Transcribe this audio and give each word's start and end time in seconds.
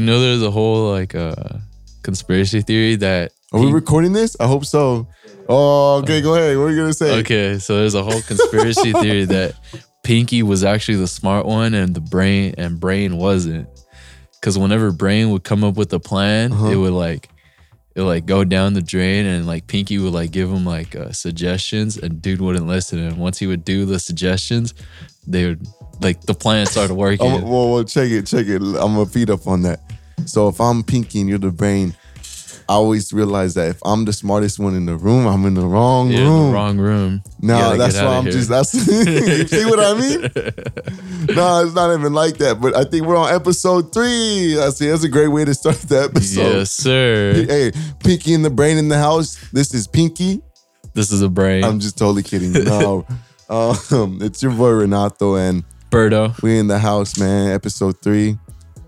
you 0.00 0.06
know, 0.06 0.20
there's 0.20 0.42
a 0.42 0.50
whole 0.50 0.90
like 0.90 1.14
uh, 1.14 1.34
conspiracy 2.02 2.60
theory 2.62 2.96
that. 2.96 3.32
Are 3.52 3.60
we 3.60 3.72
recording 3.72 4.12
this? 4.12 4.36
I 4.38 4.46
hope 4.46 4.64
so. 4.66 5.08
Oh, 5.48 6.00
okay. 6.02 6.20
Go 6.20 6.34
ahead. 6.34 6.56
What 6.58 6.64
are 6.64 6.70
you 6.70 6.76
gonna 6.76 6.92
say? 6.92 7.18
Okay, 7.20 7.58
so 7.58 7.76
there's 7.78 7.94
a 7.94 8.02
whole 8.02 8.20
conspiracy 8.20 8.92
theory 8.92 9.24
that 9.24 9.54
Pinky 10.04 10.42
was 10.42 10.64
actually 10.64 10.98
the 10.98 11.06
smart 11.06 11.46
one 11.46 11.72
and 11.72 11.94
the 11.94 12.00
brain 12.02 12.54
and 12.58 12.78
Brain 12.78 13.16
wasn't. 13.16 13.66
Because 14.34 14.58
whenever 14.58 14.92
Brain 14.92 15.30
would 15.30 15.44
come 15.44 15.64
up 15.64 15.76
with 15.76 15.92
a 15.94 15.98
plan, 15.98 16.52
Uh-huh. 16.52 16.66
it 16.68 16.76
would 16.76 16.92
like 16.92 17.30
it 17.96 18.02
like 18.02 18.26
go 18.26 18.44
down 18.44 18.74
the 18.74 18.82
drain 18.82 19.24
and 19.26 19.46
like 19.46 19.66
Pinky 19.66 19.98
would 19.98 20.12
like 20.12 20.30
give 20.30 20.50
him 20.52 20.64
like 20.66 20.94
uh, 20.94 21.10
suggestions 21.12 21.96
and 21.96 22.20
dude 22.22 22.40
wouldn't 22.42 22.66
listen. 22.66 22.98
And 22.98 23.16
once 23.16 23.38
he 23.38 23.46
would 23.46 23.64
do 23.64 23.86
the 23.86 23.98
suggestions, 23.98 24.74
they 25.26 25.46
would 25.46 25.66
like 26.02 26.20
the 26.20 26.34
plan 26.34 26.66
started 26.66 26.94
working. 27.06 27.26
Well, 27.48 27.72
well, 27.72 27.84
check 27.84 28.10
it, 28.10 28.26
check 28.26 28.46
it. 28.46 28.60
I'm 28.60 28.72
gonna 28.94 29.06
feed 29.06 29.30
up 29.30 29.46
on 29.46 29.62
that. 29.62 29.80
So 30.26 30.48
if 30.48 30.60
I'm 30.60 30.82
Pinky 30.82 31.20
and 31.20 31.28
you're 31.28 31.38
the 31.38 31.50
brain, 31.50 31.94
I 32.68 32.74
always 32.74 33.14
realize 33.14 33.54
that 33.54 33.70
if 33.70 33.78
I'm 33.82 34.04
the 34.04 34.12
smartest 34.12 34.58
one 34.58 34.74
in 34.74 34.84
the 34.84 34.94
room, 34.94 35.26
I'm 35.26 35.46
in 35.46 35.54
the 35.54 35.66
wrong 35.66 36.10
yeah, 36.10 36.18
in 36.18 36.24
room. 36.26 36.46
the 36.48 36.52
wrong 36.52 36.78
room. 36.78 37.22
No, 37.40 37.76
that's 37.78 37.96
why 37.96 38.18
I'm 38.18 38.24
here. 38.24 38.32
just 38.32 38.50
that's 38.50 38.74
you 38.74 38.82
see 39.46 39.64
what 39.64 39.80
I 39.80 39.94
mean? 39.94 40.20
no, 41.34 41.64
it's 41.64 41.74
not 41.74 41.98
even 41.98 42.12
like 42.12 42.36
that. 42.38 42.58
But 42.60 42.76
I 42.76 42.84
think 42.84 43.06
we're 43.06 43.16
on 43.16 43.34
episode 43.34 43.94
three. 43.94 44.58
I 44.60 44.68
see 44.68 44.88
that's 44.88 45.02
a 45.02 45.08
great 45.08 45.28
way 45.28 45.46
to 45.46 45.54
start 45.54 45.76
the 45.76 46.02
episode. 46.02 46.40
yes, 46.40 46.70
sir. 46.70 47.32
Hey, 47.48 47.72
Pinky 48.04 48.34
and 48.34 48.44
the 48.44 48.50
brain 48.50 48.76
in 48.76 48.88
the 48.88 48.98
house. 48.98 49.36
This 49.50 49.72
is 49.72 49.86
Pinky. 49.86 50.42
This 50.92 51.10
is 51.10 51.22
a 51.22 51.28
brain. 51.30 51.64
I'm 51.64 51.80
just 51.80 51.96
totally 51.96 52.22
kidding. 52.22 52.52
No. 52.52 53.06
um, 53.48 54.18
it's 54.20 54.42
your 54.42 54.52
boy 54.52 54.72
Renato 54.72 55.36
and 55.36 55.64
Birdo. 55.90 56.40
we 56.42 56.58
in 56.58 56.66
the 56.66 56.78
house, 56.78 57.18
man. 57.18 57.50
Episode 57.50 58.02
three. 58.02 58.36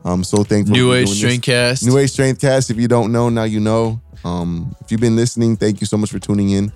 I'm 0.04 0.24
so 0.24 0.42
thankful. 0.44 0.74
New 0.74 0.90
for 0.90 0.96
Age 0.96 1.06
doing 1.06 1.10
this. 1.10 1.18
Strength 1.18 1.42
Cast. 1.44 1.86
New 1.86 1.98
Age 1.98 2.10
Strength 2.10 2.40
Cast. 2.40 2.70
If 2.70 2.76
you 2.78 2.88
don't 2.88 3.12
know, 3.12 3.28
now 3.28 3.44
you 3.44 3.60
know. 3.60 4.00
Um, 4.24 4.74
if 4.80 4.90
you've 4.90 5.00
been 5.00 5.16
listening, 5.16 5.56
thank 5.56 5.80
you 5.80 5.86
so 5.86 5.96
much 5.96 6.10
for 6.10 6.18
tuning 6.18 6.50
in. 6.50 6.72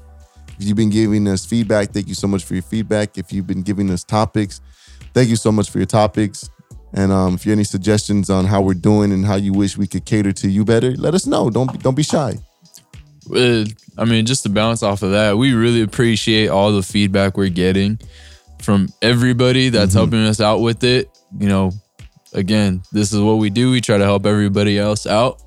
If 0.59 0.67
you've 0.67 0.77
been 0.77 0.91
giving 0.91 1.27
us 1.29 1.45
feedback, 1.45 1.91
thank 1.93 2.07
you 2.09 2.15
so 2.15 2.27
much 2.29 2.45
for 2.45 2.55
your 2.55 2.63
feedback. 2.63 3.19
If 3.19 3.33
you've 3.33 3.47
been 3.47 3.63
giving 3.63 3.91
us 3.91 4.05
topics, 4.05 4.61
thank 5.15 5.29
you 5.29 5.37
so 5.37 5.51
much 5.51 5.71
for 5.71 5.79
your 5.79 5.87
topics. 5.87 6.49
And 6.93 7.11
um, 7.11 7.35
if 7.35 7.45
you 7.45 7.51
have 7.51 7.57
any 7.57 7.65
suggestions 7.65 8.31
on 8.31 8.45
how 8.45 8.61
we're 8.63 8.75
doing 8.75 9.11
and 9.13 9.25
how 9.25 9.35
you 9.35 9.53
wish 9.53 9.77
we 9.77 9.87
could 9.89 10.05
cater 10.05 10.33
to 10.33 10.49
you 10.49 10.65
better, 10.65 10.93
let 10.93 11.13
us 11.15 11.27
know. 11.27 11.51
Don't 11.51 11.73
be, 11.73 11.79
don't 11.79 11.97
be 11.97 12.05
shy. 12.05 12.39
Uh, 13.35 13.65
I 13.99 14.05
mean, 14.05 14.27
just 14.27 14.43
to 14.45 14.49
bounce 14.49 14.83
off 14.83 15.03
of 15.03 15.11
that, 15.13 15.37
we 15.37 15.55
really 15.55 15.83
appreciate 15.83 16.49
all 16.49 16.73
the 16.73 16.83
feedback 16.83 17.37
we're 17.37 17.49
getting 17.49 17.99
from 18.61 18.89
everybody 19.03 19.71
that's 19.71 19.91
Mm-hmm. 19.91 19.99
helping 19.99 20.25
us 20.27 20.41
out 20.41 20.61
with 20.61 20.85
it. 20.85 21.11
You 21.39 21.49
know, 21.49 21.73
again, 22.35 22.83
this 22.93 23.13
is 23.13 23.21
what 23.21 23.35
we 23.35 23.51
do. 23.51 23.71
We 23.71 23.81
try 23.81 23.97
to 23.97 24.05
help 24.05 24.27
everybody 24.27 24.79
else 24.79 25.07
out. 25.07 25.41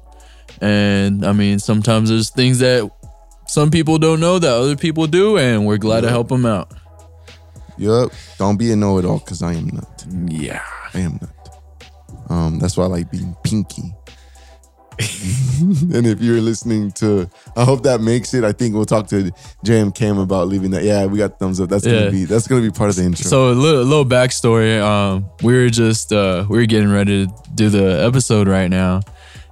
And 0.61 1.25
I 1.25 1.33
mean, 1.33 1.59
sometimes 1.59 2.09
there's 2.09 2.31
things 2.31 2.59
that 2.59 2.89
some 3.47 3.69
people 3.69 3.97
don't 3.97 4.19
know 4.19 4.39
that 4.39 4.51
other 4.51 4.75
people 4.75 5.07
do, 5.07 5.37
and 5.37 5.65
we're 5.65 5.77
glad 5.77 6.01
to 6.01 6.09
help 6.09 6.29
them 6.29 6.45
out. 6.45 6.73
Yup. 7.77 8.11
Don't 8.39 8.57
be 8.57 8.71
a 8.71 8.75
know-it-all 8.75 9.19
because 9.19 9.43
I 9.43 9.53
am 9.53 9.67
not. 9.67 10.05
Yeah. 10.27 10.65
I 10.93 10.99
am 10.99 11.19
not. 11.21 11.61
Um, 12.29 12.59
that's 12.59 12.75
why 12.75 12.85
I 12.85 12.87
like 12.87 13.11
being 13.11 13.35
pinky. 13.43 13.93
And 14.99 16.05
if 16.07 16.21
you're 16.21 16.41
listening 16.41 16.91
to, 16.93 17.29
I 17.55 17.63
hope 17.63 17.83
that 17.83 18.01
makes 18.01 18.33
it. 18.33 18.43
I 18.43 18.51
think 18.51 18.73
we'll 18.75 18.85
talk 18.85 19.07
to 19.07 19.31
JM 19.65 19.93
Cam 19.95 20.17
about 20.17 20.47
leaving 20.47 20.71
that. 20.71 20.83
Yeah, 20.83 21.05
we 21.05 21.17
got 21.17 21.39
thumbs 21.39 21.59
up. 21.61 21.69
That's 21.69 21.85
Yeah. 21.85 21.99
gonna 21.99 22.11
be 22.11 22.25
that's 22.25 22.47
gonna 22.47 22.61
be 22.61 22.71
part 22.71 22.89
of 22.89 22.95
the 22.95 23.03
intro. 23.03 23.25
So 23.29 23.49
a 23.49 23.53
little, 23.53 23.83
little 23.83 24.05
backstory. 24.05 24.81
Um, 24.81 25.25
we 25.43 25.53
were 25.53 25.69
just 25.69 26.11
uh, 26.13 26.45
we 26.49 26.57
were 26.57 26.65
getting 26.65 26.91
ready 26.91 27.25
to 27.27 27.33
do 27.55 27.69
the 27.69 28.03
episode 28.05 28.47
right 28.47 28.69
now, 28.69 29.01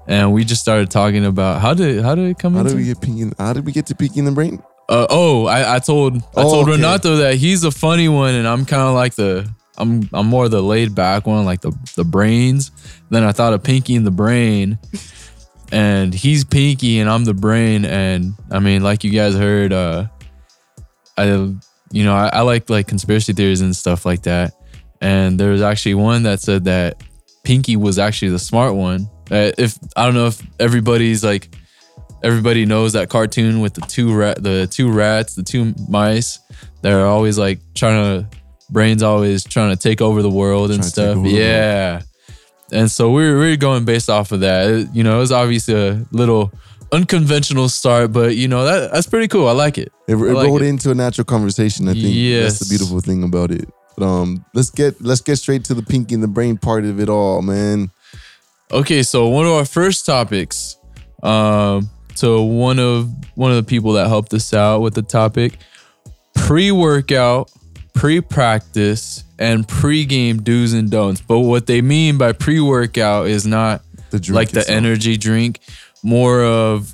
and 0.08 0.34
we 0.34 0.44
just 0.46 0.62
started 0.62 0.90
talking 0.90 1.26
about 1.26 1.62
how 1.62 1.74
did 1.74 2.04
how 2.04 2.16
did 2.16 2.30
it 2.30 2.40
come 2.40 2.54
how 2.54 2.60
into 2.62 2.72
did 2.72 2.78
we 2.80 2.86
get 2.86 3.02
pinky? 3.02 3.32
How 3.38 3.54
did 3.54 3.66
we 3.66 3.72
get 3.72 3.86
to 3.88 3.96
pinky 3.96 4.20
in 4.20 4.26
the 4.26 4.32
brain? 4.32 4.62
Uh, 4.88 5.08
oh, 5.10 5.46
I, 5.48 5.76
I 5.76 5.80
told 5.80 6.18
I 6.18 6.20
Oh, 6.36 6.44
told 6.44 6.70
okay. 6.70 6.78
Renato 6.78 7.16
that 7.18 7.36
he's 7.36 7.64
a 7.64 7.72
funny 7.72 8.08
one, 8.08 8.36
and 8.36 8.48
I'm 8.48 8.66
kind 8.66 8.84
of 8.84 8.94
like 8.94 9.16
the 9.16 9.50
I'm 9.78 10.08
I'm 10.14 10.28
more 10.28 10.48
the 10.48 10.62
laid 10.62 10.94
back 10.96 11.26
one, 11.28 11.44
like 11.46 11.62
the 11.62 11.72
the 11.96 12.04
brains. 12.06 12.72
Then 13.10 13.24
I 13.24 13.32
thought 13.32 13.54
of 13.54 13.62
Pinky 13.64 13.96
and 13.96 14.06
the 14.06 14.12
Brain, 14.12 14.78
and 15.72 16.14
he's 16.14 16.44
Pinky 16.44 17.00
and 17.00 17.10
I'm 17.10 17.26
the 17.26 17.34
Brain. 17.34 17.86
And 17.86 18.34
I 18.52 18.60
mean, 18.60 18.84
like 18.84 19.04
you 19.04 19.12
guys 19.12 19.36
heard, 19.36 19.74
uh, 19.74 20.08
I 21.18 21.26
you 21.26 22.04
know 22.04 22.14
I, 22.16 22.28
I 22.28 22.42
like 22.42 22.70
like 22.70 22.88
conspiracy 22.88 23.34
theories 23.34 23.62
and 23.62 23.76
stuff 23.76 24.06
like 24.06 24.24
that. 24.24 24.54
And 25.02 25.40
there 25.40 25.52
was 25.52 25.62
actually 25.62 25.96
one 25.96 26.24
that 26.24 26.40
said 26.42 26.66
that 26.66 27.04
Pinky 27.44 27.76
was 27.76 28.00
actually 28.00 28.30
the 28.30 28.40
smart 28.40 28.76
one. 28.76 29.10
Uh, 29.32 29.52
if 29.58 29.78
I 29.96 30.06
don't 30.06 30.16
know 30.16 30.28
if 30.28 30.42
everybody's 30.60 31.24
like 31.24 31.50
everybody 32.24 32.66
knows 32.66 32.94
that 32.94 33.10
cartoon 33.10 33.60
with 33.62 33.74
the 33.74 33.82
two 33.82 34.14
rat, 34.14 34.42
the 34.42 34.68
two 34.68 34.92
rats, 34.92 35.36
the 35.36 35.44
two 35.44 35.74
mice. 35.88 36.40
They're 36.82 37.06
always 37.06 37.38
like 37.38 37.60
trying 37.76 38.24
to, 38.24 38.38
brains 38.70 39.04
always 39.04 39.44
trying 39.44 39.70
to 39.70 39.76
take 39.76 40.02
over 40.02 40.22
the 40.22 40.30
world 40.30 40.72
and 40.72 40.80
Trying 40.80 40.90
to 40.92 40.96
take 40.96 41.24
stuff. 41.24 41.26
Yeah. 41.26 42.02
And 42.72 42.90
so 42.90 43.12
we 43.12 43.30
were, 43.30 43.40
we 43.40 43.50
were 43.52 43.56
going 43.58 43.86
based 43.86 44.10
off 44.10 44.32
of 44.32 44.40
that. 44.42 44.70
It- 44.70 44.88
you 44.94 45.04
know, 45.04 45.18
it 45.18 45.20
was 45.20 45.32
obviously 45.32 45.76
a 45.76 46.06
little 46.12 46.52
unconventional 46.92 47.68
start, 47.70 48.12
but 48.14 48.36
you 48.36 48.48
know 48.48 48.64
that 48.66 48.92
that's 48.92 49.08
pretty 49.08 49.28
cool. 49.28 49.48
I 49.48 49.52
like 49.52 49.78
it. 49.78 49.92
It, 50.08 50.16
it 50.16 50.18
like 50.34 50.48
rolled 50.48 50.62
it. 50.62 50.68
into 50.68 50.92
a 50.92 50.96
natural 50.96 51.26
conversation. 51.26 51.88
I 51.90 51.94
think 51.94 52.06
that's 52.44 52.60
the 52.60 52.68
beautiful 52.70 53.00
thing 53.02 53.24
about 53.24 53.52
it. 53.52 53.70
But 53.98 54.06
um, 54.06 54.46
let's 54.54 54.70
get 54.70 55.02
let's 55.02 55.22
get 55.22 55.38
straight 55.38 55.64
to 55.66 55.74
the 55.74 55.82
pinky 55.84 56.14
in 56.16 56.22
the 56.22 56.28
brain 56.28 56.58
part 56.58 56.86
of 56.86 57.00
it 57.00 57.10
all, 57.10 57.42
man. 57.42 57.90
Okay, 58.72 59.04
so 59.04 59.28
one 59.30 59.46
of 59.46 59.52
our 59.54 59.66
first 59.66 60.06
topics, 60.06 60.78
um, 61.24 61.90
so 62.16 62.44
one 62.44 62.80
of 62.80 63.10
one 63.36 63.52
of 63.52 63.58
the 63.58 63.64
people 63.64 63.94
that 63.94 64.08
helped 64.08 64.34
us 64.34 64.54
out 64.54 64.82
with 64.82 64.94
the 64.96 65.02
topic, 65.02 65.58
pre-workout, 66.36 67.52
pre-practice, 67.96 69.24
and 69.40 69.68
pre-game 69.68 70.42
do's 70.44 70.74
and 70.74 70.90
don'ts. 70.92 71.22
But 71.22 71.40
what 71.40 71.66
they 71.68 71.82
mean 71.82 72.18
by 72.18 72.32
pre-workout 72.34 73.28
is 73.28 73.46
not 73.48 73.82
The 74.12 74.20
drink 74.20 74.36
like 74.36 74.50
the 74.52 74.60
itself. 74.62 74.78
energy 74.78 75.18
drink, 75.18 75.60
more 76.04 76.44
of 76.44 76.94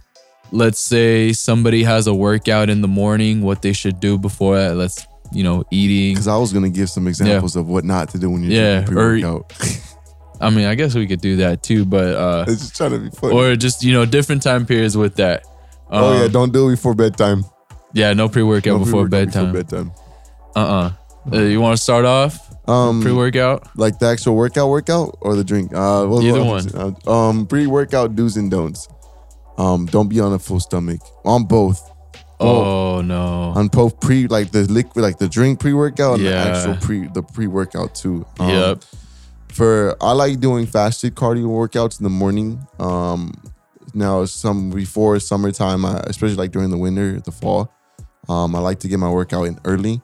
let's 0.52 0.80
say 0.80 1.32
somebody 1.34 1.84
has 1.84 2.08
a 2.08 2.14
workout 2.14 2.70
in 2.70 2.82
the 2.82 2.88
morning, 2.88 3.42
what 3.42 3.62
they 3.62 3.74
should 3.74 4.00
do 4.00 4.18
before 4.18 4.58
that. 4.58 4.76
Let's 4.76 5.06
you 5.34 5.44
know 5.44 5.64
eating. 5.72 6.14
Because 6.14 6.28
I 6.28 6.38
was 6.38 6.52
gonna 6.54 6.70
give 6.70 6.90
some 6.90 7.08
examples 7.08 7.56
of 7.56 7.68
what 7.68 7.84
not 7.86 8.10
to 8.10 8.18
do 8.20 8.30
when 8.30 8.44
you're 8.44 8.52
Yeah, 8.52 8.82
drinking 8.82 8.96
pre-workout. 8.96 9.54
I 10.42 10.50
mean, 10.50 10.66
I 10.66 10.74
guess 10.76 10.96
we 10.96 11.06
could 11.06 11.22
do 11.22 11.36
that 11.38 11.62
too, 11.62 11.86
but 11.86 12.16
uh, 12.16 12.46
it's 12.48 12.62
just 12.62 12.76
trying 12.76 12.92
to 12.92 13.00
be 13.00 13.10
funny. 13.12 13.36
or 13.36 13.56
just 13.56 13.84
you 13.84 13.94
know 13.94 14.06
different 14.06 14.42
time 14.42 14.66
periods 14.66 14.98
with 14.98 15.16
that. 15.18 15.44
oh 15.90 16.18
yeah, 16.18 16.26
Um, 16.26 16.32
don't 16.32 16.52
do 16.54 16.68
it 16.70 16.72
before 16.72 16.96
bedtime. 16.96 17.46
Yeah, 17.94 18.14
no 18.14 18.28
pre 18.30 18.42
workout 18.44 18.64
Don't 18.80 18.84
before 18.86 19.08
pre-workout 19.08 19.34
bedtime. 19.34 19.54
bedtime. 19.54 19.92
Uh 20.56 20.92
uh 21.32 21.38
You 21.38 21.62
want 21.62 21.76
to 21.78 21.82
start 21.82 22.06
off 22.06 22.38
Um, 22.68 23.02
pre 23.02 23.12
workout? 23.12 23.68
like 23.78 24.00
the 24.00 24.08
actual 24.08 24.36
workout, 24.36 24.70
workout, 24.70 25.18
or 25.22 25.36
the 25.36 25.44
drink. 25.44 25.74
Uh, 25.74 26.06
what- 26.06 26.24
Either 26.24 26.44
what- 26.44 26.76
uh, 27.08 27.12
Um, 27.12 27.46
pre-workout 27.46 28.16
do's 28.16 28.38
and 28.38 28.50
don'ts. 28.52 28.88
Um, 29.58 29.86
don't 29.86 30.08
be 30.10 30.20
on 30.20 30.34
a 30.34 30.40
full 30.40 30.60
stomach. 30.60 31.00
On 31.26 31.44
both. 31.44 31.80
Oh 32.40 33.02
no. 33.02 33.54
On 33.56 33.68
both 33.68 34.00
pre, 34.00 34.28
like 34.28 34.52
the 34.52 34.64
liquid, 34.64 35.04
like 35.04 35.20
the 35.20 35.28
drink 35.28 35.60
pre-workout, 35.60 36.16
and 36.16 36.24
Yeah. 36.24 36.44
the 36.44 36.50
actual 36.50 36.76
pre, 36.78 37.08
the 37.14 37.22
pre-workout 37.22 37.94
too. 37.94 38.26
Um, 38.40 38.50
Yep. 38.50 38.84
For 39.50 39.96
I 40.02 40.14
like 40.14 40.40
doing 40.40 40.66
fasted 40.66 41.14
cardio 41.16 41.46
workouts 41.48 42.00
in 42.00 42.04
the 42.06 42.10
morning. 42.10 42.66
Um, 42.80 43.34
now 43.94 44.26
some 44.26 44.70
before 44.72 45.20
summertime, 45.20 45.86
I, 45.86 46.00
especially 46.08 46.38
like 46.38 46.52
during 46.52 46.72
the 46.72 46.78
winter, 46.78 47.20
the 47.20 47.32
fall. 47.32 47.70
Um, 48.30 48.56
I 48.56 48.60
like 48.60 48.80
to 48.80 48.88
get 48.88 48.98
my 48.98 49.10
workout 49.12 49.46
in 49.48 49.60
early. 49.66 50.02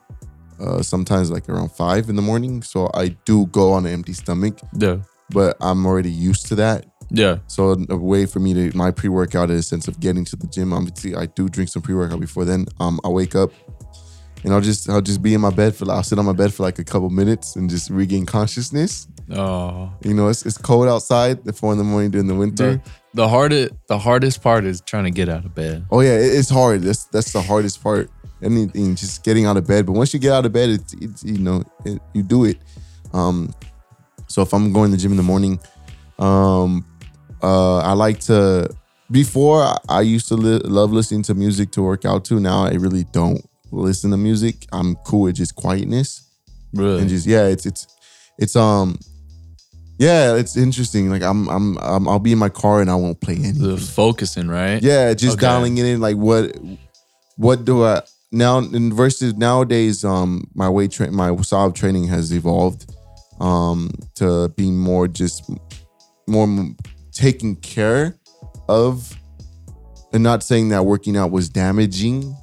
Uh, 0.60 0.82
sometimes 0.82 1.30
like 1.30 1.48
around 1.48 1.70
five 1.72 2.08
in 2.08 2.16
the 2.16 2.22
morning. 2.22 2.62
So 2.62 2.90
I 2.94 3.08
do 3.24 3.46
go 3.46 3.72
on 3.72 3.86
an 3.86 3.92
empty 3.92 4.12
stomach, 4.12 4.58
Yeah. 4.76 4.98
but 5.30 5.56
I'm 5.60 5.86
already 5.86 6.10
used 6.10 6.46
to 6.48 6.54
that. 6.56 6.86
Yeah. 7.10 7.38
So 7.46 7.76
a 7.88 7.96
way 7.96 8.26
for 8.26 8.38
me 8.40 8.52
to 8.54 8.76
my 8.76 8.90
pre 8.90 9.08
workout 9.08 9.50
is 9.50 9.60
a 9.60 9.62
sense 9.62 9.88
of 9.88 9.98
getting 10.00 10.24
to 10.26 10.36
the 10.36 10.46
gym. 10.46 10.72
Obviously, 10.72 11.14
I 11.14 11.26
do 11.26 11.48
drink 11.48 11.70
some 11.70 11.80
pre 11.82 11.94
workout 11.94 12.20
before 12.20 12.44
then. 12.44 12.66
Um, 12.80 13.00
I 13.04 13.08
wake 13.08 13.34
up 13.34 13.50
and 14.44 14.52
I'll 14.52 14.60
just 14.60 14.88
I'll 14.90 15.00
just 15.00 15.22
be 15.22 15.34
in 15.34 15.40
my 15.40 15.50
bed 15.50 15.74
for 15.74 15.84
like, 15.86 15.96
I'll 15.96 16.02
sit 16.02 16.18
on 16.18 16.24
my 16.26 16.32
bed 16.32 16.52
for 16.52 16.62
like 16.64 16.78
a 16.78 16.84
couple 16.84 17.08
minutes 17.10 17.56
and 17.56 17.68
just 17.70 17.88
regain 17.90 18.26
consciousness. 18.26 19.08
Oh. 19.30 19.92
You 20.02 20.14
know, 20.14 20.28
it's, 20.28 20.46
it's 20.46 20.56
cold 20.58 20.88
outside 20.88 21.46
at 21.46 21.54
four 21.56 21.72
in 21.72 21.78
the 21.78 21.84
morning 21.84 22.10
during 22.10 22.26
the 22.28 22.34
winter. 22.34 22.76
The, 22.76 22.82
the 23.14 23.28
hardest 23.28 23.72
the 23.88 23.98
hardest 23.98 24.42
part 24.42 24.64
is 24.64 24.80
trying 24.82 25.04
to 25.04 25.10
get 25.10 25.28
out 25.28 25.44
of 25.44 25.54
bed. 25.54 25.86
Oh 25.90 26.00
yeah, 26.00 26.12
it- 26.18 26.34
it's 26.38 26.50
hard. 26.50 26.82
That's 26.82 27.04
that's 27.04 27.32
the 27.32 27.42
hardest 27.42 27.82
part. 27.82 28.10
Anything, 28.42 28.94
just 28.94 29.24
getting 29.24 29.46
out 29.46 29.56
of 29.56 29.66
bed. 29.66 29.86
But 29.86 29.92
once 29.92 30.14
you 30.14 30.20
get 30.20 30.32
out 30.32 30.46
of 30.46 30.52
bed, 30.52 30.68
it's, 30.70 30.94
it's 30.94 31.24
you 31.24 31.38
know 31.38 31.62
it, 31.84 32.00
you 32.14 32.22
do 32.22 32.44
it. 32.44 32.58
Um, 33.12 33.52
so 34.28 34.42
if 34.42 34.52
I'm 34.52 34.72
going 34.72 34.90
to 34.90 34.96
the 34.96 35.00
gym 35.02 35.10
in 35.12 35.16
the 35.16 35.22
morning, 35.22 35.58
um, 36.18 36.84
uh, 37.42 37.78
I 37.78 37.92
like 37.94 38.20
to. 38.20 38.68
Before 39.10 39.62
I- 39.62 39.78
I 39.88 40.00
used 40.02 40.28
to 40.28 40.34
li- 40.36 40.60
love 40.64 40.92
listening 40.92 41.22
to 41.24 41.34
music 41.34 41.70
to 41.72 41.82
work 41.82 42.04
out 42.04 42.24
to. 42.26 42.38
Now 42.38 42.64
I 42.66 42.72
really 42.74 43.04
don't 43.04 43.40
listen 43.72 44.10
to 44.10 44.16
music. 44.18 44.66
I'm 44.72 44.96
cool 44.96 45.22
with 45.22 45.36
just 45.36 45.54
quietness 45.54 46.22
Really? 46.74 47.00
and 47.00 47.08
just 47.08 47.26
yeah, 47.26 47.46
it's 47.46 47.64
it's 47.66 47.86
it's 48.38 48.54
um 48.54 48.98
Yeah, 49.98 50.36
it's 50.36 50.56
interesting. 50.56 51.10
Like 51.10 51.22
I'm, 51.22 51.48
I'm, 51.48 51.76
I'm 51.78 52.06
I'll 52.06 52.18
be 52.20 52.32
in 52.32 52.38
my 52.38 52.50
car 52.50 52.80
and 52.82 52.90
I 52.90 52.94
won't 52.94 53.20
play 53.20 53.34
anything. 53.34 53.62
The 53.62 53.76
focusing, 53.78 54.46
right? 54.46 54.80
Yeah, 54.82 55.12
just 55.14 55.38
Okay. 55.38 55.46
dialing 55.46 55.76
it 55.78 55.86
in. 55.86 56.00
Like 56.00 56.16
what, 56.16 56.56
what 57.36 57.64
do 57.64 57.84
I 57.84 58.02
now? 58.30 58.58
In 58.58 58.92
versus 58.92 59.34
nowadays, 59.34 60.04
um, 60.04 60.44
my 60.54 60.68
weight 60.68 60.90
train, 60.92 61.14
my 61.14 61.34
solid 61.42 61.74
training 61.74 62.08
has 62.08 62.32
evolved, 62.32 62.92
um, 63.40 63.90
to 64.16 64.48
be 64.50 64.70
more 64.70 65.08
just 65.08 65.50
more 66.26 66.46
taking 67.12 67.56
care 67.56 68.16
of, 68.68 69.16
and 70.12 70.22
not 70.22 70.42
saying 70.42 70.68
that 70.70 70.84
working 70.84 71.16
out 71.16 71.30
was 71.30 71.48
damaging, 71.48 72.36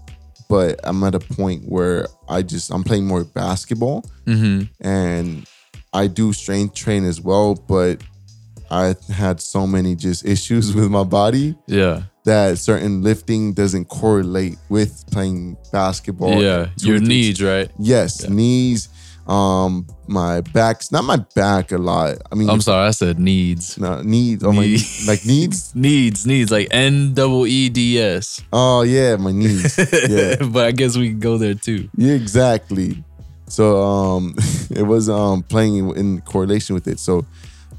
but 0.50 0.80
I'm 0.84 1.04
at 1.04 1.16
a 1.16 1.20
point 1.20 1.64
where 1.68 2.08
I 2.30 2.42
just 2.42 2.72
I'm 2.72 2.84
playing 2.84 3.06
more 3.08 3.24
basketball 3.24 4.06
Mm-hmm. 4.26 4.88
and 4.88 5.46
I 5.94 6.08
do 6.08 6.34
strength 6.34 6.74
train 6.76 7.06
as 7.06 7.22
well, 7.22 7.54
but 7.56 8.02
I 8.72 8.96
had 9.14 9.40
so 9.40 9.68
many 9.68 9.96
just 9.96 10.26
issues 10.26 10.74
with 10.76 10.90
my 10.90 11.04
body 11.04 11.56
Yeah. 11.68 12.04
That 12.26 12.58
certain 12.58 13.02
lifting 13.04 13.54
doesn't 13.54 13.86
correlate 13.86 14.58
with 14.70 15.06
playing 15.12 15.58
basketball. 15.72 16.42
yeah. 16.42 16.68
Your 16.80 16.98
three- 17.00 17.08
needs, 17.08 17.42
right? 17.42 17.70
Yes, 17.80 18.22
Yeah. 18.24 18.30
knees, 18.34 18.90
um, 19.28 19.88
my 20.08 20.42
back's 20.42 20.92
not 20.92 21.04
my 21.04 21.18
back 21.36 21.72
a 21.72 21.78
lot. 21.78 22.18
I 22.32 22.36
mean, 22.36 22.50
I'm 22.50 22.62
sorry, 22.62 22.88
I 22.88 22.92
said 22.92 23.18
needs. 23.20 23.78
no, 23.78 24.02
needs. 24.02 24.44
Oh 24.44 24.52
my, 24.52 24.78
like 25.08 25.26
needs. 25.26 25.74
Needs, 25.76 26.26
needs, 26.28 26.52
like 26.52 26.68
N 26.72 27.14
double 27.14 27.48
E 27.48 27.70
D 27.70 28.00
S. 28.00 28.42
Oh 28.54 28.82
yeah, 28.84 29.16
my 29.16 29.32
knees. 29.32 29.78
Yeah. 30.10 30.36
but 30.52 30.66
I 30.68 30.72
guess 30.72 30.96
we 30.98 31.10
can 31.10 31.20
go 31.20 31.38
there 31.40 31.56
too. 31.56 31.90
Yeah, 31.98 32.14
exactly. 32.14 33.04
So 33.48 33.82
um 33.84 34.36
it 34.70 34.84
was 34.84 35.10
um 35.10 35.42
playing 35.44 35.78
in, 35.78 35.98
in 35.98 36.22
correlation 36.22 36.74
with 36.76 36.88
it. 36.88 37.00
So 37.00 37.26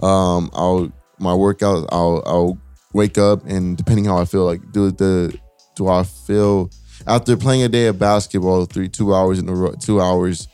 um 0.02 0.50
I'll 0.52 0.90
my 1.18 1.34
workout 1.34 1.86
I'll 1.92 2.22
I'll 2.26 2.58
wake 2.96 3.18
up 3.18 3.44
and 3.46 3.76
depending 3.76 4.06
how 4.06 4.18
I 4.18 4.24
feel 4.24 4.44
like 4.44 4.60
do 4.72 4.90
the 4.90 5.38
do 5.76 5.88
I 5.88 6.02
feel 6.02 6.70
after 7.06 7.36
playing 7.36 7.62
a 7.62 7.68
day 7.68 7.86
of 7.86 7.98
basketball 7.98 8.64
three 8.64 8.88
two 8.88 9.14
hours 9.14 9.38
in 9.38 9.48
a 9.48 9.54
row 9.54 9.72
two 9.88 10.00
hours 10.00 10.48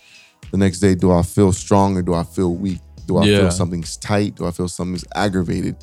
the 0.51 0.59
next 0.59 0.81
day 0.81 0.95
do 0.95 1.13
I 1.13 1.23
feel 1.23 1.53
strong 1.53 1.97
or 1.97 2.03
do 2.03 2.15
I 2.15 2.25
feel 2.25 2.55
weak? 2.55 2.81
Do 3.07 3.17
I 3.19 3.27
Yeah. 3.27 3.39
feel 3.39 3.51
something's 3.51 3.97
tight? 3.97 4.37
Do 4.37 4.47
I 4.47 4.51
feel 4.51 4.69
something's 4.69 5.05
aggravated? 5.15 5.77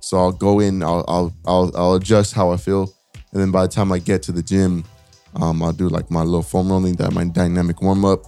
So 0.00 0.18
I'll 0.18 0.32
go 0.32 0.60
in, 0.60 0.82
I'll 0.82 1.04
I'll 1.08 1.32
I'll, 1.46 1.70
I'll 1.76 1.94
adjust 1.94 2.34
how 2.34 2.50
I 2.50 2.56
feel, 2.56 2.92
and 3.32 3.40
then 3.40 3.50
by 3.50 3.62
the 3.66 3.72
time 3.72 3.92
I 3.92 3.98
get 3.98 4.22
to 4.24 4.32
the 4.32 4.42
gym, 4.42 4.84
um, 5.36 5.62
I'll 5.62 5.72
do 5.72 5.88
like 5.88 6.10
my 6.10 6.22
little 6.22 6.42
foam 6.42 6.70
rolling, 6.70 6.96
that 6.96 7.12
my 7.12 7.24
dynamic 7.24 7.80
warm 7.82 8.04
up, 8.04 8.20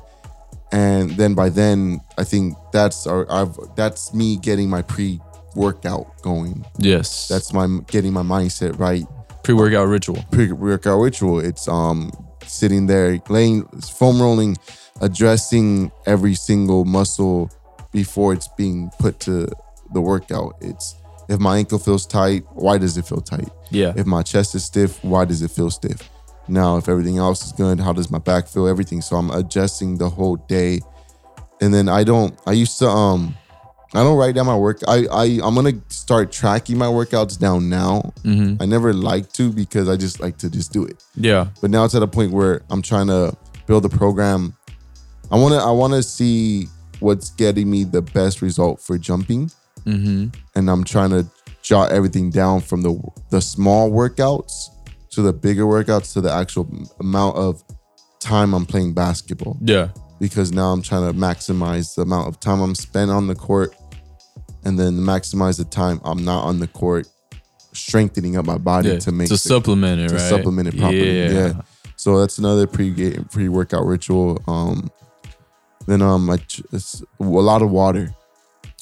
and 0.73 1.11
then 1.13 1.35
by 1.35 1.49
then 1.49 2.01
I 2.19 2.25
think 2.25 2.57
that's 2.73 3.07
our 3.07 3.27
I've 3.31 3.57
that's 3.77 4.15
me 4.15 4.37
getting 4.37 4.69
my 4.71 4.83
pre 4.83 5.21
workout 5.55 6.21
going. 6.23 6.65
Yes. 6.79 7.29
That's 7.29 7.53
my 7.53 7.67
getting 7.89 8.13
my 8.13 8.23
mindset 8.23 8.79
right. 8.79 9.05
pre 9.43 9.55
workout 9.55 9.89
ritual. 9.89 10.25
Pre 10.31 10.53
workout 10.53 11.01
ritual. 11.01 11.41
It's 11.41 11.69
um 11.69 12.11
sitting 12.47 12.87
there 12.87 13.21
laying 13.29 13.65
foam 13.81 14.21
rolling, 14.21 14.57
addressing 15.01 15.91
every 16.07 16.35
single 16.35 16.85
muscle 16.85 17.51
before 17.93 18.33
it's 18.33 18.49
being 18.57 18.91
put 18.99 19.21
to 19.21 19.49
the 19.93 20.01
workout. 20.01 20.55
It's 20.61 20.95
if 21.29 21.39
my 21.39 21.59
ankle 21.59 21.79
feels 21.79 22.07
tight, 22.07 22.45
why 22.53 22.77
does 22.79 22.97
it 22.97 23.07
feel 23.07 23.21
tight? 23.21 23.49
Yeah. 23.71 23.93
If 23.97 24.05
my 24.07 24.23
chest 24.23 24.55
is 24.57 24.65
stiff, 24.65 25.03
why 25.05 25.25
does 25.25 25.43
it 25.43 25.51
feel 25.51 25.71
stiff? 25.71 26.11
Now, 26.49 26.77
if 26.77 26.89
everything 26.89 27.19
else 27.19 27.47
is 27.47 27.53
good, 27.53 27.79
how 27.79 27.93
does 27.93 28.11
my 28.11 28.19
back 28.19 28.49
feel? 28.49 28.67
Everything. 28.67 29.01
So 29.01 29.15
I'm 29.15 29.31
adjusting 29.31 29.99
the 29.99 30.09
whole 30.09 30.37
day. 30.37 30.81
And 31.61 31.73
then 31.73 31.89
I 31.89 32.03
don't, 32.03 32.37
I 32.47 32.53
used 32.53 32.79
to, 32.81 32.89
um, 32.89 33.37
I 33.93 34.03
don't 34.05 34.17
write 34.17 34.35
down 34.37 34.47
my 34.47 34.57
work. 34.57 34.79
I, 34.87 35.07
I, 35.11 35.25
I'm 35.43 35.55
gonna 35.55 35.73
start 35.89 36.31
tracking 36.31 36.79
my 36.79 36.87
workouts 36.87 37.39
down 37.39 37.69
now. 37.69 38.13
hmm 38.23 38.55
I 38.61 38.67
never 38.67 38.93
like 38.93 39.33
to 39.35 39.53
because 39.53 39.89
I 39.89 39.97
just 39.97 40.21
like 40.21 40.37
to 40.39 40.51
just 40.51 40.73
do 40.73 40.85
it. 40.85 41.03
Yeah. 41.17 41.49
But 41.61 41.71
now 41.71 41.85
it's 41.85 41.95
at 41.95 42.03
a 42.03 42.07
point 42.07 42.31
where 42.33 42.63
I'm 42.71 42.83
trying 42.83 43.09
to 43.09 43.37
build 43.67 43.85
a 43.85 43.89
program. 43.89 44.55
I 45.33 45.37
wanna, 45.37 45.59
I 45.59 45.71
wanna 45.73 46.03
see 46.03 46.67
what's 47.01 47.31
getting 47.31 47.71
me 47.71 47.85
the 47.85 48.03
best 48.03 48.43
result 48.43 48.81
for 48.81 48.99
jumping 48.99 49.51
hmm 49.85 50.27
and 50.55 50.71
I'm 50.71 50.85
trying 50.85 51.11
to 51.11 51.27
jot 51.63 51.91
everything 51.91 52.31
down 52.31 52.61
from 52.61 52.83
the 52.83 53.01
the 53.31 53.41
small 53.41 53.91
workouts 53.91 54.53
to 55.13 55.23
the 55.23 55.33
bigger 55.33 55.65
workouts 55.65 56.13
to 56.13 56.21
the 56.21 56.31
actual 56.31 56.69
amount 57.01 57.37
of 57.37 57.63
time 58.21 58.53
I'm 58.55 58.67
playing 58.67 58.93
basketball 58.93 59.57
Yeah. 59.63 59.89
because 60.21 60.53
now 60.53 60.71
I'm 60.73 60.83
trying 60.83 61.11
to 61.11 61.19
maximize 61.19 61.95
the 61.95 62.03
amount 62.03 62.29
of 62.29 62.39
time 62.41 62.61
I'm 62.61 62.75
spent 62.75 63.11
on 63.11 63.27
the 63.27 63.35
court 63.35 63.75
and 64.65 64.79
then 64.79 64.93
maximize 64.99 65.57
the 65.59 65.65
time 65.65 66.01
I'm 66.05 66.25
not 66.25 66.45
on 66.45 66.59
the 66.61 66.67
court 66.69 67.09
strengthening 67.73 68.37
up 68.37 68.45
my 68.47 68.59
body 68.59 68.91
yeah. 68.91 68.99
to 69.01 69.13
make 69.13 69.29
to 69.29 69.35
the- 69.35 69.39
supplement 69.39 70.01
it, 70.01 70.09
to 70.09 70.15
right? 70.17 70.29
supplement 70.29 70.69
it 70.69 70.77
properly. 70.79 71.19
Yeah. 71.19 71.31
Yeah. 71.31 71.53
so 71.97 72.19
that's 72.21 72.39
another 72.39 72.67
pre 72.67 73.19
pre 73.31 73.49
workout 73.49 73.87
ritual 73.87 74.43
um 74.49 74.91
then 75.87 76.03
um 76.03 76.29
I 76.31 76.37
ch- 76.39 76.63
it's 76.73 77.03
a 77.21 77.25
lot 77.25 77.63
of 77.63 77.71
water 77.71 78.15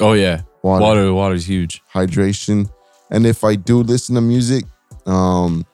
Oh 0.01 0.13
yeah. 0.15 0.43
water 0.63 0.83
Water. 0.85 1.13
Water 1.13 1.35
is 1.35 1.49
huge. 1.49 1.83
hydration. 1.93 2.71
And 3.11 3.27
if 3.27 3.43
I 3.43 3.55
do 3.57 3.83
listen 3.83 4.15
to 4.17 4.21
music, 4.21 4.65
um, 5.07 5.65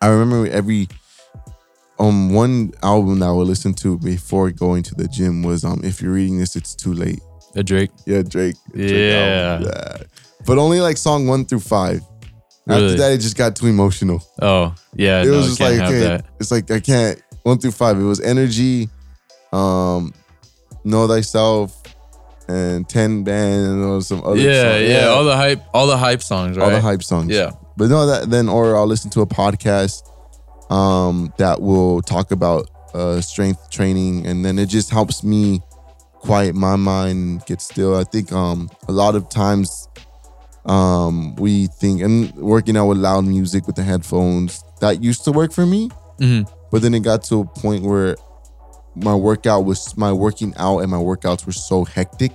I 0.00 0.08
remember 0.08 0.48
every 0.50 0.88
um 1.98 2.32
one 2.34 2.72
album 2.82 3.20
that 3.20 3.26
I 3.26 3.32
would 3.32 3.46
listen 3.46 3.72
to 3.74 3.98
before 3.98 4.50
going 4.50 4.82
to 4.84 4.94
the 4.96 5.06
gym 5.06 5.42
was 5.42 5.64
um 5.64 5.80
if 5.84 6.00
you're 6.02 6.12
reading 6.12 6.38
this, 6.38 6.56
it's 6.56 6.74
too 6.74 6.92
late. 6.92 7.20
A 7.56 7.62
Drake. 7.62 7.90
Yeah, 8.06 8.22
Drake. 8.22 8.56
Drake 8.72 8.90
Yeah. 8.90 9.60
yeah. 9.60 9.96
But 10.46 10.58
only 10.58 10.80
like 10.80 10.96
song 10.96 11.26
one 11.26 11.44
through 11.44 11.60
five. 11.60 12.00
After 12.68 12.94
that, 12.96 13.12
it 13.12 13.18
just 13.18 13.36
got 13.36 13.54
too 13.56 13.66
emotional. 13.66 14.22
Oh 14.40 14.74
yeah. 14.94 15.22
it 15.22 15.26
no, 15.26 15.36
was 15.36 15.46
just 15.48 15.60
like 15.60 15.78
okay, 15.80 16.20
it's 16.40 16.50
like 16.50 16.70
I 16.70 16.80
can't 16.80 17.20
one 17.42 17.58
through 17.58 17.72
five. 17.72 17.98
It 17.98 18.04
was 18.04 18.20
energy, 18.20 18.88
um, 19.52 20.14
know 20.82 21.06
thyself, 21.06 21.80
and 22.48 22.88
ten 22.88 23.22
band 23.22 23.82
and 23.82 24.04
some 24.04 24.22
other 24.24 24.36
Yeah, 24.36 24.72
songs. 24.72 24.88
yeah, 24.88 25.04
All 25.06 25.24
the 25.24 25.36
hype. 25.36 25.62
All 25.74 25.86
the 25.86 25.96
hype 25.98 26.22
songs, 26.22 26.56
right? 26.56 26.64
all 26.64 26.70
the 26.70 26.80
hype 26.80 27.02
songs. 27.02 27.30
Yeah. 27.30 27.50
But 27.76 27.90
no, 27.90 28.06
that 28.06 28.30
then 28.30 28.48
or 28.48 28.76
I'll 28.76 28.86
listen 28.86 29.10
to 29.10 29.20
a 29.20 29.26
podcast 29.26 30.02
um 30.70 31.32
that 31.36 31.60
will 31.60 32.00
talk 32.00 32.30
about 32.30 32.70
uh 32.94 33.20
strength 33.20 33.70
training 33.70 34.26
and 34.26 34.42
then 34.42 34.58
it 34.58 34.66
just 34.66 34.88
helps 34.90 35.22
me 35.22 35.60
quiet 36.24 36.54
my 36.54 36.76
mind, 36.76 37.44
get 37.46 37.60
still. 37.60 37.96
I 37.96 38.04
think 38.04 38.32
um 38.32 38.70
a 38.88 38.92
lot 38.92 39.14
of 39.14 39.28
times 39.28 39.88
um 40.66 41.34
we 41.36 41.66
think 41.66 42.00
and 42.02 42.32
working 42.36 42.76
out 42.76 42.86
with 42.86 42.98
loud 42.98 43.24
music 43.26 43.66
with 43.66 43.76
the 43.76 43.82
headphones, 43.82 44.64
that 44.80 45.02
used 45.02 45.24
to 45.24 45.32
work 45.32 45.52
for 45.52 45.66
me. 45.66 45.90
Mhm. 46.20 46.48
But 46.70 46.82
then 46.82 46.94
it 46.94 47.00
got 47.00 47.22
to 47.24 47.40
a 47.40 47.44
point 47.44 47.84
where 47.84 48.16
my 48.96 49.14
workout 49.14 49.64
was 49.64 49.96
my 49.96 50.12
working 50.12 50.54
out 50.56 50.78
and 50.78 50.90
my 50.90 50.96
workouts 50.98 51.44
were 51.46 51.52
so 51.52 51.84
hectic 51.84 52.32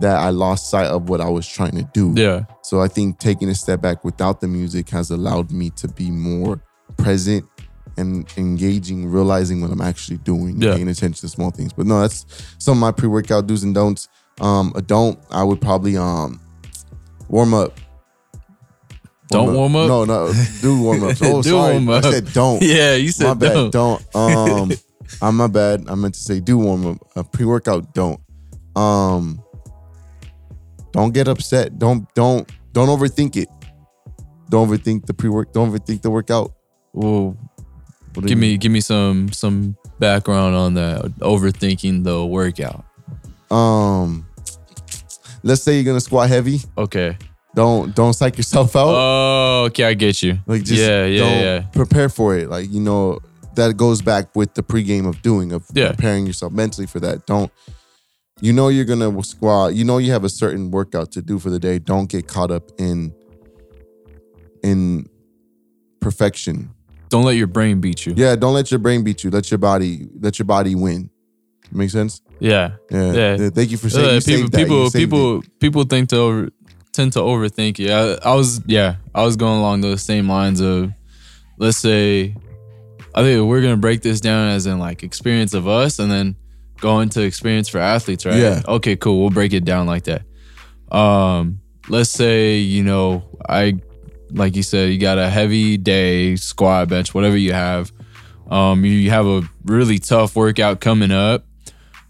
that 0.00 0.16
I 0.16 0.30
lost 0.30 0.68
sight 0.70 0.86
of 0.86 1.08
what 1.08 1.20
I 1.20 1.28
was 1.28 1.46
trying 1.46 1.72
to 1.76 1.88
do. 1.94 2.12
Yeah. 2.16 2.44
So 2.62 2.80
I 2.80 2.88
think 2.88 3.18
taking 3.18 3.48
a 3.48 3.54
step 3.54 3.80
back 3.80 4.04
without 4.04 4.40
the 4.40 4.48
music 4.48 4.90
has 4.90 5.10
allowed 5.10 5.50
me 5.52 5.70
to 5.76 5.88
be 5.88 6.10
more 6.10 6.60
present 6.96 7.44
and 7.96 8.26
engaging, 8.36 9.10
realizing 9.10 9.60
what 9.60 9.70
I'm 9.70 9.80
actually 9.80 10.18
doing, 10.18 10.60
Yeah. 10.60 10.74
paying 10.74 10.88
attention 10.88 11.20
to 11.20 11.28
small 11.28 11.50
things. 11.50 11.72
But 11.72 11.86
no, 11.86 12.00
that's 12.00 12.24
some 12.58 12.78
of 12.78 12.80
my 12.80 12.92
pre-workout 12.92 13.46
do's 13.46 13.62
and 13.64 13.74
don'ts. 13.74 14.08
Um, 14.40 14.72
a 14.74 14.82
don't, 14.82 15.18
I 15.30 15.42
would 15.44 15.60
probably 15.60 15.96
um 15.96 16.40
warm 17.28 17.54
up. 17.54 17.78
Don't 19.28 19.54
warm 19.54 19.76
up? 19.76 19.88
No, 19.88 20.04
no, 20.04 20.32
do 20.60 20.82
warm 20.82 21.04
up. 21.04 21.16
Oh, 21.22 21.42
Do 21.42 21.50
sorry, 21.50 21.72
warm 21.74 21.88
up. 21.88 22.04
I 22.04 22.10
said 22.10 22.32
don't. 22.32 22.62
Yeah. 22.62 22.94
You 22.96 23.10
said 23.12 23.28
my 23.28 23.34
bad. 23.34 23.52
don't. 23.54 23.72
Don't. 23.72 24.04
Um, 24.14 24.72
I'm 25.20 25.36
my 25.36 25.46
bad. 25.46 25.84
I 25.88 25.94
meant 25.94 26.14
to 26.14 26.20
say 26.20 26.40
do 26.40 26.58
warm 26.58 26.86
up. 26.86 26.96
A 27.16 27.24
pre-workout 27.24 27.94
don't. 27.94 28.20
Um, 28.74 29.42
don't 30.92 31.12
get 31.12 31.28
upset. 31.28 31.78
Don't 31.78 32.12
don't 32.14 32.50
don't 32.72 32.88
overthink 32.88 33.36
it. 33.36 33.48
Don't 34.50 34.68
overthink 34.68 35.06
the 35.06 35.14
pre-work. 35.14 35.52
Don't 35.52 35.70
overthink 35.72 36.02
the 36.02 36.10
workout. 36.10 36.52
Well, 36.92 37.36
What 38.14 38.26
give 38.26 38.38
me 38.38 38.56
give 38.56 38.72
me 38.72 38.80
some 38.80 39.32
some 39.32 39.76
background 39.98 40.54
on 40.54 40.74
that. 40.74 41.02
Overthinking 41.20 42.04
the 42.04 42.24
workout. 42.26 42.84
Um, 43.50 44.26
let's 45.42 45.62
say 45.62 45.74
you're 45.76 45.84
gonna 45.84 46.00
squat 46.00 46.28
heavy. 46.28 46.60
Okay. 46.76 47.16
Don't 47.54 47.94
don't 47.94 48.12
psych 48.14 48.36
yourself 48.36 48.74
out. 48.76 48.88
Oh, 48.88 49.64
okay. 49.66 49.84
I 49.84 49.94
get 49.94 50.22
you. 50.22 50.38
like 50.46 50.62
just 50.64 50.80
yeah, 50.80 51.04
yeah, 51.04 51.18
don't 51.18 51.40
yeah. 51.40 51.60
prepare 51.72 52.08
for 52.08 52.36
it. 52.36 52.48
Like 52.48 52.70
you 52.70 52.80
know 52.80 53.18
that 53.54 53.76
goes 53.76 54.00
back 54.00 54.34
with 54.34 54.54
the 54.54 54.62
pregame 54.62 55.06
of 55.06 55.20
doing 55.22 55.52
of 55.52 55.66
Yeah. 55.74 55.90
preparing 55.90 56.26
yourself 56.26 56.52
mentally 56.52 56.86
for 56.86 57.00
that. 57.00 57.26
Don't 57.26 57.52
you 58.40 58.52
know 58.52 58.68
you're 58.68 58.86
gonna 58.86 59.22
squat? 59.22 59.74
You 59.74 59.84
know 59.84 59.98
you 59.98 60.12
have 60.12 60.24
a 60.24 60.28
certain 60.30 60.70
workout 60.70 61.12
to 61.12 61.22
do 61.22 61.38
for 61.38 61.50
the 61.50 61.58
day. 61.58 61.78
Don't 61.78 62.08
get 62.10 62.26
caught 62.26 62.50
up 62.50 62.70
in 62.78 63.12
in 64.62 65.06
perfection. 66.00 66.70
Don't 67.12 67.24
let 67.24 67.36
your 67.36 67.46
brain 67.46 67.78
beat 67.82 68.06
you. 68.06 68.14
Yeah, 68.16 68.36
don't 68.36 68.54
let 68.54 68.70
your 68.70 68.78
brain 68.80 69.04
beat 69.04 69.22
you. 69.22 69.28
Let 69.30 69.50
your 69.50 69.58
body 69.58 70.08
let 70.18 70.38
your 70.38 70.46
body 70.46 70.74
win. 70.74 71.10
Make 71.70 71.90
sense? 71.90 72.22
Yeah. 72.40 72.76
Yeah. 72.90 73.12
Yeah. 73.12 73.36
yeah, 73.36 73.50
Thank 73.50 73.70
you 73.70 73.76
for 73.76 73.90
saying 73.90 74.16
Uh, 74.16 74.20
people. 74.24 74.40
You 74.40 74.48
people, 74.50 74.86
it. 74.86 74.92
people, 74.94 75.42
people 75.60 75.84
think 75.84 76.08
to 76.08 76.16
over, 76.16 76.48
tend 76.92 77.12
to 77.12 77.18
overthink 77.18 77.80
it. 77.80 77.90
I, 77.90 78.30
I 78.30 78.34
was, 78.34 78.62
yeah, 78.66 78.96
I 79.14 79.24
was 79.24 79.36
going 79.36 79.58
along 79.58 79.82
those 79.82 80.02
same 80.02 80.26
lines 80.26 80.60
of, 80.62 80.90
let's 81.58 81.76
say, 81.76 82.34
I 83.14 83.22
think 83.22 83.46
we're 83.46 83.60
gonna 83.60 83.76
break 83.76 84.00
this 84.00 84.20
down 84.20 84.48
as 84.48 84.64
in 84.64 84.78
like 84.78 85.02
experience 85.02 85.52
of 85.52 85.68
us, 85.68 85.98
and 85.98 86.10
then 86.10 86.34
go 86.80 87.00
into 87.00 87.20
experience 87.20 87.68
for 87.68 87.78
athletes, 87.78 88.24
right? 88.24 88.36
Yeah. 88.36 88.62
Okay, 88.66 88.96
cool. 88.96 89.20
We'll 89.20 89.30
break 89.30 89.52
it 89.52 89.66
down 89.66 89.86
like 89.86 90.04
that. 90.04 90.22
Um, 90.90 91.60
let's 91.90 92.08
say 92.10 92.56
you 92.56 92.82
know 92.82 93.22
I, 93.46 93.74
like 94.32 94.56
you 94.56 94.62
said, 94.62 94.90
you 94.92 94.98
got 94.98 95.18
a 95.18 95.28
heavy 95.28 95.76
day, 95.76 96.36
squat, 96.36 96.88
bench, 96.88 97.14
whatever 97.14 97.36
you 97.36 97.52
have. 97.52 97.92
Um, 98.50 98.84
you 98.84 99.10
have 99.10 99.26
a 99.26 99.42
really 99.64 99.98
tough 99.98 100.36
workout 100.36 100.80
coming 100.80 101.10
up 101.10 101.46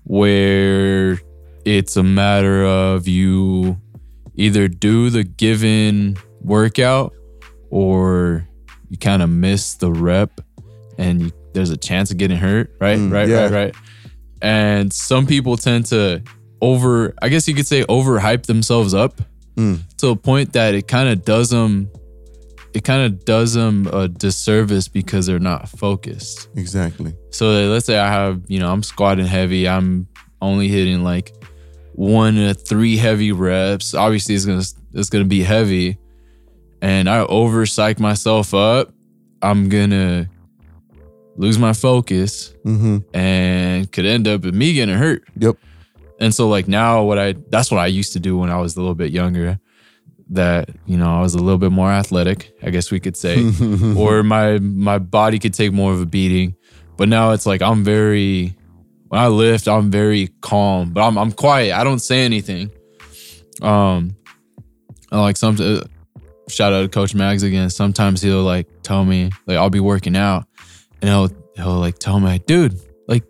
where 0.04 1.18
it's 1.64 1.96
a 1.96 2.02
matter 2.02 2.64
of 2.64 3.06
you 3.08 3.78
either 4.34 4.68
do 4.68 5.10
the 5.10 5.24
given 5.24 6.16
workout 6.40 7.14
or 7.70 8.46
you 8.88 8.98
kind 8.98 9.22
of 9.22 9.30
miss 9.30 9.74
the 9.74 9.90
rep 9.92 10.40
and 10.98 11.22
you, 11.22 11.32
there's 11.54 11.70
a 11.70 11.76
chance 11.76 12.10
of 12.10 12.16
getting 12.18 12.36
hurt, 12.36 12.74
right? 12.80 12.98
Mm, 12.98 13.12
right, 13.12 13.28
yeah. 13.28 13.42
right, 13.42 13.52
right. 13.52 13.74
And 14.40 14.92
some 14.92 15.26
people 15.26 15.56
tend 15.56 15.86
to 15.86 16.22
over, 16.60 17.14
I 17.22 17.28
guess 17.28 17.46
you 17.46 17.54
could 17.54 17.66
say, 17.66 17.84
overhype 17.84 18.44
themselves 18.46 18.94
up 18.94 19.20
Mm. 19.54 19.80
to 19.98 20.08
a 20.08 20.16
point 20.16 20.54
that 20.54 20.74
it 20.74 20.88
kind 20.88 21.10
of 21.10 21.26
does 21.26 21.50
them, 21.50 21.90
it 22.74 22.84
kind 22.84 23.02
of 23.04 23.24
does 23.24 23.52
them 23.54 23.86
a 23.92 24.08
disservice 24.08 24.88
because 24.88 25.26
they're 25.26 25.38
not 25.38 25.68
focused. 25.68 26.48
Exactly. 26.56 27.14
So 27.30 27.50
let's 27.68 27.86
say 27.86 27.98
I 27.98 28.08
have, 28.10 28.42
you 28.48 28.58
know, 28.58 28.72
I'm 28.72 28.82
squatting 28.82 29.26
heavy. 29.26 29.68
I'm 29.68 30.06
only 30.40 30.68
hitting 30.68 31.04
like 31.04 31.32
one 31.94 32.34
to 32.36 32.54
three 32.54 32.96
heavy 32.96 33.32
reps. 33.32 33.94
Obviously, 33.94 34.34
it's 34.34 34.44
gonna 34.46 34.64
it's 34.94 35.10
gonna 35.10 35.24
be 35.24 35.42
heavy, 35.42 35.98
and 36.80 37.08
I 37.08 37.20
over 37.20 37.66
psych 37.66 38.00
myself 38.00 38.54
up. 38.54 38.92
I'm 39.42 39.68
gonna 39.68 40.28
lose 41.36 41.58
my 41.58 41.72
focus 41.72 42.54
Mm-hmm. 42.64 42.98
and 43.16 43.90
could 43.90 44.04
end 44.06 44.28
up 44.28 44.42
with 44.44 44.54
me 44.54 44.72
getting 44.74 44.94
hurt. 44.96 45.24
Yep. 45.38 45.56
And 46.20 46.32
so 46.34 46.48
like 46.48 46.68
now, 46.68 47.02
what 47.02 47.18
I 47.18 47.34
that's 47.50 47.70
what 47.70 47.80
I 47.80 47.86
used 47.86 48.12
to 48.14 48.20
do 48.20 48.38
when 48.38 48.50
I 48.50 48.56
was 48.58 48.76
a 48.76 48.80
little 48.80 48.94
bit 48.94 49.10
younger. 49.12 49.58
That 50.32 50.70
you 50.86 50.96
know 50.96 51.14
I 51.18 51.20
was 51.20 51.34
a 51.34 51.38
little 51.38 51.58
bit 51.58 51.72
more 51.72 51.90
athletic, 51.90 52.52
I 52.62 52.70
guess 52.70 52.90
we 52.90 53.00
could 53.00 53.16
say 53.16 53.44
or 53.96 54.22
my 54.22 54.58
my 54.58 54.98
body 54.98 55.38
could 55.38 55.52
take 55.52 55.72
more 55.72 55.92
of 55.92 56.00
a 56.00 56.06
beating. 56.06 56.56
But 56.96 57.08
now 57.08 57.32
it's 57.32 57.44
like 57.46 57.60
I'm 57.60 57.84
very 57.84 58.56
when 59.08 59.20
I 59.20 59.26
lift, 59.26 59.68
I'm 59.68 59.90
very 59.90 60.28
calm, 60.40 60.94
but 60.94 61.06
I'm 61.06 61.18
I'm 61.18 61.32
quiet. 61.32 61.74
I 61.74 61.84
don't 61.84 61.98
say 61.98 62.24
anything. 62.24 62.70
Um, 63.60 64.16
and 65.10 65.20
like 65.20 65.36
some 65.36 65.56
uh, 65.60 65.82
shout 66.48 66.72
out 66.72 66.82
to 66.82 66.88
Coach 66.88 67.14
Mags 67.14 67.42
again. 67.42 67.68
Sometimes 67.68 68.22
he'll 68.22 68.42
like 68.42 68.66
tell 68.82 69.04
me 69.04 69.30
like 69.46 69.58
I'll 69.58 69.68
be 69.68 69.80
working 69.80 70.16
out, 70.16 70.46
and 71.02 71.10
he'll 71.10 71.28
he'll 71.56 71.78
like 71.78 71.98
tell 71.98 72.20
me, 72.20 72.38
dude, 72.46 72.80
like 73.06 73.24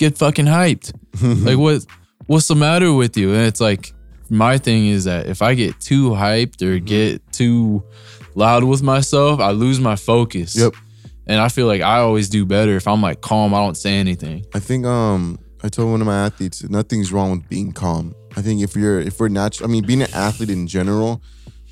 get 0.00 0.18
fucking 0.18 0.46
hyped. 0.46 0.92
like 1.46 1.56
what 1.56 1.86
what's 2.26 2.48
the 2.48 2.56
matter 2.56 2.92
with 2.92 3.16
you? 3.16 3.32
And 3.32 3.42
it's 3.42 3.60
like 3.60 3.94
my 4.30 4.58
thing 4.58 4.86
is 4.86 5.04
that 5.04 5.26
if 5.26 5.42
I 5.42 5.54
get 5.54 5.80
too 5.80 6.10
hyped 6.10 6.62
or 6.62 6.78
get 6.78 7.22
too 7.32 7.82
loud 8.34 8.64
with 8.64 8.82
myself, 8.82 9.40
I 9.40 9.50
lose 9.50 9.80
my 9.80 9.96
focus. 9.96 10.56
Yep. 10.56 10.74
And 11.26 11.40
I 11.40 11.48
feel 11.48 11.66
like 11.66 11.82
I 11.82 11.98
always 11.98 12.28
do 12.28 12.46
better 12.46 12.76
if 12.76 12.88
I'm 12.88 13.02
like 13.02 13.20
calm, 13.20 13.54
I 13.54 13.58
don't 13.58 13.76
say 13.76 13.94
anything. 13.94 14.44
I 14.54 14.60
think 14.60 14.86
um 14.86 15.38
I 15.62 15.68
told 15.68 15.90
one 15.90 16.00
of 16.00 16.06
my 16.06 16.24
athletes 16.26 16.62
nothing's 16.68 17.12
wrong 17.12 17.32
with 17.32 17.48
being 17.48 17.72
calm. 17.72 18.14
I 18.36 18.42
think 18.42 18.62
if 18.62 18.76
you're 18.76 19.00
if 19.00 19.20
we're 19.20 19.28
natural, 19.28 19.68
I 19.68 19.72
mean 19.72 19.84
being 19.84 20.02
an 20.02 20.14
athlete 20.14 20.50
in 20.50 20.66
general, 20.66 21.22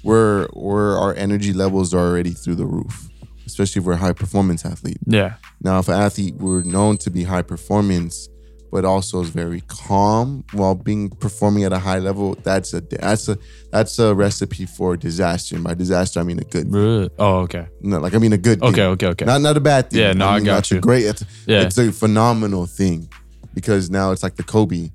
we're 0.03 0.49
we're 0.53 0.99
our 0.99 1.15
energy 1.15 1.53
levels 1.53 1.95
are 1.95 1.99
already 1.99 2.33
through 2.33 2.57
the 2.57 2.67
roof, 2.67 3.09
especially 3.47 3.81
if 3.81 3.87
we're 3.87 3.95
a 3.95 3.99
high 3.99 4.13
performance 4.13 4.65
athlete. 4.65 4.99
Yeah. 5.07 5.35
Now, 5.63 5.79
if 5.79 5.89
an 5.89 5.95
athlete 5.95 6.35
we're 6.37 6.63
known 6.63 6.97
to 6.99 7.11
be 7.11 7.25
high 7.25 7.43
performance, 7.43 8.29
but 8.77 8.85
also 8.85 9.23
is 9.25 9.31
very 9.31 9.63
calm 9.69 10.45
while 10.53 10.75
being 10.75 11.09
performing 11.25 11.65
at 11.65 11.73
a 11.73 11.79
high 11.89 11.99
level, 12.09 12.27
that's 12.49 12.75
a 12.75 12.81
that's 12.83 13.27
a 13.33 13.39
that's 13.73 13.99
a 13.99 14.15
recipe 14.15 14.67
for 14.77 14.97
disaster. 15.09 15.55
And 15.57 15.65
by 15.65 15.73
disaster, 15.85 16.21
I 16.21 16.25
mean 16.25 16.39
a 16.41 16.45
good, 16.55 16.67
Really? 16.71 17.09
Oh, 17.19 17.37
okay. 17.47 17.65
no, 17.81 17.99
like 18.05 18.15
I 18.15 18.19
mean 18.19 18.35
a 18.35 18.43
good. 18.49 18.61
thing. 18.61 18.69
Okay, 18.71 18.85
okay, 18.95 19.07
okay. 19.13 19.25
Not 19.25 19.41
not 19.41 19.57
a 19.57 19.61
bad 19.73 19.83
thing. 19.89 20.01
Yeah, 20.01 20.13
no, 20.13 20.27
I 20.29 20.37
mean, 20.37 20.45
got 20.45 20.57
that's 20.57 20.71
you. 20.73 20.79
A 20.79 20.81
great. 20.89 21.05
It's, 21.11 21.25
Yeah. 21.47 21.63
it's 21.63 21.79
a 21.79 21.91
phenomenal 21.91 22.67
thing 22.67 23.09
because 23.55 23.89
now 23.99 24.07
it's 24.13 24.23
like 24.23 24.37
the 24.37 24.43
Kobe, 24.55 24.91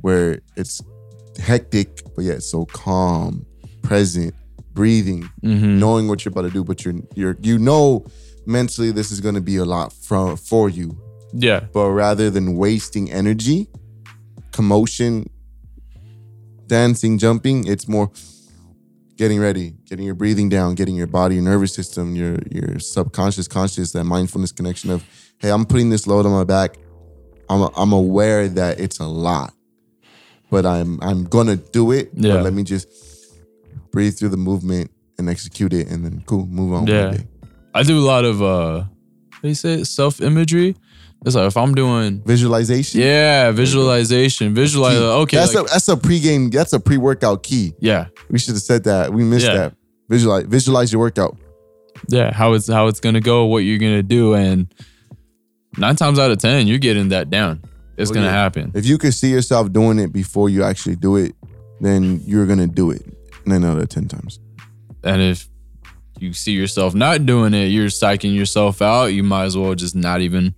where 0.00 0.40
it's 0.56 0.80
hectic 1.38 1.88
but 2.16 2.24
yet 2.24 2.42
so 2.42 2.64
calm, 2.84 3.44
present, 3.82 4.32
breathing, 4.72 5.22
Mm-hmm. 5.44 5.78
knowing 5.78 6.08
what 6.08 6.24
you're 6.24 6.32
about 6.32 6.46
to 6.48 6.54
do, 6.58 6.64
but 6.64 6.78
you're 6.84 6.94
you're 7.14 7.36
you 7.42 7.58
know 7.58 8.06
mentally 8.46 8.90
this 8.90 9.10
is 9.12 9.20
going 9.20 9.34
to 9.34 9.42
be 9.52 9.56
a 9.58 9.64
lot 9.76 9.92
from 9.92 10.36
for 10.38 10.70
you. 10.70 10.88
Yeah. 11.32 11.60
But 11.72 11.90
rather 11.90 12.30
than 12.30 12.56
wasting 12.56 13.10
energy, 13.10 13.68
commotion, 14.52 15.28
dancing, 16.66 17.18
jumping, 17.18 17.66
it's 17.66 17.88
more 17.88 18.10
getting 19.16 19.40
ready, 19.40 19.74
getting 19.84 20.04
your 20.06 20.14
breathing 20.14 20.48
down, 20.48 20.74
getting 20.74 20.94
your 20.94 21.06
body, 21.06 21.34
your 21.34 21.44
nervous 21.44 21.74
system, 21.74 22.16
your 22.16 22.38
your 22.50 22.78
subconscious, 22.78 23.48
conscious, 23.48 23.92
that 23.92 24.04
mindfulness 24.04 24.52
connection 24.52 24.90
of, 24.90 25.04
hey, 25.38 25.50
I'm 25.50 25.66
putting 25.66 25.90
this 25.90 26.06
load 26.06 26.24
on 26.24 26.32
my 26.32 26.44
back. 26.44 26.78
I'm 27.50 27.68
I'm 27.76 27.92
aware 27.92 28.48
that 28.48 28.78
it's 28.80 28.98
a 29.00 29.06
lot, 29.06 29.52
but 30.50 30.64
I'm 30.64 31.00
I'm 31.02 31.24
gonna 31.24 31.56
do 31.56 31.92
it. 31.92 32.10
Yeah. 32.14 32.34
But 32.34 32.44
let 32.44 32.52
me 32.52 32.62
just 32.62 32.88
breathe 33.90 34.16
through 34.18 34.30
the 34.30 34.36
movement 34.36 34.90
and 35.18 35.28
execute 35.28 35.72
it, 35.72 35.88
and 35.88 36.04
then 36.04 36.22
cool, 36.26 36.46
move 36.46 36.72
on. 36.72 36.86
Yeah. 36.86 37.16
I 37.74 37.82
do 37.82 37.98
a 37.98 38.06
lot 38.06 38.24
of 38.24 38.42
uh 38.42 38.84
they 39.42 39.54
say 39.54 39.84
self 39.84 40.20
imagery. 40.20 40.76
It's 41.26 41.34
like 41.34 41.46
if 41.48 41.56
I'm 41.56 41.74
doing 41.74 42.22
Visualization. 42.24 43.00
yeah, 43.00 43.50
visualization. 43.50 44.54
Visualize 44.54 44.98
Key. 44.98 45.04
okay. 45.04 45.36
that's 45.36 45.54
like- 45.54 45.66
a 45.66 45.68
that's 45.68 45.88
a 45.88 45.96
pregame. 45.96 46.52
That's 46.52 46.72
a 46.72 46.80
pre-workout 46.80 47.42
key. 47.42 47.74
yeah. 47.80 48.06
We 48.30 48.38
should 48.38 48.54
have 48.54 48.62
said 48.62 48.84
that. 48.84 49.12
We 49.12 49.24
missed 49.24 49.46
Yeah. 49.46 49.54
that. 49.54 49.74
Visualize 50.08 50.44
visualize 50.46 50.92
your 50.92 51.00
workout. 51.00 51.36
Yeah. 52.08 52.32
How 52.32 52.52
it's 52.52 52.68
how 52.68 52.86
it's 52.86 53.00
gonna 53.00 53.20
go, 53.20 53.46
what 53.46 53.58
you're 53.58 53.78
gonna 53.78 54.02
do, 54.04 54.34
and 54.34 54.72
nine 55.76 55.96
times 55.96 56.18
out 56.18 56.30
of 56.30 56.38
ten, 56.38 56.66
you're 56.66 56.78
getting 56.78 57.08
that 57.08 57.30
down. 57.30 57.62
It's 57.96 58.10
Oh, 58.10 58.14
gonna 58.14 58.26
yeah. 58.26 58.32
happen. 58.32 58.70
If 58.74 58.86
you 58.86 58.96
could 58.96 59.12
see 59.12 59.30
yourself 59.30 59.72
doing 59.72 59.98
it 59.98 60.12
before 60.12 60.48
you 60.48 60.62
actually 60.62 60.96
do 60.96 61.16
it, 61.16 61.34
then 61.80 62.20
you're 62.24 62.46
gonna 62.46 62.68
do 62.68 62.90
it 62.92 63.02
nine 63.44 63.64
out 63.64 63.78
of 63.78 63.88
ten 63.88 64.06
times. 64.06 64.38
And 65.02 65.20
if 65.20 65.48
you 66.20 66.32
see 66.32 66.52
yourself 66.52 66.94
not 66.94 67.26
doing 67.26 67.54
it, 67.54 67.66
you're 67.66 67.88
psyching 67.88 68.34
yourself 68.36 68.80
out. 68.80 69.06
You 69.06 69.24
might 69.24 69.44
as 69.46 69.56
well 69.56 69.74
just 69.74 69.96
not 69.96 70.20
even 70.20 70.54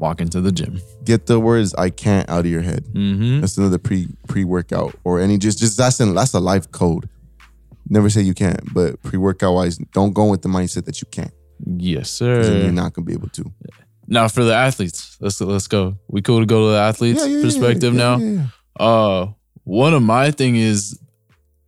walk 0.00 0.20
into 0.20 0.40
the 0.40 0.50
gym. 0.50 0.80
Get 1.04 1.26
the 1.26 1.38
words 1.38 1.74
"I 1.74 1.90
can't" 1.90 2.28
out 2.28 2.40
of 2.40 2.46
your 2.46 2.62
head. 2.62 2.84
Mm-hmm. 2.86 3.40
That's 3.40 3.56
another 3.58 3.78
pre 3.78 4.08
pre 4.26 4.44
workout 4.44 4.96
or 5.04 5.20
any 5.20 5.38
just 5.38 5.58
just 5.58 5.76
that's 5.76 6.00
an, 6.00 6.14
that's 6.14 6.34
a 6.34 6.40
life 6.40 6.70
code. 6.72 7.08
Never 7.88 8.08
say 8.08 8.22
you 8.22 8.34
can't, 8.34 8.60
but 8.72 9.02
pre 9.02 9.18
workout 9.18 9.54
wise, 9.54 9.78
don't 9.92 10.12
go 10.12 10.26
with 10.26 10.42
the 10.42 10.48
mindset 10.48 10.84
that 10.86 11.00
you 11.00 11.08
can't. 11.10 11.32
Yes, 11.64 12.18
Then 12.18 12.62
you're 12.62 12.72
not 12.72 12.94
gonna 12.94 13.04
be 13.04 13.12
able 13.12 13.28
to. 13.30 13.52
Now 14.06 14.28
for 14.28 14.44
the 14.44 14.54
athletes, 14.54 15.16
let's 15.20 15.40
let's 15.40 15.68
go. 15.68 15.98
We 16.08 16.22
cool 16.22 16.40
to 16.40 16.46
go 16.46 16.66
to 16.66 16.72
the 16.72 16.78
athletes 16.78 17.22
perspective 17.22 17.94
yeah, 17.94 17.98
now. 17.98 18.16
yeah, 18.16 18.30
yeah. 18.30 18.84
Uh, 18.84 19.32
one 19.64 19.92
of 19.92 20.02
my 20.02 20.30
thing 20.30 20.56
is, 20.56 20.98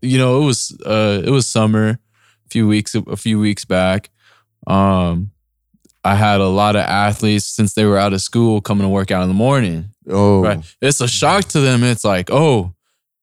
you 0.00 0.18
know, 0.18 0.42
it 0.42 0.46
was 0.46 0.76
uh, 0.86 1.22
it 1.24 1.30
was 1.30 1.46
summer, 1.46 1.98
a 2.46 2.48
few 2.48 2.66
weeks 2.66 2.94
a 2.94 3.16
few 3.16 3.38
weeks 3.38 3.64
back. 3.64 4.10
Um, 4.66 5.31
I 6.04 6.16
had 6.16 6.40
a 6.40 6.48
lot 6.48 6.74
of 6.76 6.82
athletes 6.82 7.44
since 7.44 7.74
they 7.74 7.84
were 7.84 7.98
out 7.98 8.12
of 8.12 8.20
school 8.20 8.60
coming 8.60 8.82
to 8.82 8.88
work 8.88 9.10
out 9.10 9.22
in 9.22 9.28
the 9.28 9.34
morning. 9.34 9.90
Oh, 10.08 10.42
Right, 10.42 10.76
it's 10.80 11.00
a 11.00 11.08
shock 11.08 11.44
to 11.46 11.60
them. 11.60 11.84
It's 11.84 12.04
like, 12.04 12.30
oh, 12.30 12.74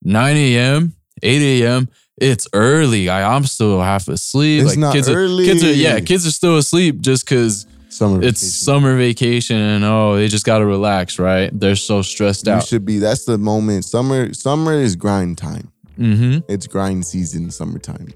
9 0.02 0.36
a.m., 0.36 0.94
8 1.22 1.62
a.m. 1.62 1.88
It's 2.16 2.46
early. 2.52 3.08
I, 3.08 3.34
I'm 3.34 3.44
still 3.44 3.80
half 3.80 4.08
asleep. 4.08 4.62
It's 4.62 4.70
like 4.70 4.78
not 4.78 4.94
kids 4.94 5.08
early. 5.08 5.44
Are, 5.44 5.52
kids 5.52 5.64
are 5.64 5.72
yeah, 5.72 6.00
kids 6.00 6.26
are 6.26 6.30
still 6.30 6.58
asleep 6.58 7.00
just 7.00 7.24
because 7.24 7.66
summer. 7.88 8.22
it's 8.22 8.40
vacation. 8.42 8.64
summer 8.64 8.96
vacation 8.96 9.56
and 9.56 9.84
oh, 9.84 10.16
they 10.16 10.28
just 10.28 10.44
gotta 10.44 10.66
relax, 10.66 11.18
right? 11.18 11.50
They're 11.58 11.76
so 11.76 12.02
stressed 12.02 12.46
out. 12.46 12.52
You 12.52 12.56
out. 12.58 12.66
should 12.66 12.84
be. 12.84 12.98
That's 12.98 13.24
the 13.24 13.38
moment. 13.38 13.86
Summer. 13.86 14.34
Summer 14.34 14.74
is 14.74 14.96
grind 14.96 15.38
time. 15.38 15.72
mm-hmm. 15.98 16.38
It's 16.46 16.66
grind 16.66 17.06
season. 17.06 17.50
Summertime. 17.50 18.08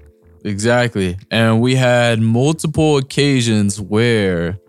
Exactly. 0.45 1.17
And 1.31 1.59
we 1.59 1.75
had 1.75 2.21
multiple 2.21 2.97
occasions 2.97 3.81
where 3.81 4.59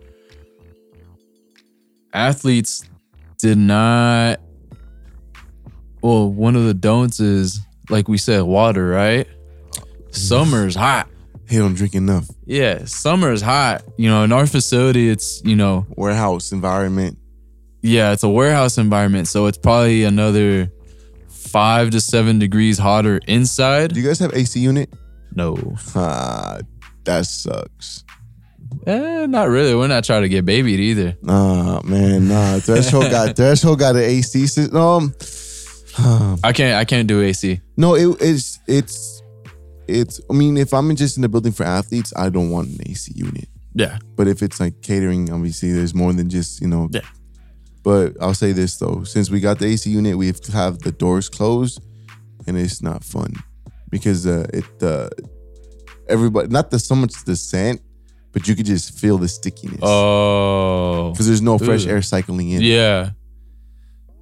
athletes 2.13 2.83
did 3.37 3.57
not. 3.59 4.39
Well, 6.01 6.31
one 6.31 6.55
of 6.55 6.65
the 6.65 6.73
don'ts 6.73 7.19
is, 7.19 7.59
like 7.89 8.07
we 8.07 8.17
said, 8.17 8.41
water, 8.41 8.87
right? 8.87 9.27
Summer's 10.11 10.75
hot. 10.75 11.07
Hey, 11.47 11.57
don't 11.57 11.75
drink 11.75 11.93
enough. 11.95 12.27
Yeah, 12.45 12.85
summer's 12.85 13.41
hot. 13.41 13.83
You 13.97 14.09
know, 14.09 14.23
in 14.23 14.31
our 14.31 14.47
facility, 14.47 15.09
it's, 15.09 15.41
you 15.45 15.55
know, 15.55 15.85
Warehouse 15.95 16.51
environment. 16.51 17.17
yeah, 17.83 18.11
it's 18.13 18.23
a 18.23 18.29
warehouse 18.29 18.77
environment, 18.79 19.27
so 19.27 19.45
it's 19.45 19.57
probably 19.59 20.03
another 20.03 20.71
five 21.29 21.91
to 21.91 22.01
seven 22.01 22.39
degrees 22.39 22.77
hotter 22.79 23.21
inside. 23.27 23.93
Do 23.93 24.01
you 24.01 24.07
guys 24.07 24.19
have 24.19 24.33
AC 24.33 24.59
unit? 24.59 24.91
No, 25.35 25.55
Ah, 25.95 26.59
that 27.03 27.25
sucks. 27.25 28.03
eh, 28.85 29.25
not 29.27 29.49
really. 29.49 29.75
We're 29.75 29.87
not 29.87 30.03
trying 30.03 30.23
to 30.23 30.29
get 30.29 30.45
babied 30.45 30.79
either. 30.79 31.17
Nah, 31.21 31.81
man, 31.83 32.27
nah. 32.27 32.59
Threshold 32.59 33.09
got 33.11 33.35
threshold 33.35 33.79
got 33.79 33.95
an 33.95 34.03
AC 34.03 34.47
system. 34.47 34.75
Um, 34.75 35.13
I 36.43 36.51
can't. 36.53 36.75
I 36.75 36.85
can't 36.85 37.07
do 37.07 37.21
AC. 37.21 37.61
no, 37.77 37.95
it, 37.95 38.17
it's 38.21 38.59
it's 38.67 39.21
it's. 39.87 40.19
I 40.29 40.33
mean, 40.33 40.57
if 40.57 40.73
I'm 40.73 40.95
just 40.95 41.17
in 41.17 41.21
the 41.21 41.29
building 41.29 41.51
for 41.51 41.63
athletes, 41.63 42.13
I 42.15 42.29
don't 42.29 42.49
want 42.49 42.69
an 42.69 42.77
AC 42.89 43.11
unit. 43.15 43.47
Yeah, 43.73 43.99
But 44.15 44.27
if 44.27 44.41
it's 44.41 44.59
like 44.59 44.81
catering, 44.81 45.31
obviously 45.31 45.71
there's 45.71 45.93
more 45.93 46.11
than 46.11 46.29
just 46.29 46.61
you 46.61 46.67
know. 46.67 46.89
Yeah. 46.91 47.01
But 47.83 48.17
I'll 48.19 48.33
say 48.33 48.51
this 48.51 48.77
though, 48.77 49.03
since 49.03 49.29
we 49.29 49.39
got 49.39 49.59
the 49.59 49.67
AC 49.67 49.89
unit, 49.89 50.17
we 50.17 50.27
have 50.27 50.41
to 50.41 50.51
have 50.51 50.79
the 50.79 50.91
doors 50.91 51.29
closed, 51.29 51.79
and 52.47 52.57
it's 52.57 52.81
not 52.81 53.03
fun 53.03 53.33
because 53.89 54.25
uh, 54.27 54.45
it 54.53 54.65
uh, 54.83 55.09
everybody 56.09 56.47
not 56.49 56.71
the 56.71 56.79
so 56.79 56.95
much 56.95 57.13
the 57.25 57.35
scent, 57.35 57.81
but 58.31 58.47
you 58.47 58.55
could 58.55 58.65
just 58.65 58.97
feel 58.99 59.17
the 59.17 59.27
stickiness 59.27 59.79
Oh, 59.81 61.11
because 61.11 61.27
there's 61.27 61.41
no 61.41 61.57
fresh 61.57 61.83
Ugh. 61.85 61.91
air 61.91 62.01
cycling 62.01 62.49
in. 62.49 62.61
yeah, 62.61 63.11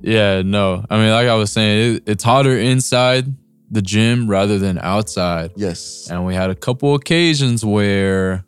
yeah. 0.02 0.42
No, 0.44 0.86
I 0.90 0.98
mean, 0.98 1.12
like 1.12 1.28
I 1.28 1.36
was 1.36 1.52
saying, 1.52 1.96
it, 1.96 2.04
it's 2.08 2.24
hotter 2.24 2.58
inside 2.58 3.26
the 3.72 3.82
gym 3.82 4.30
rather 4.30 4.60
than 4.60 4.78
outside. 4.78 5.52
Yes. 5.56 6.08
And 6.10 6.26
we 6.26 6.36
had 6.36 6.50
a 6.50 6.56
couple 6.56 6.94
occasions 6.96 7.66
where 7.66 8.46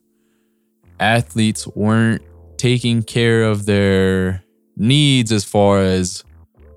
athletes 1.00 1.68
weren't 1.68 2.22
taking 2.58 3.04
care 3.04 3.44
of 3.44 3.66
their 3.66 4.44
needs 4.76 5.32
as 5.32 5.44
far 5.44 5.80
as 5.82 6.24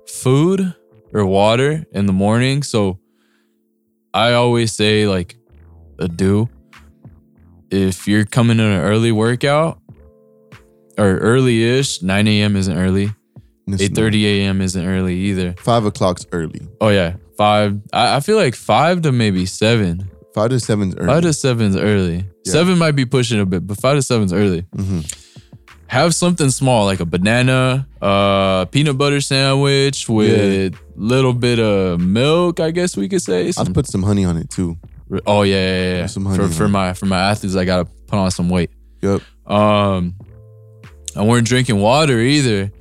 food 0.07 0.73
or 1.13 1.25
water 1.25 1.85
in 1.91 2.05
the 2.07 2.13
morning. 2.13 2.63
So 2.63 2.99
I 4.13 4.33
always 4.33 4.71
say, 4.73 5.07
like, 5.07 5.37
a 5.99 6.07
do. 6.07 6.49
If 7.69 8.07
you're 8.07 8.25
coming 8.25 8.59
in 8.59 8.65
an 8.65 8.81
early 8.81 9.11
workout 9.11 9.79
or 10.97 11.17
early 11.17 11.63
ish, 11.63 12.01
9 12.01 12.27
a.m. 12.27 12.55
isn't 12.55 12.77
early. 12.77 13.09
It's 13.67 13.83
8:30 13.83 14.23
a.m. 14.25 14.59
isn't 14.61 14.85
early 14.85 15.15
either. 15.15 15.53
Five 15.53 15.85
o'clock's 15.85 16.25
early. 16.33 16.61
Oh 16.81 16.89
yeah, 16.89 17.15
five. 17.37 17.79
I, 17.93 18.17
I 18.17 18.19
feel 18.19 18.35
like 18.35 18.55
five 18.55 19.03
to 19.03 19.13
maybe 19.13 19.45
seven. 19.45 20.09
Five 20.33 20.49
to 20.49 20.59
seven's 20.59 20.95
early. 20.97 21.07
Five 21.07 21.23
to 21.23 21.31
seven's 21.33 21.77
early. 21.77 22.25
Yeah. 22.43 22.51
Seven 22.51 22.77
might 22.77 22.93
be 22.97 23.05
pushing 23.05 23.39
a 23.39 23.45
bit, 23.45 23.65
but 23.65 23.77
five 23.79 23.95
to 23.95 24.01
seven's 24.01 24.33
early. 24.33 24.63
Mhm. 24.75 25.05
Have 25.91 26.15
something 26.15 26.49
small 26.51 26.85
like 26.85 27.01
a 27.01 27.05
banana, 27.05 27.85
uh, 28.01 28.63
peanut 28.63 28.97
butter 28.97 29.19
sandwich 29.19 30.07
with 30.07 30.73
little 30.95 31.33
bit 31.33 31.59
of 31.59 31.99
milk. 31.99 32.61
I 32.61 32.71
guess 32.71 32.95
we 32.95 33.09
could 33.09 33.21
say. 33.21 33.51
I'll 33.57 33.65
put 33.65 33.87
some 33.87 34.01
honey 34.01 34.23
on 34.23 34.37
it 34.37 34.49
too. 34.49 34.77
oh 35.27 35.41
yeah, 35.41 35.55
yeah, 35.55 35.95
yeah. 35.97 36.05
Some 36.05 36.23
honey 36.25 36.37
for 36.37 36.47
for 36.47 36.69
my 36.69 36.93
for 36.93 37.07
my 37.07 37.19
athletes, 37.19 37.57
I 37.57 37.65
gotta 37.65 37.89
put 38.07 38.17
on 38.17 38.31
some 38.31 38.47
weight. 38.47 38.71
Yep. 39.01 39.21
Um, 39.45 40.15
I 41.13 41.23
weren't 41.23 41.45
drinking 41.45 41.81
water 41.81 42.21
either, 42.21 42.71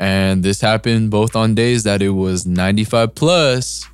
and 0.00 0.42
this 0.42 0.60
happened 0.60 1.12
both 1.12 1.36
on 1.36 1.54
days 1.54 1.84
that 1.84 2.02
it 2.02 2.10
was 2.10 2.44
95 2.44 3.14
plus, 3.14 3.86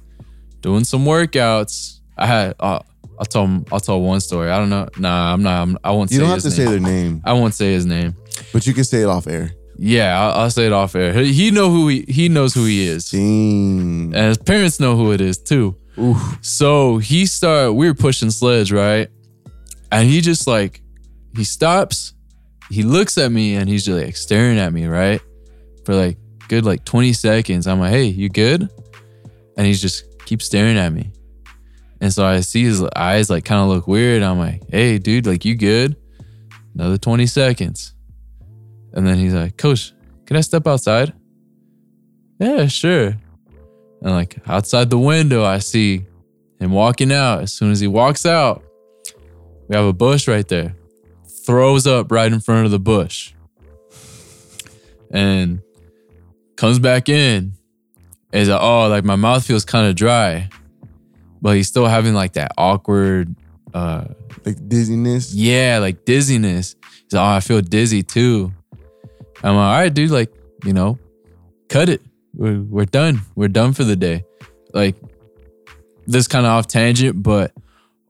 doing 0.62 0.85
some 0.85 1.04
workouts. 1.04 2.00
I 2.16 2.26
had. 2.26 2.54
Uh, 2.59 2.78
I'll 3.18 3.26
tell. 3.26 3.64
I'll 3.71 3.80
tell 3.80 4.00
one 4.00 4.21
story. 4.21 4.50
I 4.50 4.59
don't 4.59 4.71
know. 4.71 4.88
Nah, 4.97 5.35
I'm 5.35 5.42
not. 5.42 5.61
I'm, 5.61 5.78
I 5.85 5.90
won't. 5.90 6.11
You 6.11 6.16
say 6.16 6.21
don't 6.23 6.30
have 6.30 6.42
to 6.42 6.50
say 6.50 6.64
their 6.64 6.80
name, 6.80 7.21
I 7.26 7.35
won't 7.35 7.52
say 7.52 7.75
his 7.75 7.85
name. 7.85 8.16
But 8.53 8.67
you 8.67 8.75
can 8.75 8.85
say 8.85 9.03
it 9.03 9.07
off 9.09 9.26
air. 9.26 9.50
Yeah, 9.76 10.21
I'll, 10.21 10.43
I'll 10.43 10.50
say 10.50 10.67
it 10.67 10.73
off 10.73 10.95
air. 10.95 11.12
He, 11.12 11.33
he 11.33 11.50
know 11.50 11.69
who 11.71 11.88
he. 11.88 12.05
He 12.09 12.29
knows 12.29 12.55
who 12.55 12.64
he 12.64 12.87
is, 12.87 13.11
Dang. 13.11 14.12
and 14.14 14.29
his 14.29 14.38
parents 14.38 14.79
know 14.79 14.97
who 14.97 15.12
it 15.12 15.21
is 15.21 15.38
too. 15.38 15.76
Oof. 15.99 16.38
So 16.43 16.99
he 16.99 17.26
started, 17.26 17.73
we 17.75 17.87
were 17.88 17.95
pushing 17.95 18.31
sleds, 18.31 18.73
right? 18.73 19.09
And 19.93 20.09
he 20.09 20.21
just 20.21 20.47
like, 20.47 20.83
he 21.37 21.45
stops, 21.45 22.14
he 22.69 22.83
looks 22.83 23.17
at 23.19 23.31
me 23.31 23.55
and 23.55 23.68
he's 23.68 23.85
just 23.85 24.03
like 24.05 24.16
staring 24.16 24.59
at 24.59 24.73
me, 24.73 24.87
right? 24.87 25.20
For 25.85 25.94
like 25.94 26.18
good 26.49 26.64
like 26.64 26.85
20 26.85 27.12
seconds. 27.12 27.66
I'm 27.68 27.79
like, 27.79 27.92
hey, 27.92 28.05
you 28.07 28.29
good? 28.29 28.68
And 29.57 29.66
he's 29.66 29.81
just 29.81 30.05
keeps 30.27 30.47
staring 30.47 30.77
at 30.79 30.92
me. 30.92 31.12
And 32.01 32.12
so 32.12 32.27
I 32.27 32.40
see 32.40 32.64
his 32.64 32.83
eyes 32.97 33.31
like 33.31 33.44
kind 33.44 33.61
of 33.62 33.68
look 33.68 33.87
weird. 33.87 34.23
I'm 34.23 34.38
like, 34.38 34.62
hey, 34.70 34.99
dude, 34.99 35.27
like 35.27 35.44
you 35.44 35.55
good? 35.55 35.97
Another 36.75 36.99
20 36.99 37.27
seconds. 37.27 37.93
And 38.94 39.07
then 39.07 39.18
he's 39.18 39.35
like, 39.35 39.57
Coach, 39.57 39.92
can 40.26 40.37
I 40.37 40.40
step 40.40 40.66
outside? 40.66 41.12
Yeah, 42.38 42.66
sure. 42.66 43.16
And 44.02 44.12
like 44.12 44.37
outside 44.46 44.90
the 44.90 44.98
window, 44.98 45.44
I 45.44 45.59
see 45.59 46.07
him 46.61 46.70
walking 46.72 47.12
out. 47.12 47.42
As 47.42 47.52
soon 47.52 47.70
as 47.72 47.80
he 47.80 47.87
walks 47.87 48.24
out, 48.24 48.62
we 49.68 49.76
have 49.76 49.85
a 49.85 49.92
bush 49.92 50.28
right 50.28 50.46
there. 50.46 50.76
Throws 51.46 51.87
up 51.87 52.11
right 52.12 52.33
in 52.33 52.40
front 52.40 52.64
of 52.66 52.70
the 52.70 52.78
bush. 52.78 53.35
And 55.11 55.61
comes 56.57 56.78
back 56.78 57.09
in. 57.09 57.52
He's 58.33 58.48
like, 58.48 58.61
oh, 58.61 58.88
like 58.88 59.04
my 59.04 59.16
mouth 59.16 59.44
feels 59.44 59.64
kind 59.64 59.88
of 59.88 59.94
dry. 59.94 60.48
But 61.40 61.57
he's 61.57 61.68
still 61.68 61.87
having 61.87 62.14
like 62.14 62.35
that 62.35 62.52
awkward 62.57 63.35
uh 63.72 64.07
Like 64.44 64.68
dizziness. 64.68 65.35
yeah, 65.35 65.78
like 65.80 66.04
dizziness. 66.04 66.76
He's 67.04 67.12
like, 67.12 67.22
oh, 67.22 67.37
I 67.37 67.40
feel 67.40 67.61
dizzy 67.61 68.02
too. 68.02 68.52
I'm 69.44 69.54
like, 69.57 69.64
all 69.64 69.78
right, 69.83 69.92
dude, 69.94 70.11
like, 70.11 70.33
you 70.64 70.72
know, 70.72 70.98
cut 71.68 71.88
it. 71.88 72.00
We're, 72.35 72.61
we're 72.62 72.85
done. 72.87 73.20
We're 73.37 73.48
done 73.48 73.72
for 73.74 73.85
the 73.85 73.94
day. 73.94 74.24
Like, 74.72 74.96
this 76.07 76.26
kind 76.26 76.44
of 76.46 76.50
off 76.52 76.66
tangent, 76.66 77.22
but 77.22 77.52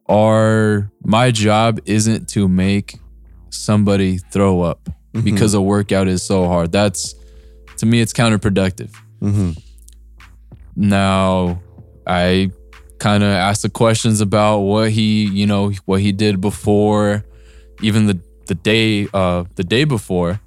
our 0.08 0.90
my 1.04 1.30
job 1.30 1.80
isn't 1.86 2.28
to 2.30 2.48
make 2.48 2.98
somebody 3.50 4.18
throw 4.18 4.60
up 4.62 4.88
because 5.24 5.54
a 5.54 5.60
workout 5.60 6.08
is 6.08 6.22
so 6.22 6.46
hard. 6.46 6.72
That's 6.72 7.14
to 7.78 7.86
me, 7.86 8.00
it's 8.00 8.12
counterproductive. 8.12 8.94
hmm 9.20 9.50
Now, 10.76 11.60
I 12.06 12.50
kind 12.98 13.22
of 13.22 13.30
asked 13.30 13.62
the 13.62 13.68
questions 13.70 14.20
about 14.20 14.60
what 14.60 14.90
he, 14.90 15.24
you 15.26 15.46
know, 15.46 15.70
what 15.84 16.00
he 16.00 16.12
did 16.12 16.40
before, 16.40 17.24
even 17.80 18.06
the 18.06 18.20
the 18.46 18.54
day, 18.54 19.06
uh, 19.14 19.44
the 19.54 19.64
day 19.64 19.84
before, 19.84 20.40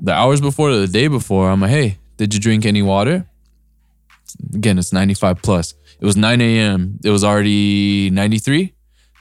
the 0.00 0.12
hours 0.12 0.40
before, 0.40 0.72
the 0.72 0.86
day 0.86 1.08
before. 1.08 1.50
I'm 1.50 1.60
like, 1.60 1.70
hey, 1.70 1.98
did 2.16 2.34
you 2.34 2.40
drink 2.40 2.66
any 2.66 2.82
water? 2.82 3.26
Again, 4.54 4.78
it's 4.78 4.92
95 4.92 5.42
plus. 5.42 5.74
It 6.00 6.04
was 6.04 6.16
9 6.16 6.40
a.m. 6.40 6.98
It 7.04 7.10
was 7.10 7.24
already 7.24 8.10
93, 8.10 8.72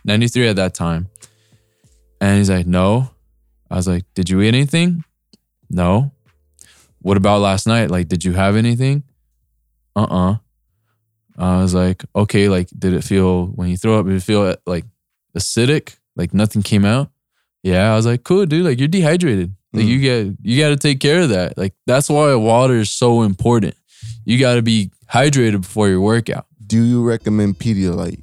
93 0.05 0.47
at 0.47 0.55
that 0.57 0.73
time. 0.73 1.07
And 2.21 2.37
he's 2.37 2.49
like, 2.49 2.67
no. 2.67 3.09
I 3.69 3.75
was 3.75 3.87
like, 3.87 4.05
did 4.13 4.29
you 4.29 4.41
eat 4.41 4.49
anything? 4.49 5.03
No. 5.69 6.11
What 7.01 7.17
about 7.17 7.41
last 7.41 7.67
night? 7.67 7.89
Like, 7.89 8.07
did 8.07 8.23
you 8.23 8.33
have 8.33 8.55
anything? 8.55 9.03
uh-uh 9.97 10.35
i 11.39 11.61
was 11.61 11.73
like 11.73 12.05
okay 12.15 12.49
like 12.49 12.69
did 12.77 12.93
it 12.93 13.03
feel 13.03 13.47
when 13.47 13.67
you 13.67 13.75
throw 13.77 13.99
up 13.99 14.05
did 14.05 14.15
it 14.15 14.21
feel 14.21 14.55
like 14.67 14.85
acidic 15.35 15.95
like 16.15 16.33
nothing 16.35 16.61
came 16.61 16.85
out 16.85 17.09
yeah 17.63 17.91
i 17.91 17.95
was 17.95 18.05
like 18.05 18.23
cool 18.23 18.45
dude 18.45 18.65
like 18.65 18.79
you're 18.79 18.87
dehydrated 18.87 19.53
like 19.73 19.85
Mm. 19.85 19.87
you 19.89 19.99
get 19.99 20.27
you 20.41 20.57
got 20.61 20.69
to 20.69 20.77
take 20.77 20.99
care 20.99 21.21
of 21.21 21.29
that 21.29 21.57
like 21.57 21.73
that's 21.85 22.09
why 22.09 22.33
water 22.35 22.75
is 22.75 22.89
so 22.89 23.21
important 23.23 23.75
you 24.25 24.39
got 24.39 24.55
to 24.55 24.61
be 24.61 24.91
hydrated 25.11 25.61
before 25.61 25.89
your 25.89 26.01
workout 26.01 26.45
Do 26.65 26.83
you 26.83 27.03
recommend 27.03 27.59
Pedialyte 27.59 28.21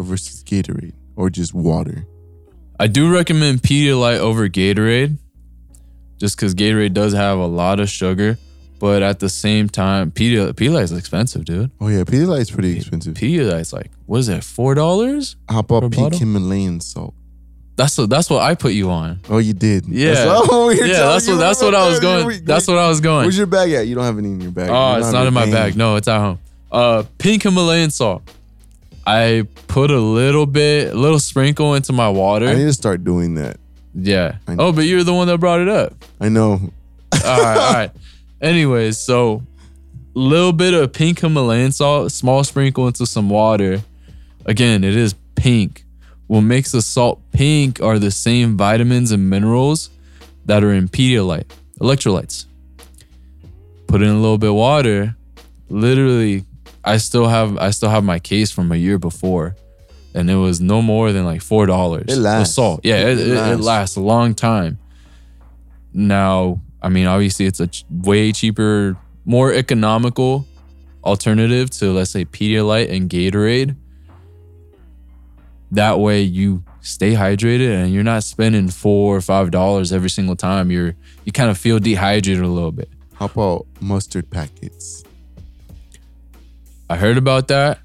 versus 0.00 0.42
Gatorade 0.44 0.94
or 1.16 1.30
just 1.30 1.54
water? 1.54 2.06
i 2.80 2.86
do 2.88 3.12
recommend 3.12 3.62
pedialyte 3.62 4.18
over 4.18 4.48
gatorade 4.48 5.16
just 6.18 6.36
because 6.36 6.54
gatorade 6.54 6.92
does 6.92 7.12
have 7.12 7.38
a 7.38 7.46
lot 7.46 7.78
of 7.78 7.88
sugar 7.88 8.36
but 8.80 9.00
at 9.02 9.20
the 9.20 9.28
same 9.28 9.68
time 9.68 10.10
Pedialyte, 10.10 10.82
is 10.82 10.90
expensive 10.92 11.44
dude 11.44 11.70
Oh 11.80 11.86
yeah, 11.86 12.02
Pedialyte's 12.02 12.50
pretty 12.50 12.76
expensive. 12.76 13.14
Pedialyte's 13.14 13.72
like 13.72 13.90
what 14.06 14.18
is 14.18 14.26
that 14.26 14.42
four 14.42 14.74
dollars 14.74 15.36
How 15.48 15.60
about 15.60 15.82
peak 15.92 16.00
bottle? 16.00 16.18
Himalayan 16.18 16.80
salt? 16.80 17.14
That's 17.76 17.96
what 17.96 18.10
that's 18.10 18.28
what 18.28 18.42
I 18.42 18.54
put 18.54 18.72
you 18.72 18.90
on. 18.90 19.20
Oh, 19.30 19.38
you 19.38 19.54
did. 19.54 19.86
Yeah, 19.86 20.12
That's, 20.14 20.50
you're 20.52 20.74
yeah. 20.86 20.98
That's 20.98 21.26
what 21.26 21.36
that's 21.36 21.62
what 21.62 21.74
I 21.74 21.88
was 21.88 22.00
going. 22.00 22.44
That's 22.44 22.68
what 22.68 22.78
I 22.78 22.88
was 22.88 23.00
going. 23.00 23.24
Where's 23.24 23.38
your 23.38 23.46
bag 23.46 23.72
at? 23.72 23.86
You 23.86 23.94
don't 23.94 24.04
have 24.04 24.18
any 24.18 24.28
in 24.28 24.40
your 24.40 24.50
bag. 24.50 24.68
Oh, 24.70 24.98
it's 24.98 25.12
not 25.12 25.26
in 25.26 25.34
my 25.34 25.50
bag. 25.50 25.76
No, 25.76 25.96
it's 25.96 26.08
at 26.08 26.18
home. 26.18 26.38
Uh, 26.70 27.04
pink 27.18 27.42
Himalayan 27.42 27.90
salt. 27.90 28.22
I 29.06 29.46
put 29.66 29.90
a 29.90 29.98
little 29.98 30.46
bit, 30.46 30.92
a 30.92 30.96
little 30.96 31.18
sprinkle 31.18 31.74
into 31.74 31.92
my 31.92 32.08
water. 32.08 32.46
I 32.46 32.54
need 32.54 32.64
to 32.64 32.72
start 32.72 33.04
doing 33.04 33.34
that. 33.34 33.56
Yeah. 33.94 34.36
Oh, 34.48 34.72
but 34.72 34.82
you're 34.82 35.02
the 35.02 35.12
one 35.12 35.26
that 35.26 35.38
brought 35.38 35.60
it 35.60 35.68
up. 35.68 35.94
I 36.20 36.28
know. 36.28 36.72
All 37.24 37.42
right, 37.42 37.58
all 37.58 37.72
right. 37.74 37.90
Anyways, 38.40 38.98
so 38.98 39.42
little 40.14 40.52
bit 40.52 40.74
of 40.74 40.92
pink 40.92 41.20
Himalayan 41.20 41.72
salt, 41.72 42.12
small 42.12 42.44
sprinkle 42.44 42.86
into 42.86 43.06
some 43.06 43.28
water. 43.28 43.82
Again, 44.44 44.84
it 44.84 44.96
is 44.96 45.14
pink. 45.34 45.84
What 46.26 46.42
makes 46.42 46.72
the 46.72 46.82
salt 46.82 47.20
pink 47.42 47.82
are 47.82 47.98
the 47.98 48.10
same 48.12 48.56
vitamins 48.56 49.10
and 49.10 49.28
minerals 49.28 49.90
that 50.46 50.62
are 50.62 50.72
in 50.72 50.86
Pedialyte, 50.88 51.48
electrolytes. 51.80 52.46
put 53.88 54.00
in 54.00 54.08
a 54.08 54.14
little 54.24 54.38
bit 54.38 54.50
of 54.50 54.54
water. 54.54 55.16
Literally, 55.68 56.44
I 56.84 56.98
still 56.98 57.26
have 57.26 57.58
I 57.58 57.70
still 57.70 57.90
have 57.90 58.04
my 58.04 58.20
case 58.20 58.52
from 58.52 58.70
a 58.70 58.76
year 58.76 58.96
before, 58.98 59.56
and 60.14 60.30
it 60.30 60.36
was 60.36 60.60
no 60.60 60.82
more 60.82 61.10
than 61.12 61.24
like 61.24 61.42
four 61.42 61.66
dollars. 61.66 62.04
It 62.16 62.20
lasts. 62.20 62.54
salt, 62.54 62.80
yeah, 62.84 62.98
it, 63.08 63.18
It 63.18 63.26
it, 63.26 63.28
it 63.28 63.34
lasts. 63.34 63.66
lasts 63.66 63.96
a 63.96 64.00
long 64.00 64.34
time. 64.34 64.78
Now, 65.92 66.60
I 66.80 66.88
mean, 66.90 67.06
obviously, 67.08 67.46
it's 67.46 67.58
a 67.60 67.66
ch- 67.66 67.84
way 67.90 68.30
cheaper, 68.32 68.96
more 69.24 69.52
economical 69.52 70.46
alternative 71.02 71.70
to 71.78 71.90
let's 71.92 72.10
say 72.12 72.24
Pedialyte 72.24 72.88
and 72.94 73.10
Gatorade. 73.10 73.74
That 75.72 75.98
way, 75.98 76.22
you 76.22 76.62
stay 76.82 77.12
hydrated 77.14 77.72
and 77.72 77.92
you're 77.92 78.02
not 78.02 78.24
spending 78.24 78.68
four 78.68 79.16
or 79.16 79.20
five 79.20 79.50
dollars 79.50 79.92
every 79.92 80.10
single 80.10 80.36
time. 80.36 80.70
You're 80.70 80.94
you 81.24 81.32
kind 81.32 81.50
of 81.50 81.56
feel 81.56 81.78
dehydrated 81.78 82.42
a 82.42 82.48
little 82.48 82.72
bit. 82.72 82.90
How 83.14 83.26
about 83.26 83.66
mustard 83.80 84.28
packets? 84.30 85.04
I 86.90 86.96
heard 86.96 87.16
about 87.16 87.48
that. 87.48 87.78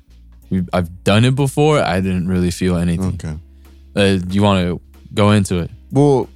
We've, 0.49 0.67
I've 0.73 1.03
done 1.03 1.23
it 1.25 1.35
before. 1.35 1.79
I 1.79 2.01
didn't 2.01 2.27
really 2.27 2.51
feel 2.51 2.75
anything. 2.75 3.13
Okay. 3.15 3.37
Uh, 3.95 4.19
you 4.29 4.41
want 4.41 4.65
to 4.65 4.81
go 5.13 5.31
into 5.31 5.59
it? 5.59 5.71
Well, 5.91 6.29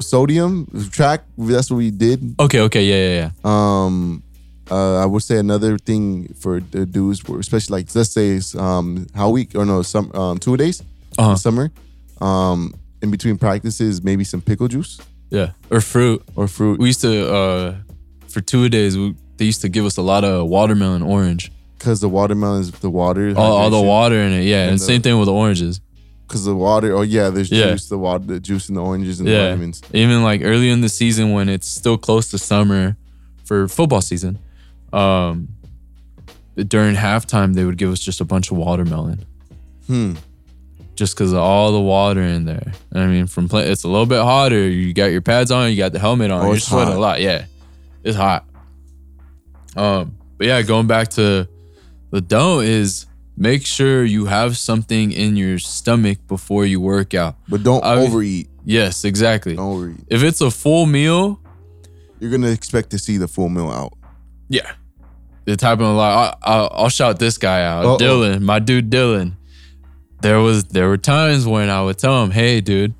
sodium 0.00 0.66
track. 0.90 1.24
That's 1.36 1.70
what 1.70 1.78
we 1.78 1.90
did. 1.90 2.34
Okay, 2.40 2.60
okay, 2.60 2.84
yeah, 2.84 2.96
yeah, 2.96 3.30
yeah. 3.30 3.30
Um, 3.44 4.22
uh, 4.70 4.98
I 5.02 5.06
would 5.06 5.22
say 5.22 5.38
another 5.38 5.78
thing 5.78 6.32
for 6.34 6.60
the 6.60 6.86
dudes, 6.86 7.22
especially 7.28 7.80
like 7.82 7.94
let's 7.94 8.10
say 8.10 8.30
it's, 8.30 8.54
um 8.54 9.06
how 9.14 9.30
week 9.30 9.54
or 9.54 9.66
no 9.66 9.82
some 9.82 10.10
um 10.14 10.38
two 10.38 10.56
days 10.56 10.82
Uh-huh. 11.20 11.30
in 11.32 11.36
summer, 11.36 11.70
um 12.20 12.74
in 13.02 13.10
between 13.10 13.36
practices 13.38 14.02
maybe 14.02 14.24
some 14.24 14.40
pickle 14.42 14.68
juice 14.68 14.98
Yeah. 15.30 15.50
Or 15.70 15.80
fruit. 15.80 16.22
or 16.36 16.46
fruit 16.48 16.78
We 16.80 16.88
used 16.88 17.00
to, 17.02 17.12
uh, 17.38 17.74
for 18.28 18.40
two 18.42 18.68
days, 18.68 18.96
we, 18.98 19.14
they 19.38 19.46
used 19.46 19.62
to 19.62 19.68
give 19.70 19.84
us 19.86 19.96
a 19.96 20.02
lot 20.02 20.22
of 20.24 20.48
watermelon 20.48 21.02
orange. 21.02 21.50
because 21.78 22.00
the 22.00 22.08
watermelon 22.10 22.60
is 22.60 22.70
the 22.72 22.90
water 22.90 23.32
All, 23.36 23.56
all 23.60 23.70
the 23.70 23.80
water 23.80 24.16
in 24.26 24.32
it. 24.32 24.44
Yeah. 24.44 24.62
And, 24.64 24.72
And 24.72 24.80
the- 24.80 24.84
same 24.84 25.00
thing 25.02 25.16
with 25.18 25.26
the 25.26 25.32
oranges. 25.44 25.80
because 26.28 26.44
the 26.44 26.54
water 26.54 26.88
oh 26.98 27.02
yeah 27.16 27.30
there's 27.34 27.50
Yeah. 27.50 27.70
juice 27.72 27.88
the 27.88 27.98
water 28.06 28.24
the 28.32 28.38
juice 28.48 28.68
in 28.68 28.74
the 28.78 28.82
oranges 28.82 29.18
and 29.20 29.26
the 29.28 29.32
Yeah. 29.32 29.46
vitamins 29.50 29.80
Even 29.94 30.22
like 30.22 30.40
early 30.44 30.68
in 30.74 30.80
the 30.86 30.88
season 31.00 31.32
when 31.36 31.48
it's 31.48 31.68
still 31.80 31.96
close 31.98 32.28
to 32.32 32.38
summer 32.38 32.96
for 33.48 33.66
football 33.66 34.02
season, 34.02 34.38
um, 34.92 35.48
during 36.74 36.94
halftime, 36.96 37.54
they 37.54 37.64
would 37.64 37.78
give 37.78 37.90
us 37.90 37.98
just 38.08 38.20
a 38.20 38.24
bunch 38.24 38.50
of 38.52 38.56
watermelon. 38.58 39.18
hmm 39.86 40.12
just 41.00 41.14
because 41.16 41.32
of 41.32 41.38
all 41.38 41.72
the 41.72 41.80
water 41.80 42.20
in 42.20 42.44
there. 42.44 42.74
I 42.92 43.06
mean, 43.06 43.26
from 43.26 43.48
play, 43.48 43.66
it's 43.70 43.84
a 43.84 43.88
little 43.88 44.04
bit 44.04 44.20
hotter. 44.20 44.68
You 44.68 44.92
got 44.92 45.06
your 45.06 45.22
pads 45.22 45.50
on, 45.50 45.70
you 45.70 45.76
got 45.78 45.92
the 45.92 45.98
helmet 45.98 46.30
on. 46.30 46.44
Oh, 46.44 46.50
you're 46.50 46.58
sweating 46.60 46.88
hot. 46.92 46.96
a 46.98 47.00
lot. 47.00 47.20
Yeah, 47.22 47.46
it's 48.04 48.18
hot. 48.18 48.44
Um, 49.74 50.14
but 50.36 50.46
yeah, 50.46 50.60
going 50.60 50.86
back 50.86 51.08
to 51.12 51.48
the 52.10 52.20
don't 52.20 52.64
is 52.64 53.06
make 53.34 53.64
sure 53.64 54.04
you 54.04 54.26
have 54.26 54.58
something 54.58 55.10
in 55.12 55.36
your 55.36 55.58
stomach 55.58 56.18
before 56.28 56.66
you 56.66 56.80
work 56.82 57.14
out. 57.14 57.36
but 57.48 57.62
don't 57.62 57.82
I- 57.82 57.96
overeat 57.96 58.48
Yes, 58.62 59.04
exactly. 59.06 59.56
don't 59.56 59.72
overeat 59.72 60.00
If 60.08 60.22
it's 60.22 60.42
a 60.42 60.50
full 60.50 60.84
meal, 60.84 61.40
you're 62.18 62.30
gonna 62.30 62.50
expect 62.50 62.90
to 62.90 62.98
see 62.98 63.16
the 63.16 63.26
full 63.26 63.48
meal 63.48 63.70
out 63.70 63.94
yeah. 64.50 64.72
The 65.46 65.56
type 65.56 65.80
of 65.80 65.96
like, 65.96 66.12
I, 66.12 66.34
I, 66.42 66.56
I'll 66.66 66.88
shout 66.90 67.18
this 67.18 67.38
guy 67.38 67.62
out, 67.64 67.86
Uh-oh. 67.86 67.96
Dylan, 67.96 68.42
my 68.42 68.58
dude 68.58 68.90
Dylan. 68.90 69.32
There 70.22 70.40
was 70.40 70.64
there 70.64 70.88
were 70.88 70.98
times 70.98 71.46
when 71.46 71.70
I 71.70 71.82
would 71.82 71.98
tell 71.98 72.22
him, 72.22 72.30
"Hey, 72.30 72.60
dude, 72.60 72.94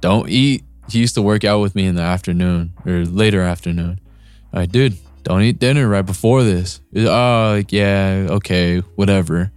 don't 0.00 0.28
eat." 0.28 0.64
He 0.88 1.00
used 1.00 1.14
to 1.16 1.22
work 1.22 1.44
out 1.44 1.60
with 1.60 1.74
me 1.74 1.86
in 1.86 1.94
the 1.94 2.02
afternoon 2.02 2.72
or 2.86 3.04
later 3.04 3.42
afternoon. 3.42 4.00
All 4.52 4.60
right, 4.60 4.70
dude, 4.70 4.96
don't 5.22 5.42
eat 5.42 5.58
dinner 5.58 5.86
right 5.86 6.04
before 6.04 6.42
this. 6.42 6.80
Oh, 6.96 7.52
like, 7.56 7.72
yeah, 7.72 8.26
okay, 8.30 8.78
whatever. 8.96 9.52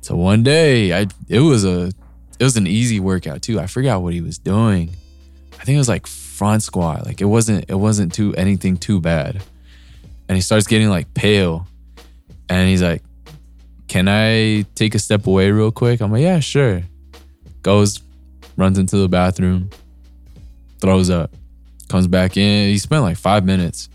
So 0.00 0.16
one 0.16 0.42
day, 0.42 0.92
I 0.92 1.06
it 1.28 1.40
was 1.40 1.64
a 1.64 1.92
it 2.38 2.44
was 2.44 2.56
an 2.56 2.66
easy 2.66 3.00
workout 3.00 3.42
too. 3.42 3.60
I 3.60 3.66
forgot 3.66 4.02
what 4.02 4.12
he 4.12 4.20
was 4.20 4.38
doing. 4.38 4.90
I 5.60 5.64
think 5.64 5.76
it 5.76 5.78
was 5.78 5.88
like 5.88 6.06
front 6.06 6.62
squat. 6.62 7.06
Like 7.06 7.20
it 7.20 7.26
wasn't 7.26 7.64
it 7.68 7.76
wasn't 7.76 8.12
too 8.12 8.34
anything 8.36 8.76
too 8.76 9.00
bad 9.00 9.42
and 10.28 10.36
he 10.36 10.42
starts 10.42 10.66
getting 10.66 10.88
like 10.88 11.12
pale 11.14 11.66
and 12.48 12.68
he's 12.68 12.82
like 12.82 13.02
can 13.88 14.08
i 14.08 14.62
take 14.74 14.94
a 14.94 14.98
step 14.98 15.26
away 15.26 15.50
real 15.50 15.70
quick? 15.72 16.00
I'm 16.00 16.10
like 16.12 16.22
yeah 16.22 16.40
sure. 16.40 16.82
Goes 17.62 18.00
runs 18.56 18.78
into 18.78 18.96
the 18.96 19.08
bathroom 19.08 19.70
throws 20.80 21.10
up 21.10 21.32
comes 21.88 22.06
back 22.06 22.36
in. 22.36 22.68
He 22.68 22.78
spent 22.78 23.02
like 23.02 23.16
five 23.16 23.44
minutes. 23.44 23.88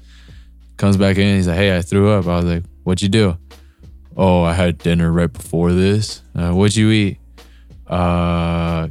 Comes 0.77 0.95
back 0.95 1.17
in. 1.17 1.35
He's 1.35 1.47
like 1.47 1.57
hey 1.57 1.75
i 1.75 1.81
threw 1.81 2.09
up. 2.11 2.27
I 2.27 2.37
was 2.37 2.45
like 2.45 2.63
what'd 2.83 3.01
you 3.01 3.09
do? 3.09 3.37
Oh 4.15 4.43
i 4.43 4.53
had 4.53 4.77
dinner 4.77 5.11
right 5.11 5.31
before 5.31 5.73
this. 5.73 6.21
Uh, 6.35 6.51
what'd 6.51 6.75
you 6.75 6.89
eat? 6.91 7.17
Uh 7.87 8.89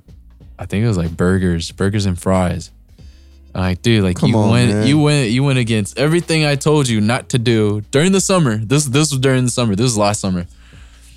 i 0.60 0.66
think 0.66 0.84
it 0.84 0.88
was 0.88 0.96
like 0.98 1.16
burgers 1.16 1.70
burgers 1.70 2.06
and 2.06 2.18
fries. 2.20 2.70
I'm 3.54 3.62
like 3.62 3.82
dude 3.82 4.02
like 4.04 4.16
Come 4.16 4.30
you 4.30 4.36
on, 4.38 4.50
went 4.50 4.72
man. 4.72 4.86
you 4.86 4.98
went 5.00 5.30
you 5.30 5.42
went 5.44 5.58
against 5.58 5.98
everything 5.98 6.44
i 6.44 6.54
told 6.56 6.88
you 6.88 7.00
not 7.00 7.30
to 7.30 7.38
do 7.38 7.80
during 7.92 8.12
the 8.12 8.20
summer. 8.20 8.56
This 8.58 8.84
this 8.86 9.10
was 9.12 9.20
during 9.20 9.44
the 9.44 9.50
summer. 9.50 9.74
This 9.76 9.84
was 9.84 9.96
last 9.98 10.20
summer 10.20 10.46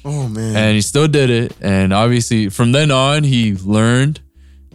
oh 0.06 0.28
man 0.28 0.56
and 0.56 0.76
he 0.76 0.82
still 0.82 1.08
did 1.08 1.30
it 1.30 1.56
and 1.62 1.94
obviously 1.94 2.50
from 2.50 2.72
then 2.72 2.90
on 2.92 3.24
he 3.24 3.54
learned 3.56 4.20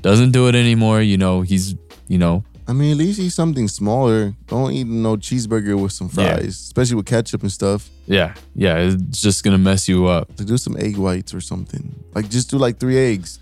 doesn't 0.03 0.31
do 0.33 0.47
it 0.49 0.55
anymore 0.55 1.01
you 1.01 1.17
know 1.17 1.41
he's 1.43 1.75
you 2.09 2.19
know 2.19 2.45
I 2.69 2.73
mean, 2.73 2.91
at 2.91 2.97
least 2.97 3.21
eat 3.21 3.31
something 3.31 3.69
smaller. 3.69 4.35
Don't 4.49 4.73
eat 4.73 4.89
no 4.89 5.17
cheeseburger 5.17 5.81
with 5.81 5.93
some 5.93 6.11
Yeah. 6.13 6.35
fries, 6.35 6.49
especially 6.49 6.97
with 6.97 7.07
ketchup 7.07 7.43
and 7.43 7.53
stuff. 7.53 7.89
yeah 8.07 8.35
yeah 8.57 8.79
it's 8.79 9.23
just 9.23 9.45
gonna 9.45 9.57
mess 9.59 9.89
you 9.89 10.07
up 10.07 10.29
Like 10.37 10.49
do 10.49 10.59
some 10.59 10.77
egg 10.77 10.97
whites 10.97 11.33
or 11.33 11.41
something. 11.41 11.95
Like 12.13 12.29
just 12.29 12.51
do 12.51 12.59
like 12.59 12.79
three 12.81 12.99
eggs. 12.99 13.39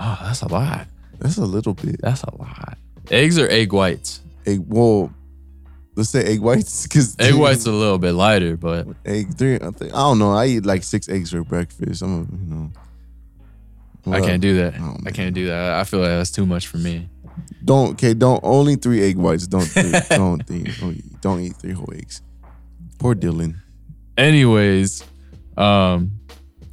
oh 0.00 0.18
that's 0.24 0.42
a 0.42 0.48
lot 0.48 0.88
That's 1.20 1.36
a 1.36 1.44
little 1.46 1.74
bit. 1.74 2.00
that's 2.00 2.24
a 2.24 2.34
lot 2.36 2.76
eggs 3.12 3.38
or 3.38 3.48
egg 3.48 3.72
whites 3.72 4.20
Egg. 4.46 4.64
Well, 4.66 5.12
let's 5.96 6.10
say 6.10 6.24
egg 6.24 6.40
whites 6.40 6.82
because 6.86 7.16
egg 7.18 7.34
whites 7.34 7.66
are 7.66 7.70
a 7.70 7.74
little 7.74 7.98
bit 7.98 8.12
lighter 8.12 8.56
but 8.56 8.86
egg 9.04 9.34
three. 9.36 9.56
I, 9.56 9.70
think, 9.70 9.92
I 9.94 9.98
don't 9.98 10.18
know. 10.18 10.32
I 10.32 10.46
eat 10.46 10.66
like 10.66 10.82
six 10.82 11.08
eggs 11.08 11.30
for 11.30 11.42
breakfast. 11.44 12.02
I'm 12.02 12.12
a, 12.12 12.18
you 12.20 12.54
know. 12.54 14.16
i 14.16 14.20
can't 14.20 14.42
do 14.42 14.56
that 14.56 14.74
Oh, 14.80 14.96
i 15.06 15.10
can't 15.10 15.34
do 15.34 15.46
that 15.46 15.74
i 15.80 15.84
feel 15.84 16.00
like 16.00 16.10
that's 16.10 16.30
too 16.30 16.44
much 16.46 16.66
for 16.66 16.76
me 16.78 17.08
Don't 17.64 17.92
okay. 17.92 18.12
Don't 18.14 18.40
only 18.44 18.76
three 18.76 19.02
egg 19.02 19.16
whites. 19.16 19.46
Don't 19.48 19.64
three, 19.74 19.90
don't 20.10 20.42
eat, 20.50 21.20
don't 21.20 21.40
eat 21.40 21.56
three 21.56 21.72
whole 21.72 21.90
eggs. 21.94 22.22
Poor 22.98 23.14
Dylan. 23.14 23.56
anyways 24.18 25.02
um 25.56 26.10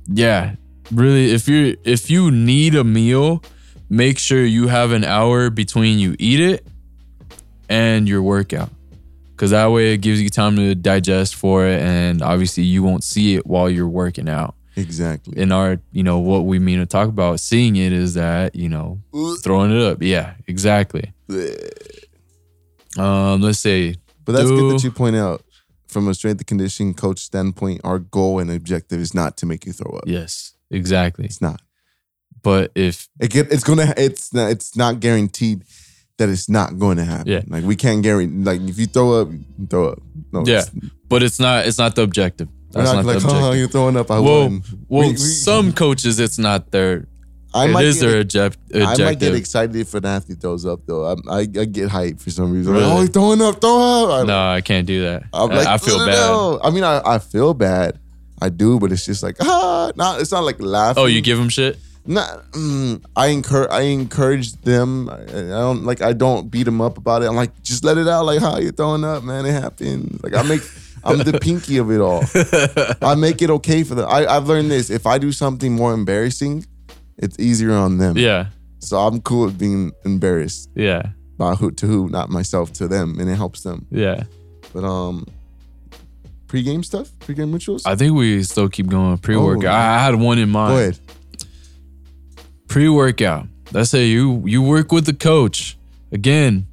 yeah 0.07 0.55
really 0.91 1.31
if 1.31 1.47
you 1.47 1.77
if 1.83 2.09
you 2.11 2.29
need 2.31 2.75
a 2.75 2.83
meal 2.83 3.41
make 3.89 4.19
sure 4.19 4.43
you 4.43 4.67
have 4.67 4.91
an 4.91 5.03
hour 5.03 5.49
between 5.49 5.99
you 5.99 6.15
eat 6.19 6.39
it 6.39 6.67
and 7.69 8.07
your 8.09 8.21
workout 8.21 8.69
because 9.41 9.49
that 9.49 9.71
way 9.71 9.95
it 9.95 9.97
gives 10.01 10.21
you 10.21 10.29
time 10.29 10.55
to 10.55 10.75
digest 10.75 11.33
for 11.33 11.65
it 11.65 11.81
and 11.81 12.21
obviously 12.21 12.61
you 12.61 12.83
won't 12.83 13.03
see 13.03 13.33
it 13.33 13.47
while 13.47 13.67
you're 13.71 13.87
working 13.87 14.29
out 14.29 14.53
Exactly. 14.75 15.35
in 15.35 15.51
our 15.51 15.79
you 15.91 16.03
know 16.03 16.19
what 16.19 16.45
we 16.45 16.59
mean 16.59 16.77
to 16.77 16.85
talk 16.85 17.07
about 17.09 17.39
seeing 17.39 17.75
it 17.75 17.91
is 17.91 18.13
that 18.13 18.55
you 18.55 18.69
know 18.69 19.01
throwing 19.41 19.71
it 19.75 19.81
up 19.81 19.97
yeah 20.03 20.35
exactly 20.45 21.11
um 22.99 23.41
let's 23.41 23.57
say 23.59 23.95
But 24.25 24.33
that's 24.33 24.47
good 24.49 24.57
Do- 24.59 24.71
that 24.73 24.83
you 24.83 24.91
point 24.91 25.15
out. 25.15 25.43
From 25.87 26.07
a 26.07 26.13
strength 26.13 26.39
and 26.39 26.47
conditioning 26.47 26.93
coach 26.93 27.19
standpoint, 27.19 27.81
our 27.83 27.99
goal 27.99 28.39
and 28.39 28.49
objective 28.49 29.01
is 29.01 29.13
not 29.13 29.35
to 29.37 29.45
make 29.45 29.65
you 29.65 29.73
throw 29.73 29.91
up. 29.97 30.03
yes 30.07 30.53
exactly 30.69 31.25
It's 31.25 31.41
not. 31.41 31.61
but 32.43 32.71
if 32.75 33.09
It 33.19 33.29
get, 33.31 33.51
it's 33.51 33.63
gonna. 33.65 33.93
It's 33.97 34.33
not. 34.33 34.51
It's 34.51 34.77
not 34.77 34.99
guaranteed 35.01 35.63
that 36.21 36.29
it's 36.29 36.47
not 36.47 36.77
going 36.77 36.97
to 36.97 37.03
happen. 37.03 37.27
Yeah. 37.27 37.41
Like 37.47 37.63
we 37.63 37.75
can't 37.75 38.01
guarantee. 38.03 38.43
Like 38.43 38.61
if 38.61 38.77
you 38.77 38.85
throw 38.85 39.21
up, 39.21 39.29
you 39.31 39.67
throw 39.67 39.89
up. 39.89 39.99
No. 40.31 40.43
Yeah. 40.45 40.59
it's- 40.59 40.71
but 41.09 41.23
it's 41.23 41.39
not 41.39 41.67
it's 41.67 41.77
not 41.77 41.93
the 41.95 42.03
objective 42.03 42.47
We're 42.47 42.83
that's 42.83 42.93
not, 42.93 43.03
not, 43.03 43.13
like, 43.13 43.21
the 43.21 43.27
oh, 43.27 43.31
objective 43.35 43.59
you're 43.59 43.67
throwing 43.67 43.97
up. 43.97 44.09
I 44.11 44.19
well, 44.19 44.41
won. 44.43 44.63
well 44.87 45.07
We- 45.07 45.11
we- 45.13 45.17
some 45.17 45.73
coaches 45.73 46.19
it's 46.19 46.37
not 46.37 46.71
their 46.71 47.07
I 47.53 47.65
it 47.65 47.71
might 47.71 47.83
is 47.83 47.99
get 47.99 48.07
their 48.07 48.21
object, 48.21 48.57
I 48.73 48.95
might 48.97 49.19
get 49.19 49.35
excited 49.35 49.75
if 49.75 49.93
an 49.93 50.05
athlete 50.05 50.39
throws 50.39 50.65
up 50.65 50.85
though. 50.85 51.03
I, 51.05 51.15
I, 51.29 51.39
I 51.39 51.45
get 51.45 51.89
hyped 51.89 52.21
for 52.21 52.29
some 52.29 52.49
reason. 52.53 52.71
Really? 52.71 52.85
Like, 52.85 52.95
oh, 52.95 53.01
he's 53.01 53.09
throwing 53.09 53.41
up, 53.41 53.59
throw 53.59 54.05
up. 54.05 54.23
I, 54.23 54.23
no 54.23 54.39
i 54.51 54.61
can't 54.61 54.87
do 54.87 55.01
that 55.01 55.23
I'm 55.33 55.49
like, 55.49 55.67
i 55.67 55.77
feel 55.77 55.97
bad 55.97 56.15
"No." 56.15 56.61
I 56.63 56.69
mean, 56.69 56.85
I, 56.85 57.01
I 57.03 57.19
feel 57.19 57.53
bad. 57.53 57.99
I 58.41 58.47
do, 58.47 58.79
but 58.79 58.93
it's 58.93 59.05
just 59.05 59.21
like 59.21 59.35
ah, 59.41 59.91
not. 59.97 60.21
It's 60.21 60.31
not 60.31 60.45
like 60.45 60.61
laughing. 60.61 61.03
oh 61.03 61.07
you 61.07 61.19
give 61.19 61.37
them 61.37 61.49
shit 61.49 61.77
Not, 62.05 62.51
mm, 62.53 63.03
I 63.15 63.27
encourage. 63.27 63.69
I 63.69 63.81
encourage 63.81 64.53
them. 64.61 65.09
I, 65.09 65.21
I 65.21 65.41
don't 65.61 65.83
like. 65.85 66.01
I 66.01 66.13
don't 66.13 66.49
beat 66.49 66.63
them 66.63 66.81
up 66.81 66.97
about 66.97 67.21
it. 67.21 67.27
I'm 67.27 67.35
like, 67.35 67.61
just 67.61 67.83
let 67.83 67.97
it 67.97 68.07
out. 68.07 68.25
Like, 68.25 68.39
how 68.39 68.57
you 68.57 68.71
throwing 68.71 69.03
up, 69.03 69.23
man? 69.23 69.45
It 69.45 69.51
happened. 69.51 70.19
Like, 70.23 70.33
I 70.33 70.41
make. 70.41 70.61
I'm 71.03 71.19
the 71.19 71.39
pinky 71.41 71.77
of 71.77 71.91
it 71.91 71.99
all. 72.01 72.23
I 73.01 73.15
make 73.15 73.41
it 73.41 73.49
okay 73.49 73.83
for 73.83 73.95
them. 73.95 74.07
I, 74.09 74.25
I've 74.25 74.47
learned 74.47 74.69
this. 74.71 74.89
If 74.89 75.05
I 75.05 75.17
do 75.17 75.31
something 75.31 75.75
more 75.75 75.93
embarrassing, 75.93 76.65
it's 77.17 77.39
easier 77.39 77.71
on 77.73 77.97
them. 77.97 78.17
yeah 78.17 78.47
So 78.79 78.97
I'm 78.99 79.21
cool 79.21 79.45
with 79.45 79.57
being 79.59 79.91
embarrassed 80.05 80.69
yeah 80.75 81.09
by 81.37 81.55
who 81.55 81.71
to 81.71 81.87
who, 81.87 82.09
not 82.09 82.29
myself 82.29 82.71
to 82.73 82.87
them, 82.87 83.19
and 83.19 83.29
it 83.29 83.35
helps 83.35 83.61
them. 83.63 83.87
yeah 83.89 84.23
But 84.73 84.83
um, 84.83 85.25
pre-game 86.47 86.83
stuff, 86.83 87.09
pre-game 87.19 87.51
rituals. 87.51 87.85
I 87.85 87.95
think 87.95 88.13
we 88.13 88.43
still 88.43 88.69
keep 88.69 88.87
going 88.87 89.17
pre 89.17 89.37
workout. 89.37 89.65
Oh. 89.65 89.75
I 89.75 89.97
had 90.03 90.15
one 90.15 90.37
in 90.37 90.49
mind. 90.49 90.99
Go 92.73 92.79
ahead. 92.79 92.89
Pre 92.89 92.89
workout. 92.89 93.47
Let's 93.73 93.89
say 93.89 94.07
you 94.07 94.43
you 94.45 94.61
work 94.61 94.91
with 94.91 95.05
the 95.05 95.13
coach. 95.13 95.77
Again, 96.11 96.67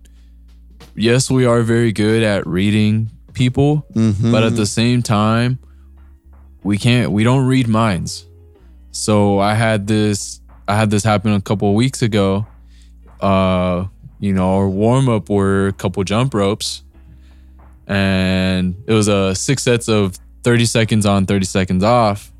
yes, 0.97 1.31
we 1.31 1.45
are 1.47 1.63
very 1.63 1.93
good 1.93 2.23
at 2.23 2.47
reading 2.47 3.11
people, 3.35 3.87
Mhm. 3.95 4.33
but 4.33 4.43
at 4.43 4.57
the 4.57 4.67
same 4.67 5.03
time, 5.03 5.59
we 6.65 6.77
can't 6.79 7.13
we 7.13 7.23
don't 7.25 7.47
read 7.47 7.69
minds. 7.69 8.27
So 8.91 9.39
I 9.39 9.55
had 9.55 9.87
this 9.87 10.41
I 10.67 10.77
had 10.77 10.91
this 10.91 11.05
happen 11.05 11.33
a 11.33 11.41
couple 11.41 11.69
of 11.69 11.75
weeks 11.75 12.03
ago. 12.03 12.47
Uh, 13.21 13.87
you 14.21 14.33
know, 14.33 14.57
our 14.57 14.69
warm 14.69 15.09
up 15.09 15.29
were 15.31 15.69
a 15.69 15.73
couple 15.73 16.03
jump 16.05 16.35
ropes, 16.35 16.83
and 17.87 18.75
it 18.87 18.93
was 18.93 19.09
a 19.09 19.35
six 19.35 19.63
sets 19.63 19.89
of 19.89 20.17
thirty 20.43 20.65
seconds 20.67 21.07
on, 21.07 21.27
thirty 21.27 21.47
seconds 21.47 21.85
off. 21.85 22.33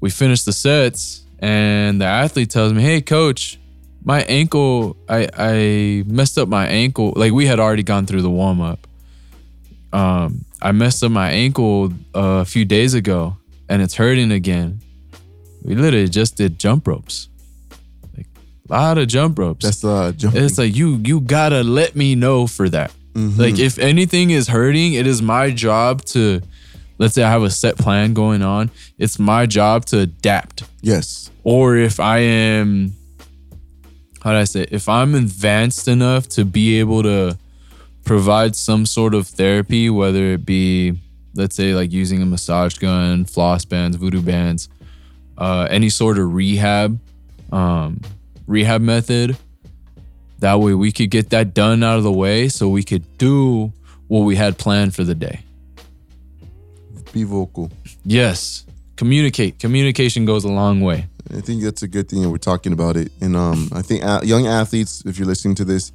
We 0.00 0.10
finished 0.10 0.44
the 0.44 0.52
sets, 0.52 1.23
and 1.44 2.00
the 2.00 2.06
athlete 2.06 2.50
tells 2.50 2.72
me, 2.72 2.82
"Hey, 2.82 3.00
coach, 3.02 3.58
my 4.04 4.22
ankle, 4.22 4.96
I 5.08 5.28
I 5.36 6.04
messed 6.06 6.36
up 6.38 6.48
my 6.48 6.66
ankle. 6.66 7.12
Like 7.16 7.32
we 7.32 7.46
had 7.46 7.58
already 7.60 7.82
gone 7.82 8.06
through 8.06 8.22
the 8.22 8.30
warm 8.30 8.60
up. 8.60 8.86
Um, 9.92 10.44
I 10.60 10.72
messed 10.72 11.02
up 11.04 11.10
my 11.12 11.30
ankle 11.30 11.92
uh, 12.14 12.40
a 12.42 12.44
few 12.44 12.64
days 12.64 12.94
ago, 12.94 13.36
and 13.68 13.82
it's 13.82 13.94
hurting 13.94 14.32
again. 14.32 14.80
We 15.62 15.74
literally 15.74 16.08
just 16.08 16.36
did 16.36 16.58
jump 16.58 16.86
ropes, 16.86 17.28
like 18.16 18.26
a 18.68 18.72
lot 18.72 18.98
of 18.98 19.08
jump 19.08 19.38
ropes. 19.38 19.64
That's 19.64 19.84
uh, 19.84 20.12
jumping. 20.16 20.42
it's 20.44 20.58
like 20.58 20.74
you 20.74 21.00
you 21.04 21.20
gotta 21.20 21.62
let 21.62 21.94
me 21.94 22.14
know 22.14 22.46
for 22.46 22.68
that. 22.70 22.90
Mhm. 23.14 23.38
Like 23.38 23.58
if 23.58 23.78
anything 23.78 24.30
is 24.30 24.48
hurting, 24.48 24.94
it 24.94 25.06
is 25.06 25.20
my 25.22 25.50
job 25.50 26.02
to. 26.16 26.40
Let's 26.96 27.14
say 27.14 27.24
I 27.24 27.30
have 27.30 27.42
a 27.42 27.50
set 27.50 27.76
plan 27.76 28.14
going 28.14 28.42
on. 28.42 28.70
It's 28.98 29.18
my 29.18 29.46
job 29.46 29.84
to 29.86 29.98
adapt 29.98 30.53
yes. 30.84 31.30
or 31.42 31.76
if 31.76 31.98
I 31.98 32.18
am, 32.18 32.92
how 34.22 34.32
do 34.32 34.38
I 34.38 34.44
say, 34.44 34.66
if 34.70 34.88
I'm 34.88 35.14
advanced 35.14 35.88
enough 35.88 36.28
to 36.30 36.44
be 36.44 36.78
able 36.80 37.02
to 37.02 37.38
provide 38.04 38.54
some 38.54 38.86
sort 38.86 39.14
of 39.14 39.26
therapy, 39.26 39.90
whether 39.90 40.32
it 40.32 40.44
be, 40.44 40.98
let's 41.34 41.56
say, 41.56 41.74
like 41.74 41.92
using 41.92 42.22
a 42.22 42.26
massage 42.26 42.78
gun, 42.78 43.24
floss 43.24 43.64
bands, 43.64 43.96
voodoo 43.96 44.22
bands, 44.22 44.68
uh, 45.38 45.66
any 45.70 45.88
sort 45.88 46.18
of 46.18 46.32
rehab, 46.32 46.98
um, 47.50 48.00
rehab 48.46 48.80
method. 48.80 49.36
That 50.38 50.60
way 50.60 50.74
we 50.74 50.92
could 50.92 51.10
get 51.10 51.30
that 51.30 51.54
done 51.54 51.82
out 51.82 51.96
of 51.96 52.04
the 52.04 52.12
way 52.12 52.48
so 52.48 52.68
we 52.68 52.82
could 52.82 53.18
do 53.18 53.72
what 54.08 54.20
we 54.20 54.36
had 54.36 54.58
planned 54.58 54.94
for 54.94 55.04
the 55.04 55.14
day. 55.14 55.40
Be 57.12 57.24
vocal. 57.24 57.70
Yes. 58.04 58.63
Communicate. 58.96 59.58
Communication 59.58 60.24
goes 60.24 60.44
a 60.44 60.48
long 60.52 60.80
way. 60.80 61.08
I 61.36 61.40
think 61.40 61.62
that's 61.62 61.82
a 61.82 61.88
good 61.88 62.08
thing 62.08 62.22
that 62.22 62.30
we're 62.30 62.36
talking 62.38 62.72
about 62.72 62.96
it. 62.96 63.10
And 63.20 63.34
um, 63.36 63.68
I 63.72 63.82
think 63.82 64.04
uh, 64.04 64.20
young 64.22 64.46
athletes, 64.46 65.02
if 65.06 65.18
you're 65.18 65.26
listening 65.26 65.54
to 65.56 65.64
this, 65.64 65.90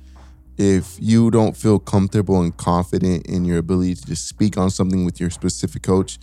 if 0.58 0.98
you 1.00 1.32
don't 1.32 1.56
feel 1.56 1.80
comfortable 1.80 2.42
and 2.42 2.56
confident 2.58 3.26
in 3.28 3.46
your 3.46 3.60
ability 3.60 3.96
to 3.96 4.06
just 4.06 4.28
speak 4.28 4.58
on 4.58 4.70
something 4.70 5.06
with 5.06 5.20
your 5.20 5.30
specific 5.30 5.84
coach, 5.84 6.20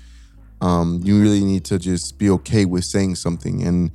um, 0.60 1.00
you 1.02 1.20
really 1.20 1.42
need 1.44 1.64
to 1.66 1.78
just 1.78 2.18
be 2.18 2.28
okay 2.30 2.64
with 2.64 2.84
saying 2.84 3.14
something. 3.14 3.62
And 3.62 3.90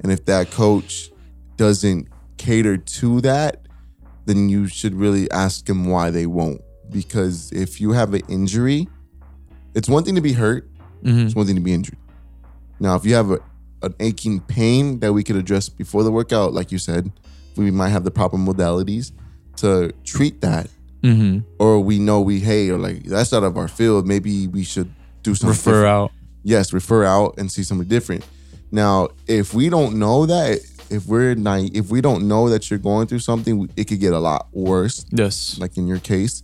and 0.00 0.10
if 0.10 0.24
that 0.24 0.50
coach 0.50 1.10
doesn't 1.56 2.08
cater 2.36 2.76
to 2.76 3.20
that, 3.20 3.66
then 4.26 4.48
you 4.48 4.66
should 4.66 4.94
really 4.94 5.30
ask 5.30 5.66
them 5.66 5.86
why 5.86 6.10
they 6.10 6.26
won't. 6.26 6.60
Because 6.90 7.52
if 7.52 7.80
you 7.80 7.92
have 7.92 8.12
an 8.14 8.22
injury, 8.28 8.88
it's 9.74 9.88
one 9.88 10.02
thing 10.04 10.14
to 10.16 10.20
be 10.20 10.32
hurt, 10.32 10.68
Mhm. 11.04 11.26
it's 11.26 11.34
one 11.36 11.46
thing 11.46 11.54
to 11.54 11.60
be 11.60 11.72
injured. 11.72 11.96
Now, 12.84 12.96
if 12.96 13.04
you 13.06 13.14
have 13.14 13.30
a, 13.30 13.38
an 13.82 13.94
aching 13.98 14.40
pain 14.40 15.00
that 15.00 15.12
we 15.14 15.24
could 15.24 15.36
address 15.36 15.70
before 15.70 16.02
the 16.02 16.12
workout, 16.12 16.52
like 16.52 16.70
you 16.70 16.78
said, 16.78 17.10
we 17.56 17.70
might 17.70 17.88
have 17.88 18.04
the 18.04 18.10
proper 18.10 18.36
modalities 18.36 19.12
to 19.56 19.90
treat 20.04 20.42
that. 20.42 20.68
Mm-hmm. 21.02 21.40
Or 21.58 21.80
we 21.80 21.98
know 21.98 22.20
we, 22.20 22.40
hey, 22.40 22.68
or 22.68 22.76
like 22.78 23.04
that's 23.04 23.32
out 23.32 23.42
of 23.42 23.56
our 23.56 23.68
field. 23.68 24.06
Maybe 24.06 24.48
we 24.48 24.64
should 24.64 24.90
do 25.22 25.34
something. 25.34 25.48
Refer 25.56 25.70
different. 25.70 25.86
out. 25.86 26.12
Yes, 26.42 26.72
refer 26.74 27.04
out 27.04 27.34
and 27.38 27.50
see 27.50 27.62
something 27.62 27.88
different. 27.88 28.26
Now, 28.70 29.08
if 29.26 29.54
we 29.54 29.70
don't 29.70 29.98
know 29.98 30.26
that, 30.26 30.60
if 30.90 31.06
we're 31.06 31.34
naive, 31.34 31.70
if 31.74 31.88
we 31.90 32.02
don't 32.02 32.28
know 32.28 32.50
that 32.50 32.68
you're 32.68 32.78
going 32.78 33.06
through 33.06 33.20
something, 33.20 33.70
it 33.76 33.84
could 33.84 34.00
get 34.00 34.12
a 34.12 34.18
lot 34.18 34.48
worse 34.52 35.06
Yes. 35.10 35.58
like 35.58 35.78
in 35.78 35.86
your 35.86 36.00
case. 36.00 36.42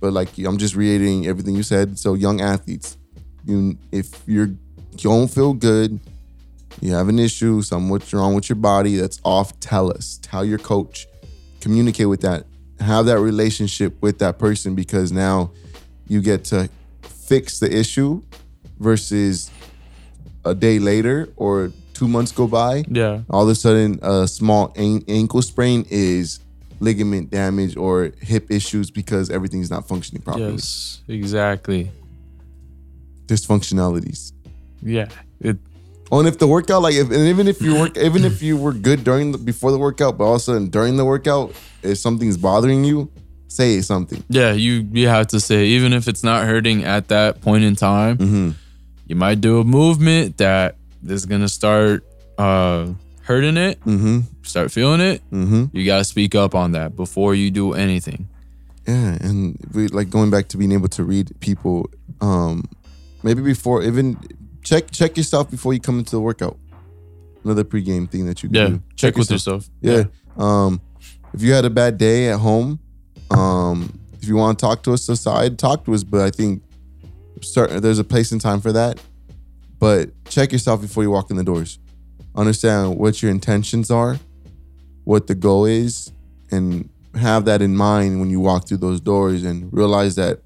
But 0.00 0.12
like 0.12 0.36
I'm 0.38 0.58
just 0.58 0.74
reiterating 0.74 1.28
everything 1.28 1.54
you 1.54 1.62
said. 1.62 1.96
So 1.96 2.14
young 2.14 2.40
athletes, 2.40 2.96
you 3.44 3.78
if 3.92 4.10
you're 4.26 4.50
you 5.04 5.10
don't 5.10 5.28
feel 5.28 5.52
good, 5.54 5.98
you 6.80 6.92
have 6.92 7.08
an 7.08 7.18
issue, 7.18 7.62
something 7.62 7.88
what's 7.88 8.12
wrong 8.12 8.34
with 8.34 8.48
your 8.48 8.56
body 8.56 8.96
that's 8.96 9.20
off, 9.24 9.58
tell 9.60 9.90
us. 9.90 10.18
Tell 10.22 10.44
your 10.44 10.58
coach. 10.58 11.06
Communicate 11.60 12.08
with 12.08 12.20
that. 12.20 12.44
Have 12.80 13.06
that 13.06 13.18
relationship 13.20 14.00
with 14.02 14.18
that 14.18 14.38
person 14.38 14.74
because 14.74 15.10
now 15.10 15.50
you 16.08 16.20
get 16.20 16.44
to 16.46 16.68
fix 17.02 17.58
the 17.58 17.74
issue 17.74 18.22
versus 18.78 19.50
a 20.44 20.54
day 20.54 20.78
later 20.78 21.28
or 21.36 21.72
two 21.94 22.06
months 22.06 22.30
go 22.30 22.46
by 22.46 22.84
Yeah. 22.90 23.22
all 23.30 23.44
of 23.44 23.48
a 23.48 23.54
sudden 23.54 23.98
a 24.02 24.28
small 24.28 24.72
an- 24.76 25.02
ankle 25.08 25.40
sprain 25.42 25.86
is 25.88 26.40
ligament 26.78 27.30
damage 27.30 27.74
or 27.76 28.12
hip 28.20 28.50
issues 28.50 28.90
because 28.90 29.30
everything's 29.30 29.70
not 29.70 29.88
functioning 29.88 30.20
properly. 30.22 30.52
Yes. 30.52 31.00
Exactly. 31.08 31.90
Dysfunctionalities. 33.26 34.32
Yeah. 34.86 35.08
It. 35.40 35.56
Oh, 36.12 36.20
and 36.20 36.28
if 36.28 36.38
the 36.38 36.46
workout, 36.46 36.82
like, 36.82 36.94
if, 36.94 37.10
and 37.10 37.26
even 37.28 37.48
if 37.48 37.60
you 37.60 37.74
work, 37.74 37.96
even 38.08 38.24
if 38.24 38.40
you 38.42 38.56
were 38.56 38.72
good 38.72 39.02
during 39.02 39.32
the, 39.32 39.38
before 39.38 39.72
the 39.72 39.78
workout, 39.78 40.16
but 40.16 40.24
all 40.24 40.34
of 40.34 40.36
a 40.36 40.40
sudden 40.40 40.68
during 40.70 40.96
the 40.96 41.04
workout, 41.04 41.52
if 41.82 41.98
something's 41.98 42.36
bothering 42.38 42.84
you, 42.84 43.10
say 43.48 43.80
something. 43.80 44.22
Yeah. 44.28 44.52
You. 44.52 44.86
You 44.92 45.08
have 45.08 45.26
to 45.28 45.40
say 45.40 45.66
even 45.66 45.92
if 45.92 46.06
it's 46.08 46.22
not 46.22 46.46
hurting 46.46 46.84
at 46.84 47.08
that 47.08 47.40
point 47.40 47.64
in 47.64 47.74
time, 47.76 48.18
Mm-hmm. 48.18 48.50
you 49.08 49.16
might 49.16 49.40
do 49.40 49.58
a 49.60 49.64
movement 49.64 50.36
that 50.38 50.76
is 51.06 51.26
gonna 51.26 51.48
start 51.48 52.04
uh 52.38 52.92
hurting 53.22 53.56
it. 53.56 53.80
Mm-hmm. 53.80 54.20
Start 54.42 54.70
feeling 54.70 55.00
it. 55.00 55.22
Mm-hmm. 55.32 55.76
You 55.76 55.84
gotta 55.84 56.04
speak 56.04 56.34
up 56.36 56.54
on 56.54 56.72
that 56.72 56.94
before 56.94 57.34
you 57.34 57.50
do 57.50 57.72
anything. 57.74 58.28
Yeah, 58.86 59.18
and 59.20 59.58
we 59.74 59.88
like 59.88 60.10
going 60.10 60.30
back 60.30 60.46
to 60.48 60.56
being 60.56 60.70
able 60.72 60.88
to 60.90 61.02
read 61.02 61.32
people. 61.40 61.90
Um, 62.20 62.64
maybe 63.24 63.42
before 63.42 63.82
even 63.82 64.16
check 64.66 64.90
check 64.90 65.16
yourself 65.16 65.48
before 65.50 65.72
you 65.72 65.80
come 65.80 65.98
into 65.98 66.10
the 66.10 66.20
workout. 66.20 66.58
Another 67.44 67.62
pregame 67.64 68.10
thing 68.10 68.26
that 68.26 68.42
you 68.42 68.48
can 68.48 68.56
Yeah. 68.56 68.68
do. 68.68 68.82
Check, 68.96 69.16
with 69.16 69.30
yourself. 69.30 69.70
Yeah. 69.80 70.04
Um, 70.36 70.80
if 71.32 71.40
you 71.42 71.52
had 71.52 71.64
a 71.64 71.70
bad 71.70 71.96
day 71.96 72.28
at 72.28 72.40
home, 72.40 72.80
um, 73.30 73.98
if 74.20 74.26
you 74.28 74.34
want 74.36 74.58
to 74.58 74.66
talk 74.66 74.82
to 74.82 74.92
us 74.92 75.08
aside, 75.08 75.56
talk 75.58 75.84
to 75.84 75.94
us. 75.94 76.02
But 76.02 76.22
I 76.22 76.30
think 76.30 76.62
certain 77.40 77.80
there's 77.80 78.00
a 78.00 78.04
place 78.04 78.32
and 78.32 78.40
time 78.40 78.60
for 78.60 78.72
that. 78.72 78.98
But 79.78 80.10
check 80.24 80.50
yourself 80.52 80.80
before 80.80 81.04
you 81.04 81.10
walk 81.10 81.30
in 81.30 81.36
the 81.36 81.44
doors. 81.44 81.78
Understand 82.34 82.98
what 82.98 83.22
your 83.22 83.30
intentions 83.30 83.90
are, 83.90 84.18
what 85.04 85.26
the 85.28 85.34
goal 85.36 85.64
is, 85.66 86.10
and 86.50 86.88
have 87.14 87.44
that 87.44 87.62
in 87.62 87.76
mind 87.76 88.18
when 88.18 88.28
you 88.30 88.40
walk 88.40 88.66
through 88.66 88.78
those 88.78 89.00
doors 89.00 89.44
and 89.44 89.72
realize 89.72 90.16
that 90.16 90.40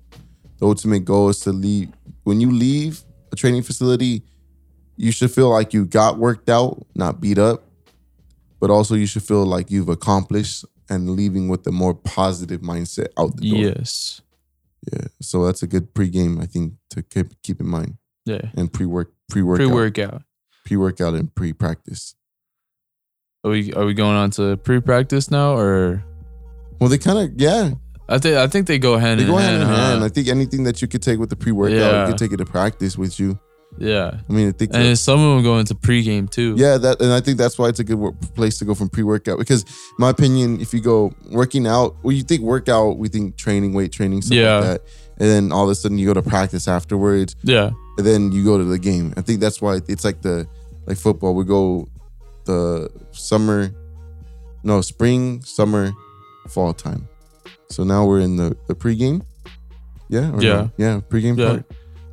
the 0.58 0.66
ultimate 0.66 1.04
goal 1.06 1.30
is 1.30 1.38
to 1.40 1.52
leave. 1.52 1.88
When 2.24 2.40
you 2.40 2.50
leave 2.50 3.02
a 3.32 3.36
training 3.36 3.62
facility, 3.62 4.22
you 4.96 5.12
should 5.12 5.30
feel 5.30 5.48
like 5.50 5.72
you 5.72 5.86
got 5.86 6.18
worked 6.18 6.48
out, 6.48 6.86
not 6.94 7.20
beat 7.20 7.38
up 7.38 7.64
but 8.60 8.68
also 8.70 8.94
you 8.94 9.06
should 9.06 9.22
feel 9.22 9.46
like 9.46 9.70
you've 9.70 9.88
accomplished 9.88 10.66
and 10.90 11.08
leaving 11.08 11.48
with 11.48 11.66
a 11.66 11.72
more 11.72 11.94
positive 11.94 12.60
mindset 12.60 13.06
out 13.18 13.34
the 13.38 13.50
door. 13.50 13.58
Yes. 13.58 14.20
Yeah. 14.92 15.06
So 15.22 15.46
that's 15.46 15.62
a 15.62 15.66
good 15.66 15.94
pregame, 15.94 16.42
I 16.42 16.44
think, 16.44 16.74
to 16.90 17.02
keep 17.02 17.40
keep 17.42 17.58
in 17.60 17.66
mind. 17.66 17.96
Yeah. 18.26 18.50
And 18.54 18.70
pre 18.70 18.84
work, 18.84 19.12
pre 19.30 19.40
workout, 19.42 19.66
Pre 19.66 19.74
workout. 19.74 20.22
pre 20.66 20.76
workout, 20.76 21.14
and 21.14 21.34
pre 21.34 21.54
practice. 21.54 22.14
Are 23.42 23.50
we 23.50 23.72
are 23.72 23.86
we 23.86 23.94
going 23.94 24.14
on 24.16 24.30
to 24.32 24.58
pre 24.58 24.78
practice 24.82 25.30
now 25.30 25.56
or 25.56 26.04
Well, 26.78 26.90
they 26.90 26.98
kind 26.98 27.18
of 27.18 27.40
yeah, 27.40 27.70
I 28.10 28.18
think 28.18 28.36
I 28.36 28.46
think 28.48 28.66
they 28.66 28.78
go 28.78 28.96
hand 28.98 29.20
they 29.20 29.24
in 29.24 29.30
go 29.30 29.36
hand. 29.36 29.50
hand 29.58 29.62
in 29.62 29.68
huh? 29.68 29.90
hand. 29.92 30.04
I 30.04 30.08
think 30.08 30.28
anything 30.28 30.64
that 30.64 30.82
you 30.82 30.88
could 30.88 31.02
take 31.02 31.18
with 31.18 31.30
the 31.30 31.36
pre 31.36 31.52
workout, 31.52 31.76
Yeah. 31.78 32.00
you 32.06 32.12
could 32.12 32.18
take 32.18 32.32
it 32.32 32.38
to 32.38 32.44
practice 32.44 32.98
with 32.98 33.18
you. 33.20 33.38
Yeah. 33.78 34.18
I 34.28 34.32
mean, 34.32 34.48
I 34.48 34.52
think 34.52 34.72
And 34.74 34.82
that- 34.84 34.96
some 34.96 35.20
of 35.20 35.34
them 35.36 35.44
go 35.44 35.58
into 35.60 35.76
pregame 35.76 36.28
too. 36.28 36.54
Yeah, 36.58 36.76
that 36.78 37.00
and 37.00 37.12
I 37.12 37.20
think 37.20 37.38
that's 37.38 37.56
why 37.56 37.68
it's 37.68 37.78
a 37.78 37.84
good 37.84 37.98
wor- 37.98 38.12
place 38.34 38.58
to 38.58 38.64
go 38.64 38.74
from 38.74 38.88
pre-workout 38.88 39.38
because, 39.38 39.64
my 39.96 40.10
opinion, 40.10 40.60
if 40.60 40.74
you 40.74 40.80
go 40.80 41.12
working 41.30 41.68
out, 41.68 41.94
well, 42.02 42.10
you 42.12 42.24
think 42.24 42.42
workout, 42.42 42.98
we 42.98 43.08
think 43.08 43.36
training, 43.36 43.72
weight 43.72 43.92
training, 43.92 44.22
stuff 44.22 44.36
Yeah. 44.36 44.54
like 44.56 44.64
that, 44.64 44.80
and 45.18 45.28
then 45.28 45.52
all 45.52 45.64
of 45.64 45.70
a 45.70 45.76
sudden 45.76 45.98
you 45.98 46.06
go 46.06 46.14
to 46.14 46.22
practice 46.22 46.66
afterwards, 46.66 47.36
Yeah. 47.44 47.70
and 47.96 48.04
then 48.04 48.32
you 48.32 48.44
go 48.44 48.58
to 48.58 48.64
the 48.64 48.78
game. 48.78 49.14
I 49.16 49.20
think 49.20 49.38
that's 49.38 49.62
why 49.62 49.80
it's 49.86 50.04
like 50.04 50.20
the 50.22 50.48
like 50.88 50.96
football. 50.96 51.36
We 51.36 51.44
go 51.44 51.86
the 52.46 52.88
summer, 53.12 53.70
no 54.64 54.80
spring, 54.80 55.42
summer, 55.44 55.92
fall 56.48 56.72
time. 56.74 57.06
So 57.70 57.84
now 57.84 58.04
we're 58.06 58.20
in 58.20 58.36
the 58.36 58.56
the 58.66 58.74
pregame. 58.74 59.22
Yeah. 60.08 60.32
or 60.32 60.42
Yeah. 60.42 60.52
no? 60.54 60.70
Yeah. 60.76 61.00
Pregame 61.08 61.38
Yeah. 61.38 61.46
part. 61.48 61.64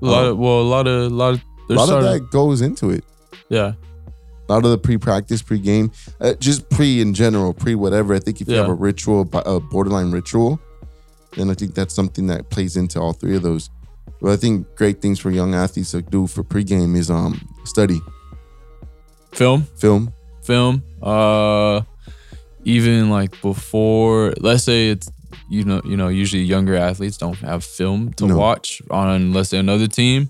A 0.02 0.06
lot 0.06 0.26
Oh. 0.26 0.32
of 0.32 0.38
well, 0.38 0.62
a 0.62 0.70
lot 0.76 0.88
of 0.88 1.12
a 1.12 1.15
lot 1.15 1.34
of 1.34 1.41
A 1.70 1.74
lot 1.74 1.89
of 1.89 2.04
that 2.04 2.30
goes 2.32 2.62
into 2.62 2.89
it. 2.91 3.04
Yeah, 3.50 3.74
A 4.48 4.54
lot 4.54 4.63
of 4.65 4.72
the 4.72 4.78
pre-practice, 4.78 5.41
pre-game, 5.41 5.91
uh, 6.22 6.34
just 6.39 6.70
pre 6.70 7.02
in 7.02 7.13
general, 7.13 7.54
pre 7.54 7.76
whatever. 7.76 8.13
I 8.13 8.20
think 8.20 8.39
if 8.41 8.48
you 8.48 8.54
Yeah. 8.56 8.62
have 8.62 8.70
a 8.70 8.74
ritual, 8.74 9.28
a 9.34 9.60
borderline 9.60 10.12
ritual, 10.12 10.60
then 11.36 11.50
I 11.50 11.54
think 11.54 11.74
that's 11.74 11.93
something 11.93 12.28
that 12.28 12.50
plays 12.50 12.78
into 12.78 13.00
all 13.02 13.12
three 13.13 13.36
of 13.36 13.41
those. 13.43 13.70
But 14.22 14.32
I 14.32 14.36
think 14.38 14.65
great 14.76 15.02
things 15.02 15.20
for 15.20 15.30
young 15.32 15.54
athletes 15.56 15.91
to 15.91 16.02
do 16.02 16.28
for 16.28 16.43
pregame 16.43 16.96
is 16.96 17.10
um 17.10 17.41
study, 17.65 18.00
film, 19.34 19.63
film. 19.76 20.13
film. 20.43 20.82
Uh, 21.02 21.82
even 22.63 23.10
like 23.10 23.41
before, 23.41 24.34
let's 24.39 24.63
say 24.63 24.89
it's 24.89 25.10
you 25.49 25.63
know 25.63 25.81
you 25.85 25.97
know 25.97 26.07
usually 26.07 26.43
younger 26.43 26.75
athletes 26.75 27.17
don't 27.17 27.37
have 27.39 27.63
film 27.63 28.13
to 28.13 28.27
No. 28.27 28.37
watch 28.37 28.81
on 28.91 29.33
let's 29.33 29.49
say 29.49 29.57
another 29.59 29.87
team. 29.87 30.29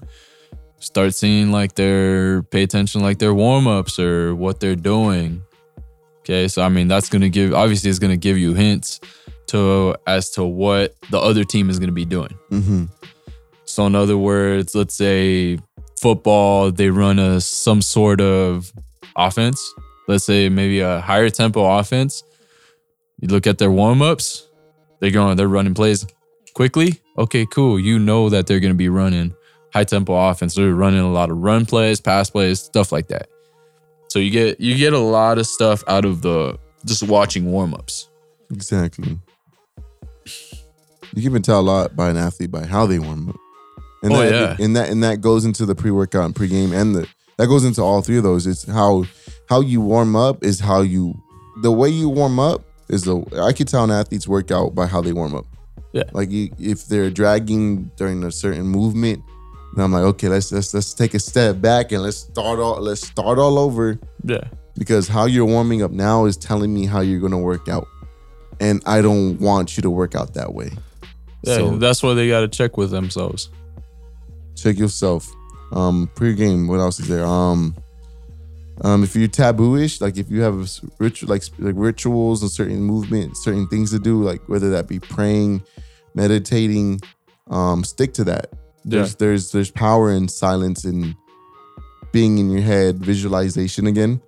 Start 0.80 1.14
seeing 1.16 1.52
like 1.52 1.74
their 1.76 2.44
pay 2.44 2.64
attention 2.64 3.02
like 3.02 3.18
their 3.18 3.34
warm 3.34 3.68
ups 3.68 3.98
or 4.00 4.36
what 4.36 4.60
they're 4.60 4.76
doing. 4.76 5.42
Okay, 6.20 6.48
so 6.48 6.62
I 6.62 6.70
mean 6.70 6.88
that's 6.88 7.10
gonna 7.10 7.30
give 7.30 7.54
obviously 7.54 7.90
it's 7.90 8.00
gonna 8.00 8.18
give 8.18 8.38
you 8.38 8.54
hints 8.54 9.00
to 9.48 9.96
as 10.06 10.30
to 10.32 10.44
what 10.44 10.96
the 11.10 11.20
other 11.20 11.44
team 11.44 11.70
is 11.70 11.80
gonna 11.80 11.92
be 11.92 12.06
doing. 12.06 12.34
Mm-hmm. 12.52 12.86
So 13.66 13.86
in 13.88 13.96
other 13.96 14.18
words, 14.18 14.76
let's 14.76 14.96
say 14.96 15.58
football, 16.00 16.72
they 16.72 16.90
run 16.90 17.18
a 17.20 17.42
some 17.42 17.82
sort 17.82 18.22
of 18.22 18.72
offense. 19.16 19.60
Let's 20.08 20.24
say 20.26 20.48
maybe 20.50 20.80
a 20.80 21.02
higher 21.02 21.30
tempo 21.30 21.66
offense. 21.80 22.24
You 23.20 23.30
look 23.30 23.48
at 23.48 23.58
their 23.58 23.72
warm-ups, 23.72 24.47
they're 25.00 25.12
going, 25.12 25.38
they're 25.38 25.48
running 25.48 25.74
plays 25.74 26.06
quickly. 26.54 27.00
Okay, 27.18 27.46
cool. 27.46 27.80
You 27.80 28.00
know 28.00 28.30
that 28.30 28.48
they're 28.48 28.60
gonna 28.60 28.74
be 28.74 28.90
running 28.90 29.34
high 29.74 29.84
tempo 29.84 30.14
offense. 30.16 30.56
They're 30.56 30.74
running 30.74 31.00
a 31.00 31.12
lot 31.12 31.30
of 31.30 31.38
run 31.38 31.66
plays, 31.66 32.00
pass 32.02 32.30
plays, 32.30 32.60
stuff 32.62 32.92
like 32.92 33.08
that. 33.08 33.28
So 34.10 34.20
you 34.20 34.32
get 34.32 34.60
you 34.60 34.76
get 34.76 34.94
a 34.94 35.00
lot 35.00 35.38
of 35.38 35.46
stuff 35.48 35.84
out 35.88 36.06
of 36.06 36.22
the 36.22 36.58
just 36.86 37.04
watching 37.04 37.52
warm-ups. 37.52 38.10
Exactly. 38.52 39.20
You 40.26 41.22
can 41.22 41.24
even 41.24 41.42
tell 41.42 41.60
a 41.60 41.62
lot 41.62 41.96
by 41.96 42.10
an 42.10 42.18
athlete 42.18 42.52
by 42.52 42.66
how 42.66 42.86
they 42.86 43.00
warm 43.00 43.30
up. 43.30 43.36
And 44.04 44.14
Oh, 44.14 44.18
that, 44.20 44.32
yeah. 44.32 44.64
and 44.66 44.76
that 44.76 44.90
and 44.90 45.04
that 45.04 45.22
goes 45.22 45.44
into 45.46 45.66
the 45.66 45.76
pre-workout 45.76 46.26
and 46.26 46.36
pre-game 46.36 46.72
and 46.72 46.96
the 46.96 47.08
that 47.38 47.48
goes 47.48 47.66
into 47.66 47.82
all 47.82 48.02
three 48.02 48.18
of 48.18 48.24
those. 48.24 48.46
It's 48.48 48.64
how 48.68 49.06
how 49.50 49.62
you 49.62 49.82
warm 49.82 50.16
up 50.16 50.44
is 50.44 50.60
how 50.60 50.82
you 50.82 51.16
the 51.62 51.72
way 51.72 51.90
you 51.90 52.08
warm 52.10 52.40
up 52.40 52.64
is 52.90 53.04
the 53.04 53.18
I 53.42 53.54
could 53.54 53.68
tell 53.68 53.84
an 53.84 53.92
athlete's 53.92 54.28
workout 54.28 54.74
by 54.76 54.86
how 54.88 55.02
they 55.02 55.14
warm 55.14 55.36
up. 55.36 55.46
Yeah. 55.94 56.04
Like 56.14 56.30
you, 56.32 56.50
if 56.60 56.86
they're 56.88 57.10
dragging 57.10 57.92
during 57.96 58.24
a 58.24 58.32
certain 58.32 58.68
movement, 58.68 59.24
then 59.76 59.86
I'm 59.86 59.92
like, 59.92 60.04
okay, 60.04 60.28
let's 60.30 60.52
let's 60.52 60.74
let's 60.74 60.94
take 60.94 61.14
a 61.14 61.20
step 61.20 61.60
back 61.62 61.92
and 61.92 62.02
let's 62.04 62.18
start 62.18 62.60
all 62.60 62.80
let's 62.82 63.06
start 63.06 63.40
all 63.40 63.58
over 63.58 64.00
Yeah. 64.24 64.44
because 64.78 65.08
how 65.08 65.26
you're 65.26 65.46
warming 65.46 65.82
up 65.84 65.92
now 65.92 66.26
is 66.26 66.38
telling 66.38 66.74
me 66.74 66.86
how 66.86 67.02
you're 67.02 67.20
gonna 67.20 67.40
work 67.40 67.68
out. 67.68 67.88
And 68.60 68.82
I 68.86 69.02
don't 69.02 69.40
want 69.40 69.78
you 69.78 69.82
to 69.84 69.90
work 69.90 70.16
out 70.16 70.34
that 70.34 70.54
way. 70.54 70.72
Yeah. 71.44 71.56
So- 71.58 71.78
that's 71.78 72.02
why 72.04 72.14
they 72.16 72.28
gotta 72.28 72.48
check 72.48 72.78
with 72.78 72.92
themselves. 72.92 73.50
check 74.56 74.78
yourself. 74.80 75.32
Um, 75.72 76.10
pre-game, 76.16 76.68
what 76.68 76.80
else 76.80 77.00
is 77.00 77.08
there? 77.08 77.24
Um, 77.26 77.76
um, 78.82 79.04
if 79.04 79.16
you're 79.16 79.28
tabooish, 79.28 80.02
like 80.02 80.18
if 80.18 80.30
you 80.30 80.42
have 80.42 80.70
ritual, 81.00 81.30
like 81.30 81.44
like 81.60 81.76
rituals 81.78 82.42
and 82.42 82.52
certain 82.52 82.82
movements, 82.82 83.44
certain 83.44 83.68
things 83.68 83.92
to 83.92 84.00
do, 84.00 84.24
like 84.24 84.48
whether 84.48 84.70
that 84.72 84.88
be 84.88 85.00
praying, 85.00 85.64
meditating, 86.14 87.02
um, 87.50 87.84
stick 87.84 88.14
to 88.16 88.24
that. 88.26 88.52
There's 88.86 89.16
there's 89.16 89.52
there's 89.52 89.72
power 89.72 90.12
in 90.12 90.28
silence 90.28 90.86
and 90.86 91.16
being 92.12 92.38
in 92.38 92.50
your 92.50 92.62
head, 92.62 93.00
visualization 93.00 93.88
again. 93.88 94.22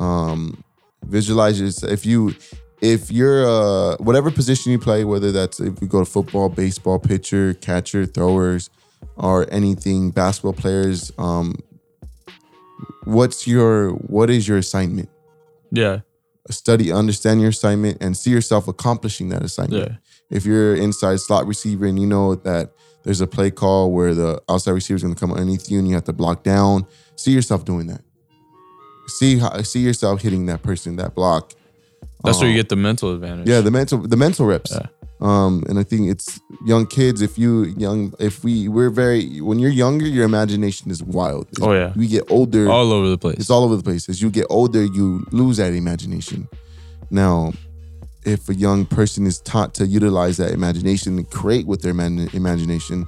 Um, 0.00 0.62
visualize 1.04 1.60
if 1.82 2.04
you 2.04 2.34
if 2.80 3.12
you're 3.12 3.46
uh 3.46 3.96
whatever 3.98 4.30
position 4.30 4.72
you 4.72 4.78
play, 4.78 5.04
whether 5.04 5.30
that's 5.30 5.60
if 5.60 5.80
you 5.80 5.86
go 5.86 6.00
to 6.00 6.10
football, 6.10 6.48
baseball, 6.48 6.98
pitcher, 6.98 7.54
catcher, 7.54 8.04
throwers, 8.04 8.68
or 9.16 9.46
anything, 9.52 10.10
basketball 10.10 10.52
players, 10.52 11.12
um, 11.18 11.54
what's 13.04 13.46
your 13.46 13.90
what 13.90 14.30
is 14.30 14.46
your 14.48 14.58
assignment? 14.58 15.08
Yeah. 15.70 16.00
Study, 16.50 16.90
understand 16.90 17.40
your 17.40 17.50
assignment, 17.50 17.98
and 18.02 18.16
see 18.16 18.30
yourself 18.30 18.66
accomplishing 18.68 19.28
that 19.28 19.42
assignment. 19.42 19.90
Yeah. 19.90 19.96
If 20.36 20.44
you're 20.44 20.74
inside 20.74 21.20
slot 21.20 21.46
receiver 21.46 21.86
and 21.86 21.98
you 21.98 22.06
know 22.06 22.34
that 22.34 22.72
there's 23.04 23.20
a 23.20 23.26
play 23.26 23.50
call 23.50 23.92
where 23.92 24.14
the 24.14 24.40
outside 24.48 24.72
receiver 24.72 24.96
is 24.96 25.02
going 25.02 25.14
to 25.14 25.20
come 25.20 25.30
underneath 25.32 25.70
you 25.70 25.78
and 25.78 25.86
you 25.88 25.94
have 25.94 26.04
to 26.04 26.12
block 26.12 26.42
down, 26.42 26.86
see 27.16 27.30
yourself 27.32 27.64
doing 27.64 27.86
that. 27.88 28.00
See 29.08 29.38
how 29.38 29.62
see 29.62 29.80
yourself 29.80 30.22
hitting 30.22 30.46
that 30.46 30.62
person, 30.62 30.96
that 30.96 31.14
block. 31.14 31.52
That's 32.24 32.38
where 32.38 32.48
you 32.48 32.54
Um, 32.54 32.58
get 32.58 32.68
the 32.68 32.76
mental 32.76 33.12
advantage. 33.14 33.48
yeah, 33.48 33.60
the 33.60 33.70
mental 33.70 33.98
the 33.98 34.16
mental 34.16 34.46
reps. 34.46 34.72
Yeah. 34.72 34.86
Um, 35.22 35.62
and 35.68 35.78
I 35.78 35.84
think 35.84 36.10
it's 36.10 36.40
young 36.66 36.84
kids. 36.84 37.22
If 37.22 37.38
you 37.38 37.66
young, 37.78 38.12
if 38.18 38.42
we 38.42 38.68
we're 38.68 38.90
very 38.90 39.40
when 39.40 39.60
you're 39.60 39.70
younger, 39.70 40.04
your 40.04 40.24
imagination 40.24 40.90
is 40.90 41.00
wild. 41.00 41.46
Oh, 41.60 41.72
yeah. 41.72 41.92
we 41.94 42.08
get 42.08 42.28
older. 42.28 42.68
all 42.68 42.92
over 42.92 43.08
the 43.08 43.16
place. 43.16 43.36
it's 43.38 43.50
all 43.50 43.62
over 43.62 43.76
the 43.76 43.84
place. 43.84 44.08
As 44.08 44.20
you 44.20 44.30
get 44.30 44.46
older, 44.50 44.82
you 44.82 45.24
lose 45.30 45.58
that 45.58 45.74
imagination. 45.74 46.48
Now, 47.12 47.52
if 48.24 48.48
a 48.48 48.54
young 48.54 48.84
person 48.84 49.24
is 49.24 49.40
taught 49.40 49.74
to 49.74 49.86
utilize 49.86 50.38
that 50.38 50.50
imagination 50.50 51.18
and 51.18 51.30
create 51.30 51.68
with 51.68 51.82
their 51.82 51.94
man- 51.94 52.28
imagination, 52.32 53.06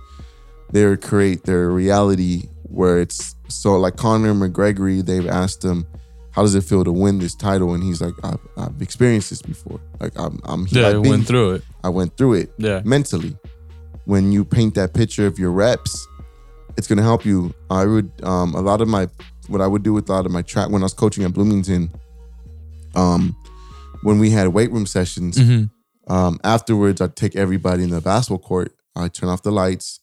they 0.70 0.96
create 0.96 1.42
their 1.42 1.70
reality 1.70 2.42
where 2.62 3.00
it's 3.00 3.34
so 3.48 3.76
like 3.76 3.96
Conor 3.96 4.34
McGregor. 4.34 5.04
They've 5.04 5.26
asked 5.26 5.64
him, 5.64 5.84
"How 6.30 6.42
does 6.42 6.54
it 6.54 6.62
feel 6.62 6.84
to 6.84 6.92
win 6.92 7.18
this 7.18 7.34
title?" 7.34 7.74
And 7.74 7.82
he's 7.82 8.00
like, 8.00 8.14
"I've, 8.22 8.38
I've 8.56 8.80
experienced 8.80 9.30
this 9.30 9.42
before. 9.42 9.80
Like 9.98 10.12
I'm, 10.16 10.38
I'm 10.44 10.68
yeah, 10.70 10.88
I've 10.88 11.02
been 11.02 11.10
went 11.10 11.26
through 11.26 11.54
it. 11.54 11.64
I 11.84 11.88
went 11.90 12.16
through 12.16 12.34
it 12.34 12.52
Yeah. 12.58 12.80
mentally. 12.84 13.36
When 14.06 14.32
you 14.32 14.44
paint 14.44 14.74
that 14.74 14.92
picture 14.94 15.26
of 15.26 15.38
your 15.38 15.52
reps, 15.52 16.06
it's 16.76 16.86
gonna 16.88 17.02
help 17.02 17.24
you. 17.24 17.54
I 17.70 17.84
would 17.84 18.10
um 18.24 18.54
a 18.54 18.60
lot 18.60 18.80
of 18.80 18.88
my 18.88 19.08
what 19.48 19.60
I 19.60 19.66
would 19.66 19.82
do 19.82 19.92
with 19.92 20.08
a 20.08 20.12
lot 20.12 20.26
of 20.26 20.32
my 20.32 20.42
track 20.42 20.70
when 20.70 20.82
I 20.82 20.86
was 20.86 20.94
coaching 20.94 21.22
at 21.24 21.32
Bloomington, 21.34 21.90
um, 22.94 23.36
when 24.02 24.18
we 24.18 24.30
had 24.30 24.48
weight 24.48 24.72
room 24.72 24.86
sessions, 24.86 25.36
Mhm. 25.38 25.70
um, 26.08 26.38
afterwards 26.44 27.00
I'd 27.00 27.14
take 27.16 27.36
everybody 27.36 27.82
in 27.84 27.90
the 27.90 28.00
basketball 28.00 28.38
court, 28.38 28.74
I 28.96 29.08
turn 29.08 29.28
off 29.28 29.42
the 29.42 29.52
lights, 29.52 30.00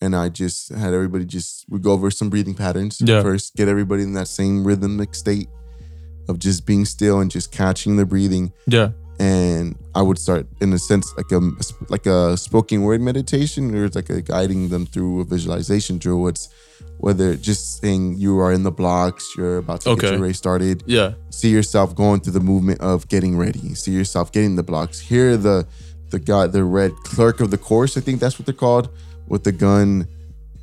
and 0.00 0.14
I 0.14 0.28
just 0.28 0.68
had 0.72 0.94
everybody 0.94 1.24
just 1.24 1.64
we 1.68 1.78
go 1.80 1.92
over 1.92 2.10
some 2.10 2.30
breathing 2.30 2.54
patterns 2.54 2.98
Yeah. 3.04 3.22
first, 3.22 3.56
get 3.56 3.66
everybody 3.68 4.02
in 4.04 4.12
that 4.14 4.28
same 4.28 4.64
rhythmic 4.64 5.14
state 5.14 5.48
of 6.28 6.38
just 6.38 6.64
being 6.66 6.84
still 6.84 7.20
and 7.20 7.30
just 7.30 7.50
catching 7.50 7.96
the 7.96 8.04
breathing 8.06 8.52
Yeah. 8.66 8.90
And 9.18 9.76
I 9.94 10.02
would 10.02 10.18
start 10.18 10.46
in 10.60 10.72
a 10.72 10.78
sense 10.78 11.12
like 11.16 11.30
a 11.32 11.40
like 11.88 12.06
a 12.06 12.36
spoken 12.36 12.82
word 12.82 13.00
meditation 13.00 13.74
or 13.74 13.84
it's 13.86 13.96
like 13.96 14.10
a 14.10 14.20
guiding 14.22 14.68
them 14.68 14.86
through 14.86 15.20
a 15.20 15.24
visualization 15.24 15.98
drill. 15.98 16.28
It's 16.28 16.48
whether 16.98 17.34
just 17.34 17.80
saying 17.80 18.14
you 18.18 18.38
are 18.40 18.52
in 18.52 18.62
the 18.62 18.70
blocks, 18.70 19.34
you're 19.36 19.58
about 19.58 19.80
to 19.82 19.90
Okay. 19.90 20.02
get 20.02 20.12
your 20.14 20.22
race 20.22 20.38
started. 20.38 20.82
Yeah. 20.86 21.12
See 21.30 21.50
yourself 21.50 21.94
going 21.96 22.20
through 22.20 22.34
the 22.34 22.40
movement 22.40 22.80
of 22.80 23.08
getting 23.08 23.36
ready. 23.36 23.74
See 23.74 23.92
yourself 23.92 24.30
getting 24.32 24.56
the 24.56 24.62
blocks. 24.62 25.00
Hear 25.00 25.36
the 25.36 25.66
the 26.10 26.18
guy, 26.18 26.46
the 26.46 26.64
red 26.64 26.92
clerk 27.04 27.40
of 27.40 27.50
the 27.50 27.58
course. 27.58 27.96
I 27.96 28.00
think 28.00 28.20
that's 28.20 28.38
what 28.38 28.46
they're 28.46 28.54
called 28.54 28.88
with 29.26 29.44
the 29.44 29.52
gun. 29.52 30.06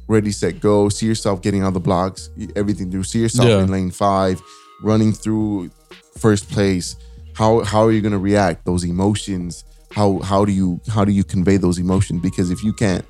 Ready, 0.08 0.32
set, 0.32 0.60
go. 0.60 0.88
See 0.90 1.08
yourself 1.08 1.42
getting 1.42 1.64
on 1.64 1.74
the 1.74 1.80
blocks, 1.80 2.30
everything 2.56 2.92
through. 2.92 3.04
See 3.04 3.20
yourself 3.20 3.48
Yeah. 3.50 3.64
in 3.64 3.70
lane 3.72 3.92
five, 3.92 4.42
running 4.84 5.14
through 5.14 5.72
first 6.18 6.50
place 6.50 6.96
how 7.36 7.64
how 7.64 7.82
are 7.86 7.92
you 7.92 8.02
going 8.02 8.12
to 8.14 8.18
react 8.32 8.66
those 8.66 8.84
emotions 8.84 9.64
how 9.92 10.20
how 10.20 10.44
do 10.46 10.52
you 10.52 10.80
how 10.90 11.04
do 11.06 11.12
you 11.12 11.24
convey 11.24 11.58
those 11.58 11.78
emotions 11.78 12.22
because 12.22 12.50
if 12.50 12.64
you 12.64 12.74
can't 12.74 13.06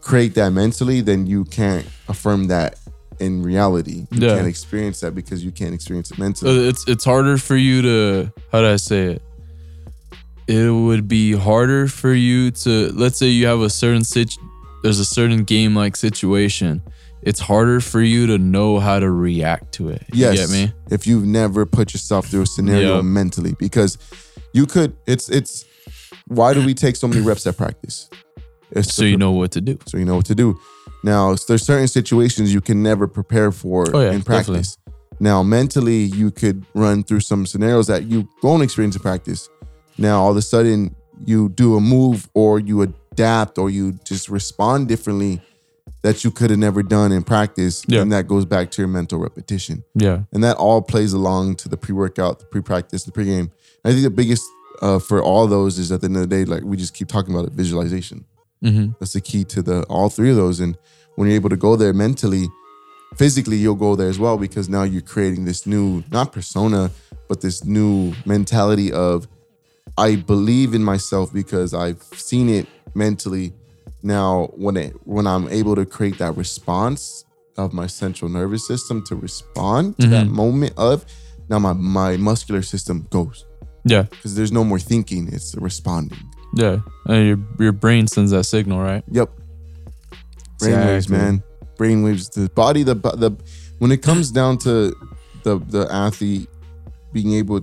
create 0.00 0.34
that 0.34 0.50
mentally 0.52 1.00
then 1.00 1.26
you 1.26 1.44
can't 1.46 1.86
affirm 2.08 2.46
that 2.48 2.78
in 3.18 3.42
reality 3.42 4.06
you 4.12 4.20
Yeah. 4.28 4.36
can't 4.36 4.46
experience 4.46 5.00
that 5.00 5.14
because 5.14 5.42
you 5.44 5.50
can't 5.50 5.74
experience 5.74 6.10
it 6.12 6.18
Uh, 6.18 6.22
mentally 6.24 6.68
It's 6.68 6.86
it's 6.86 7.04
harder 7.04 7.36
for 7.38 7.56
you 7.56 7.82
to 7.82 8.32
how 8.52 8.60
do 8.60 8.68
I 8.68 8.76
say 8.76 9.02
it? 9.14 9.22
It 10.48 10.70
would 10.70 11.08
be 11.08 11.32
harder 11.32 11.88
for 11.88 12.12
you 12.14 12.50
to 12.62 12.92
let's 12.92 13.18
say 13.18 13.26
you 13.28 13.46
have 13.46 13.60
a 13.60 13.70
certain 13.70 14.04
sit 14.04 14.30
there's 14.82 15.00
a 15.00 15.04
certain 15.04 15.42
game 15.44 15.74
like 15.74 15.96
situation. 15.96 16.80
It's 17.26 17.40
harder 17.40 17.80
for 17.80 18.00
you 18.00 18.26
to 18.28 18.38
know 18.38 18.78
how 18.78 19.00
to 19.00 19.10
react 19.10 19.72
to 19.74 19.88
it. 19.90 20.02
You 20.12 20.20
yes 20.26 20.38
get 20.38 20.50
me? 20.50 20.72
if 20.90 21.06
you've 21.06 21.26
never 21.26 21.66
put 21.66 21.92
yourself 21.92 22.28
through 22.28 22.42
a 22.42 22.46
scenario 22.46 22.96
Yeah. 22.96 23.02
mentally 23.02 23.54
because 23.58 23.98
you 24.52 24.64
could 24.66 24.96
it's 25.06 25.28
it's 25.28 25.64
why 26.28 26.54
do 26.54 26.64
we 26.64 26.72
take 26.74 26.94
so 26.96 27.06
many 27.08 27.20
reps 27.22 27.46
at 27.46 27.56
practice 27.56 28.08
it's 28.70 28.94
So 28.94 29.02
to 29.02 29.08
you 29.08 29.16
know 29.16 29.32
what 29.32 29.50
to 29.52 29.60
do. 29.60 29.78
so 29.86 29.98
you 29.98 30.04
know 30.04 30.16
what 30.16 30.26
to 30.26 30.34
do. 30.34 30.58
Now, 31.04 31.34
there's 31.46 31.62
certain 31.64 31.86
situations 31.88 32.52
you 32.52 32.60
can 32.60 32.82
never 32.82 33.06
prepare 33.06 33.52
for 33.52 33.84
Oh, 33.94 34.00
yeah, 34.00 34.12
in 34.12 34.22
practice. 34.22 34.76
Now, 35.20 35.42
mentally, 35.44 36.02
you 36.20 36.30
could 36.32 36.64
run 36.74 37.04
through 37.04 37.20
some 37.20 37.46
scenarios 37.46 37.86
that 37.86 38.04
you 38.10 38.28
won't 38.42 38.62
experience 38.64 38.96
in 38.96 39.02
practice. 39.02 39.48
Now, 39.98 40.20
all 40.22 40.32
of 40.32 40.36
a 40.36 40.42
sudden, 40.42 40.96
you 41.24 41.48
do 41.50 41.76
a 41.76 41.80
move 41.80 42.28
or 42.34 42.58
you 42.58 42.82
adapt 42.82 43.56
or 43.56 43.70
you 43.70 43.92
just 44.04 44.28
respond 44.28 44.88
differently 44.88 45.40
that 46.06 46.22
you 46.22 46.30
could 46.30 46.50
have 46.50 46.58
never 46.60 46.84
done 46.84 47.10
in 47.10 47.24
practice. 47.24 47.84
Yeah. 47.88 48.00
And 48.00 48.12
that 48.12 48.28
goes 48.28 48.44
back 48.44 48.70
to 48.70 48.82
your 48.82 48.88
mental 48.88 49.18
repetition. 49.18 49.82
Yeah. 49.96 50.20
And 50.32 50.44
that 50.44 50.56
all 50.56 50.80
plays 50.80 51.12
along 51.12 51.56
to 51.56 51.68
the 51.68 51.76
pre-workout, 51.76 52.38
the 52.38 52.46
pre-practice, 52.46 53.02
the 53.02 53.10
pre-game. 53.10 53.50
I 53.84 53.90
think 53.90 54.04
the 54.04 54.10
biggest 54.10 54.44
uh, 54.80 55.00
for 55.00 55.20
all 55.20 55.48
those 55.48 55.80
is 55.80 55.90
at 55.90 56.02
the 56.02 56.06
end 56.06 56.14
of 56.14 56.22
the 56.22 56.28
day, 56.28 56.44
like 56.44 56.62
we 56.62 56.76
just 56.76 56.94
keep 56.94 57.08
talking 57.08 57.34
about 57.34 57.48
it, 57.48 57.54
visualization. 57.54 58.24
Mm-hmm. 58.62 58.92
That's 59.00 59.14
the 59.14 59.20
key 59.20 59.42
to 59.46 59.62
the 59.62 59.82
all 59.84 60.08
three 60.08 60.30
of 60.30 60.36
those. 60.36 60.60
And 60.60 60.78
when 61.16 61.26
you're 61.26 61.34
able 61.34 61.48
to 61.48 61.56
go 61.56 61.74
there 61.74 61.92
mentally, 61.92 62.46
physically, 63.16 63.56
you'll 63.56 63.74
go 63.74 63.96
there 63.96 64.08
as 64.08 64.20
well 64.20 64.38
because 64.38 64.68
now 64.68 64.84
you're 64.84 65.02
creating 65.02 65.44
this 65.44 65.66
new, 65.66 66.04
not 66.12 66.32
persona, 66.32 66.92
but 67.28 67.40
this 67.40 67.64
new 67.64 68.14
mentality 68.24 68.92
of 68.92 69.26
I 69.98 70.14
believe 70.14 70.72
in 70.72 70.84
myself 70.84 71.32
because 71.32 71.74
I've 71.74 72.02
seen 72.14 72.48
it 72.48 72.68
mentally. 72.94 73.54
Now, 74.06 74.50
when 74.54 74.76
it 74.76 74.94
when 75.04 75.26
I'm 75.26 75.48
able 75.48 75.74
to 75.74 75.84
create 75.84 76.18
that 76.18 76.36
response 76.36 77.24
of 77.56 77.72
my 77.72 77.88
central 77.88 78.30
nervous 78.30 78.64
system 78.64 79.02
to 79.06 79.16
respond 79.16 79.98
to 79.98 80.06
that 80.06 80.26
mm-hmm. 80.26 80.36
moment 80.36 80.74
of 80.76 81.04
now 81.48 81.58
my 81.58 81.72
my 81.72 82.16
muscular 82.16 82.62
system 82.62 83.08
goes 83.10 83.44
Yeah. 83.84 84.02
because 84.02 84.36
there's 84.36 84.52
no 84.52 84.62
more 84.62 84.78
thinking; 84.78 85.26
it's 85.32 85.56
responding. 85.56 86.22
Yeah. 86.54 86.78
And 87.06 87.26
your 87.26 87.38
your 87.58 87.72
brain 87.72 88.06
sends 88.06 88.30
that 88.30 88.44
signal, 88.44 88.78
right? 88.80 89.02
Yep. 89.10 89.28
Brainwaves, 90.60 90.96
Exactly. 90.96 91.18
man. 91.18 91.42
Brainwaves. 91.76 92.32
The 92.32 92.48
body, 92.50 92.84
the 92.84 92.94
the 92.94 93.36
when 93.80 93.90
it 93.90 94.02
comes 94.02 94.30
down 94.30 94.58
to 94.58 94.94
the 95.42 95.58
the 95.58 95.88
athlete 95.90 96.48
being 97.12 97.32
able, 97.32 97.60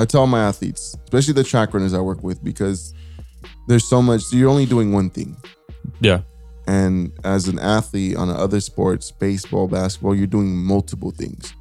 I 0.00 0.04
tell 0.04 0.26
my 0.26 0.42
athletes, 0.48 0.96
especially 1.04 1.34
the 1.34 1.44
track 1.44 1.74
runners 1.74 1.94
I 1.94 2.00
work 2.00 2.24
with, 2.24 2.42
because 2.42 2.92
there's 3.68 3.88
so 3.88 4.02
much. 4.02 4.22
You're 4.32 4.50
only 4.50 4.66
doing 4.66 4.92
one 4.92 5.10
thing, 5.10 5.36
Yeah. 6.00 6.22
and 6.66 7.12
as 7.24 7.46
an 7.48 7.58
athlete 7.60 8.16
on 8.16 8.28
other 8.30 8.60
sports, 8.60 9.10
baseball, 9.12 9.68
basketball, 9.68 10.14
you're 10.16 10.26
doing 10.26 10.56
multiple 10.56 11.12
things. 11.12 11.52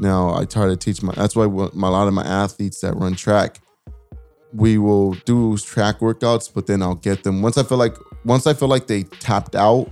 Now 0.00 0.34
I 0.34 0.44
try 0.44 0.66
to 0.66 0.76
teach 0.76 1.02
my. 1.02 1.12
That's 1.14 1.36
why 1.36 1.46
my, 1.46 1.88
a 1.88 1.90
lot 1.90 2.08
of 2.08 2.14
my 2.14 2.24
athletes 2.24 2.80
that 2.80 2.94
run 2.96 3.14
track, 3.14 3.60
we 4.52 4.76
will 4.78 5.12
do 5.24 5.56
track 5.58 6.00
workouts, 6.00 6.50
but 6.52 6.66
then 6.66 6.82
I'll 6.82 6.94
get 6.94 7.22
them 7.24 7.40
once 7.42 7.56
I 7.56 7.62
feel 7.62 7.78
like 7.78 7.96
once 8.24 8.46
I 8.46 8.54
feel 8.54 8.68
like 8.68 8.86
they 8.88 9.04
tapped 9.04 9.54
out 9.54 9.88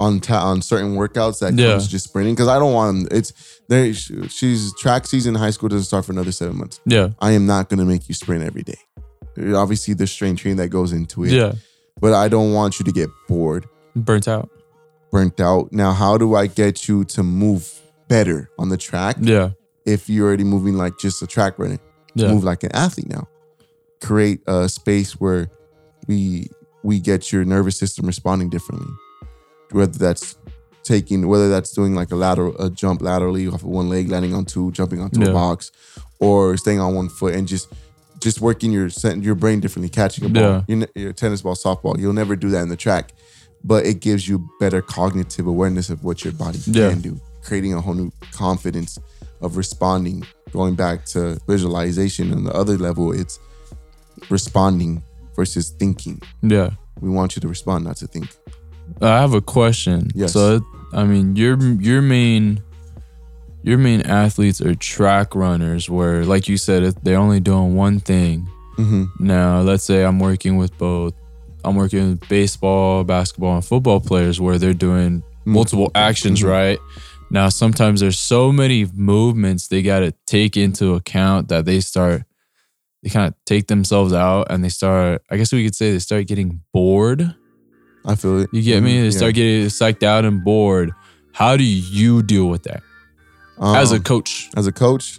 on 0.00 0.20
ta- 0.20 0.44
on 0.50 0.60
certain 0.60 0.94
workouts 0.96 1.38
that 1.40 1.54
Yeah. 1.54 1.72
comes 1.72 1.88
just 1.88 2.06
sprinting 2.08 2.34
because 2.34 2.48
I 2.48 2.58
don't 2.58 2.72
want 2.74 3.08
them. 3.08 3.18
It's 3.18 3.32
there. 3.68 3.92
She's 3.94 4.74
track 4.78 5.06
season 5.06 5.34
in 5.34 5.40
high 5.40 5.50
school 5.50 5.68
doesn't 5.68 5.84
start 5.86 6.04
for 6.04 6.12
another 6.12 6.32
seven 6.32 6.58
months. 6.58 6.80
Yeah. 6.84 7.10
I 7.20 7.30
am 7.32 7.46
not 7.46 7.68
gonna 7.70 7.84
make 7.86 8.08
you 8.08 8.14
sprint 8.14 8.44
every 8.44 8.62
day. 8.62 8.78
Obviously, 9.54 9.94
there's 9.94 10.10
strength 10.12 10.40
training 10.40 10.56
that 10.58 10.68
goes 10.68 10.92
into 10.92 11.24
it. 11.24 11.32
Yeah. 11.32 11.52
But 12.00 12.12
I 12.14 12.28
don't 12.28 12.52
want 12.52 12.78
you 12.78 12.84
to 12.84 12.92
get 12.92 13.08
bored 13.28 13.66
Burnt 13.94 14.28
out. 14.28 14.50
burnt 15.10 15.40
out. 15.40 15.72
Now, 15.72 15.92
how 15.92 16.18
do 16.18 16.34
I 16.34 16.46
get 16.46 16.88
you 16.88 17.04
to 17.04 17.22
move 17.22 17.72
better 18.08 18.50
on 18.58 18.68
the 18.68 18.76
track 18.76 19.16
Yeah. 19.20 19.50
if 19.84 20.08
you're 20.08 20.26
already 20.26 20.44
moving 20.44 20.74
like 20.76 20.98
just 20.98 21.22
a 21.22 21.26
track 21.26 21.58
runner? 21.58 21.78
Yeah. 22.14 22.28
Move 22.32 22.44
like 22.44 22.62
an 22.64 22.72
athlete 22.72 23.08
now. 23.08 23.26
Create 24.02 24.40
a 24.46 24.68
space 24.68 25.12
where 25.20 25.50
we 26.06 26.48
we 26.82 27.00
get 27.00 27.32
your 27.32 27.44
nervous 27.44 27.76
system 27.78 28.06
responding 28.06 28.48
differently. 28.50 28.92
Whether 29.72 29.98
that's 29.98 30.36
taking, 30.84 31.26
whether 31.26 31.48
that's 31.48 31.72
doing 31.72 31.94
like 31.96 32.12
a 32.12 32.14
lateral, 32.16 32.54
a 32.60 32.70
jump 32.70 33.02
laterally 33.02 33.48
off 33.48 33.54
of 33.62 33.64
one 33.64 33.88
leg, 33.88 34.08
landing 34.08 34.32
on 34.34 34.44
two, 34.44 34.70
jumping 34.70 35.00
onto 35.00 35.20
Yeah. 35.20 35.30
a 35.30 35.32
box, 35.32 35.72
or 36.20 36.56
staying 36.56 36.78
on 36.78 36.94
one 36.94 37.08
foot 37.08 37.34
and 37.34 37.48
just 37.48 37.68
just 38.20 38.40
working 38.40 38.72
your 38.72 38.88
your 39.20 39.34
brain 39.34 39.60
differently, 39.60 39.88
catching 39.88 40.24
a 40.24 40.28
ball, 40.28 40.42
Yeah. 40.42 40.62
your, 40.68 40.86
your 40.94 41.12
tennis 41.12 41.42
ball, 41.42 41.54
softball. 41.54 41.98
You'll 41.98 42.12
never 42.12 42.36
do 42.36 42.50
that 42.50 42.62
in 42.62 42.68
the 42.68 42.76
track, 42.76 43.12
but 43.64 43.84
it 43.86 44.00
gives 44.00 44.26
you 44.28 44.48
better 44.60 44.80
cognitive 44.82 45.46
awareness 45.46 45.90
of 45.90 46.02
what 46.04 46.24
your 46.24 46.32
body 46.32 46.58
Yeah. 46.66 46.90
can 46.90 47.00
do, 47.00 47.20
creating 47.42 47.74
a 47.74 47.80
whole 47.80 47.94
new 47.94 48.10
confidence 48.32 48.98
of 49.40 49.56
responding. 49.56 50.24
Going 50.52 50.74
back 50.76 51.04
to 51.06 51.38
visualization 51.46 52.32
on 52.32 52.44
the 52.44 52.52
other 52.52 52.78
level, 52.78 53.12
it's 53.12 53.38
responding 54.30 55.02
versus 55.34 55.70
thinking. 55.70 56.20
Yeah. 56.42 56.70
We 57.00 57.10
want 57.10 57.36
you 57.36 57.40
to 57.40 57.48
respond, 57.48 57.84
not 57.84 57.96
to 57.98 58.06
think. 58.06 58.28
I 59.02 59.20
have 59.20 59.34
a 59.34 59.40
question. 59.42 60.10
Yes. 60.14 60.32
So, 60.32 60.60
I 60.92 61.04
mean, 61.04 61.36
your 61.36 61.58
your 61.80 62.00
main 62.00 62.62
your 63.66 63.78
main 63.78 64.00
athletes 64.02 64.60
are 64.60 64.74
track 64.76 65.34
runners, 65.34 65.90
where, 65.90 66.24
like 66.24 66.48
you 66.48 66.56
said, 66.56 66.84
they're 67.02 67.18
only 67.18 67.40
doing 67.40 67.74
one 67.74 67.98
thing. 68.00 68.48
Mm-hmm. 68.78 69.04
Now, 69.18 69.60
let's 69.60 69.82
say 69.84 70.04
I'm 70.04 70.18
working 70.20 70.56
with 70.56 70.76
both. 70.78 71.14
I'm 71.64 71.74
working 71.74 72.10
with 72.10 72.28
baseball, 72.28 73.02
basketball, 73.04 73.56
and 73.56 73.64
football 73.64 73.98
players 74.00 74.40
where 74.40 74.56
they're 74.58 74.72
doing 74.72 75.22
multiple 75.44 75.90
actions, 75.96 76.40
Mhm. 76.42 76.48
right? 76.48 76.78
Now, 77.30 77.48
sometimes 77.48 78.00
there's 78.00 78.18
so 78.20 78.52
many 78.52 78.86
movements 78.94 79.66
they 79.66 79.82
got 79.82 80.00
to 80.00 80.12
take 80.26 80.56
into 80.56 80.94
account 80.94 81.48
that 81.48 81.64
they 81.64 81.80
start, 81.80 82.22
they 83.02 83.10
kind 83.10 83.26
of 83.26 83.34
take 83.46 83.66
themselves 83.66 84.12
out 84.12 84.46
and 84.48 84.62
they 84.62 84.68
start, 84.68 85.22
I 85.28 85.36
guess 85.36 85.52
we 85.52 85.64
could 85.64 85.74
say 85.74 85.90
they 85.90 85.98
start 85.98 86.28
getting 86.28 86.60
bored. 86.72 87.34
I 88.04 88.14
feel 88.14 88.38
it. 88.42 88.50
You 88.52 88.62
get 88.62 88.80
me? 88.84 88.92
Mhm. 88.94 89.00
They 89.00 89.04
Yeah. 89.06 89.10
start 89.10 89.34
getting 89.34 89.66
psyched 89.66 90.04
out 90.04 90.24
and 90.24 90.44
bored. 90.44 90.92
How 91.32 91.56
do 91.56 91.64
you 91.64 92.22
deal 92.22 92.46
with 92.48 92.62
that 92.62 92.82
as 93.60 93.92
a 93.92 93.96
Um, 93.96 94.02
coach? 94.02 94.48
as 94.56 94.66
a 94.66 94.72
coach. 94.72 95.18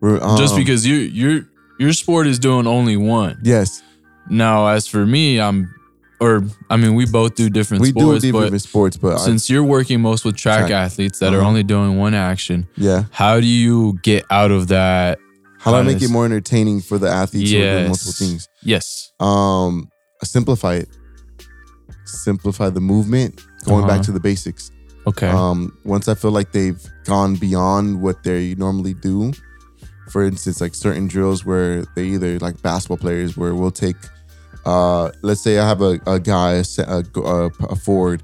we're, 0.00 0.18
Just 0.38 0.54
um, 0.54 0.60
because 0.60 0.86
you 0.86 0.96
your 0.96 1.42
your 1.78 1.92
sport 1.92 2.26
is 2.26 2.38
doing 2.38 2.66
only 2.66 2.96
one. 2.96 3.38
yes, 3.42 3.82
Now, 4.28 4.66
as 4.68 4.86
for 4.86 5.04
me, 5.06 5.40
I'm, 5.40 5.74
or 6.20 6.42
I 6.68 6.76
mean, 6.76 6.94
we 6.94 7.06
both 7.06 7.34
do 7.34 7.48
different 7.48 7.80
we 7.82 7.88
sports, 7.88 8.22
do 8.22 8.32
but 8.32 8.40
different 8.44 8.62
sports, 8.62 8.96
but 8.96 9.14
I, 9.18 9.24
since 9.24 9.48
you're 9.48 9.64
working 9.64 10.00
most 10.00 10.24
with 10.24 10.36
track, 10.36 10.66
Track. 10.68 10.70
athletes 10.72 11.18
that 11.20 11.32
are 11.32 11.38
Uh-huh. 11.38 11.48
only 11.48 11.62
doing 11.62 11.96
one 11.96 12.14
action, 12.14 12.66
yeah, 12.76 13.04
how 13.10 13.40
do 13.40 13.46
you 13.46 13.98
get 14.02 14.24
out 14.30 14.50
of 14.50 14.68
that? 14.68 15.18
how 15.58 15.72
do 15.72 15.76
I 15.76 15.82
make 15.82 16.00
it 16.00 16.08
more 16.08 16.24
entertaining 16.24 16.80
for 16.80 16.96
the 16.96 17.08
athletes 17.10 17.50
who 17.50 17.58
are 17.58 17.60
doing 17.60 17.74
Yes. 17.76 17.88
multiple 17.88 18.12
things? 18.14 18.48
Yes. 18.62 19.12
Um, 19.20 19.88
simplify 20.24 20.76
it. 20.76 20.88
Simplify 22.06 22.70
the 22.70 22.80
movement. 22.80 23.42
Going 23.66 23.82
back 23.86 23.96
Uh-huh. 23.96 24.04
to 24.04 24.12
the 24.12 24.20
basics. 24.20 24.70
Okay. 25.06 25.28
Um, 25.28 25.76
once 25.84 26.08
I 26.08 26.14
feel 26.14 26.30
like 26.30 26.52
they've 26.52 26.80
gone 27.04 27.36
beyond 27.36 28.00
what 28.02 28.22
they 28.22 28.54
normally 28.56 28.94
do, 28.94 29.32
for 30.10 30.22
instance, 30.24 30.60
like 30.60 30.74
certain 30.74 31.06
drills 31.08 31.44
where 31.44 31.84
they 31.96 32.04
either 32.04 32.38
like 32.40 32.60
basketball 32.62 32.96
players 32.98 33.36
where 33.36 33.54
we'll 33.54 33.70
take, 33.70 33.96
uh, 34.66 35.10
let's 35.22 35.40
say 35.42 35.58
I 35.58 35.66
have 35.66 35.80
a, 35.82 35.98
a 36.06 36.20
guy, 36.20 36.54
a, 36.54 36.64
a, 36.86 37.50
a, 37.68 37.76
forward, 37.76 38.22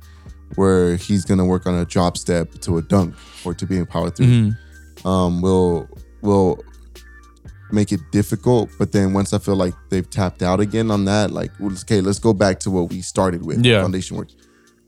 where 0.57 0.97
he's 0.97 1.25
gonna 1.25 1.45
work 1.47 1.67
on 1.67 1.75
a 1.75 1.85
drop 1.85 2.17
step 2.19 2.51
to 2.63 2.79
a 2.79 2.83
dunk 2.83 3.15
or 3.45 3.55
to 3.55 3.67
be 3.67 3.79
in 3.79 3.87
power 3.87 4.11
through. 4.11 4.27
Mhm. 4.27 5.07
Um, 5.07 5.41
we'll 5.41 5.89
we'll 6.23 6.59
make 7.73 7.91
it 7.93 8.01
difficult, 8.13 8.71
but 8.79 8.93
then 8.93 9.13
once 9.13 9.33
I 9.33 9.39
feel 9.39 9.57
like 9.57 9.75
they've 9.89 10.09
tapped 10.09 10.43
out 10.43 10.61
again 10.61 10.91
on 10.91 11.05
that, 11.07 11.31
like 11.31 11.51
okay, 11.61 12.01
let's 12.01 12.19
go 12.19 12.33
back 12.33 12.61
to 12.61 12.71
what 12.71 12.91
we 12.91 13.01
started 13.01 13.45
with, 13.45 13.65
Yeah. 13.65 13.81
foundation 13.83 14.17
work, 14.17 14.29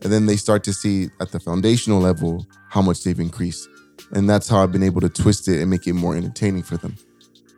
and 0.01 0.11
then 0.11 0.25
they 0.25 0.35
start 0.37 0.63
to 0.65 0.73
see 0.73 1.09
at 1.19 1.31
the 1.31 1.39
foundational 1.39 1.99
level 1.99 2.45
how 2.69 2.81
much 2.81 3.03
they've 3.03 3.19
increased, 3.19 3.67
and 4.11 4.29
that's 4.29 4.47
how 4.49 4.63
I've 4.63 4.71
been 4.71 4.83
able 4.83 5.01
to 5.01 5.09
twist 5.09 5.47
it 5.47 5.61
and 5.61 5.69
make 5.69 5.87
it 5.87 5.93
more 5.93 6.15
entertaining 6.15 6.63
for 6.63 6.77
them. 6.77 6.95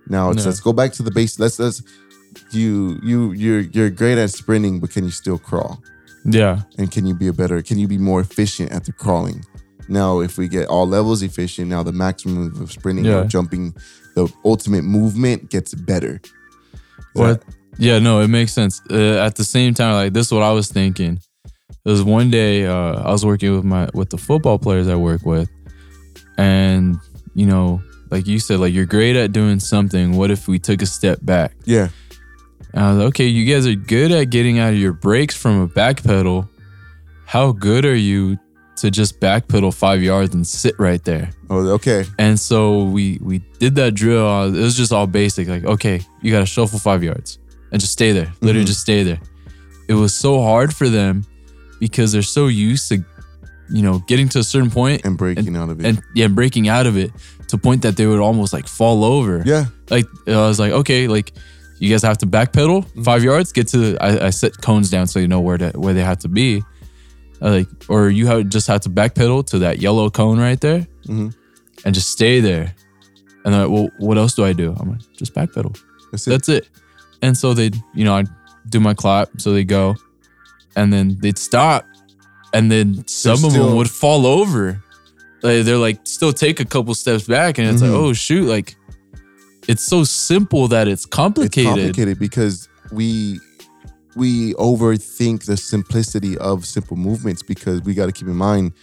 Now 0.08 0.32
it's 0.32 0.42
Yeah. 0.44 0.48
let's 0.50 0.60
go 0.60 0.74
back 0.74 0.92
to 0.94 1.04
the 1.04 1.12
base. 1.12 1.40
Let's 1.40 1.60
let's 1.60 1.82
you 2.52 3.00
you 3.04 3.32
you're 3.34 3.60
you're 3.62 3.90
great 3.90 4.18
at 4.18 4.32
sprinting, 4.32 4.80
but 4.80 4.90
can 4.92 5.04
you 5.06 5.12
still 5.12 5.38
crawl? 5.38 5.82
Yeah. 6.24 6.62
and 6.78 6.92
can 6.92 7.08
you 7.08 7.16
be 7.16 7.26
a 7.28 7.34
better 7.34 7.64
can 7.64 7.80
you 7.80 7.88
be 7.88 7.98
more 7.98 8.22
efficient 8.22 8.72
at 8.72 8.86
the 8.86 8.92
crawling 8.92 9.44
now 9.90 10.20
if 10.20 10.38
we 10.38 10.48
get 10.48 10.68
all 10.68 10.86
levels 10.88 11.24
efficient 11.24 11.68
now 11.68 11.82
the 11.82 11.92
maximum 11.92 12.62
of 12.62 12.72
sprinting 12.72 13.06
Yeah. 13.06 13.22
or 13.22 13.26
jumping 13.26 13.74
the 14.14 14.32
ultimate 14.46 14.84
movement 14.84 15.50
gets 15.50 15.74
better 15.74 16.22
What? 17.14 17.42
Yeah, 17.80 17.98
no, 17.98 18.20
it 18.22 18.28
makes 18.28 18.54
sense. 18.54 18.82
Uh, 18.92 19.18
at 19.26 19.34
the 19.36 19.44
same 19.44 19.74
time, 19.74 19.94
like 19.96 20.14
this 20.14 20.28
is 20.28 20.32
what 20.32 20.44
I 20.44 20.52
was 20.52 20.68
thinking. 20.72 21.20
There 21.84 21.92
was 21.92 22.04
one 22.04 22.30
day 22.30 22.66
uh, 22.66 23.02
I 23.02 23.12
was 23.12 23.26
working 23.26 23.56
with 23.56 23.64
my 23.66 23.90
with 23.94 24.10
the 24.10 24.18
football 24.18 24.60
players 24.60 24.88
I 24.88 24.96
work 24.96 25.26
with, 25.26 25.50
and 26.38 26.98
you 27.34 27.46
know, 27.46 27.82
like 28.10 28.28
you 28.28 28.40
said, 28.40 28.60
like 28.60 28.74
you're 28.74 28.86
great 28.86 29.16
at 29.16 29.32
doing 29.32 29.60
something. 29.60 30.16
What 30.18 30.32
if 30.32 30.48
we 30.48 30.60
took 30.60 30.82
a 30.82 30.86
step 30.86 31.20
back? 31.24 31.54
yeah 31.66 31.90
And 32.74 32.84
I 32.84 32.90
was 32.92 32.98
like, 33.00 33.08
okay, 33.10 33.26
you 33.28 33.52
guys 33.52 33.66
are 33.66 33.76
good 33.76 34.12
at 34.12 34.26
getting 34.30 34.60
out 34.60 34.74
of 34.74 34.80
your 34.80 34.94
brakes 34.94 35.36
from 35.36 35.62
a 35.62 35.68
back 35.68 36.04
pedal. 36.04 36.48
How 37.26 37.52
good 37.54 37.86
are 37.86 37.96
you 37.96 38.38
to 38.78 38.92
just 38.92 39.20
back 39.20 39.48
pedal 39.48 39.72
five 39.72 40.02
yards 40.04 40.34
and 40.36 40.46
sit 40.46 40.76
right 40.80 41.04
there? 41.04 41.32
oh 41.50 41.68
okay 41.70 42.06
And 42.20 42.40
so 42.40 42.84
we 42.84 43.18
we 43.22 43.40
did 43.60 43.76
that 43.76 43.94
drill. 43.96 44.28
Uh, 44.28 44.48
It 44.50 44.62
was 44.62 44.76
just 44.78 44.92
all 44.94 45.08
basic. 45.08 45.48
Like, 45.48 45.64
okay, 45.66 46.02
you 46.22 46.32
got 46.32 46.40
to 46.42 46.46
shuffle 46.46 46.80
five 46.80 47.04
yards 47.04 47.40
and 47.72 47.80
just 47.82 47.94
stay 47.94 48.12
there. 48.12 48.32
Literally, 48.42 48.66
Mhm. 48.66 48.68
just 48.68 48.82
stay 48.82 49.02
there. 49.04 49.20
It 49.88 49.94
was 49.96 50.14
so 50.14 50.42
hard 50.42 50.76
for 50.76 50.90
them 50.90 51.24
because 51.82 52.14
they're 52.14 52.22
so 52.38 52.48
used 52.48 52.88
to, 52.90 53.04
you 53.70 53.82
know, 53.82 54.00
getting 54.08 54.30
to 54.30 54.40
a 54.40 54.44
certain 54.44 54.70
point 54.72 55.04
and 55.04 55.18
breaking 55.18 55.58
out 55.58 55.70
of 55.70 55.80
it 55.82 55.86
and 55.86 56.02
yeah, 56.16 56.28
breaking 56.30 56.70
out 56.70 56.86
of 56.88 56.96
it 56.96 57.12
to 57.50 57.58
point 57.58 57.82
that 57.82 57.98
they 57.98 58.06
would 58.08 58.20
almost 58.22 58.54
like 58.54 58.68
fall 58.68 59.04
over. 59.04 59.44
yeah 59.46 59.66
Like 59.90 60.06
I 60.28 60.48
was 60.48 60.60
like, 60.60 60.72
okay, 60.72 61.08
like 61.10 61.34
you 61.80 61.90
guys 61.90 62.04
have 62.04 62.18
to 62.20 62.28
backpedal 62.28 62.86
five 63.04 63.24
yards, 63.24 63.52
get 63.52 63.68
to. 63.70 63.98
I, 64.00 64.28
I 64.28 64.30
set 64.30 64.54
cones 64.62 64.90
down 64.92 65.08
so 65.08 65.20
you 65.20 65.28
know 65.28 65.42
where 65.42 65.58
to 65.58 65.72
where 65.72 65.94
they 65.96 66.04
have 66.04 66.20
to 66.20 66.30
be. 66.30 66.62
Like, 67.42 67.68
or 67.90 68.10
you 68.10 68.28
have 68.28 68.50
just 68.50 68.68
have 68.68 68.82
to 68.82 68.90
backpedal 68.90 69.48
to 69.48 69.60
that 69.60 69.80
yellow 69.82 70.10
cone 70.12 70.38
right 70.40 70.62
there, 70.62 70.86
Mhm. 71.08 71.34
and 71.84 71.96
just 71.96 72.10
stay 72.12 72.40
there. 72.40 72.76
And 73.44 73.54
they're 73.56 73.66
like, 73.66 73.72
well, 73.72 73.90
what 73.98 74.18
else 74.20 74.36
do 74.36 74.46
I 74.46 74.54
do? 74.54 74.76
I'm 74.80 74.92
like, 74.92 75.02
just 75.18 75.34
backpedal. 75.34 75.76
That's 76.12 76.28
it. 76.28 76.30
That's 76.30 76.50
it. 76.50 76.70
And 77.24 77.36
so 77.36 77.56
they, 77.56 77.72
you 77.96 78.06
know, 78.06 78.14
I 78.16 78.24
do 78.70 78.80
my 78.80 78.94
clap, 78.94 79.30
so 79.42 79.52
they 79.54 79.64
go, 79.64 79.96
and 80.76 80.92
then 80.92 81.18
they'd 81.22 81.38
stop, 81.38 81.86
and 82.54 82.72
then 82.72 83.06
some 83.08 83.44
of 83.46 83.54
them 83.54 83.76
would 83.76 83.90
fall 83.90 84.26
over. 84.26 84.82
Like, 85.44 85.64
they're 85.66 85.78
like 85.78 86.00
still 86.04 86.34
take 86.34 86.60
a 86.60 86.66
couple 86.66 86.94
steps 86.96 87.26
back, 87.28 87.58
and 87.58 87.68
it's 87.68 87.82
Mhm. 87.82 87.88
like, 87.92 88.00
oh 88.00 88.14
shoot, 88.14 88.48
like 88.48 88.76
it's 89.68 89.84
so 89.84 90.04
simple 90.04 90.68
that 90.70 90.88
it's 90.88 91.06
complicated. 91.06 91.58
It's 91.78 91.78
complicated 91.78 92.20
because 92.20 92.68
we 92.92 93.40
we 94.16 94.54
overthink 94.56 95.46
the 95.46 95.56
simplicity 95.56 96.38
of 96.40 96.66
simple 96.66 96.98
movements 96.98 97.42
because 97.44 97.82
we 97.84 97.94
got 97.94 98.08
to 98.08 98.12
keep 98.12 98.28
in 98.28 98.36
mind 98.36 98.74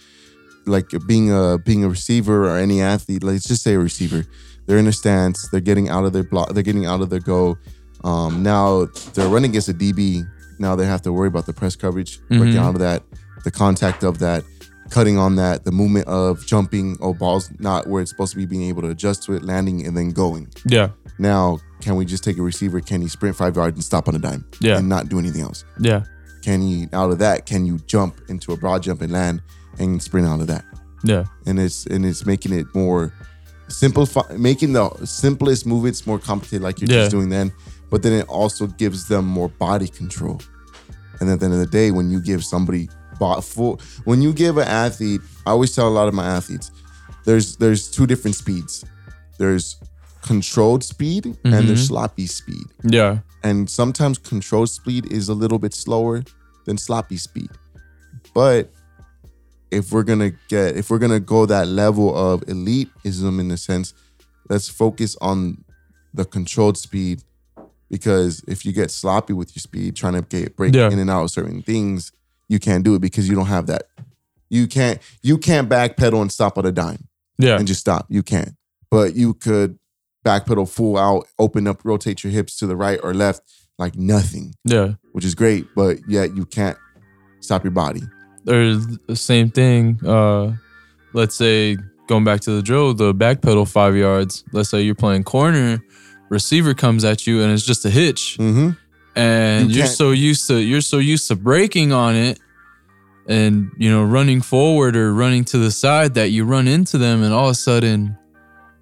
like 0.65 0.89
being 1.07 1.31
a 1.31 1.57
being 1.59 1.83
a 1.83 1.89
receiver 1.89 2.45
or 2.49 2.57
any 2.57 2.81
athlete 2.81 3.23
let's 3.23 3.47
just 3.47 3.61
say 3.63 3.75
a 3.75 3.79
receiver 3.79 4.25
they're 4.65 4.77
in 4.79 4.87
a 4.87 4.91
stance 4.91 5.47
they're 5.49 5.61
getting 5.61 5.87
out 5.89 6.03
of 6.03 6.13
their 6.13 6.23
block 6.23 6.51
they're 6.53 6.63
getting 6.63 6.85
out 6.87 7.01
of 7.01 7.09
their 7.11 7.19
go 7.19 7.57
um, 8.03 8.41
now 8.43 8.85
they're 9.13 9.27
running 9.29 9.51
against 9.51 9.69
a 9.69 9.73
db 9.73 10.27
now 10.59 10.75
they 10.75 10.85
have 10.85 11.01
to 11.03 11.13
worry 11.13 11.27
about 11.27 11.45
the 11.45 11.53
press 11.53 11.75
coverage 11.75 12.19
working 12.29 12.53
Mhm. 12.53 12.57
out 12.59 12.75
of 12.75 12.79
that 12.81 13.03
the 13.43 13.51
contact 13.51 14.03
of 14.03 14.19
that 14.19 14.43
cutting 14.89 15.17
on 15.17 15.35
that 15.35 15.63
the 15.65 15.71
movement 15.71 16.07
of 16.07 16.45
jumping 16.45 16.97
or 16.99 17.13
balls 17.13 17.49
not 17.59 17.87
where 17.87 18.01
it's 18.01 18.11
supposed 18.11 18.31
to 18.31 18.37
be 18.37 18.45
being 18.45 18.63
able 18.63 18.81
to 18.81 18.89
adjust 18.89 19.23
to 19.23 19.33
it 19.33 19.43
landing 19.43 19.85
and 19.85 19.95
then 19.95 20.09
going 20.11 20.47
Yeah, 20.65 20.89
now, 21.19 21.59
can 21.81 21.95
we 21.95 22.05
just 22.05 22.23
take 22.23 22.37
a 22.37 22.41
receiver? 22.41 22.81
Can 22.81 23.01
he 23.01 23.07
sprint 23.07 23.35
five 23.35 23.55
yards 23.55 23.75
and 23.75 23.83
stop 23.83 24.07
on 24.07 24.15
a 24.15 24.19
dime 24.19 24.43
Yeah. 24.59 24.77
and 24.77 24.89
not 24.89 25.07
do 25.09 25.19
anything 25.19 25.41
else? 25.41 25.63
yeah, 25.79 26.03
Can 26.41 26.61
he, 26.61 26.87
out 26.93 27.11
of 27.11 27.19
that, 27.19 27.45
can 27.45 27.65
you 27.65 27.77
jump 27.85 28.15
into 28.29 28.51
a 28.51 28.57
broad 28.57 28.81
jump 28.83 29.01
and 29.01 29.11
land 29.13 29.41
and 29.77 30.01
sprint 30.01 30.27
out 30.27 30.41
of 30.41 30.47
that? 30.47 30.65
yeah, 31.03 31.23
And 31.45 31.59
it's 31.59 31.85
and 31.85 32.05
it's 32.05 32.25
making 32.25 32.51
it 32.53 32.65
more 32.73 33.13
simplify, 33.67 34.21
making 34.37 34.73
the 34.73 34.89
simplest 35.05 35.65
movements 35.67 36.07
more 36.07 36.17
complicated, 36.19 36.63
like 36.63 36.81
you're 36.81 36.89
Yeah. 36.89 37.01
just 37.03 37.11
doing 37.11 37.29
then. 37.29 37.51
But 37.89 38.03
then 38.03 38.13
it 38.13 38.27
also 38.27 38.67
gives 38.67 39.07
them 39.07 39.25
more 39.25 39.49
body 39.49 39.87
control. 39.87 40.41
And 41.19 41.29
at 41.29 41.39
the 41.39 41.45
end 41.45 41.53
of 41.53 41.59
the 41.59 41.65
day, 41.65 41.91
when 41.91 42.09
you 42.09 42.21
give 42.21 42.43
somebody 42.43 42.89
bo- 43.19 43.41
full, 43.41 43.81
when 44.05 44.21
you 44.21 44.33
give 44.33 44.57
an 44.57 44.67
athlete, 44.67 45.21
I 45.45 45.51
always 45.51 45.75
tell 45.75 45.87
a 45.87 45.89
lot 45.89 46.07
of 46.07 46.13
my 46.13 46.25
athletes, 46.25 46.71
there's 47.25 47.57
there's 47.57 47.89
two 47.89 48.07
different 48.07 48.35
speeds. 48.35 48.85
There's 49.37 49.77
controlled 50.21 50.83
speed 50.83 51.25
and 51.25 51.53
there's 51.53 51.63
mm-hmm. 51.63 51.75
sloppy 51.75 52.27
speed. 52.27 52.65
yeah, 52.83 53.19
And 53.43 53.69
sometimes 53.69 54.17
controlled 54.17 54.69
speed 54.69 55.11
is 55.11 55.29
a 55.29 55.33
little 55.33 55.59
bit 55.59 55.73
slower 55.73 56.23
than 56.65 56.77
sloppy 56.77 57.17
speed. 57.17 57.49
But 58.33 58.69
if 59.71 59.91
we're 59.91 60.03
gonna 60.03 60.31
get 60.47 60.75
if 60.75 60.89
we're 60.89 60.99
gonna 60.99 61.19
go 61.19 61.45
that 61.45 61.67
level 61.67 62.15
of 62.15 62.41
elitism 62.41 63.39
in 63.39 63.51
a 63.51 63.57
sense, 63.57 63.93
let's 64.49 64.67
focus 64.67 65.15
on 65.21 65.63
the 66.13 66.25
controlled 66.25 66.77
speed 66.77 67.23
because 67.89 68.43
if 68.47 68.65
you 68.65 68.71
get 68.71 68.91
sloppy 68.91 69.33
with 69.33 69.55
your 69.55 69.61
speed, 69.61 69.95
trying 69.95 70.13
to 70.13 70.21
get 70.21 70.55
break 70.55 70.73
Yeah. 70.75 70.89
in 70.89 70.99
and 70.99 71.09
out 71.09 71.23
of 71.23 71.31
certain 71.31 71.61
things, 71.61 72.11
you 72.47 72.59
can't 72.59 72.83
do 72.83 72.95
it 72.95 72.99
because 72.99 73.27
you 73.29 73.35
don't 73.35 73.47
have 73.47 73.67
that. 73.67 73.83
You 74.49 74.67
can't 74.67 74.99
you 75.21 75.37
can't 75.37 75.69
backpedal 75.69 76.21
and 76.21 76.31
stop 76.31 76.57
at 76.57 76.65
a 76.65 76.71
dime 76.71 77.07
yeah, 77.37 77.57
and 77.57 77.67
just 77.67 77.79
stop. 77.81 78.07
You 78.09 78.23
can't. 78.23 78.53
But 78.89 79.15
you 79.15 79.33
could 79.35 79.77
backpedal 80.25 80.67
full 80.69 80.97
out, 80.97 81.27
open 81.37 81.67
up, 81.67 81.85
rotate 81.85 82.23
your 82.23 82.31
hips 82.33 82.57
to 82.57 82.67
the 82.67 82.75
right 82.75 82.99
or 83.03 83.13
left 83.13 83.41
like 83.77 83.95
nothing, 83.95 84.53
yeah. 84.65 84.93
which 85.13 85.23
is 85.23 85.35
great. 85.35 85.67
But 85.75 85.97
yet 86.07 86.35
you 86.35 86.45
can't 86.45 86.77
stop 87.39 87.63
your 87.63 87.71
body. 87.71 88.01
Or 88.47 88.75
the 89.07 89.15
same 89.15 89.49
thing. 89.51 89.99
Uh, 90.05 90.53
let's 91.13 91.35
say 91.35 91.77
going 92.07 92.23
back 92.23 92.41
to 92.41 92.51
the 92.51 92.61
drill, 92.63 92.93
the 92.93 93.13
back 93.13 93.41
pedal 93.41 93.65
five 93.65 93.95
yards. 93.95 94.43
Let's 94.51 94.69
say 94.69 94.81
you're 94.81 94.95
playing 94.95 95.23
corner, 95.23 95.79
receiver 96.29 96.73
comes 96.73 97.03
at 97.03 97.25
you, 97.27 97.41
and 97.43 97.51
it's 97.51 97.65
just 97.65 97.85
a 97.85 97.89
hitch. 97.89 98.37
Mm-hmm. 98.39 98.69
and 99.15 99.69
You 99.71 99.77
you 99.77 99.83
are 99.83 99.87
so 99.87 100.11
used 100.11 100.47
to 100.47 100.55
you're 100.59 100.81
so 100.81 100.97
used 100.97 101.27
to 101.29 101.35
breaking 101.35 101.91
on 101.91 102.15
it 102.15 102.39
and 103.27 103.71
you 103.77 103.89
know 103.89 104.03
running 104.03 104.41
forward 104.41 104.95
or 104.95 105.13
running 105.13 105.43
to 105.45 105.57
the 105.57 105.71
side 105.71 106.13
that 106.15 106.29
you 106.31 106.45
run 106.45 106.67
into 106.67 106.97
them 106.97 107.21
and 107.23 107.33
all 107.33 107.45
of 107.45 107.51
a 107.51 107.55
sudden 107.55 108.17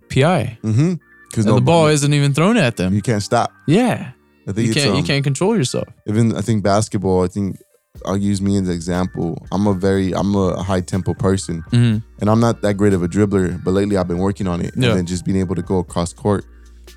pi 0.10 0.58
Mm-hmm. 0.64 0.94
Because 1.30 1.46
and 1.46 1.58
the 1.58 1.62
ball 1.62 1.88
isn't 1.88 2.14
even 2.14 2.34
thrown 2.34 2.58
at 2.58 2.78
them 2.78 2.94
you 2.94 3.02
can't 3.02 3.24
stop. 3.24 3.52
yeah 3.68 4.12
I 4.48 4.52
think 4.54 4.68
you 4.68 4.74
can't 4.74 4.92
you 4.94 5.00
um, 5.00 5.04
can't 5.06 5.24
control 5.24 5.56
yourself 5.58 5.88
even 6.08 6.36
I 6.36 6.42
think 6.42 6.64
basketball. 6.64 7.24
I 7.24 7.28
think 7.28 7.58
I'll 8.06 8.16
use 8.16 8.42
me 8.44 8.56
as 8.58 8.68
an 8.70 8.76
example. 8.76 9.44
I'm 9.52 9.66
a 9.66 9.74
very 9.74 10.14
I'm 10.14 10.36
a 10.36 10.62
high 10.62 10.82
tempo 10.82 11.14
person, 11.16 11.64
Mhm. 11.72 12.04
and 12.22 12.30
I'm 12.30 12.40
not 12.40 12.62
that 12.62 12.76
great 12.76 12.94
of 12.94 13.02
a 13.02 13.08
dribbler. 13.08 13.62
But 13.64 13.72
lately, 13.72 13.98
I've 13.98 14.08
been 14.08 14.20
working 14.20 14.48
on 14.48 14.62
it, 14.62 14.72
Yeah. 14.78 14.90
and 14.90 14.98
then 15.00 15.06
just 15.08 15.26
being 15.26 15.40
able 15.40 15.56
to 15.56 15.64
go 15.64 15.80
across 15.80 16.14
court. 16.14 16.46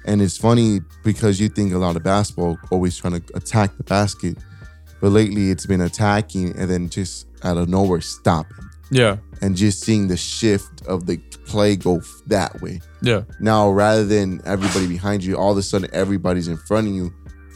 And 0.06 0.22
it's 0.22 0.38
funny 0.38 0.80
because 1.04 1.40
you 1.40 1.48
think 1.48 1.72
a 1.74 1.78
lot 1.78 1.96
of 1.96 2.02
basketball 2.02 2.58
always 2.70 2.96
trying 2.96 3.20
to 3.20 3.36
attack 3.36 3.76
the 3.76 3.84
basket, 3.84 4.38
but 5.00 5.08
lately 5.10 5.50
it's 5.50 5.66
been 5.66 5.80
attacking 5.82 6.56
and 6.58 6.70
then 6.70 6.88
just 6.88 7.26
out 7.42 7.56
of 7.56 7.68
nowhere 7.68 8.00
stopping 8.00 8.56
yeah 8.92 9.16
and 9.40 9.56
just 9.56 9.80
seeing 9.80 10.08
the 10.08 10.16
shift 10.16 10.84
of 10.86 11.06
the 11.06 11.16
play 11.46 11.76
go 11.76 11.96
f- 11.98 12.20
that 12.26 12.60
way. 12.60 12.80
yeah 13.02 13.22
Now, 13.40 13.70
rather 13.70 14.04
than 14.04 14.40
everybody 14.44 14.86
behind 14.86 15.22
you, 15.24 15.36
all 15.36 15.52
of 15.52 15.58
a 15.58 15.62
sudden 15.62 15.88
everybody's 15.92 16.48
in 16.48 16.56
front 16.56 16.88
of 16.88 16.94
you, 16.94 17.12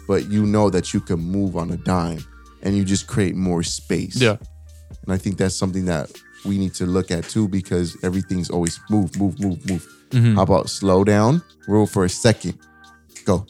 but 0.08 0.30
you 0.30 0.46
know 0.46 0.70
that 0.70 0.94
you 0.94 1.00
can 1.00 1.18
move 1.20 1.56
on 1.56 1.70
a 1.70 1.76
dime 1.76 2.24
and 2.62 2.76
you 2.76 2.84
just 2.84 3.06
create 3.06 3.34
more 3.36 3.62
space. 3.62 4.16
yeah 4.16 4.36
And 5.02 5.12
I 5.12 5.18
think 5.18 5.36
that's 5.36 5.56
something 5.56 5.84
that 5.86 6.10
we 6.44 6.58
need 6.58 6.74
to 6.74 6.86
look 6.86 7.10
at 7.10 7.24
too 7.28 7.48
because 7.48 7.96
everything's 8.02 8.50
always 8.50 8.78
move, 8.90 9.18
move, 9.18 9.38
move, 9.40 9.68
move. 9.68 9.86
Mhm. 10.10 10.34
How 10.36 10.42
about 10.42 10.68
slow 10.70 11.04
down, 11.04 11.42
roll 11.66 11.86
for 11.86 12.04
a 12.04 12.08
second, 12.08 12.58
go. 13.24 13.46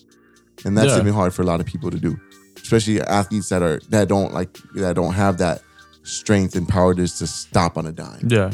And 0.65 0.77
that's 0.79 0.93
Yeah. 0.93 1.01
even 1.01 1.13
hard 1.13 1.35
for 1.35 1.43
a 1.43 1.45
lot 1.45 1.61
of 1.61 1.67
people 1.67 1.91
to 1.91 1.99
do, 1.99 2.19
especially 2.57 3.01
athletes 3.03 3.49
that 3.51 3.63
are 3.63 3.81
that 3.91 4.09
don't 4.09 4.33
like 4.33 4.57
that 4.77 4.95
don't 4.97 5.13
have 5.15 5.39
that 5.39 5.63
strength 6.05 6.55
and 6.57 6.69
power 6.69 6.95
just 6.95 7.19
to 7.19 7.27
stop 7.27 7.79
on 7.79 7.87
a 7.87 7.93
dime 7.93 8.29
yeah 8.29 8.51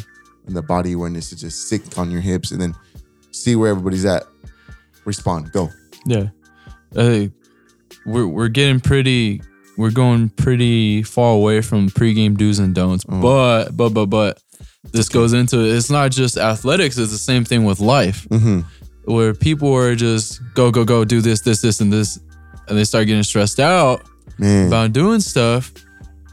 and 0.46 0.54
the 0.56 0.62
body 0.62 0.92
awareness 0.92 1.30
to 1.30 1.36
just 1.36 1.68
sit 1.68 1.98
on 1.98 2.08
your 2.10 2.20
hips 2.20 2.52
and 2.52 2.60
then 2.60 2.74
see 3.32 3.56
where 3.56 3.70
everybody's 3.70 4.04
at. 4.04 4.22
Respond, 5.04 5.50
go. 5.52 5.68
yeah 6.06 6.28
uh, 6.96 7.26
we're, 8.06 8.26
we're 8.26 8.48
getting 8.48 8.80
pretty 8.80 9.40
we're 9.76 9.90
going 9.90 10.28
pretty 10.30 11.02
far 11.02 11.34
away 11.34 11.60
from 11.60 11.88
pregame 11.90 12.36
do's 12.36 12.58
and 12.58 12.74
don'ts 12.74 13.04
Oh. 13.08 13.20
but 13.20 13.76
but 13.76 13.90
but 13.90 14.06
but 14.06 14.42
this 14.92 15.08
goes 15.08 15.32
into 15.32 15.60
it. 15.60 15.76
it's 15.76 15.90
not 15.90 16.10
just 16.10 16.36
athletics 16.36 16.98
it's 16.98 17.12
the 17.12 17.18
same 17.18 17.44
thing 17.44 17.64
with 17.64 17.80
life 17.80 18.26
Mm-hmm. 18.30 18.60
where 19.12 19.34
people 19.34 19.72
are 19.74 19.94
just 19.94 20.40
go 20.54 20.70
go 20.70 20.84
go 20.84 21.04
do 21.04 21.20
this 21.20 21.40
this 21.40 21.60
this 21.62 21.80
and 21.80 21.92
this 21.92 22.18
and 22.68 22.76
they 22.78 22.84
start 22.84 23.06
getting 23.06 23.22
stressed 23.22 23.60
out 23.60 24.02
Man, 24.38 24.68
about 24.68 24.92
doing 24.92 25.20
stuff 25.20 25.72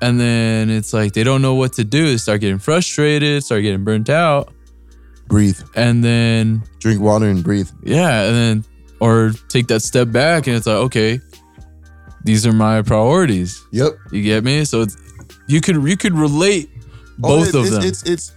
and 0.02 0.20
then 0.20 0.70
it's 0.70 0.94
like 0.94 1.14
they 1.14 1.24
don't 1.24 1.42
know 1.42 1.56
what 1.56 1.74
to 1.74 1.84
do 1.84 2.06
they 2.08 2.18
start 2.18 2.42
getting 2.42 2.60
frustrated 2.60 3.44
start 3.44 3.62
getting 3.64 3.84
burnt 3.84 4.10
out 4.10 4.54
breathe, 5.28 5.60
and 5.76 6.02
then 6.04 6.64
drink 6.80 7.02
water 7.02 7.28
and 7.28 7.44
breathe. 7.44 7.70
yeah 7.84 8.24
and 8.24 8.36
then 8.36 8.66
or 9.02 9.32
take 9.50 9.68
that 9.68 9.82
step 9.82 10.10
back 10.12 10.48
and 10.48 10.56
it's 10.56 10.66
like 10.68 10.78
okay 10.78 11.20
these 12.24 12.46
are 12.46 12.54
my 12.54 12.82
priorities 12.82 13.64
Yep. 13.72 13.94
you 14.12 14.24
get 14.24 14.44
me 14.44 14.66
so 14.66 14.82
it's, 14.82 14.98
you 15.48 15.62
could 15.62 15.76
you 15.84 15.98
could 15.98 16.14
relate 16.14 16.70
both 17.18 17.54
Oh, 17.56 17.60
of 17.60 17.66
it's, 17.66 17.76
them 17.76 17.84
It's, 17.84 18.04
it's 18.04 18.32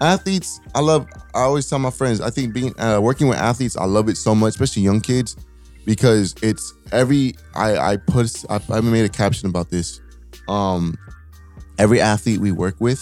athletes. 0.00 0.60
I 0.74 0.80
love. 0.80 1.06
I 1.34 1.40
always 1.42 1.68
tell 1.68 1.78
my 1.78 1.90
friends. 1.90 2.20
I 2.20 2.30
think 2.30 2.52
being 2.52 2.78
uh, 2.80 3.00
working 3.00 3.28
with 3.28 3.38
athletes, 3.38 3.76
I 3.76 3.84
love 3.84 4.08
it 4.08 4.16
so 4.16 4.34
much, 4.34 4.50
especially 4.50 4.82
young 4.82 5.00
kids, 5.00 5.36
because 5.84 6.34
it's 6.42 6.74
every. 6.92 7.34
I 7.54 7.76
I 7.92 7.96
put. 7.98 8.44
I, 8.50 8.60
I 8.70 8.80
made 8.80 9.04
a 9.04 9.08
caption 9.08 9.48
about 9.48 9.70
this. 9.70 10.00
Um, 10.48 10.96
every 11.78 12.00
athlete 12.00 12.40
we 12.40 12.52
work 12.52 12.76
with 12.80 13.00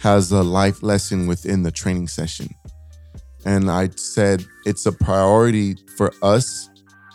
has 0.00 0.30
a 0.30 0.42
life 0.42 0.82
lesson 0.82 1.26
within 1.26 1.62
the 1.62 1.70
training 1.72 2.08
session, 2.08 2.48
and 3.44 3.70
I 3.70 3.88
said 3.96 4.44
it's 4.66 4.86
a 4.86 4.92
priority 4.92 5.76
for 5.96 6.12
us 6.22 6.68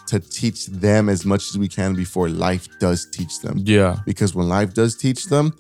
to 0.10 0.20
teach 0.20 0.66
them 0.68 1.10
as 1.10 1.26
much 1.26 1.43
as 1.49 1.57
we 1.57 1.68
can 1.68 1.95
before 1.95 2.28
life 2.30 2.68
does 2.80 3.05
teach 3.18 3.39
them 3.41 3.55
yeah 3.66 3.97
because 4.05 4.36
when 4.36 4.47
life 4.49 4.74
does 4.74 4.95
teach 4.95 5.26
them, 5.28 5.53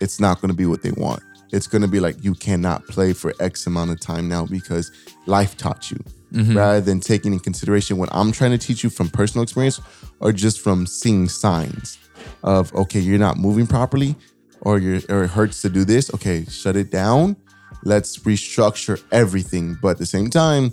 it's 0.00 0.18
not 0.20 0.40
going 0.40 0.50
to 0.50 0.56
be 0.56 0.66
what 0.66 0.82
they 0.82 0.90
want. 0.92 1.22
It's 1.52 1.68
going 1.68 1.82
to 1.82 1.88
be 1.96 2.00
like 2.00 2.16
you 2.26 2.34
cannot 2.34 2.86
play 2.88 3.12
for 3.12 3.32
X 3.40 3.66
amount 3.66 3.90
of 3.92 4.00
time 4.00 4.28
now 4.28 4.44
because 4.44 4.90
life 5.26 5.56
taught 5.56 5.90
you. 5.90 5.98
Mhm. 6.32 6.56
Rather 6.56 6.80
than 6.80 6.98
taking 7.00 7.32
in 7.32 7.38
consideration 7.38 7.96
what 7.96 8.08
I'm 8.12 8.32
trying 8.32 8.50
to 8.58 8.58
teach 8.58 8.82
you 8.84 8.90
from 8.90 9.08
personal 9.08 9.42
experience 9.44 9.80
or 10.20 10.32
just 10.32 10.60
from 10.60 10.86
seeing 10.86 11.28
signs 11.28 11.96
of 12.42 12.74
okay, 12.74 13.00
you're 13.00 13.24
not 13.28 13.36
moving 13.38 13.66
properly 13.66 14.16
or 14.62 14.78
you're 14.78 15.00
or 15.08 15.24
it 15.24 15.30
hurts 15.30 15.62
to 15.62 15.68
do 15.68 15.84
this. 15.84 16.12
Okay, 16.14 16.44
shut 16.50 16.74
it 16.76 16.90
down. 16.90 17.36
Let's 17.84 18.18
restructure 18.18 19.00
everything. 19.12 19.78
But 19.80 19.90
at 19.90 19.98
the 19.98 20.06
same 20.06 20.28
time, 20.30 20.72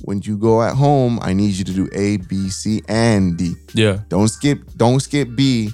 when 0.00 0.20
you 0.22 0.36
go 0.36 0.62
at 0.62 0.74
home, 0.74 1.18
I 1.22 1.32
need 1.32 1.54
you 1.54 1.64
to 1.64 1.72
do 1.72 1.88
A, 1.92 2.16
B, 2.16 2.48
C, 2.48 2.82
and 2.88 3.36
D. 3.36 3.54
Yeah. 3.74 4.00
Don't 4.08 4.28
skip, 4.28 4.60
don't 4.76 5.00
skip 5.00 5.28
B 5.36 5.70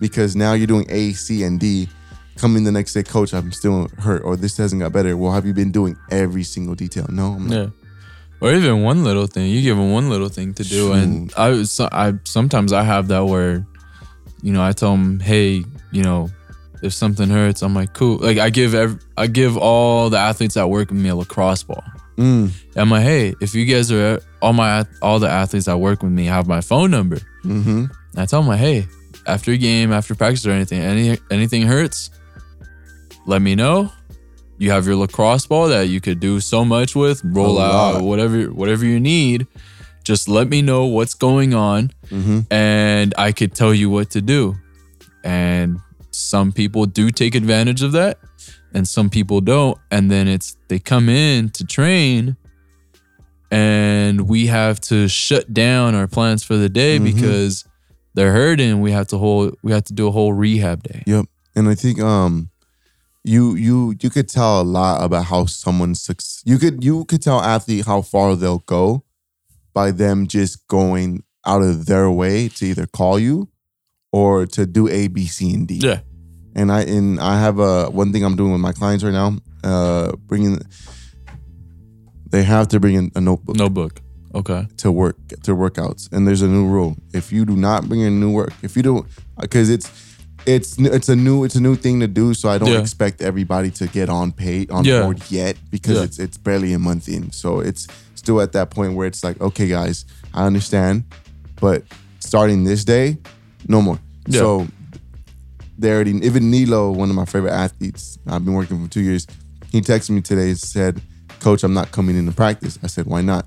because 0.00 0.36
now 0.36 0.52
you're 0.52 0.66
doing 0.66 0.86
A, 0.90 1.12
C, 1.12 1.42
and 1.44 1.58
D. 1.58 1.88
Coming 2.36 2.64
the 2.64 2.72
next 2.72 2.92
day, 2.94 3.02
coach, 3.04 3.32
I'm 3.32 3.52
still 3.52 3.88
hurt, 3.98 4.22
or 4.24 4.36
this 4.36 4.56
hasn't 4.56 4.80
got 4.82 4.92
better. 4.92 5.16
Well, 5.16 5.32
have 5.32 5.46
you 5.46 5.54
been 5.54 5.70
doing 5.70 5.96
every 6.10 6.42
single 6.42 6.74
detail? 6.74 7.06
No, 7.08 7.32
I'm 7.34 7.46
not. 7.46 7.54
Yeah. 7.56 7.66
Or 8.40 8.52
even 8.52 8.82
one 8.82 9.04
little 9.04 9.26
thing. 9.28 9.48
You 9.50 9.62
give 9.62 9.76
them 9.76 9.92
one 9.92 10.10
little 10.10 10.28
thing 10.28 10.52
to 10.54 10.64
do, 10.64 10.92
and 10.92 11.32
I, 11.36 11.62
so- 11.62 11.88
I 11.90 12.14
sometimes 12.24 12.72
I 12.72 12.82
have 12.82 13.08
that 13.08 13.20
where, 13.26 13.64
you 14.42 14.52
know, 14.52 14.62
I 14.62 14.72
tell 14.72 14.90
them, 14.90 15.20
hey, 15.20 15.64
you 15.92 16.02
know, 16.02 16.28
if 16.82 16.92
something 16.92 17.30
hurts, 17.30 17.62
I'm 17.62 17.72
like, 17.72 17.94
cool. 17.94 18.18
Like 18.18 18.38
I 18.38 18.50
give 18.50 18.74
every, 18.74 18.98
I 19.16 19.28
give 19.28 19.56
all 19.56 20.10
the 20.10 20.18
athletes 20.18 20.54
that 20.56 20.68
work 20.68 20.90
with 20.90 20.98
me 20.98 21.08
a 21.08 21.14
lacrosse 21.14 21.62
ball. 21.62 21.82
Mm, 22.16 22.50
I'm 22.76 22.90
like, 22.90 23.02
hey, 23.02 23.34
if 23.40 23.54
you 23.54 23.64
guys 23.64 23.90
are 23.90 24.20
all 24.40 24.52
my 24.52 24.84
all 25.02 25.18
the 25.18 25.28
athletes 25.28 25.66
that 25.66 25.78
work 25.78 26.02
with 26.02 26.12
me 26.12 26.26
have 26.26 26.46
my 26.46 26.60
phone 26.60 26.90
number. 26.90 27.18
hmm 27.42 27.86
And 28.12 28.18
I 28.18 28.26
tell 28.26 28.40
them, 28.40 28.48
like, 28.48 28.60
hey, 28.60 28.86
after 29.26 29.50
a 29.52 29.56
game, 29.56 29.92
after 29.92 30.14
practice 30.14 30.46
or 30.46 30.52
anything, 30.52 30.80
any 30.80 31.18
anything 31.30 31.62
hurts, 31.62 32.10
let 33.26 33.42
me 33.42 33.54
know. 33.54 33.90
You 34.58 34.70
have 34.70 34.86
your 34.86 34.96
lacrosse 34.96 35.46
ball 35.46 35.68
that 35.68 35.88
you 35.88 36.00
could 36.00 36.20
do 36.20 36.38
so 36.40 36.64
much 36.64 36.94
with, 36.94 37.20
roll 37.24 37.58
out, 37.58 38.02
whatever 38.02 38.44
whatever 38.52 38.84
you 38.84 39.00
need. 39.00 39.46
Just 40.04 40.28
let 40.28 40.48
me 40.48 40.62
know 40.62 40.84
what's 40.86 41.14
going 41.14 41.54
on, 41.54 41.90
hmm 42.10 42.40
and 42.50 43.14
I 43.18 43.32
could 43.32 43.54
tell 43.54 43.74
you 43.74 43.90
what 43.90 44.10
to 44.10 44.20
do. 44.20 44.54
And 45.24 45.80
some 46.10 46.52
people 46.52 46.86
do 46.86 47.10
take 47.10 47.34
advantage 47.34 47.82
of 47.82 47.92
that, 47.92 48.18
and 48.74 48.86
some 48.86 49.08
people 49.08 49.40
don't. 49.40 49.78
And 49.90 50.10
then 50.10 50.28
it's 50.28 50.56
they 50.68 50.78
come 50.78 51.08
in 51.08 51.48
to 51.50 51.64
train, 51.64 52.36
and 53.50 54.22
we 54.28 54.46
have 54.46 54.80
to 54.82 55.08
shut 55.08 55.52
down 55.52 55.94
our 55.94 56.06
plans 56.06 56.42
for 56.42 56.56
the 56.56 56.68
day 56.68 56.98
Mhm. 56.98 57.04
because 57.04 57.64
they're 58.14 58.32
hurting. 58.32 58.80
We 58.80 58.92
have 58.92 59.06
to 59.08 59.18
hold. 59.18 59.56
We 59.62 59.72
have 59.72 59.84
to 59.84 59.92
do 59.92 60.06
a 60.06 60.10
whole 60.10 60.32
rehab 60.32 60.82
day. 60.82 61.02
Yep. 61.06 61.26
And 61.56 61.68
I 61.68 61.74
think 61.74 62.00
um 62.00 62.50
you 63.22 63.54
you 63.54 63.94
you 64.00 64.10
could 64.10 64.28
tell 64.28 64.60
a 64.60 64.64
lot 64.64 65.02
about 65.02 65.24
how 65.26 65.46
someone's 65.46 66.02
suc- 66.02 66.20
you 66.44 66.58
could 66.58 66.82
you 66.84 67.04
could 67.06 67.22
tell 67.22 67.40
athlete 67.40 67.86
how 67.86 68.02
far 68.02 68.36
they'll 68.36 68.64
go 68.66 69.04
by 69.72 69.90
them 69.90 70.26
just 70.26 70.66
going 70.68 71.22
out 71.46 71.62
of 71.62 71.86
their 71.86 72.10
way 72.10 72.48
to 72.48 72.66
either 72.66 72.86
call 72.86 73.18
you 73.18 73.48
or 74.12 74.46
to 74.46 74.66
do 74.66 74.88
A 74.88 75.08
B 75.08 75.26
C 75.26 75.52
and 75.54 75.66
D. 75.66 75.74
Yeah. 75.82 76.00
And 76.54 76.70
I 76.70 76.82
and 76.82 77.18
I 77.20 77.40
have 77.40 77.58
a 77.58 77.90
one 77.90 78.12
thing 78.12 78.24
I'm 78.24 78.36
doing 78.36 78.52
with 78.52 78.60
my 78.60 78.72
clients 78.72 79.02
right 79.04 79.12
now 79.12 79.36
uh 79.64 80.12
bringing 80.26 80.60
they 82.30 82.42
have 82.42 82.68
to 82.68 82.80
bring 82.80 82.94
in 82.94 83.10
a 83.14 83.20
notebook 83.20 83.56
Notebook. 83.56 84.00
Okay. 84.34 84.66
to 84.78 84.90
work 84.90 85.16
to 85.44 85.54
workouts 85.54 86.10
and 86.12 86.26
there's 86.26 86.42
a 86.42 86.48
new 86.48 86.66
rule 86.66 86.96
if 87.12 87.32
you 87.32 87.44
do 87.44 87.54
not 87.56 87.88
bring 87.88 88.00
in 88.00 88.18
new 88.20 88.32
work 88.32 88.52
if 88.62 88.76
you 88.76 88.82
don't 88.82 89.06
because 89.40 89.70
it's 89.70 89.90
it's 90.44 90.76
it's 90.78 91.08
a 91.08 91.14
new 91.16 91.44
it's 91.44 91.54
a 91.54 91.60
new 91.60 91.76
thing 91.76 92.00
to 92.00 92.08
do 92.08 92.34
so 92.34 92.48
i 92.48 92.58
don't 92.58 92.70
Yeah. 92.72 92.80
expect 92.80 93.22
everybody 93.22 93.70
to 93.72 93.86
get 93.86 94.08
on 94.08 94.32
pay 94.32 94.66
on 94.68 94.84
Yeah. 94.84 95.02
board 95.02 95.22
yet 95.30 95.56
because 95.70 95.96
Yeah. 95.98 96.02
it's 96.04 96.18
it's 96.18 96.36
barely 96.36 96.72
a 96.72 96.78
month 96.78 97.08
in 97.08 97.30
so 97.30 97.60
it's 97.60 97.86
still 98.16 98.40
at 98.40 98.52
that 98.52 98.70
point 98.70 98.94
where 98.94 99.06
it's 99.06 99.22
like 99.22 99.40
okay 99.40 99.68
guys 99.68 100.04
i 100.34 100.44
understand 100.44 101.04
but 101.60 101.84
starting 102.18 102.64
this 102.64 102.84
day 102.84 103.18
no 103.68 103.80
more 103.80 103.98
so 104.30 104.66
they 105.78 105.90
already 105.92 106.12
even 106.24 106.50
nilo 106.50 106.90
one 106.90 107.10
of 107.10 107.16
my 107.16 107.24
favorite 107.24 107.52
athletes 107.52 108.18
i've 108.28 108.44
been 108.44 108.54
working 108.54 108.82
for 108.82 108.90
two 108.90 109.00
years 109.00 109.26
he 109.70 109.80
texted 109.80 110.10
me 110.10 110.20
today 110.20 110.48
and 110.48 110.58
said 110.58 111.00
coach 111.40 111.64
i'm 111.64 111.74
not 111.74 111.90
coming 111.92 112.16
into 112.16 112.32
practice 112.32 112.78
i 112.82 112.86
said 112.86 113.06
why 113.06 113.20
not 113.20 113.46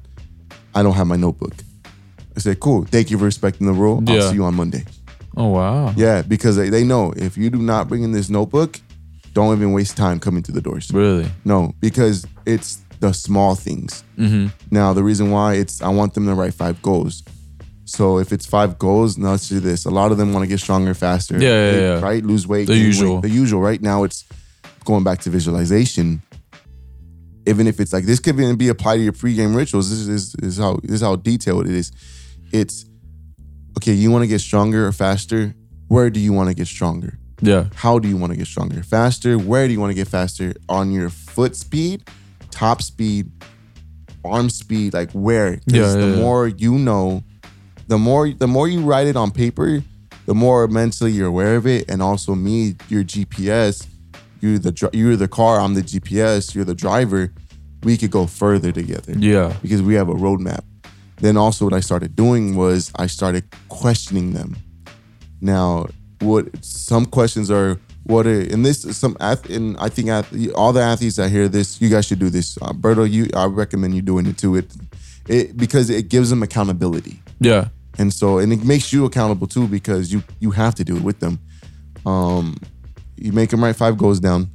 I 0.78 0.84
don't 0.84 0.94
have 0.94 1.08
my 1.08 1.16
notebook. 1.16 1.56
I 2.36 2.40
said, 2.40 2.60
cool. 2.60 2.84
Thank 2.86 3.10
you 3.10 3.18
for 3.18 3.26
respecting 3.26 3.66
the 3.66 3.74
rule. 3.74 4.04
I'll 4.08 4.30
see 4.30 4.36
you 4.36 4.44
on 4.44 4.54
Monday. 4.54 4.86
Oh 5.36 5.48
wow. 5.48 5.92
Yeah, 5.98 6.22
because 6.22 6.56
they, 6.56 6.70
they 6.70 6.84
know 6.84 7.14
if 7.18 7.36
you 7.36 7.50
do 7.50 7.58
not 7.58 7.88
bring 7.88 8.04
in 8.04 8.12
this 8.12 8.30
notebook, 8.30 8.80
don't 9.34 9.56
even 9.56 9.72
waste 9.72 9.98
time 9.98 10.20
coming 10.20 10.44
to 10.44 10.52
the 10.52 10.62
doors. 10.62 10.92
Really. 10.92 11.28
No, 11.46 11.74
because 11.80 12.28
it's 12.46 12.84
the 13.00 13.12
small 13.12 13.56
things. 13.56 14.04
Mm-hmm. 14.20 14.48
Now, 14.70 14.94
the 14.94 15.04
reason 15.04 15.32
why 15.32 15.56
it's 15.56 15.82
I 15.82 15.90
want 15.90 16.14
them 16.14 16.28
to 16.28 16.36
write 16.36 16.54
five 16.54 16.80
goals. 16.84 17.24
So 17.88 18.18
if 18.20 18.34
it's 18.34 18.46
five 18.46 18.78
goals, 18.78 19.18
now 19.18 19.32
let's 19.32 19.48
do 19.48 19.60
this. 19.62 19.86
A 19.86 19.90
lot 19.90 20.12
of 20.12 20.18
them 20.18 20.34
want 20.34 20.44
to 20.44 20.48
get 20.48 20.60
stronger, 20.60 20.94
faster. 20.94 21.38
Yeah, 21.38 21.72
yeah, 21.72 21.80
yeah. 21.80 22.00
Right? 22.02 22.24
Lose 22.24 22.46
weight. 22.46 22.68
The 22.68 22.74
gain 22.74 22.82
weight. 22.82 22.86
usual. 22.88 23.22
The 23.22 23.30
usual. 23.30 23.62
Right 23.62 23.82
now, 23.82 24.04
it's 24.04 24.26
going 24.84 25.04
back 25.06 25.20
to 25.22 25.30
visualization. 25.30 26.22
Even 27.46 27.66
if 27.66 27.80
it's 27.80 27.94
like 27.94 28.04
this 28.04 28.20
could 28.20 28.38
even 28.40 28.58
be 28.58 28.68
applied 28.68 28.98
to 28.98 29.04
your 29.04 29.14
pregame 29.14 29.56
rituals. 29.56 29.90
This 29.90 30.00
is, 30.00 30.34
this 30.34 30.36
is 30.44 30.58
how 30.58 30.80
this 30.84 30.96
is 30.96 31.02
how 31.02 31.16
detailed 31.16 31.66
it 31.68 31.74
is. 31.74 31.94
It's 32.52 32.86
okay. 33.78 33.94
You 33.94 34.12
want 34.12 34.24
to 34.24 34.28
get 34.28 34.42
stronger 34.42 34.86
or 34.86 34.92
faster. 34.92 35.56
Where 35.88 36.10
do 36.10 36.20
you 36.20 36.34
want 36.34 36.50
to 36.50 36.56
get 36.56 36.68
stronger? 36.68 37.18
Yeah. 37.42 37.68
How 37.74 38.00
do 38.00 38.10
you 38.10 38.18
want 38.18 38.34
to 38.34 38.38
get 38.38 38.48
stronger? 38.48 38.84
Faster? 38.84 39.38
Where 39.38 39.66
do 39.66 39.72
you 39.72 39.80
want 39.80 39.92
to 39.92 39.96
get 39.96 40.10
faster? 40.10 40.54
On 40.68 40.92
your 40.92 41.10
foot 41.10 41.56
speed, 41.56 42.04
top 42.52 42.82
speed, 42.82 43.32
arm 44.26 44.50
speed, 44.50 44.94
like 44.94 45.12
where? 45.14 45.54
'Cause 45.56 45.64
Yeah, 45.68 45.94
the 45.94 46.00
yeah, 46.00 46.16
yeah. 46.16 46.22
more 46.22 46.48
you 46.50 46.78
know, 46.78 47.24
the 47.88 47.98
more 47.98 48.30
the 48.30 48.48
more 48.48 48.68
you 48.68 48.82
write 48.82 49.08
it 49.08 49.16
on 49.16 49.32
paper, 49.32 49.82
the 50.26 50.34
more 50.34 50.68
mentally 50.68 51.12
you're 51.12 51.28
aware 51.28 51.56
of 51.56 51.66
it. 51.66 51.90
And 51.90 52.02
also 52.02 52.36
me, 52.36 52.76
your 52.90 53.04
GPS, 53.04 53.88
you're 54.42 54.60
the 54.60 54.90
you're 54.94 55.16
the 55.16 55.28
car, 55.28 55.60
I'm 55.60 55.74
the 55.74 55.82
GPS, 55.82 56.54
you're 56.56 56.66
the 56.66 56.76
driver. 56.76 57.32
We 57.84 57.96
could 57.98 58.12
go 58.12 58.26
further 58.28 58.72
together 58.72 59.14
Yeah. 59.18 59.54
because 59.62 59.82
we 59.82 59.94
have 59.96 60.10
a 60.10 60.14
roadmap. 60.16 60.64
Then 61.22 61.38
also 61.38 61.66
what 61.66 61.74
I 61.74 61.80
started 61.80 62.16
doing 62.16 62.56
was 62.56 62.92
I 62.96 63.08
started 63.08 63.44
questioning 63.70 64.34
them. 64.34 64.56
Now, 65.42 65.88
what 66.20 66.46
some 66.64 67.06
questions 67.06 67.50
are 67.52 67.80
what 68.04 68.26
are 68.26 68.40
and 68.40 68.66
this 68.66 68.82
some 68.98 69.16
and 69.20 69.78
I 69.80 69.90
think 69.90 70.10
all 70.56 70.74
the 70.74 70.82
athletes 70.82 71.18
that 71.18 71.30
hear 71.30 71.48
this, 71.48 71.80
you 71.82 71.90
guys 71.90 72.06
should 72.06 72.20
do 72.20 72.30
this. 72.30 72.58
Uh, 72.62 72.72
Berto, 72.74 73.10
you 73.10 73.28
I 73.36 73.46
recommend 73.46 73.96
you 73.96 74.02
doing 74.02 74.26
it 74.26 74.38
too. 74.38 74.56
It 74.56 74.72
it 75.28 75.58
because 75.58 75.90
it 75.90 76.10
gives 76.10 76.30
them 76.30 76.42
accountability. 76.44 77.22
Yeah. 77.40 77.68
And 77.98 78.14
so 78.14 78.38
and 78.38 78.54
it 78.54 78.64
makes 78.64 78.94
you 78.94 79.06
accountable 79.06 79.48
too 79.48 79.68
because 79.68 80.12
you 80.12 80.24
you 80.40 80.52
have 80.52 80.76
to 80.76 80.84
do 80.84 80.96
it 80.96 81.04
with 81.04 81.20
them. 81.20 81.40
Um 82.06 82.58
you 83.18 83.32
make 83.32 83.50
them 83.50 83.64
write 83.64 83.76
five 83.76 83.98
goals 83.98 84.20
down. 84.20 84.50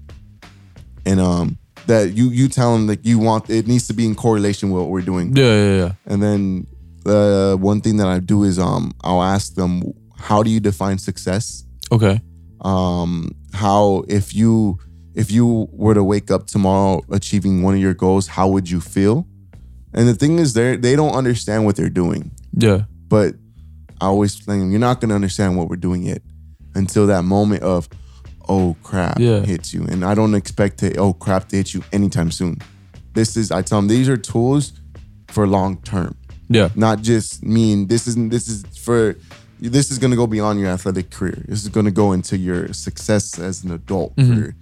And 1.04 1.20
um 1.20 1.58
that 1.86 2.12
you 2.12 2.28
you 2.30 2.48
tell 2.48 2.72
them 2.72 2.86
that 2.86 3.04
you 3.04 3.18
want 3.18 3.50
it 3.50 3.66
needs 3.66 3.86
to 3.88 3.92
be 3.94 4.06
in 4.06 4.14
correlation 4.14 4.70
with 4.70 4.82
what 4.82 4.90
we're 4.90 5.02
doing. 5.02 5.36
Yeah. 5.36 5.44
Yeah. 5.44 5.76
Yeah. 5.76 5.92
And 6.06 6.22
then 6.22 6.66
the 7.04 7.58
one 7.60 7.80
thing 7.80 7.96
that 7.96 8.06
I 8.06 8.20
do 8.20 8.44
is 8.44 8.58
um 8.58 8.92
I'll 9.02 9.22
ask 9.22 9.54
them 9.54 9.82
how 10.16 10.42
do 10.42 10.50
you 10.50 10.60
define 10.60 10.98
success? 10.98 11.64
Okay. 11.90 12.20
Um 12.60 13.34
how 13.52 14.04
if 14.08 14.34
you 14.34 14.78
if 15.14 15.30
you 15.30 15.68
were 15.72 15.94
to 15.94 16.04
wake 16.04 16.30
up 16.30 16.46
tomorrow 16.46 17.02
achieving 17.10 17.62
one 17.62 17.74
of 17.74 17.80
your 17.80 17.94
goals, 17.94 18.28
how 18.28 18.48
would 18.48 18.70
you 18.70 18.80
feel? 18.80 19.26
And 19.92 20.08
the 20.08 20.14
thing 20.14 20.38
is 20.38 20.54
they 20.54 20.76
they 20.76 20.96
don't 20.96 21.14
understand 21.14 21.64
what 21.64 21.76
they're 21.76 21.90
doing. 21.90 22.30
Yeah. 22.54 22.84
But 23.12 23.34
I 24.00 24.06
always 24.06 24.38
them, 24.46 24.70
you're 24.70 24.80
not 24.80 25.02
gonna 25.02 25.14
understand 25.14 25.58
what 25.58 25.68
we're 25.68 25.76
doing 25.76 26.02
yet 26.02 26.22
until 26.74 27.06
that 27.08 27.24
moment 27.24 27.62
of 27.62 27.86
oh 28.48 28.74
crap 28.82 29.18
Yeah. 29.20 29.40
hits 29.40 29.74
you. 29.74 29.84
And 29.84 30.02
I 30.02 30.14
don't 30.14 30.34
expect 30.34 30.78
to 30.78 30.96
oh 30.96 31.12
crap 31.12 31.50
to 31.50 31.56
hit 31.56 31.74
you 31.74 31.84
anytime 31.92 32.30
soon. 32.30 32.56
This 33.12 33.36
is 33.36 33.52
I 33.52 33.60
tell 33.60 33.80
them 33.80 33.88
these 33.88 34.08
are 34.08 34.16
tools 34.16 34.72
for 35.28 35.46
long 35.46 35.76
term 35.82 36.16
Yeah. 36.48 36.70
not 36.74 37.02
just 37.02 37.44
mean 37.44 37.86
this 37.88 38.06
isn't 38.06 38.30
this 38.30 38.48
is 38.48 38.64
for 38.78 39.14
this 39.60 39.90
is 39.90 39.98
going 39.98 40.10
to 40.10 40.16
go 40.16 40.26
beyond 40.26 40.58
your 40.60 40.70
athletic 40.70 41.10
career 41.10 41.44
this 41.46 41.62
is 41.62 41.68
going 41.68 41.86
to 41.86 41.92
go 41.92 42.12
into 42.12 42.38
your 42.38 42.72
success 42.72 43.38
as 43.38 43.62
an 43.64 43.72
adult 43.72 44.16
mm-hmm. 44.16 44.34
career 44.34 44.56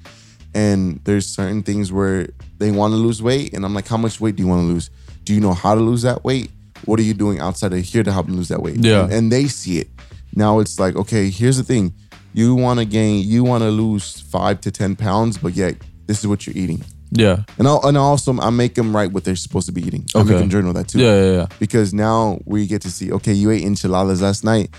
and 0.54 1.00
there's 1.04 1.26
certain 1.26 1.62
things 1.62 1.92
where 1.92 2.28
they 2.58 2.70
want 2.70 2.92
to 2.92 2.96
lose 2.96 3.22
weight 3.22 3.52
and 3.54 3.64
i'm 3.64 3.74
like 3.74 3.88
how 3.88 3.96
much 3.96 4.20
weight 4.20 4.36
do 4.36 4.42
you 4.42 4.48
want 4.48 4.60
to 4.60 4.66
lose 4.66 4.90
do 5.24 5.34
you 5.34 5.40
know 5.40 5.54
how 5.54 5.74
to 5.74 5.80
lose 5.80 6.02
that 6.02 6.22
weight 6.22 6.50
what 6.86 6.98
are 7.00 7.02
you 7.02 7.14
doing 7.14 7.38
outside 7.40 7.72
of 7.72 7.78
here 7.80 8.02
to 8.02 8.12
help 8.12 8.26
them 8.26 8.36
lose 8.36 8.48
that 8.48 8.62
weight 8.62 8.76
Yeah. 8.78 9.04
and, 9.04 9.12
and 9.12 9.32
they 9.32 9.46
see 9.48 9.78
it 9.78 9.88
now 10.34 10.58
it's 10.60 10.78
like 10.78 10.96
okay 10.96 11.30
here's 11.30 11.56
the 11.56 11.64
thing 11.64 11.92
you 12.32 12.54
want 12.54 12.78
to 12.78 12.84
gain 12.84 13.24
you 13.26 13.42
want 13.44 13.62
to 13.62 13.70
lose 13.70 14.20
five 14.20 14.60
to 14.62 14.70
ten 14.70 14.94
pounds 14.96 15.38
but 15.38 15.54
yet 15.54 15.74
this 16.06 16.18
is 16.20 16.26
what 16.26 16.46
you're 16.46 16.56
eating 16.56 16.82
Yeah. 17.12 17.38
and, 17.58 17.66
I'll, 17.66 17.80
and 17.86 17.96
also 17.96 18.36
i 18.40 18.50
make 18.50 18.74
them 18.76 18.94
write 18.94 19.12
what 19.12 19.24
they're 19.24 19.36
supposed 19.36 19.66
to 19.66 19.72
be 19.72 19.82
eating 19.82 20.06
i 20.14 20.22
make 20.22 20.38
them 20.38 20.48
journal 20.50 20.72
that 20.74 20.88
too 20.88 20.98
Yeah. 21.00 21.16
Yeah. 21.24 21.32
Yeah. 21.38 21.46
because 21.58 21.92
now 21.92 22.38
we 22.44 22.66
get 22.66 22.82
to 22.82 22.90
see 22.90 23.12
okay 23.12 23.32
you 23.32 23.50
ate 23.50 23.64
enchiladas 23.64 24.22
last 24.22 24.44
night 24.44 24.70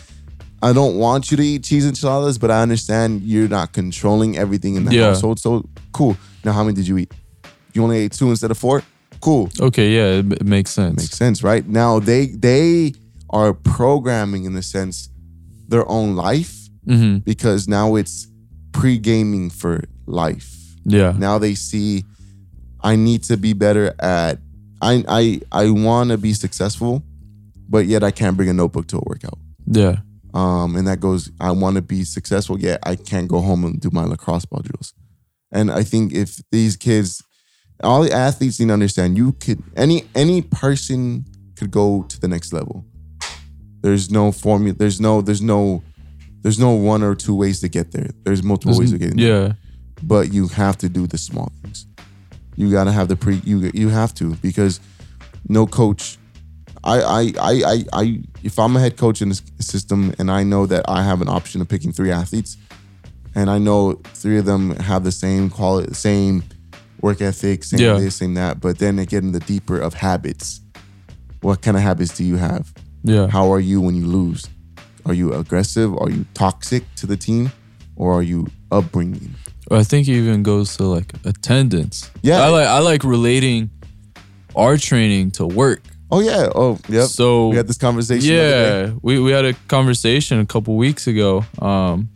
i 0.64 0.72
don't 0.74 0.96
want 0.98 1.32
you 1.32 1.38
to 1.38 1.44
eat 1.44 1.64
cheese 1.64 1.86
enchiladas 1.86 2.38
but 2.38 2.50
i 2.52 2.62
understand 2.62 3.22
you're 3.24 3.50
not 3.50 3.74
controlling 3.74 4.38
everything 4.38 4.76
in 4.76 4.86
the 4.86 4.96
Yeah. 4.96 5.08
household 5.08 5.40
so 5.40 5.68
cool 5.92 6.16
now 6.46 6.54
how 6.54 6.64
many 6.64 6.76
did 6.76 6.88
you 6.88 6.98
eat 6.98 7.12
you 7.74 7.84
only 7.84 7.98
ate 8.00 8.12
two 8.14 8.30
instead 8.30 8.52
of 8.52 8.58
four 8.58 8.84
cool 9.22 9.50
Okay. 9.60 9.94
Yeah. 9.96 10.20
It, 10.20 10.34
it 10.34 10.46
makes 10.46 10.72
sense. 10.72 10.98
makes 10.98 11.18
sense 11.18 11.44
right 11.44 11.68
now 11.68 12.00
they 12.00 12.28
they 12.28 12.94
are 13.30 13.54
programming 13.54 14.44
in 14.46 14.54
the 14.54 14.64
sense 14.64 15.10
their 15.68 15.88
own 15.90 16.16
life 16.16 16.58
Mm-hmm. 16.88 17.18
because 17.20 17.68
now 17.68 17.96
it's 17.96 18.28
pre-gaming 18.72 19.52
for 19.52 19.84
life 20.08 20.50
Yeah. 20.84 21.14
now 21.18 21.38
they 21.38 21.54
see 21.56 22.04
I 22.84 22.96
need 22.96 23.22
to 23.26 23.38
be 23.38 23.54
better 23.54 23.94
at 24.00 24.40
I 24.82 25.04
I 25.08 25.42
I 25.52 25.70
want 25.70 26.10
to 26.10 26.18
be 26.18 26.34
successful, 26.34 27.04
but 27.70 27.86
yet 27.86 28.04
I 28.04 28.10
can't 28.10 28.36
bring 28.36 28.50
a 28.50 28.54
notebook 28.54 28.88
to 28.88 28.98
a 28.98 29.04
workout. 29.06 29.38
Yeah. 29.68 29.98
Um, 30.34 30.76
and 30.76 30.88
that 30.88 31.00
goes. 31.00 31.30
I 31.40 31.52
want 31.52 31.76
to 31.76 31.84
be 31.84 32.04
successful, 32.04 32.58
yet 32.60 32.80
I 32.82 32.96
can't 32.96 33.28
go 33.28 33.42
home 33.42 33.64
and 33.66 33.80
do 33.80 33.90
my 33.94 34.06
lacrosse 34.06 34.46
ball 34.46 34.62
drills. 34.64 34.94
And 35.52 35.70
I 35.70 35.84
think 35.84 36.14
if 36.14 36.40
these 36.52 36.76
kids, 36.78 37.22
all 37.84 38.04
the 38.04 38.12
athletes 38.12 38.60
need 38.60 38.68
to 38.68 38.74
understand, 38.74 39.18
you 39.18 39.34
could 39.34 39.64
any 39.76 40.06
any 40.16 40.42
person 40.42 41.26
could 41.56 41.72
go 41.72 42.04
to 42.04 42.20
the 42.20 42.28
next 42.28 42.54
level. 42.54 42.86
There's 43.82 44.12
no 44.12 44.32
formula. 44.32 44.76
There's 44.78 45.02
no. 45.02 45.22
There's 45.22 45.42
no. 45.42 45.84
There's 46.42 46.60
no 46.60 46.72
one 46.72 47.04
or 47.04 47.14
two 47.14 47.36
ways 47.36 47.62
to 47.62 47.70
get 47.70 47.92
there. 47.92 48.10
There's 48.24 48.42
multiple 48.42 48.78
ways 48.78 48.94
of 48.94 49.00
getting 49.00 49.18
there. 49.18 49.46
Yeah. 49.48 49.54
But 50.02 50.34
you 50.34 50.48
have 50.48 50.78
to 50.80 50.90
do 50.90 51.06
the 51.06 51.18
small 51.18 51.52
things. 51.62 51.86
You 52.56 52.72
gotta 52.72 52.92
have 52.92 53.08
the 53.08 53.16
pre. 53.16 53.36
You 53.44 53.72
you 53.74 53.90
have 53.90 54.14
to 54.16 54.36
because 54.36 54.80
no 55.48 55.68
coach. 55.68 56.18
I 56.84 57.02
I 57.02 57.22
I 57.40 57.52
I, 57.66 57.84
I 57.94 58.24
if 58.44 58.58
I'm 58.58 58.76
a 58.76 58.80
head 58.80 58.98
coach 58.98 59.22
in 59.22 59.30
this 59.30 59.44
system 59.60 60.16
and 60.18 60.32
I 60.32 60.44
know 60.44 60.66
that 60.66 60.86
I 60.88 61.04
have 61.04 61.22
an 61.22 61.30
option 61.30 61.62
of 61.62 61.70
picking 61.70 61.92
three 61.92 62.12
athletes, 62.12 62.58
and 63.36 63.50
I 63.50 63.60
know 63.60 64.02
three 64.14 64.40
of 64.40 64.46
them 64.46 64.76
have 64.78 65.04
the 65.04 65.12
same 65.12 65.50
quality, 65.52 65.94
same 65.94 66.44
work 67.02 67.22
ethics 67.22 67.70
same 67.70 67.80
Yeah. 67.80 68.00
this, 68.00 68.16
same 68.16 68.34
that, 68.36 68.60
but 68.62 68.78
then 68.80 68.96
they 68.96 69.06
get 69.06 69.24
in 69.24 69.32
the 69.32 69.40
deeper 69.40 69.78
of 69.80 69.94
habits. 69.96 70.62
What 71.42 71.62
kind 71.62 71.76
of 71.78 71.84
habits 71.84 72.16
do 72.18 72.24
you 72.24 72.38
have? 72.38 72.72
Yeah. 73.04 73.28
How 73.28 73.52
are 73.52 73.60
you 73.60 73.82
when 73.82 73.96
you 73.96 74.06
lose? 74.06 74.48
Are 75.06 75.14
you 75.14 75.34
aggressive? 75.34 75.96
Are 75.98 76.10
you 76.10 76.26
toxic 76.34 76.84
to 76.98 77.08
the 77.08 77.18
team? 77.18 77.52
Or 77.96 78.14
are 78.14 78.24
you 78.24 78.48
upbringing? 78.72 79.34
I 79.72 79.84
think 79.84 80.08
it 80.08 80.12
even 80.14 80.44
goes 80.44 80.76
to 80.78 80.84
like 80.84 81.14
attendance. 81.26 82.10
Yeah. 82.22 82.42
I 82.44 82.50
like 82.50 82.68
I 82.68 82.80
like 82.80 83.04
relating 83.04 83.70
our 84.56 84.78
training 84.78 85.32
to 85.32 85.46
work. 85.48 85.82
Oh 86.12 86.20
yeah. 86.20 86.50
Oh 86.54 86.78
yeah. 86.90 87.06
So 87.06 87.48
we 87.48 87.56
had 87.58 87.68
this 87.68 87.78
conversation. 87.78 88.28
the 88.28 88.40
other 88.40 88.52
day. 88.52 88.92
Yeah, 88.92 89.00
we, 89.02 89.20
we 89.20 89.32
had 89.32 89.46
a 89.46 89.54
conversation 89.68 90.40
a 90.40 90.46
couple 90.46 90.76
weeks 90.76 91.08
ago 91.08 91.46
um, 91.60 92.10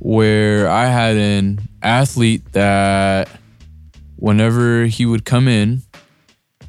where 0.00 0.68
I 0.68 0.86
had 0.86 1.16
an 1.16 1.60
athlete 1.82 2.42
that 2.52 3.28
whenever 4.24 4.86
he 4.86 5.04
would 5.04 5.22
come 5.26 5.46
in, 5.46 5.82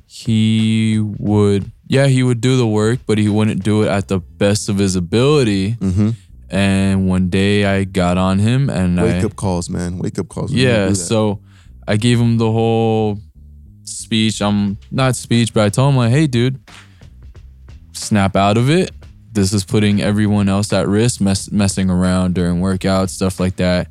he 0.05 0.99
would, 0.99 1.71
yeah, 1.87 2.07
he 2.07 2.21
would 2.21 2.41
do 2.41 2.57
the 2.57 2.67
work, 2.67 2.99
but 3.07 3.17
he 3.17 3.29
wouldn't 3.29 3.63
do 3.63 3.83
it 3.83 3.87
at 3.87 4.09
the 4.09 4.19
best 4.19 4.67
of 4.67 4.77
his 4.77 4.97
ability. 4.97 5.75
Mm-hmm. 5.75 6.09
And 6.49 7.07
one 7.07 7.29
day 7.29 7.63
I 7.63 7.85
got 7.85 8.17
on 8.17 8.39
him 8.39 8.69
and 8.69 9.01
Wake 9.01 9.23
I, 9.23 9.25
up 9.25 9.37
calls, 9.37 9.69
man. 9.69 9.99
Wake 9.99 10.19
up 10.19 10.27
calls. 10.27 10.51
Yeah, 10.51 10.91
so 10.91 11.39
I 11.87 11.95
gave 11.95 12.19
him 12.19 12.37
the 12.37 12.51
whole 12.51 13.19
speech. 13.85 14.41
I'm 14.41 14.77
not 14.91 15.15
speech, 15.15 15.53
but 15.53 15.63
I 15.63 15.69
told 15.69 15.93
him 15.93 15.97
like, 15.97 16.11
"Hey, 16.11 16.27
dude, 16.27 16.59
snap 17.93 18.35
out 18.35 18.57
of 18.57 18.69
it. 18.69 18.91
This 19.31 19.53
is 19.53 19.63
putting 19.63 20.01
everyone 20.01 20.49
else 20.49 20.73
at 20.73 20.89
risk, 20.89 21.21
mess, 21.21 21.49
messing 21.51 21.89
around 21.89 22.35
during 22.35 22.59
workouts, 22.59 23.11
stuff 23.11 23.39
like 23.39 23.55
that, 23.55 23.87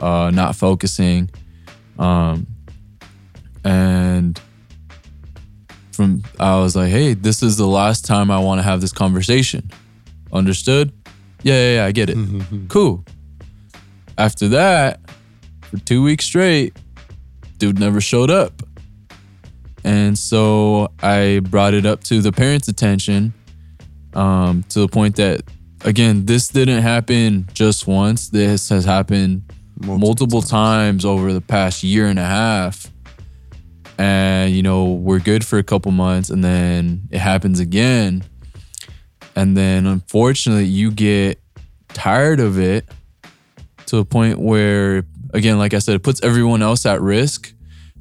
uh, 0.00 0.30
not 0.32 0.54
focusing." 0.54 1.30
Um, 1.98 2.46
and 3.66 4.40
from 5.92 6.22
I 6.38 6.56
was 6.56 6.76
like, 6.76 6.90
"Hey, 6.90 7.14
this 7.14 7.42
is 7.42 7.56
the 7.56 7.66
last 7.66 8.04
time 8.04 8.30
I 8.30 8.38
want 8.38 8.60
to 8.60 8.62
have 8.62 8.80
this 8.80 8.92
conversation." 8.92 9.70
Understood? 10.32 10.92
Yeah, 11.42 11.54
yeah, 11.54 11.74
yeah 11.74 11.84
I 11.84 11.92
get 11.92 12.10
it. 12.10 12.16
cool. 12.68 13.04
After 14.16 14.48
that, 14.48 15.00
for 15.62 15.78
two 15.78 16.02
weeks 16.02 16.24
straight, 16.24 16.76
dude 17.58 17.78
never 17.78 18.00
showed 18.00 18.30
up. 18.30 18.62
And 19.84 20.18
so 20.18 20.90
I 21.02 21.40
brought 21.44 21.74
it 21.74 21.86
up 21.86 22.02
to 22.04 22.20
the 22.20 22.32
parents' 22.32 22.68
attention 22.68 23.34
um, 24.14 24.64
to 24.70 24.80
the 24.80 24.88
point 24.88 25.16
that, 25.16 25.42
again, 25.84 26.26
this 26.26 26.48
didn't 26.48 26.82
happen 26.82 27.48
just 27.52 27.86
once. 27.86 28.28
This 28.28 28.68
has 28.70 28.84
happened 28.84 29.42
multiple, 29.80 30.42
times. 30.42 31.04
over 31.04 31.32
the 31.32 31.40
past 31.40 31.82
year 31.82 32.06
and 32.06 32.18
a 32.18 32.24
half. 32.24 32.90
And, 33.98 34.52
you 34.54 34.62
know, 34.62 34.92
we're 34.92 35.18
good 35.20 35.44
for 35.44 35.58
a 35.58 35.62
couple 35.62 35.90
months 35.92 36.30
and 36.30 36.44
then 36.44 37.08
it 37.10 37.18
happens 37.18 37.60
again. 37.60 38.24
And 39.34 39.56
then 39.56 39.86
unfortunately, 39.86 40.64
you 40.66 40.90
get 40.90 41.40
tired 41.88 42.40
of 42.40 42.58
it 42.58 42.86
to 43.86 43.98
a 43.98 44.04
point 44.04 44.38
where, 44.38 45.04
again, 45.32 45.58
like 45.58 45.74
I 45.74 45.78
said, 45.78 45.94
it 45.94 46.02
puts 46.02 46.22
everyone 46.22 46.62
else 46.62 46.84
at 46.86 47.00
risk. 47.00 47.52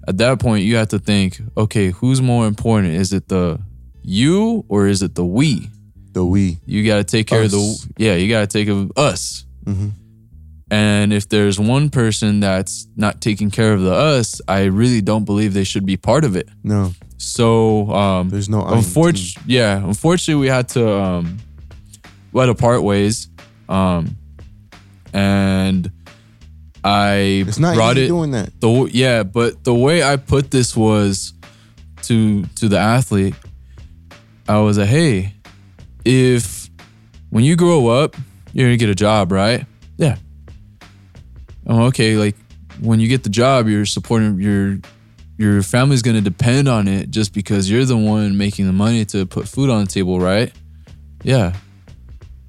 At 0.08 0.18
that 0.20 0.40
point, 0.40 0.64
you 0.66 0.76
have 0.76 0.90
to 0.90 1.00
think, 1.00 1.40
okay, 1.58 1.92
who's 1.92 2.22
more 2.22 2.46
important? 2.48 2.94
Is 2.94 3.12
it 3.14 3.28
the 3.28 3.60
you 4.04 4.66
or 4.68 4.88
is 4.88 5.02
it 5.02 5.16
the 5.16 5.26
we? 5.26 5.70
The 6.12 6.24
we. 6.26 6.60
You 6.66 6.86
got 6.86 6.98
to 6.98 7.04
take 7.04 7.28
care 7.28 7.44
of 7.44 7.52
the 7.52 7.88
yeah. 7.98 8.16
You 8.16 8.30
got 8.30 8.42
to 8.42 8.48
take 8.48 8.68
of 8.68 8.92
us. 8.98 9.46
Mhm. 9.66 9.92
And 10.72 11.14
if 11.14 11.30
there's 11.30 11.60
one 11.60 11.90
person 11.90 12.40
that's 12.40 12.88
not 12.96 13.22
taking 13.22 13.52
care 13.52 13.74
of 13.74 13.82
the 13.82 13.94
us, 13.94 14.42
I 14.48 14.64
really 14.66 15.02
don't 15.02 15.24
believe 15.24 15.54
they 15.54 15.64
should 15.64 15.86
be 15.86 15.96
part 15.96 16.24
of 16.24 16.36
it. 16.36 16.50
No, 16.64 16.92
So 17.18 17.92
um, 17.92 18.30
there's 18.30 18.50
no. 18.50 18.66
Unfortunately, 18.66 19.54
yeah, 19.54 19.78
unfortunately, 19.78 20.42
we 20.42 20.48
had 20.48 20.70
to 20.70 20.92
um, 20.92 21.38
we 22.32 22.40
had 22.40 22.48
to 22.48 22.56
part 22.56 22.82
ways, 22.82 23.30
um, 23.70 24.18
and 25.14 25.92
I. 26.84 27.44
It's 27.48 27.60
not 27.60 27.76
brought 27.76 27.98
it. 27.98 28.08
doing 28.08 28.32
that. 28.32 28.60
The 28.60 28.90
yeah, 28.92 29.22
but 29.22 29.64
the 29.64 29.74
way 29.74 30.02
I 30.02 30.16
put 30.18 30.50
this 30.50 30.76
was 30.76 31.34
to 32.04 32.44
to 32.44 32.68
the 32.68 32.80
athlete. 32.80 33.36
I 34.48 34.60
was 34.60 34.78
like, 34.78 34.90
hey, 34.90 35.34
if 36.04 36.70
when 37.30 37.44
you 37.44 37.56
grow 37.56 37.88
up, 37.88 38.16
you're 38.54 38.68
gonna 38.68 38.78
get 38.78 38.90
a 38.90 38.96
job, 38.96 39.32
right? 39.32 39.66
Yeah. 39.98 40.18
Oh, 41.68 41.86
okay. 41.86 42.16
Like 42.18 42.36
when 42.82 43.00
you 43.00 43.08
get 43.08 43.24
the 43.24 43.30
job, 43.30 43.68
you're 43.68 43.86
supporting 43.86 44.40
your 44.40 44.80
your 45.38 45.62
family's 45.62 46.02
gonna 46.02 46.22
depend 46.22 46.68
on 46.68 46.88
it 46.88 47.10
just 47.10 47.34
because 47.34 47.70
you're 47.70 47.86
the 47.86 47.98
one 47.98 48.38
making 48.38 48.68
the 48.68 48.74
money 48.74 49.04
to 49.06 49.26
put 49.26 49.48
food 49.48 49.70
on 49.70 49.84
the 49.84 49.90
table, 49.90 50.20
right? 50.20 50.52
Yeah. 51.24 51.54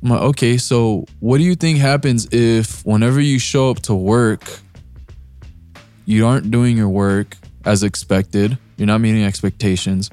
I'm 0.03 0.11
like, 0.11 0.21
okay, 0.21 0.57
so 0.57 1.05
what 1.21 1.39
do 1.39 1.45
you 1.45 1.55
think 1.55 1.79
happens 1.79 2.29
if 2.31 2.85
whenever 2.85 3.21
you 3.21 3.39
show 3.39 3.71
up 3.71 3.81
to 3.83 3.95
work, 3.95 4.61
you 6.05 6.27
aren't 6.27 6.51
doing 6.51 6.77
your 6.77 6.89
work 6.89 7.37
as 7.65 7.83
expected, 7.83 8.57
you're 8.77 8.87
not 8.87 9.01
meeting 9.01 9.25
expectations, 9.25 10.11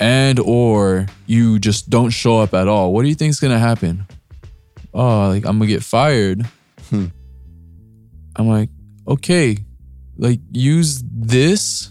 and 0.00 0.38
or 0.40 1.06
you 1.26 1.58
just 1.58 1.88
don't 1.88 2.10
show 2.10 2.40
up 2.40 2.52
at 2.52 2.68
all? 2.68 2.92
What 2.92 3.02
do 3.02 3.08
you 3.08 3.14
think's 3.14 3.40
gonna 3.40 3.58
happen? 3.58 4.04
Oh, 4.92 5.28
like 5.28 5.46
I'm 5.46 5.58
gonna 5.58 5.66
get 5.66 5.82
fired. 5.82 6.46
Hmm. 6.90 7.06
I'm 8.38 8.48
like, 8.48 8.70
okay, 9.06 9.58
like 10.16 10.40
use 10.52 11.02
this 11.04 11.90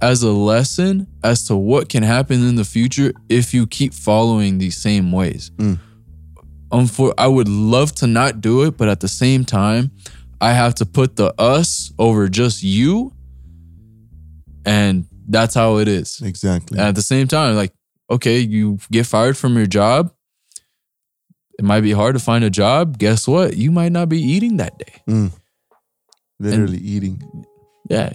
as 0.00 0.22
a 0.22 0.30
lesson 0.30 1.06
as 1.22 1.46
to 1.48 1.56
what 1.56 1.88
can 1.88 2.02
happen 2.02 2.46
in 2.46 2.54
the 2.56 2.64
future 2.64 3.12
if 3.28 3.52
you 3.52 3.66
keep 3.66 3.92
following 3.92 4.58
these 4.58 4.76
same 4.76 5.12
ways. 5.12 5.50
Mm. 5.58 5.78
Unfor- 6.70 7.14
I 7.18 7.26
would 7.26 7.48
love 7.48 7.94
to 7.96 8.06
not 8.06 8.40
do 8.40 8.62
it, 8.62 8.76
but 8.76 8.88
at 8.88 9.00
the 9.00 9.08
same 9.08 9.44
time, 9.44 9.90
I 10.40 10.52
have 10.52 10.74
to 10.76 10.86
put 10.86 11.16
the 11.16 11.34
us 11.38 11.92
over 11.98 12.28
just 12.28 12.62
you. 12.62 13.12
And 14.64 15.06
that's 15.28 15.54
how 15.54 15.78
it 15.78 15.88
is. 15.88 16.20
Exactly. 16.22 16.78
And 16.78 16.88
at 16.88 16.94
the 16.94 17.02
same 17.02 17.28
time, 17.28 17.54
like, 17.56 17.72
okay, 18.10 18.38
you 18.38 18.78
get 18.90 19.06
fired 19.06 19.36
from 19.36 19.56
your 19.56 19.66
job. 19.66 20.12
It 21.58 21.64
might 21.64 21.82
be 21.82 21.92
hard 21.92 22.14
to 22.14 22.20
find 22.20 22.42
a 22.42 22.50
job. 22.50 22.98
Guess 22.98 23.28
what? 23.28 23.56
You 23.56 23.70
might 23.70 23.92
not 23.92 24.08
be 24.08 24.18
eating 24.18 24.56
that 24.58 24.78
day. 24.78 25.02
Literally 26.40 26.78
eating. 26.78 27.22
Yeah. 27.88 28.12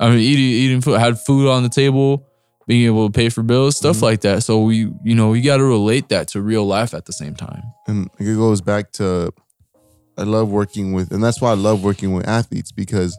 I 0.00 0.10
mean, 0.10 0.18
eating, 0.20 0.44
eating 0.44 0.80
food, 0.80 0.98
had 0.98 1.18
food 1.20 1.48
on 1.48 1.62
the 1.62 1.68
table, 1.68 2.26
being 2.66 2.86
able 2.86 3.06
to 3.08 3.12
pay 3.12 3.28
for 3.28 3.42
bills, 3.42 3.76
stuff 3.76 3.98
Mhm. 3.98 4.02
like 4.02 4.20
that. 4.22 4.42
So 4.42 4.62
we, 4.62 4.90
you 5.04 5.14
know, 5.14 5.32
you 5.34 5.42
got 5.42 5.58
to 5.58 5.64
relate 5.64 6.08
that 6.10 6.28
to 6.28 6.40
real 6.42 6.64
life 6.66 6.94
at 6.94 7.04
the 7.06 7.12
same 7.12 7.34
time. 7.34 7.62
and 7.86 8.08
it 8.18 8.34
goes 8.34 8.60
back 8.60 8.92
to 8.92 9.32
I 10.18 10.22
love 10.24 10.50
working 10.50 10.92
with, 10.92 11.12
and 11.12 11.22
that's 11.22 11.40
why 11.40 11.50
I 11.52 11.54
love 11.54 11.82
working 11.84 12.12
with 12.12 12.26
athletes 12.28 12.72
because 12.72 13.16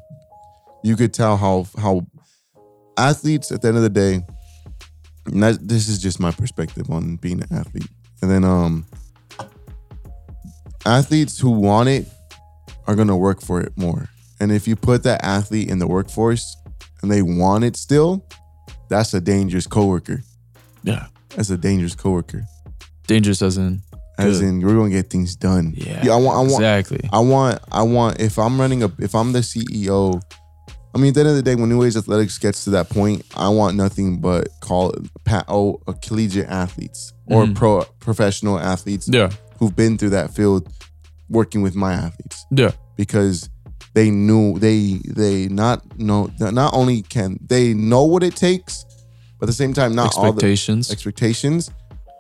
you 0.83 0.95
could 0.97 1.13
tell 1.13 1.37
how 1.37 1.65
how 1.77 2.05
athletes 2.97 3.51
at 3.51 3.61
the 3.61 3.69
end 3.69 3.77
of 3.77 3.83
the 3.83 3.89
day. 3.89 4.21
And 5.25 5.43
that, 5.43 5.67
this 5.67 5.87
is 5.89 5.99
just 5.99 6.19
my 6.19 6.31
perspective 6.31 6.89
on 6.89 7.15
being 7.17 7.41
an 7.41 7.47
athlete, 7.53 7.87
and 8.21 8.29
then 8.31 8.43
um, 8.43 8.85
athletes 10.85 11.39
who 11.39 11.51
want 11.51 11.89
it 11.89 12.07
are 12.87 12.95
gonna 12.95 13.17
work 13.17 13.41
for 13.41 13.61
it 13.61 13.73
more. 13.77 14.09
And 14.39 14.51
if 14.51 14.67
you 14.67 14.75
put 14.75 15.03
that 15.03 15.23
athlete 15.23 15.69
in 15.69 15.79
the 15.79 15.87
workforce 15.87 16.55
and 17.01 17.11
they 17.11 17.21
want 17.21 17.63
it 17.63 17.75
still, 17.75 18.25
that's 18.89 19.13
a 19.13 19.21
dangerous 19.21 19.67
coworker. 19.67 20.21
Yeah. 20.83 21.07
That's 21.35 21.49
a 21.49 21.57
dangerous 21.57 21.95
coworker. 21.95 22.43
Dangerous 23.07 23.41
as 23.41 23.57
in, 23.57 23.81
As 24.17 24.39
Good. 24.39 24.47
in, 24.47 24.61
we're 24.61 24.75
gonna 24.75 24.89
get 24.89 25.09
things 25.09 25.35
done. 25.35 25.73
yeah. 25.75 26.11
I 26.11 26.15
want. 26.15 26.37
I 26.37 26.41
want. 26.41 26.51
exactly. 26.53 27.09
I 27.11 27.19
want. 27.19 27.59
I 27.71 27.81
want. 27.83 28.19
If 28.19 28.37
I'm 28.37 28.59
running 28.59 28.83
a. 28.83 28.91
If 28.99 29.13
I'm 29.15 29.31
the 29.33 29.39
CEO 29.39 30.21
I 30.93 30.97
mean, 30.97 31.09
at 31.09 31.13
the 31.13 31.19
end 31.21 31.29
of 31.29 31.35
the 31.35 31.43
day, 31.43 31.53
when 31.53 31.69
New 31.69 31.83
Age 31.83 31.95
Athletics 31.95 32.39
gets 32.39 32.63
to 32.63 32.71
that 32.71 32.89
point, 32.89 33.23
I 33.37 33.47
want 33.49 33.77
nothing 33.77 34.19
but 34.19 34.47
call 34.59 34.91
pa- 35.23 35.45
oh, 35.47 35.79
collegiate 36.01 36.47
athletes 36.49 37.13
or 37.27 37.45
Mhm. 37.45 37.53
pro 37.55 37.83
professional 37.99 38.57
athletes 38.59 39.07
Yeah. 39.07 39.29
who've 39.59 39.75
been 39.75 39.99
through 39.99 40.09
that 40.11 40.33
field, 40.33 40.67
working 41.29 41.61
with 41.61 41.75
my 41.75 41.93
athletes 41.93 42.43
Yeah. 42.51 42.71
because 42.97 43.49
they 43.93 44.11
knew 44.11 44.59
they 44.59 44.99
they 45.05 45.47
not 45.47 45.99
know 45.99 46.29
not 46.39 46.73
only 46.73 47.01
can 47.01 47.39
they 47.41 47.73
know 47.73 48.03
what 48.03 48.23
it 48.23 48.35
takes, 48.35 48.85
but 49.39 49.45
at 49.45 49.47
the 49.47 49.53
same 49.53 49.73
time 49.73 49.95
not 49.95 50.15
all 50.15 50.23
the 50.23 50.29
Expectations. 50.29 50.91
expectations, 50.91 51.71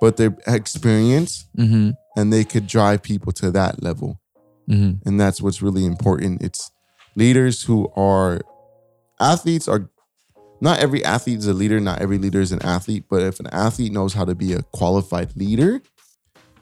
but 0.01 0.17
their 0.17 0.35
experience 0.47 1.45
mm-hmm. 1.57 1.91
and 2.17 2.33
they 2.33 2.43
could 2.43 2.67
drive 2.67 3.03
people 3.03 3.31
to 3.33 3.51
that 3.51 3.83
level. 3.83 4.19
Mm-hmm. 4.69 5.07
And 5.07 5.19
that's 5.19 5.41
what's 5.41 5.61
really 5.61 5.85
important. 5.85 6.41
It's 6.41 6.71
leaders 7.15 7.63
who 7.63 7.91
are 7.95 8.41
athletes 9.19 9.67
are 9.67 9.89
not 10.61 10.79
every 10.79 11.03
athlete 11.05 11.39
is 11.39 11.47
a 11.47 11.53
leader, 11.53 11.79
not 11.79 12.01
every 12.01 12.17
leader 12.17 12.41
is 12.41 12.51
an 12.51 12.61
athlete, 12.63 13.05
but 13.09 13.21
if 13.21 13.39
an 13.39 13.47
athlete 13.47 13.93
knows 13.93 14.13
how 14.13 14.25
to 14.25 14.35
be 14.35 14.53
a 14.53 14.61
qualified 14.63 15.35
leader 15.37 15.81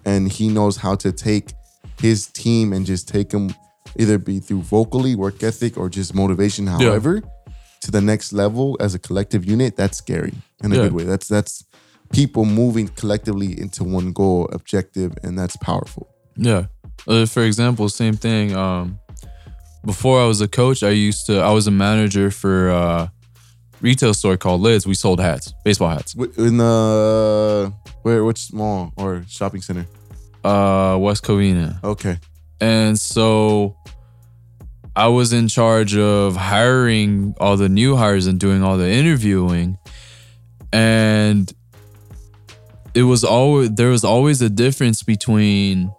and 0.05 0.31
he 0.31 0.49
knows 0.49 0.77
how 0.77 0.95
to 0.95 1.11
take 1.11 1.53
his 1.99 2.27
team 2.27 2.73
and 2.73 2.85
just 2.85 3.07
take 3.07 3.29
them 3.29 3.53
either 3.97 4.17
be 4.17 4.39
through 4.39 4.61
vocally, 4.63 5.15
work 5.15 5.41
ethic, 5.43 5.77
or 5.77 5.89
just 5.89 6.13
motivation, 6.13 6.67
however, 6.67 7.21
to 7.81 7.91
the 7.91 8.01
next 8.01 8.33
level 8.33 8.75
as 8.79 8.93
a 8.95 8.99
collective 8.99 9.45
unit, 9.45 9.75
that's 9.75 9.97
scary 9.97 10.33
in 10.63 10.71
a 10.71 10.75
Yeah. 10.75 10.81
good 10.83 10.93
way. 10.93 11.03
That's 11.03 11.27
that's 11.27 11.63
people 12.11 12.45
moving 12.45 12.87
collectively 12.89 13.59
into 13.59 13.83
one 13.83 14.11
goal, 14.13 14.49
objective, 14.51 15.11
and 15.23 15.37
that's 15.37 15.55
powerful. 15.57 16.07
Yeah. 16.35 16.65
Uh, 17.07 17.25
for 17.25 17.43
example, 17.43 17.89
same 17.89 18.15
thing. 18.15 18.55
Um, 18.55 18.99
before 19.85 20.21
I 20.21 20.25
was 20.25 20.41
a 20.41 20.47
coach, 20.47 20.83
I 20.83 20.89
used 20.89 21.25
to. 21.27 21.39
I 21.39 21.51
was 21.51 21.67
a 21.67 21.71
manager 21.71 22.31
for 22.31 22.69
a 22.69 23.11
retail 23.81 24.13
store 24.13 24.37
called 24.37 24.61
Lids. 24.61 24.85
We 24.87 24.95
sold 24.95 25.19
hats, 25.19 25.53
baseball 25.63 25.89
hats. 25.89 26.15
In 26.37 26.57
the 26.57 27.71
where 28.03 28.23
which 28.25 28.51
mall 28.53 28.91
or 28.97 29.23
shopping 29.29 29.61
center? 29.61 29.85
Uh, 30.43 30.97
West 30.99 31.23
Covina. 31.23 31.81
Okay. 31.83 32.17
And 32.59 32.99
so 32.99 33.77
I 34.97 35.09
was 35.09 35.31
in 35.31 35.47
charge 35.47 35.95
of 35.95 36.35
hiring 36.35 37.35
all 37.39 37.55
the 37.55 37.69
new 37.69 37.95
hires 37.95 38.25
and 38.25 38.39
doing 38.39 38.63
all 38.63 38.77
the 38.77 38.89
interviewing. 38.89 39.77
And 40.73 41.53
it 42.95 43.03
was 43.03 43.23
always 43.23 43.71
there 43.75 43.89
was 43.89 44.03
always 44.03 44.41
a 44.41 44.49
difference 44.49 45.03
between 45.03 45.93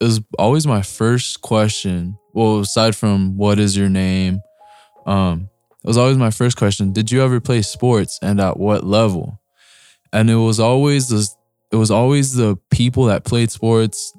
it 0.00 0.04
was 0.04 0.20
always 0.38 0.66
my 0.66 0.80
first 0.80 1.42
question. 1.42 2.18
Well, 2.32 2.60
aside 2.60 2.96
from 2.96 3.36
what 3.36 3.58
is 3.58 3.76
your 3.76 3.90
name? 3.90 4.40
Um, 5.04 5.50
it 5.84 5.86
was 5.86 5.98
always 5.98 6.16
my 6.16 6.30
first 6.30 6.56
question. 6.56 6.94
Did 6.94 7.10
you 7.10 7.22
ever 7.22 7.40
play 7.40 7.60
sports 7.60 8.18
and 8.22 8.40
at 8.40 8.58
what 8.58 8.84
level? 8.84 9.38
And 10.14 10.30
it 10.30 10.36
was 10.36 10.58
always 10.58 11.08
the 11.08 11.28
it 11.70 11.76
was 11.76 11.90
always 11.90 12.34
the 12.34 12.56
people 12.70 13.04
that 13.04 13.24
played 13.24 13.50
sports 13.50 14.16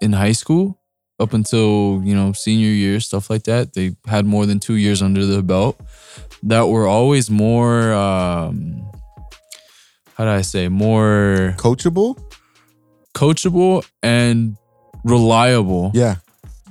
in 0.00 0.12
high 0.12 0.32
school 0.32 0.79
up 1.20 1.32
until 1.34 2.00
you 2.02 2.14
know 2.14 2.32
senior 2.32 2.68
year 2.68 2.98
stuff 3.00 3.28
like 3.30 3.42
that 3.44 3.74
they 3.74 3.94
had 4.06 4.24
more 4.26 4.46
than 4.46 4.58
two 4.58 4.74
years 4.76 5.02
under 5.02 5.24
the 5.26 5.42
belt 5.42 5.78
that 6.42 6.62
were 6.68 6.86
always 6.86 7.30
more 7.30 7.92
um 7.92 8.82
how 10.14 10.24
do 10.24 10.30
i 10.30 10.40
say 10.42 10.68
more 10.68 11.54
Coachable? 11.58 12.16
coachable 13.14 13.84
and 14.02 14.56
reliable 15.04 15.90
Yeah. 15.94 16.16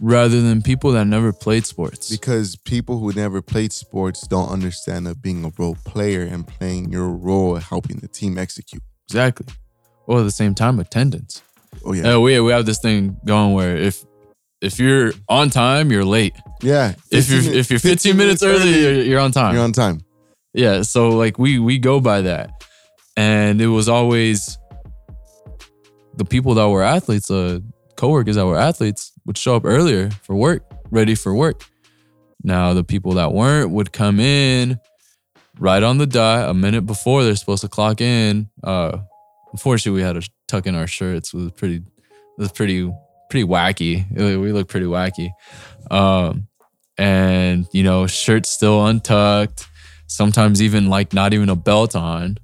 rather 0.01 0.41
than 0.41 0.61
people 0.61 0.91
that 0.93 1.05
never 1.05 1.31
played 1.33 1.65
sports 1.65 2.09
Because 2.09 2.55
people 2.55 2.99
who 2.99 3.11
never 3.13 3.41
played 3.41 3.71
sports 3.73 4.27
don't 4.27 4.49
understand 4.49 5.07
of 5.07 5.21
being 5.21 5.43
a 5.45 5.51
role 5.57 5.77
player 5.85 6.23
and 6.23 6.47
playing 6.47 6.91
your 6.91 7.09
role 7.09 7.55
helping 7.55 7.97
the 7.97 8.07
team 8.07 8.37
execute. 8.37 8.83
exactly 9.07 9.47
well 10.07 10.19
at 10.19 10.23
the 10.23 10.31
same 10.31 10.55
time 10.55 10.79
attendance 10.79 11.41
Oh 11.85 11.93
yeah. 11.93 12.03
yeah. 12.03 12.17
we, 12.17 12.39
we 12.39 12.51
have 12.51 12.65
this 12.65 12.79
thing 12.79 13.17
going 13.25 13.53
where 13.53 13.75
if 13.77 14.03
if 14.61 14.79
you're 14.79 15.13
on 15.27 15.49
time 15.49 15.91
you're 15.91 16.05
late 16.05 16.35
yeah. 16.61 16.93
if 17.11 17.29
you're 17.29 17.53
if 17.53 17.69
you're 17.69 17.79
15 17.79 18.17
minutes 18.17 18.43
early 18.43 18.81
you're, 18.81 18.93
you're 18.93 19.19
on 19.19 19.31
time 19.31 19.53
you're 19.53 19.63
on 19.63 19.71
time. 19.73 20.01
Yeah, 20.53 20.81
so 20.81 21.09
like 21.09 21.37
we 21.37 21.59
we 21.59 21.77
go 21.77 21.99
by 21.99 22.21
that, 22.21 22.63
and 23.15 23.61
it 23.61 23.67
was 23.67 23.87
always 23.87 24.57
the 26.15 26.25
people 26.25 26.55
that 26.55 26.67
were 26.67 26.83
athletes, 26.83 27.29
uh, 27.29 27.59
coworkers 27.95 28.35
that 28.35 28.45
were 28.45 28.57
athletes 28.57 29.11
would 29.25 29.37
show 29.37 29.55
up 29.55 29.63
earlier 29.63 30.09
for 30.23 30.35
work, 30.35 30.63
ready 30.89 31.13
for 31.13 31.35
work. 31.35 31.63
Now 32.43 32.73
the 32.73 32.83
people 32.83 33.13
that 33.13 33.31
weren't 33.31 33.69
would 33.71 33.91
come 33.91 34.19
in 34.19 34.79
right 35.59 35.83
on 35.83 35.97
the 35.99 36.07
dot 36.07 36.49
a 36.49 36.53
minute 36.53 36.85
before 36.85 37.23
they're 37.23 37.35
supposed 37.35 37.61
to 37.61 37.69
clock 37.69 38.01
in. 38.01 38.49
Uh, 38.63 38.97
unfortunately, 39.51 40.01
we 40.01 40.05
had 40.05 40.19
to 40.19 40.27
tuck 40.47 40.65
in 40.65 40.73
our 40.73 40.87
shirts. 40.87 41.31
It 41.33 41.37
was 41.37 41.51
pretty, 41.51 41.75
it 41.75 41.83
was 42.37 42.51
pretty 42.51 42.91
pretty 43.29 43.45
wacky. 43.45 44.05
We 44.15 44.51
look 44.51 44.67
pretty 44.67 44.85
wacky, 44.85 45.29
um, 45.91 46.47
and 46.97 47.65
you 47.71 47.83
know, 47.83 48.07
shirts 48.07 48.49
still 48.49 48.85
untucked 48.85 49.67
sometimes 50.07 50.59
even 50.59 50.89
like 50.89 51.13
not 51.13 51.35
even 51.35 51.49
a 51.49 51.55
belt 51.55 51.95
on 51.95 52.35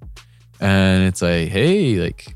and 0.60 1.04
it's 1.04 1.20
like 1.20 1.48
hey 1.48 1.96
like 1.96 2.32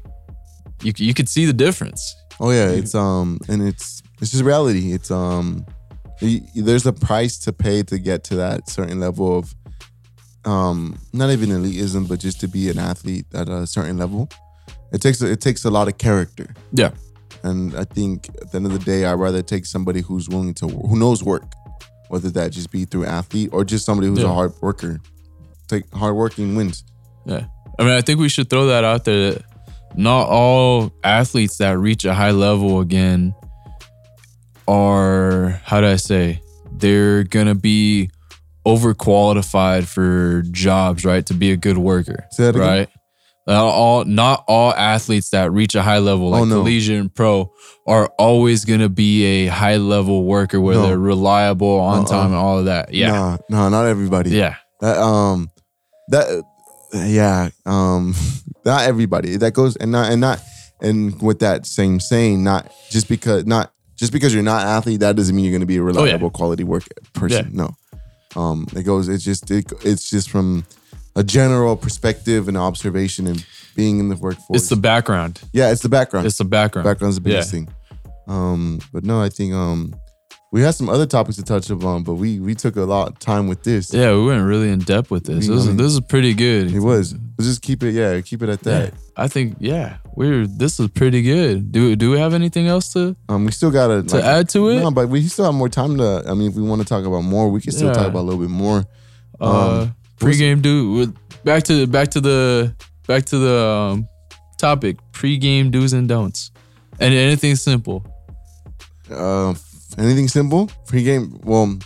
you, 0.82 0.92
you 0.98 1.14
could 1.14 1.30
see 1.30 1.46
the 1.46 1.54
difference 1.54 2.16
Oh 2.40 2.52
yeah, 2.52 2.70
it's 2.70 2.96
um 2.96 3.40
and 3.50 3.62
it's 3.62 4.02
it's 4.22 4.32
just 4.32 4.44
reality. 4.44 4.94
It's 4.94 5.12
um 5.12 5.66
there's 6.56 6.86
a 6.86 6.94
price 6.94 7.38
to 7.40 7.54
pay 7.54 7.84
to 7.84 8.00
get 8.00 8.24
to 8.26 8.36
that 8.36 8.70
certain 8.70 9.00
level 9.00 9.40
of 9.40 9.54
um 10.46 10.98
not 11.12 11.32
even 11.32 11.50
elitism, 11.50 12.08
but 12.08 12.20
just 12.20 12.40
to 12.42 12.48
be 12.48 12.70
an 12.70 12.80
athlete 12.80 13.26
at 13.34 13.50
a 13.50 13.68
certain 13.68 13.98
level. 13.98 14.30
It 14.94 15.02
takes 15.02 15.22
it 15.22 15.42
takes 15.42 15.66
a 15.66 15.70
lot 15.70 15.88
of 15.88 15.98
character, 15.98 16.54
yeah 16.72 16.92
and 17.44 17.76
I 17.76 17.84
think 17.86 18.30
at 18.42 18.52
the 18.52 18.58
end 18.58 18.66
of 18.66 18.74
the 18.74 18.80
day, 18.80 19.06
I'd 19.06 19.14
rather 19.14 19.42
take 19.42 19.66
somebody 19.66 20.02
who's 20.02 20.28
willing 20.30 20.54
to 20.56 20.68
who 20.68 20.98
knows 20.98 21.24
work, 21.24 21.44
whether 22.10 22.30
that 22.32 22.52
just 22.52 22.72
be 22.72 22.86
through 22.86 23.06
athlete 23.06 23.50
or 23.54 23.64
just 23.64 23.86
somebody 23.86 24.08
who's 24.08 24.20
Yeah. 24.20 24.30
a 24.32 24.34
hard 24.34 24.54
worker. 24.62 25.00
Take 25.68 25.92
hard 25.94 26.16
working 26.16 26.56
wins. 26.56 26.84
yeah 27.26 27.46
i 27.78 27.84
mean 27.84 27.92
i 27.94 28.02
think 28.02 28.20
we 28.20 28.28
should 28.30 28.50
throw 28.50 28.68
that 28.68 28.84
out 28.84 29.06
there 29.06 29.32
that 29.32 29.44
not 29.96 30.28
all 30.28 30.92
athletes 31.04 31.58
that 31.58 31.78
reach 31.78 32.04
a 32.06 32.14
high 32.14 32.32
level 32.32 32.80
again 32.80 33.34
are 34.68 35.62
how 35.64 35.82
do 35.82 35.88
i 35.88 35.96
say 35.96 36.42
they're 36.74 37.24
gonna 37.24 37.56
be 37.56 38.10
overqualified 38.66 39.86
for 39.86 40.42
jobs 40.52 41.06
right 41.06 41.26
to 41.26 41.34
be 41.34 41.52
a 41.52 41.58
good 41.58 41.78
worker 41.78 42.26
Say 42.32 42.44
that 42.46 42.56
again? 42.56 42.68
right 42.68 42.90
Not 43.50 43.66
all 43.66 44.06
not 44.06 44.44
all 44.48 44.74
athletes 44.74 45.30
that 45.32 45.52
reach 45.52 45.74
a 45.76 45.82
high 45.82 45.98
level 45.98 46.30
like 46.30 46.42
Oh, 46.42 46.46
no. 46.46 46.56
collegiate 46.62 47.00
and 47.00 47.14
pro 47.14 47.52
are 47.88 48.08
always 48.20 48.64
gonna 48.64 48.90
be 48.90 49.24
a 49.26 49.48
high 49.48 49.78
level 49.78 50.24
worker 50.24 50.62
where 50.62 50.76
No. 50.76 50.86
they're 50.88 51.00
reliable 51.00 51.80
on 51.80 52.00
Uh-uh. 52.00 52.06
time 52.06 52.28
and 52.28 52.36
all 52.36 52.60
of 52.60 52.66
that. 52.66 52.94
Yeah. 52.94 53.12
Nah, 53.12 53.38
nah, 53.50 53.70
not 53.70 53.86
everybody. 53.88 54.30
Yeah. 54.30 54.56
That 54.82 54.98
um 55.00 55.50
that 56.10 56.44
yeah, 56.94 57.50
um 57.66 58.14
not 58.66 58.84
everybody. 58.84 59.38
That 59.38 59.52
goes 59.54 59.76
and 59.78 59.92
not 59.92 60.12
and 60.12 60.22
not 60.22 60.40
and 60.82 61.20
with 61.22 61.40
that 61.40 61.66
same 61.66 62.00
saying, 62.00 62.44
not 62.44 62.72
just 62.92 63.08
because 63.10 63.46
not 63.46 63.72
just 63.98 64.14
because 64.14 64.34
you're 64.34 64.44
not 64.44 64.62
an 64.62 64.68
athlete, 64.70 65.00
that 65.02 65.16
doesn't 65.16 65.36
mean 65.36 65.44
you're 65.46 65.54
gonna 65.54 65.66
be 65.66 65.78
a 65.78 65.84
reliable 65.84 66.30
quality 66.30 66.64
work 66.64 66.84
person. 67.14 67.50
No. 67.54 67.76
Um 68.36 68.68
it 68.76 68.84
goes 68.84 69.10
it's 69.10 69.24
just 69.24 69.50
it, 69.50 69.72
it's 69.84 70.08
just 70.10 70.30
from 70.30 70.66
a 71.20 71.24
general 71.24 71.76
perspective 71.76 72.48
and 72.48 72.58
observation 72.58 73.28
and 73.28 73.46
being 73.76 74.00
in 74.00 74.08
the 74.10 74.16
workforce. 74.16 74.62
It's 74.62 74.70
the 74.70 74.76
background. 74.92 75.34
yeah, 75.54 75.72
it's 75.72 75.82
the 75.82 75.90
background. 75.90 76.26
It's 76.28 76.38
the 76.38 76.46
background. 76.46 76.86
Background's 76.86 77.16
the 77.16 77.22
biggest 77.22 77.50
Yeah. 77.54 77.60
thing. 77.60 77.68
Um, 78.28 78.80
but 78.94 79.04
no, 79.04 79.22
I 79.22 79.30
think 79.30 79.54
um 79.54 79.94
we 80.52 80.62
had 80.62 80.74
some 80.74 80.90
other 80.90 81.06
topics 81.06 81.36
to 81.38 81.44
touch 81.44 81.70
upon, 81.70 82.04
but 82.04 82.16
we 82.16 82.40
we 82.40 82.56
took 82.56 82.76
a 82.76 82.82
lot 82.96 83.08
of 83.10 83.20
time 83.20 83.48
with 83.48 83.62
this. 83.64 83.94
Yeah, 83.94 84.12
we 84.16 84.26
went 84.26 84.44
really 84.46 84.70
in 84.72 84.80
depth 84.80 85.12
with 85.12 85.26
this. 85.26 85.48
We- 85.48 85.54
This, 85.56 85.58
I 85.58 85.60
is 85.62 85.68
mean, 85.68 85.78
this 85.78 85.94
is 85.94 86.00
pretty 86.02 86.34
good. 86.34 86.74
It 86.74 86.80
was. 86.80 87.14
Let's 87.38 87.48
just 87.52 87.62
keep 87.62 87.84
it, 87.84 87.92
yeah, 87.94 88.20
keep 88.22 88.42
it 88.44 88.50
at 88.50 88.66
Yeah. 88.66 88.80
that. 88.80 88.94
I 89.16 89.28
think 89.28 89.58
yeah, 89.60 89.98
we're 90.16 90.48
this 90.48 90.80
is 90.80 90.88
pretty 90.90 91.22
good. 91.22 91.72
Do 91.72 91.96
do 91.96 92.12
we 92.12 92.18
have 92.20 92.34
anything 92.34 92.68
else 92.68 92.92
to 92.94 93.16
Um, 93.30 93.46
we 93.46 93.52
still 93.52 93.72
gotta 93.72 94.02
to 94.04 94.18
add 94.24 94.50
to 94.50 94.70
it? 94.70 94.80
No, 94.82 94.92
but 94.92 95.08
we 95.10 95.28
still 95.28 95.46
have 95.46 95.54
more 95.54 95.70
time 95.70 95.98
to. 95.98 96.24
I 96.28 96.34
mean, 96.34 96.50
if 96.52 96.56
we 96.56 96.64
want 96.64 96.82
to 96.82 96.88
talk 96.88 97.06
about 97.06 97.22
more, 97.24 97.50
we 97.50 97.62
can 97.62 97.72
still 97.72 97.88
Yeah. 97.90 97.94
talk 98.00 98.08
about 98.08 98.22
a 98.22 98.28
little 98.30 98.42
bit 98.42 98.50
more. 98.66 98.86
uh 99.42 99.82
Um, 99.84 99.96
pregame 100.20 100.62
do 100.62 100.92
with- 100.94 101.16
back 101.44 101.64
to 101.64 101.88
back 101.88 102.10
to 102.10 102.20
the 102.22 102.74
back 103.08 103.26
to 103.26 103.38
the 103.38 103.58
um, 103.66 104.08
topic 104.58 104.98
pregame 105.14 105.72
do's 105.72 105.94
and 105.94 106.08
don'ts 106.10 106.52
and 107.00 107.14
anything 107.14 107.56
simple 107.56 108.04
Uh, 109.10 109.54
anything 109.98 110.28
simple 110.28 110.70
pre-game? 110.86 111.40
Well, 111.44 111.80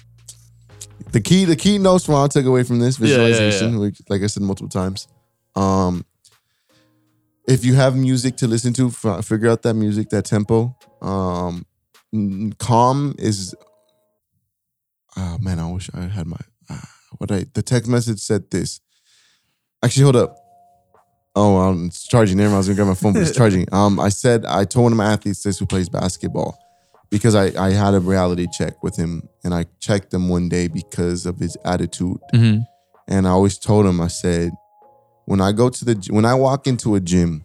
the 1.11 1.21
key 1.21 1.45
the 1.45 1.55
key 1.55 1.77
notes 1.77 2.05
from 2.05 2.15
I 2.15 2.27
took 2.27 2.45
away 2.45 2.63
from 2.63 2.79
this 2.79 2.99
Yeah, 2.99 3.07
yeah, 3.07 3.15
visualization, 3.17 3.79
which, 3.79 4.01
like 4.09 4.21
I 4.23 4.27
said 4.27 4.43
multiple 4.43 4.69
times. 4.69 5.07
Um, 5.55 6.03
if 7.47 7.63
you 7.63 7.75
have 7.75 7.95
music 7.95 8.35
to 8.37 8.47
listen 8.47 8.73
to, 8.73 8.87
f- 8.87 9.25
figure 9.25 9.49
out 9.49 9.61
that 9.61 9.73
music, 9.75 10.09
that 10.09 10.25
tempo. 10.25 10.75
Um, 11.01 11.65
calm 12.57 13.15
is. 13.19 13.53
Oh 15.15 15.37
man, 15.39 15.59
I 15.59 15.71
wish 15.71 15.89
I 15.93 16.01
had 16.07 16.25
my 16.27 16.39
what 17.17 17.31
I 17.31 17.45
the 17.53 17.61
text 17.61 17.89
message 17.89 18.19
said 18.19 18.49
this. 18.51 18.79
Actually, 19.83 20.03
hold 20.03 20.15
up. 20.15 20.37
Oh, 21.35 21.57
um, 21.57 21.87
it's 21.87 22.07
charging. 22.07 22.37
Never 22.37 22.49
mind. 22.49 22.55
I 22.55 22.57
was 22.59 22.67
gonna 22.67 22.75
grab 22.75 22.87
my 22.87 22.93
phone, 22.93 23.13
but 23.13 23.23
it's 23.23 23.35
charging. 23.41 23.67
Um, 23.71 23.99
I 23.99 24.09
said 24.09 24.45
I 24.45 24.65
told 24.65 24.83
one 24.83 24.91
of 24.93 24.97
my 24.97 25.11
athletes 25.11 25.43
this 25.43 25.59
who 25.59 25.65
plays 25.65 25.89
basketball 25.89 26.57
because 27.09 27.35
I 27.35 27.45
I 27.61 27.71
had 27.71 27.93
a 27.93 27.99
reality 27.99 28.47
check 28.51 28.83
with 28.83 28.95
him 28.95 29.23
and 29.43 29.53
I 29.53 29.65
checked 29.79 30.13
him 30.13 30.29
one 30.29 30.49
day 30.49 30.67
because 30.67 31.25
of 31.25 31.39
his 31.39 31.57
attitude. 31.65 32.17
hmm 32.31 32.57
And 33.07 33.27
I 33.27 33.31
always 33.31 33.57
told 33.57 33.85
him, 33.85 33.99
I 33.99 34.07
said, 34.07 34.51
when 35.25 35.41
I 35.41 35.51
go 35.51 35.69
to 35.69 35.85
the 35.85 35.95
when 36.11 36.25
I 36.25 36.35
walk 36.35 36.67
into 36.67 36.95
a 36.95 36.99
gym, 36.99 37.43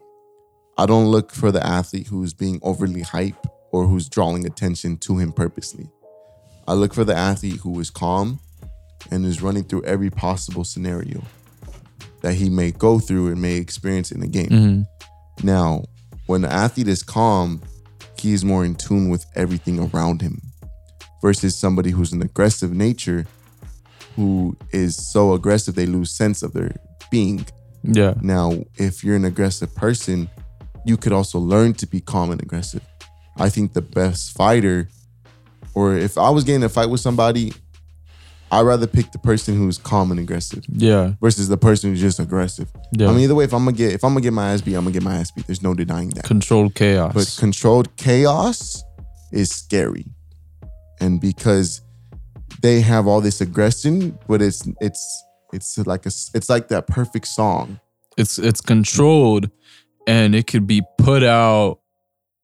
I 0.76 0.86
don't 0.86 1.06
look 1.06 1.32
for 1.32 1.50
the 1.50 1.66
athlete 1.66 2.06
who's 2.08 2.34
being 2.34 2.60
overly 2.62 3.02
hype 3.02 3.46
or 3.72 3.86
who's 3.86 4.08
drawing 4.08 4.46
attention 4.46 4.96
to 4.98 5.18
him 5.18 5.32
purposely. 5.32 5.90
I 6.66 6.74
look 6.74 6.92
for 6.94 7.04
the 7.04 7.16
athlete 7.16 7.60
who 7.62 7.80
is 7.80 7.90
calm 7.90 8.40
and 9.10 9.24
is 9.24 9.42
running 9.42 9.64
through 9.64 9.84
every 9.84 10.10
possible 10.10 10.64
scenario 10.64 11.22
that 12.20 12.34
he 12.34 12.50
may 12.50 12.70
go 12.70 12.98
through 12.98 13.28
and 13.28 13.40
may 13.40 13.56
experience 13.56 14.10
in 14.10 14.20
the 14.20 14.26
game. 14.26 14.48
hmm 14.48 15.46
Now, 15.46 15.84
when 16.26 16.42
the 16.42 16.52
athlete 16.52 16.88
is 16.88 17.02
calm, 17.02 17.62
he 18.18 18.32
is 18.32 18.44
more 18.44 18.64
in 18.64 18.74
tune 18.74 19.08
with 19.08 19.24
everything 19.34 19.78
around 19.78 20.20
him 20.20 20.42
versus 21.22 21.56
somebody 21.56 21.90
who's 21.90 22.12
an 22.12 22.22
aggressive 22.22 22.72
nature 22.72 23.26
who 24.16 24.56
is 24.72 25.12
so 25.12 25.32
aggressive 25.32 25.74
they 25.74 25.86
lose 25.86 26.10
sense 26.10 26.42
of 26.42 26.52
their 26.52 26.72
being. 27.10 27.46
Yeah. 27.84 28.14
Now, 28.20 28.52
if 28.76 29.04
you're 29.04 29.16
an 29.16 29.24
aggressive 29.24 29.72
person, 29.74 30.28
you 30.84 30.96
could 30.96 31.12
also 31.12 31.38
learn 31.38 31.74
to 31.74 31.86
be 31.86 32.00
calm 32.00 32.30
and 32.32 32.42
aggressive. 32.42 32.82
I 33.36 33.48
think 33.48 33.72
the 33.72 33.82
best 33.82 34.32
fighter, 34.32 34.88
or 35.74 35.96
if 35.96 36.18
I 36.18 36.30
was 36.30 36.42
getting 36.42 36.64
a 36.64 36.68
fight 36.68 36.90
with 36.90 37.00
somebody, 37.00 37.52
I'd 38.50 38.62
rather 38.62 38.86
pick 38.86 39.12
the 39.12 39.18
person 39.18 39.56
who's 39.56 39.76
calm 39.78 40.10
and 40.10 40.18
aggressive 40.18 40.64
Yeah. 40.68 41.12
versus 41.20 41.48
the 41.48 41.56
person 41.58 41.90
who's 41.90 42.00
just 42.00 42.18
aggressive. 42.18 42.70
Yeah. 42.92 43.08
I 43.08 43.12
mean, 43.12 43.20
either 43.20 43.34
way, 43.34 43.44
if 43.44 43.52
I'm 43.52 43.64
gonna 43.64 43.76
get 43.76 43.92
if 43.92 44.02
I'm 44.04 44.10
gonna 44.12 44.22
get 44.22 44.32
my 44.32 44.52
ass 44.52 44.60
beat, 44.62 44.74
I'm 44.74 44.84
gonna 44.84 44.92
get 44.94 45.02
my 45.02 45.16
ass 45.16 45.30
beat. 45.30 45.46
There's 45.46 45.62
no 45.62 45.74
denying 45.74 46.10
that. 46.10 46.24
Controlled 46.24 46.74
chaos. 46.74 47.12
But 47.14 47.36
controlled 47.38 47.94
chaos 47.96 48.82
is 49.32 49.50
scary, 49.50 50.06
and 51.00 51.20
because 51.20 51.82
they 52.62 52.80
have 52.80 53.06
all 53.06 53.20
this 53.20 53.40
aggression, 53.40 54.18
but 54.26 54.40
it's 54.40 54.66
it's 54.80 55.24
it's 55.52 55.78
like 55.86 56.06
a 56.06 56.12
it's 56.34 56.48
like 56.48 56.68
that 56.68 56.86
perfect 56.86 57.26
song. 57.28 57.78
it's 58.16 58.38
it's 58.38 58.60
controlled 58.60 59.48
and 60.06 60.34
it 60.34 60.46
could 60.46 60.66
be 60.66 60.82
put 60.98 61.22
out 61.22 61.78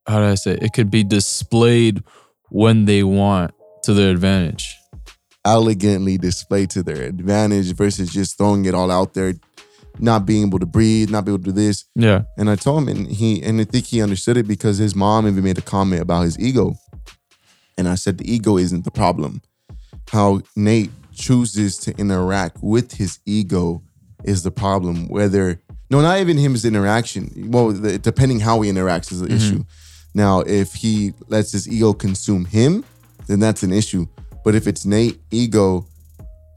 how 0.07 0.19
do 0.19 0.25
I 0.25 0.35
say 0.35 0.51
it? 0.53 0.63
it 0.63 0.73
could 0.73 0.89
be 0.91 1.03
displayed 1.03 2.03
when 2.49 2.85
they 2.85 3.03
want 3.03 3.51
to 3.83 3.93
their 3.93 4.11
advantage. 4.11 4.75
Elegantly 5.45 6.17
displayed 6.17 6.69
to 6.71 6.83
their 6.83 7.03
advantage 7.03 7.73
versus 7.73 8.11
just 8.11 8.37
throwing 8.37 8.65
it 8.65 8.73
all 8.73 8.91
out 8.91 9.13
there, 9.13 9.33
not 9.99 10.25
being 10.25 10.47
able 10.47 10.59
to 10.59 10.65
breathe, 10.65 11.09
not 11.09 11.25
being 11.25 11.35
able 11.35 11.45
to 11.45 11.51
do 11.51 11.55
this. 11.55 11.85
Yeah. 11.95 12.23
And 12.37 12.49
I 12.49 12.55
told 12.55 12.83
him, 12.83 12.87
and 12.89 13.07
he 13.07 13.41
and 13.43 13.61
I 13.61 13.63
think 13.63 13.85
he 13.85 14.01
understood 14.01 14.37
it 14.37 14.47
because 14.47 14.77
his 14.77 14.95
mom 14.95 15.27
even 15.27 15.43
made 15.43 15.57
a 15.57 15.61
comment 15.61 16.01
about 16.01 16.23
his 16.23 16.39
ego. 16.39 16.75
And 17.77 17.87
I 17.87 17.95
said 17.95 18.17
the 18.17 18.31
ego 18.31 18.57
isn't 18.57 18.85
the 18.85 18.91
problem. 18.91 19.41
How 20.11 20.41
Nate 20.55 20.91
chooses 21.13 21.77
to 21.79 21.95
interact 21.97 22.57
with 22.61 22.93
his 22.93 23.19
ego 23.25 23.83
is 24.23 24.43
the 24.43 24.51
problem. 24.51 25.07
Whether 25.07 25.61
no, 25.89 26.01
not 26.01 26.19
even 26.19 26.37
him 26.37 26.55
as 26.55 26.65
interaction. 26.65 27.51
Well, 27.51 27.69
the, 27.69 27.97
depending 27.97 28.39
how 28.39 28.61
he 28.61 28.71
interacts 28.71 29.11
is 29.11 29.21
the 29.21 29.27
mm-hmm. 29.27 29.35
issue. 29.35 29.63
Now, 30.13 30.39
if 30.41 30.73
he 30.73 31.13
lets 31.27 31.51
his 31.51 31.67
ego 31.67 31.93
consume 31.93 32.45
him, 32.45 32.83
then 33.27 33.39
that's 33.39 33.63
an 33.63 33.73
issue. 33.73 34.07
But 34.45 34.55
if 34.55 34.67
it's 34.67 34.85
Nate 34.85 35.19
ego 35.31 35.85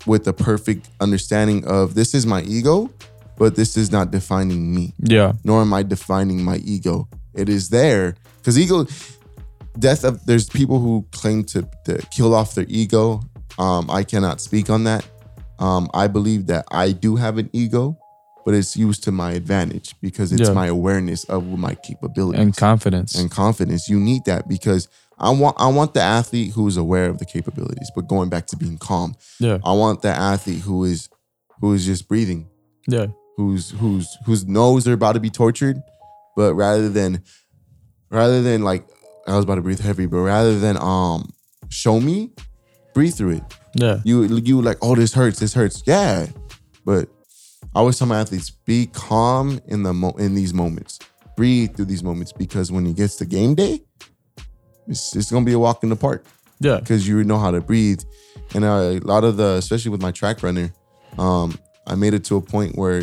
with 0.07 0.28
a 0.28 0.32
perfect 0.32 0.89
understanding 1.01 1.66
of 1.66 1.95
this 1.95 2.14
is 2.14 2.26
my 2.26 2.43
ego, 2.43 2.89
but 3.39 3.57
this 3.57 3.76
is 3.76 3.91
not 3.91 4.11
defining 4.11 4.72
me 4.74 4.95
Yeah. 4.99 5.32
nor 5.43 5.62
am 5.62 5.72
I 5.72 5.82
defining 5.82 6.45
my 6.45 6.57
ego. 6.59 7.09
It 7.34 7.49
is 7.49 7.68
there 7.70 8.14
because 8.36 8.59
ego, 8.59 8.86
death 9.78 10.05
of. 10.05 10.24
There's 10.26 10.49
people 10.49 10.78
who 10.80 11.05
claim 11.12 11.45
to, 11.45 11.66
to 11.86 11.99
kill 12.11 12.34
off 12.34 12.55
their 12.55 12.66
ego. 12.68 13.22
Um, 13.59 13.91
I 13.91 14.03
cannot 14.05 14.41
speak 14.41 14.70
on 14.70 14.84
that. 14.84 15.05
Um, 15.59 15.89
I 15.95 16.07
believe 16.09 16.47
that 16.49 16.64
I 16.70 16.93
do 16.93 17.16
have 17.16 17.39
an 17.39 17.49
ego, 17.53 17.97
but 18.45 18.55
it's 18.55 18.76
used 18.76 19.03
to 19.05 19.12
my 19.12 19.32
advantage 19.32 19.95
because 20.01 20.32
it's 20.32 20.49
Yeah. 20.49 20.53
my 20.55 20.66
awareness 20.66 21.24
of 21.24 21.45
my 21.47 21.74
capabilities 21.74 22.41
And 22.41 22.57
confidence. 22.57 23.14
and 23.14 23.30
confidence. 23.30 23.89
You 23.89 23.99
need 24.01 24.24
that 24.26 24.47
because 24.49 24.89
I 25.20 25.30
want 25.30 25.56
I 25.58 25.68
want 25.68 25.94
the 25.94 26.00
athlete 26.02 26.52
who 26.52 26.66
is 26.68 26.76
aware 26.76 27.06
of 27.10 27.18
the 27.18 27.24
capabilities, 27.26 27.90
but 27.94 28.06
going 28.08 28.28
back 28.28 28.46
to 28.48 28.56
being 28.56 28.78
calm. 28.78 29.14
yeah. 29.40 29.58
I 29.64 29.72
want 29.72 30.02
the 30.02 30.08
athlete 30.10 30.60
who 30.60 30.84
is 30.84 31.08
who 31.60 31.72
is 31.74 31.84
just 31.84 32.08
breathing 32.08 32.48
Yeah. 32.86 33.06
who's 33.36 33.70
who's 33.70 34.16
who's 34.24 34.46
knows 34.46 34.84
they're 34.84 34.94
about 34.94 35.12
to 35.14 35.20
be 35.20 35.30
tortured, 35.30 35.82
but 36.36 36.54
rather 36.54 36.88
than 36.88 37.22
rather 38.10 38.42
than 38.42 38.62
like 38.62 38.86
I 39.26 39.34
was 39.36 39.44
about 39.44 39.56
to 39.56 39.62
breathe 39.62 39.80
heavy, 39.80 40.06
but 40.06 40.18
rather 40.18 40.58
than 40.58 40.76
um 40.80 41.32
show 41.68 42.00
me, 42.00 42.30
breathe 42.94 43.14
through 43.14 43.32
it. 43.38 43.42
Yeah. 43.74 44.00
You 44.04 44.22
you 44.24 44.62
like, 44.62 44.78
oh 44.82 44.94
this 44.94 45.12
hurts, 45.14 45.38
this 45.40 45.52
hurts. 45.54 45.82
Yeah. 45.86 46.26
But 46.84 47.08
I 47.74 47.80
always 47.80 47.98
tell 47.98 48.06
my 48.08 48.20
athletes, 48.20 48.50
be 48.50 48.86
calm 48.86 49.60
in 49.66 49.82
the 49.82 49.92
mo- 49.92 50.16
in 50.18 50.34
these 50.34 50.54
moments. 50.54 50.98
Breathe 51.36 51.74
through 51.76 51.84
these 51.86 52.02
moments 52.02 52.32
because 52.32 52.72
when 52.72 52.86
it 52.86 52.96
gets 52.96 53.16
to 53.16 53.26
game 53.26 53.54
day, 53.54 53.82
it's, 54.89 55.14
it's 55.16 55.30
gonna 55.30 55.45
be 55.45 55.53
a 55.53 55.59
walk 55.59 55.82
in 55.82 55.89
the 55.91 55.97
park 55.97 56.24
Yeah. 56.61 56.78
because 56.80 57.07
you 57.07 57.22
know 57.24 57.39
how 57.39 57.51
to 57.51 57.61
breathe. 57.61 58.01
And 58.55 58.64
uh, 58.64 58.68
a 58.68 58.99
lot 59.01 59.24
of 59.24 59.36
the, 59.36 59.55
especially 59.55 59.91
with 59.91 60.01
my 60.03 60.11
track 60.11 60.43
runner, 60.43 60.72
um, 61.18 61.59
I 61.86 61.95
made 61.95 62.14
it 62.14 62.24
to 62.26 62.36
a 62.36 62.41
point 62.41 62.76
where 62.76 63.03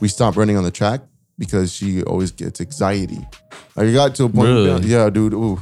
we 0.00 0.08
stopped 0.08 0.36
running 0.36 0.56
on 0.56 0.64
the 0.64 0.70
track 0.70 1.00
because 1.38 1.72
she 1.72 2.02
always 2.04 2.30
gets 2.32 2.60
anxiety. 2.60 3.18
I 3.76 3.90
got 3.92 4.14
to 4.16 4.24
a 4.24 4.28
point, 4.28 4.48
Really? 4.48 4.86
yeah, 4.88 5.08
dude. 5.10 5.32
Ooh, 5.34 5.60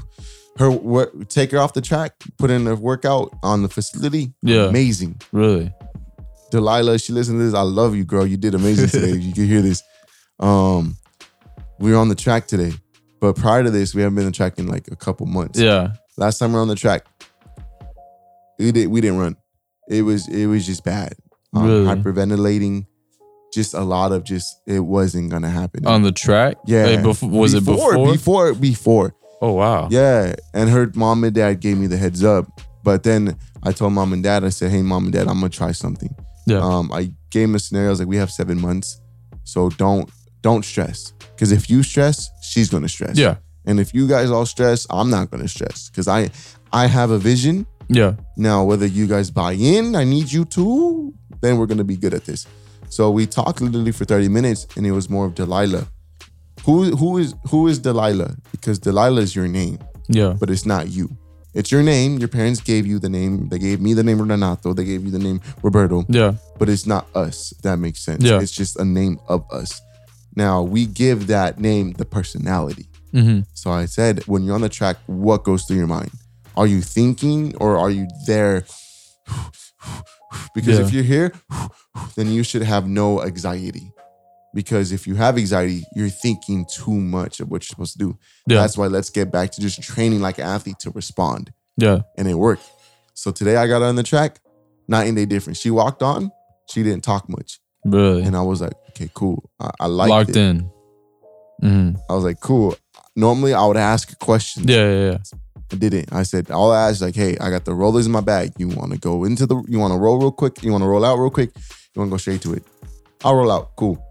her 0.59 0.71
work, 0.71 1.29
take 1.29 1.51
her 1.53 1.59
off 1.59 1.73
the 1.73 1.81
track, 1.81 2.13
put 2.37 2.51
in 2.51 2.67
a 2.67 2.75
workout 2.75 3.33
on 3.43 3.63
the 3.63 3.69
facility. 3.69 4.33
Yeah. 4.43 4.67
amazing. 4.69 5.21
Really. 5.33 5.73
Delilah, 6.51 6.99
she 6.99 7.13
listened 7.13 7.39
to 7.41 7.45
this. 7.45 7.55
I 7.55 7.61
love 7.63 7.95
you, 7.95 8.05
girl. 8.05 8.27
You 8.27 8.37
did 8.37 8.55
amazing 8.55 8.89
today. 8.89 9.17
you 9.19 9.33
can 9.35 9.47
hear 9.47 9.61
this. 9.63 9.83
Um, 10.41 10.97
we 11.79 11.93
were 11.93 11.99
on 11.99 12.09
the 12.09 12.15
track 12.15 12.47
today, 12.47 12.73
but 13.21 13.37
prior 13.37 13.63
to 13.65 13.71
this, 13.71 13.95
we 13.95 14.03
haven't 14.03 14.15
been 14.17 14.25
on 14.27 14.31
the 14.33 14.37
track 14.37 14.59
in 14.59 14.67
like 14.67 14.89
a 14.91 14.97
couple 14.97 15.27
months. 15.27 15.59
Yeah. 15.59 15.93
Last 16.17 16.39
time 16.39 16.53
we 16.53 16.59
are 16.59 16.63
on 16.63 16.69
the 16.69 16.75
track, 16.75 17.05
we 18.59 18.73
did 18.73 18.89
we 18.89 19.01
didn't 19.01 19.19
run. 19.19 19.37
It 19.89 20.03
was 20.03 20.29
it 20.29 20.47
was 20.47 20.67
just 20.67 20.85
bad. 20.85 21.15
Um, 21.55 21.67
Really? 21.67 21.87
Hyperventilating, 21.87 22.87
just 23.55 23.75
a 23.75 23.81
lot 23.81 24.13
of 24.13 24.25
just 24.25 24.61
it 24.67 24.81
wasn't 24.81 25.31
gonna 25.31 25.51
happen. 25.51 25.87
On 25.87 26.03
the 26.03 26.13
track? 26.13 26.57
yeah, 26.67 26.87
Wait, 26.87 27.03
befo- 27.03 27.27
was 27.29 27.55
it 27.55 27.65
before? 27.65 27.95
Before 28.13 28.55
before. 28.55 29.15
Oh 29.41 29.53
wow. 29.53 29.89
Yeah, 29.91 30.35
and 30.53 30.69
her 30.69 30.91
mom 30.95 31.23
and 31.25 31.35
dad 31.35 31.61
gave 31.61 31.79
me 31.79 31.87
the 31.87 31.97
heads 31.97 32.25
up. 32.25 32.47
But 32.83 33.03
then 33.03 33.37
I 33.63 33.73
told 33.73 33.93
mom 33.93 34.13
and 34.13 34.23
dad, 34.23 34.45
I 34.45 34.49
said, 34.49 34.71
"Hey, 34.71 34.83
mom 34.83 35.05
and 35.05 35.13
dad, 35.13 35.29
I'm 35.29 35.35
gonna 35.41 35.49
try 35.49 35.73
something." 35.73 36.15
Yeah. 36.47 36.59
Um, 36.59 36.91
I 36.93 37.13
gave 37.31 37.49
him 37.49 37.55
a 37.55 37.59
scenario. 37.59 37.89
I 37.89 37.91
was 37.91 37.99
like, 38.01 38.09
"We 38.09 38.17
have 38.17 38.31
seven 38.31 38.61
months, 38.61 39.01
so 39.45 39.69
don't 39.71 40.11
don't 40.43 40.65
stress. 40.65 41.13
Because 41.39 41.53
if 41.53 41.71
you 41.71 41.85
stress, 41.85 42.29
she's 42.43 42.69
gonna 42.69 42.89
stress. 42.89 43.17
Yeah. 43.17 43.37
And 43.65 43.79
if 43.79 43.95
you 43.95 44.09
guys 44.09 44.29
all 44.29 44.45
stress, 44.45 44.89
I'm 44.91 45.09
not 45.09 45.31
gonna 45.31 45.47
stress. 45.47 45.89
Because 45.89 46.09
I 46.09 46.31
I 46.73 46.87
have 46.89 47.11
a 47.13 47.19
vision. 47.19 47.65
Yeah. 47.89 48.15
Now, 48.37 48.65
whether 48.65 48.87
you 48.87 49.07
guys 49.07 49.31
buy 49.31 49.53
in, 49.53 49.95
I 49.95 50.03
need 50.03 50.33
you 50.33 50.45
to, 50.47 51.15
then 51.41 51.57
we're 51.59 51.67
gonna 51.67 51.85
be 51.85 51.97
good 51.97 52.13
at 52.13 52.25
this. 52.25 52.45
So 52.89 53.11
we 53.13 53.25
talked 53.27 53.61
literally 53.61 53.93
for 53.93 54.05
30 54.05 54.29
minutes, 54.29 54.67
and 54.77 54.85
it 54.85 54.91
was 54.93 55.09
more 55.09 55.27
of 55.27 55.35
Delilah. 55.37 55.87
Who 56.65 56.97
who 56.97 57.19
is 57.19 57.35
who 57.51 57.69
is 57.69 57.79
Delilah? 57.79 58.35
Because 58.51 58.79
Delilah 58.81 59.21
is 59.23 59.37
your 59.37 59.47
name 59.49 59.79
Yeah. 60.09 60.35
but 60.41 60.51
it's 60.51 60.67
not 60.67 60.89
you. 60.91 61.09
It's 61.55 61.71
your 61.73 61.83
name. 61.85 62.19
Your 62.19 62.29
parents 62.29 62.61
gave 62.61 62.85
you 62.87 62.99
the 62.99 63.09
name. 63.09 63.49
They 63.49 63.59
gave 63.59 63.81
me 63.81 63.95
the 63.95 64.03
name 64.03 64.21
Renato. 64.21 64.75
They 64.75 64.85
gave 64.85 65.05
you 65.05 65.11
the 65.13 65.19
name 65.19 65.41
Roberto, 65.63 66.05
Yeah. 66.09 66.33
but 66.59 66.69
it's 66.69 66.85
not 66.87 67.07
us. 67.15 67.53
If 67.53 67.63
that 67.63 67.79
makes 67.79 68.01
sense. 68.05 68.23
Yeah. 68.25 68.41
It's 68.41 68.53
just 68.53 68.77
a 68.79 68.85
name 68.85 69.19
of 69.29 69.45
us. 69.51 69.81
Now 70.39 70.63
we 70.63 70.87
give 70.87 71.27
that 71.27 71.59
name 71.59 71.87
the 72.01 72.05
personality. 72.19 72.87
hmm 73.13 73.41
So 73.55 73.67
I 73.83 73.87
said, 73.87 74.15
when 74.31 74.41
you're 74.45 74.55
on 74.55 74.61
the 74.69 74.69
track, 74.81 74.97
what 75.07 75.41
goes 75.49 75.65
through 75.65 75.79
your 75.83 75.89
mind? 75.99 76.13
Are 76.57 76.67
you 76.75 76.81
thinking 76.99 77.41
or 77.63 77.71
are 77.83 77.91
you 77.99 78.07
there? 78.27 78.65
Because 80.55 80.79
Yeah. 80.79 80.85
if 80.87 80.93
you're 80.93 81.11
here, 81.17 81.33
then 82.17 82.27
you 82.31 82.43
should 82.43 82.63
have 82.63 82.85
no 82.87 83.23
anxiety. 83.23 83.87
Because 84.55 84.93
if 84.93 85.07
you 85.07 85.15
have 85.15 85.39
anxiety, 85.39 85.85
you're 85.97 86.09
thinking 86.27 86.67
too 86.81 86.95
much 87.19 87.41
of 87.41 87.49
what 87.51 87.63
you're 87.63 87.69
supposed 87.75 87.93
to 87.95 87.99
do. 88.07 88.11
Yeah. 88.47 88.61
That's 88.61 88.77
why 88.79 88.87
let's 88.89 89.11
get 89.11 89.31
back 89.31 89.51
to 89.53 89.61
just 89.61 89.83
training 89.83 90.21
like 90.21 90.39
an 90.39 90.45
athlete 90.57 90.79
to 90.81 90.91
respond. 90.91 91.53
Yeah. 91.77 91.99
And 92.19 92.27
it 92.29 92.35
worked. 92.35 92.67
So 93.15 93.31
today 93.31 93.57
I 93.57 93.67
got 93.67 93.83
on 93.83 93.97
the 93.97 94.03
track, 94.03 94.41
night 94.87 95.05
and 95.09 95.17
day 95.17 95.27
difference. 95.27 95.59
She 95.65 95.71
walked 95.71 96.03
on, 96.03 96.31
she 96.71 96.83
didn't 96.83 97.05
talk 97.05 97.29
much. 97.29 97.61
Really. 97.91 98.23
And 98.23 98.37
I 98.37 98.43
was 98.43 98.61
like, 98.61 98.75
okay, 98.91 99.11
cool. 99.15 99.51
I, 99.61 99.71
I 99.81 99.87
liked 99.87 100.11
Locked 100.11 100.31
it. 100.31 100.37
in. 100.37 100.71
hmm 101.61 101.91
I 102.09 102.15
was 102.15 102.25
like, 102.25 102.41
cool. 102.41 102.77
Normally 103.17 103.55
I 103.55 103.65
would 103.67 103.77
ask 103.77 104.17
questions. 104.19 104.67
Yeah. 104.67 104.89
Yeah. 104.91 105.11
Yeah. 105.11 105.19
I 105.71 105.77
didn't. 105.77 106.13
I 106.13 106.23
said 106.23 106.51
all 106.51 106.73
I 106.73 106.89
asked 106.89 107.03
like, 107.03 107.15
hey, 107.15 107.37
I 107.39 107.51
got 107.51 107.65
the 107.67 107.75
rollers 107.75 108.07
in 108.07 108.13
my 108.13 108.23
bag. 108.23 108.53
You 108.57 108.69
want 108.69 108.93
to 108.93 108.99
go 108.99 109.25
into 109.25 109.45
the? 109.47 109.63
You 109.69 109.79
want 109.79 109.93
to 109.93 109.99
roll 109.99 110.19
real 110.19 110.33
quick? 110.33 110.63
You 110.63 110.73
want 110.73 110.83
to 110.83 110.89
roll 110.89 111.05
out 111.05 111.19
real 111.19 111.31
quick? 111.31 111.51
You 111.55 112.01
want 112.01 112.09
to 112.09 112.13
go 112.13 112.17
straight 112.17 112.41
to 112.43 112.55
it? 112.55 112.63
I'll 113.25 113.35
roll 113.35 113.51
out. 113.51 113.77
Cool. 113.77 114.03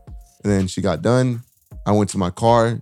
And 0.44 0.52
then 0.54 0.68
she 0.68 0.82
got 0.82 1.02
done. 1.02 1.42
I 1.86 1.94
went 1.94 2.10
to 2.12 2.18
my 2.20 2.30
car 2.30 2.80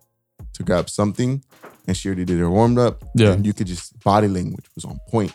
to 0.55 0.63
grab 0.63 0.89
something, 0.89 1.41
and 1.87 1.95
she 1.95 2.09
already 2.09 2.25
did 2.25 2.39
her 2.39 2.49
warmed 2.49 2.77
up. 2.77 3.03
Yeah. 3.15 3.31
And 3.33 3.45
you 3.45 3.53
could 3.53 3.67
just 3.67 3.97
body 4.03 4.27
language 4.27 4.65
was 4.75 4.83
on 4.83 4.99
point. 5.09 5.31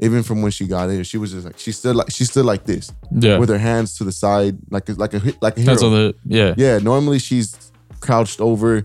Even 0.00 0.22
from 0.22 0.42
when 0.42 0.50
she 0.50 0.66
got 0.66 0.90
here, 0.90 1.04
she 1.04 1.16
was 1.16 1.32
just 1.32 1.46
like 1.46 1.58
she 1.58 1.72
stood 1.72 1.96
like 1.96 2.10
she 2.10 2.24
stood 2.24 2.44
like 2.44 2.64
this 2.64 2.92
Yeah. 3.10 3.38
with 3.38 3.48
her 3.48 3.58
hands 3.58 3.96
to 3.98 4.04
the 4.04 4.12
side, 4.12 4.58
like 4.70 4.88
like 4.98 5.14
a 5.14 5.22
like 5.40 5.56
a 5.56 5.60
hero. 5.60 5.72
That's 5.72 5.82
on 5.82 5.92
the 5.92 6.14
yeah. 6.26 6.54
yeah. 6.58 6.78
Normally 6.78 7.18
she's 7.18 7.56
crouched 8.00 8.40
over, 8.40 8.84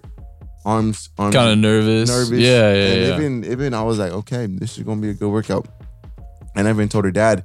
arms 0.66 1.10
arms 1.18 1.36
Kind 1.36 1.52
of 1.52 1.58
nervous. 1.58 2.10
nervous. 2.10 2.40
Yeah, 2.40 2.74
yeah, 2.74 2.86
and 2.94 3.02
yeah. 3.02 3.16
even 3.18 3.44
even 3.46 3.74
I 3.74 3.84
was 3.84 4.00
like, 4.00 4.12
okay, 4.14 4.46
this 4.48 4.78
is 4.78 4.84
gonna 4.84 5.02
be 5.02 5.10
a 5.10 5.14
good 5.14 5.30
workout. 5.30 5.68
And 6.56 6.68
I 6.68 6.72
even 6.72 6.88
told 6.88 7.04
her 7.06 7.12
dad, 7.12 7.44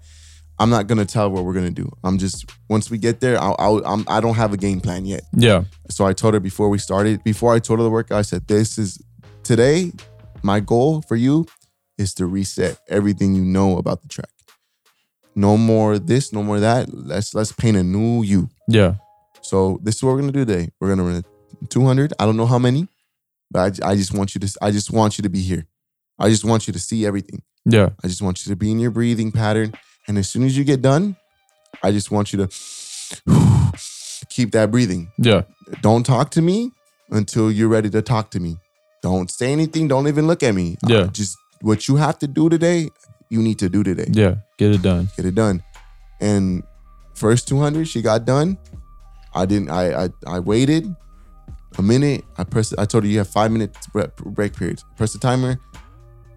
I'm 0.60 0.70
not 0.70 0.86
gonna 0.86 1.04
tell 1.04 1.28
what 1.30 1.44
we're 1.44 1.52
gonna 1.54 1.70
do. 1.70 1.90
I'm 2.04 2.18
just 2.18 2.48
once 2.68 2.88
we 2.88 2.98
get 2.98 3.18
there, 3.20 3.36
I'll, 3.40 3.56
I'll 3.58 3.84
I'm, 3.84 4.04
I 4.08 4.20
don't 4.20 4.36
have 4.36 4.52
a 4.52 4.56
game 4.56 4.80
plan 4.80 5.06
yet. 5.06 5.22
yeah. 5.32 5.64
So 5.90 6.06
I 6.06 6.12
told 6.12 6.34
her 6.34 6.40
before 6.40 6.68
we 6.68 6.78
started, 6.78 7.22
before 7.24 7.52
I 7.52 7.58
told 7.58 7.80
her 7.80 7.82
the 7.84 7.90
workout, 7.90 8.18
I 8.18 8.22
said, 8.22 8.46
this 8.46 8.78
is 8.78 9.02
today. 9.42 9.92
My 10.42 10.60
goal 10.60 11.02
for 11.02 11.16
you 11.16 11.46
is 11.98 12.14
to 12.14 12.26
reset 12.26 12.78
everything 12.88 13.34
you 13.34 13.44
know 13.44 13.78
about 13.78 14.02
the 14.02 14.08
track. 14.08 14.30
No 15.34 15.56
more 15.56 15.98
this, 15.98 16.32
no 16.32 16.42
more 16.42 16.60
that. 16.60 16.88
Let's 16.92 17.34
let's 17.34 17.52
paint 17.52 17.76
a 17.76 17.82
new 17.82 18.22
you. 18.22 18.48
Yeah. 18.68 18.94
So 19.42 19.78
this 19.82 19.96
is 19.96 20.02
what 20.02 20.12
we're 20.12 20.20
gonna 20.20 20.32
do 20.32 20.44
today. 20.44 20.70
We're 20.80 20.88
gonna 20.88 21.04
run 21.04 21.24
a 21.62 21.66
200. 21.66 22.14
I 22.18 22.24
don't 22.24 22.36
know 22.36 22.46
how 22.46 22.58
many, 22.58 22.88
but 23.50 23.82
I, 23.82 23.90
I 23.90 23.96
just 23.96 24.14
want 24.14 24.34
you 24.34 24.40
to. 24.40 24.58
I 24.62 24.70
just 24.70 24.90
want 24.90 25.18
you 25.18 25.22
to 25.22 25.28
be 25.28 25.40
here. 25.40 25.66
I 26.18 26.30
just 26.30 26.44
want 26.44 26.66
you 26.66 26.72
to 26.72 26.78
see 26.78 27.04
everything. 27.04 27.42
Yeah. 27.66 27.90
I 28.02 28.08
just 28.08 28.22
want 28.22 28.44
you 28.46 28.50
to 28.50 28.56
be 28.56 28.70
in 28.70 28.78
your 28.78 28.90
breathing 28.90 29.32
pattern. 29.32 29.74
And 30.08 30.16
as 30.16 30.28
soon 30.28 30.44
as 30.44 30.56
you 30.56 30.64
get 30.64 30.80
done, 30.82 31.16
I 31.82 31.90
just 31.90 32.10
want 32.10 32.32
you 32.32 32.46
to 32.46 32.48
keep 34.30 34.52
that 34.52 34.70
breathing. 34.70 35.10
Yeah. 35.18 35.42
Don't 35.82 36.04
talk 36.04 36.30
to 36.32 36.42
me 36.42 36.70
until 37.10 37.50
you're 37.50 37.68
ready 37.68 37.90
to 37.90 38.02
talk 38.02 38.30
to 38.30 38.40
me. 38.40 38.56
Don't 39.02 39.30
say 39.30 39.52
anything. 39.52 39.88
Don't 39.88 40.08
even 40.08 40.26
look 40.26 40.42
at 40.42 40.54
me. 40.54 40.76
Yeah. 40.86 41.08
just 41.12 41.36
what 41.62 41.88
you 41.88 41.96
have 41.96 42.18
to 42.20 42.26
do 42.26 42.48
today, 42.48 42.90
you 43.28 43.42
need 43.42 43.58
to 43.58 43.68
do 43.68 43.82
today 43.82 44.06
Yeah. 44.10 44.36
Get 44.56 44.72
it 44.72 44.82
done. 44.82 45.08
get 45.16 45.26
it 45.26 45.34
done. 45.34 45.62
And 46.20 46.62
first 47.14 47.48
200, 47.48 47.86
she 47.88 48.02
got 48.02 48.24
done. 48.24 48.58
I 49.34 49.44
didn't. 49.46 49.70
I 49.70 50.04
I, 50.04 50.08
I 50.26 50.38
waited 50.40 50.94
a 51.78 51.82
minute. 51.82 52.24
I 52.38 52.44
pressed. 52.44 52.74
I 52.78 52.84
told 52.86 53.04
her 53.04 53.10
you 53.10 53.18
have 53.18 53.28
five 53.28 53.50
minutes 53.52 53.86
bre- 53.88 54.04
break 54.24 54.54
periods. 54.56 54.84
Press 54.96 55.12
the 55.12 55.18
timer. 55.18 55.58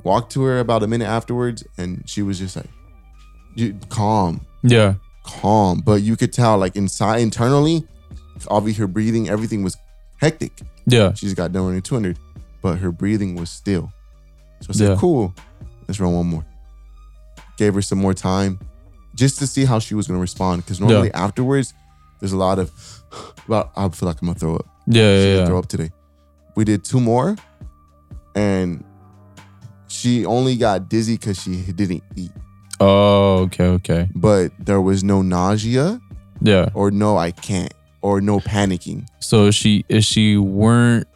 Walked 0.03 0.32
to 0.34 0.41
her 0.43 0.59
about 0.59 0.84
a 0.84 0.88
minute 0.88 1.07
afterwards, 1.07 1.63
and 1.78 2.03
she 2.09 2.22
was 2.24 2.39
just 2.39 2.55
like, 2.55 2.70
you, 3.55 3.78
calm, 3.89 4.45
Yeah. 4.63 4.95
calm. 5.24 5.82
But 5.86 6.01
you 6.01 6.15
could 6.15 6.32
tell, 6.34 6.57
like 6.57 6.76
inside, 6.78 7.20
internally, 7.20 7.86
obviously 8.49 8.82
her 8.82 8.88
breathing, 8.88 9.30
everything 9.30 9.61
was 9.63 9.76
hectic. 10.22 10.61
Yeah. 10.86 11.13
she's 11.13 11.34
got 11.34 11.51
done 11.53 11.65
running 11.67 11.82
200, 11.82 12.17
but 12.61 12.80
her 12.80 12.91
breathing 12.91 13.36
was 13.36 13.49
still. 13.49 13.91
So 14.62 14.68
I 14.70 14.74
said, 14.74 14.89
Yeah. 14.89 14.95
cool, 14.97 15.34
let's 15.88 15.99
run 15.99 16.14
one 16.14 16.28
more. 16.28 16.45
Gave 17.57 17.74
her 17.76 17.82
some 17.82 17.97
more 17.99 18.14
time 18.14 18.60
just 19.16 19.39
to 19.39 19.47
see 19.47 19.66
how 19.66 19.80
she 19.80 19.95
was 19.95 20.07
going 20.07 20.18
to 20.18 20.22
respond. 20.22 20.64
Because 20.64 20.80
normally 20.80 21.12
afterwards, 21.14 21.74
there's 22.20 22.32
a 22.34 22.38
lot 22.38 22.60
of, 22.60 22.72
well, 23.47 23.72
I 23.76 23.88
feel 23.89 24.07
like 24.07 24.22
I'm 24.22 24.28
going 24.28 24.36
to 24.36 24.39
throw 24.39 24.55
up. 24.55 24.68
Yeah. 24.88 25.16
She's 25.16 25.26
Yeah. 25.26 25.36
gonna 25.36 25.47
throw 25.47 25.60
up 25.60 25.68
today. 25.68 25.89
We 26.55 26.64
did 26.66 26.84
two 26.84 26.99
more, 26.99 27.36
and 28.36 28.84
she 29.88 30.26
only 30.26 30.55
got 30.55 30.89
dizzy 30.89 31.16
because 31.18 31.41
she 31.41 31.57
didn't 31.72 32.03
eat. 32.16 32.32
Oh, 32.80 33.39
okay. 33.43 33.66
Okay. 33.66 34.10
But 34.16 34.51
there 34.60 34.82
was 34.82 35.03
no 35.03 35.22
nausea 35.22 35.99
Yeah. 36.41 36.70
or 36.74 36.91
no, 36.91 37.18
I 37.18 37.32
can't, 37.32 37.74
or 38.01 38.22
no 38.22 38.39
panicking. 38.39 39.05
So 39.20 39.51
she 39.51 39.84
if 39.89 40.03
she 40.05 40.38
weren't 40.38 41.07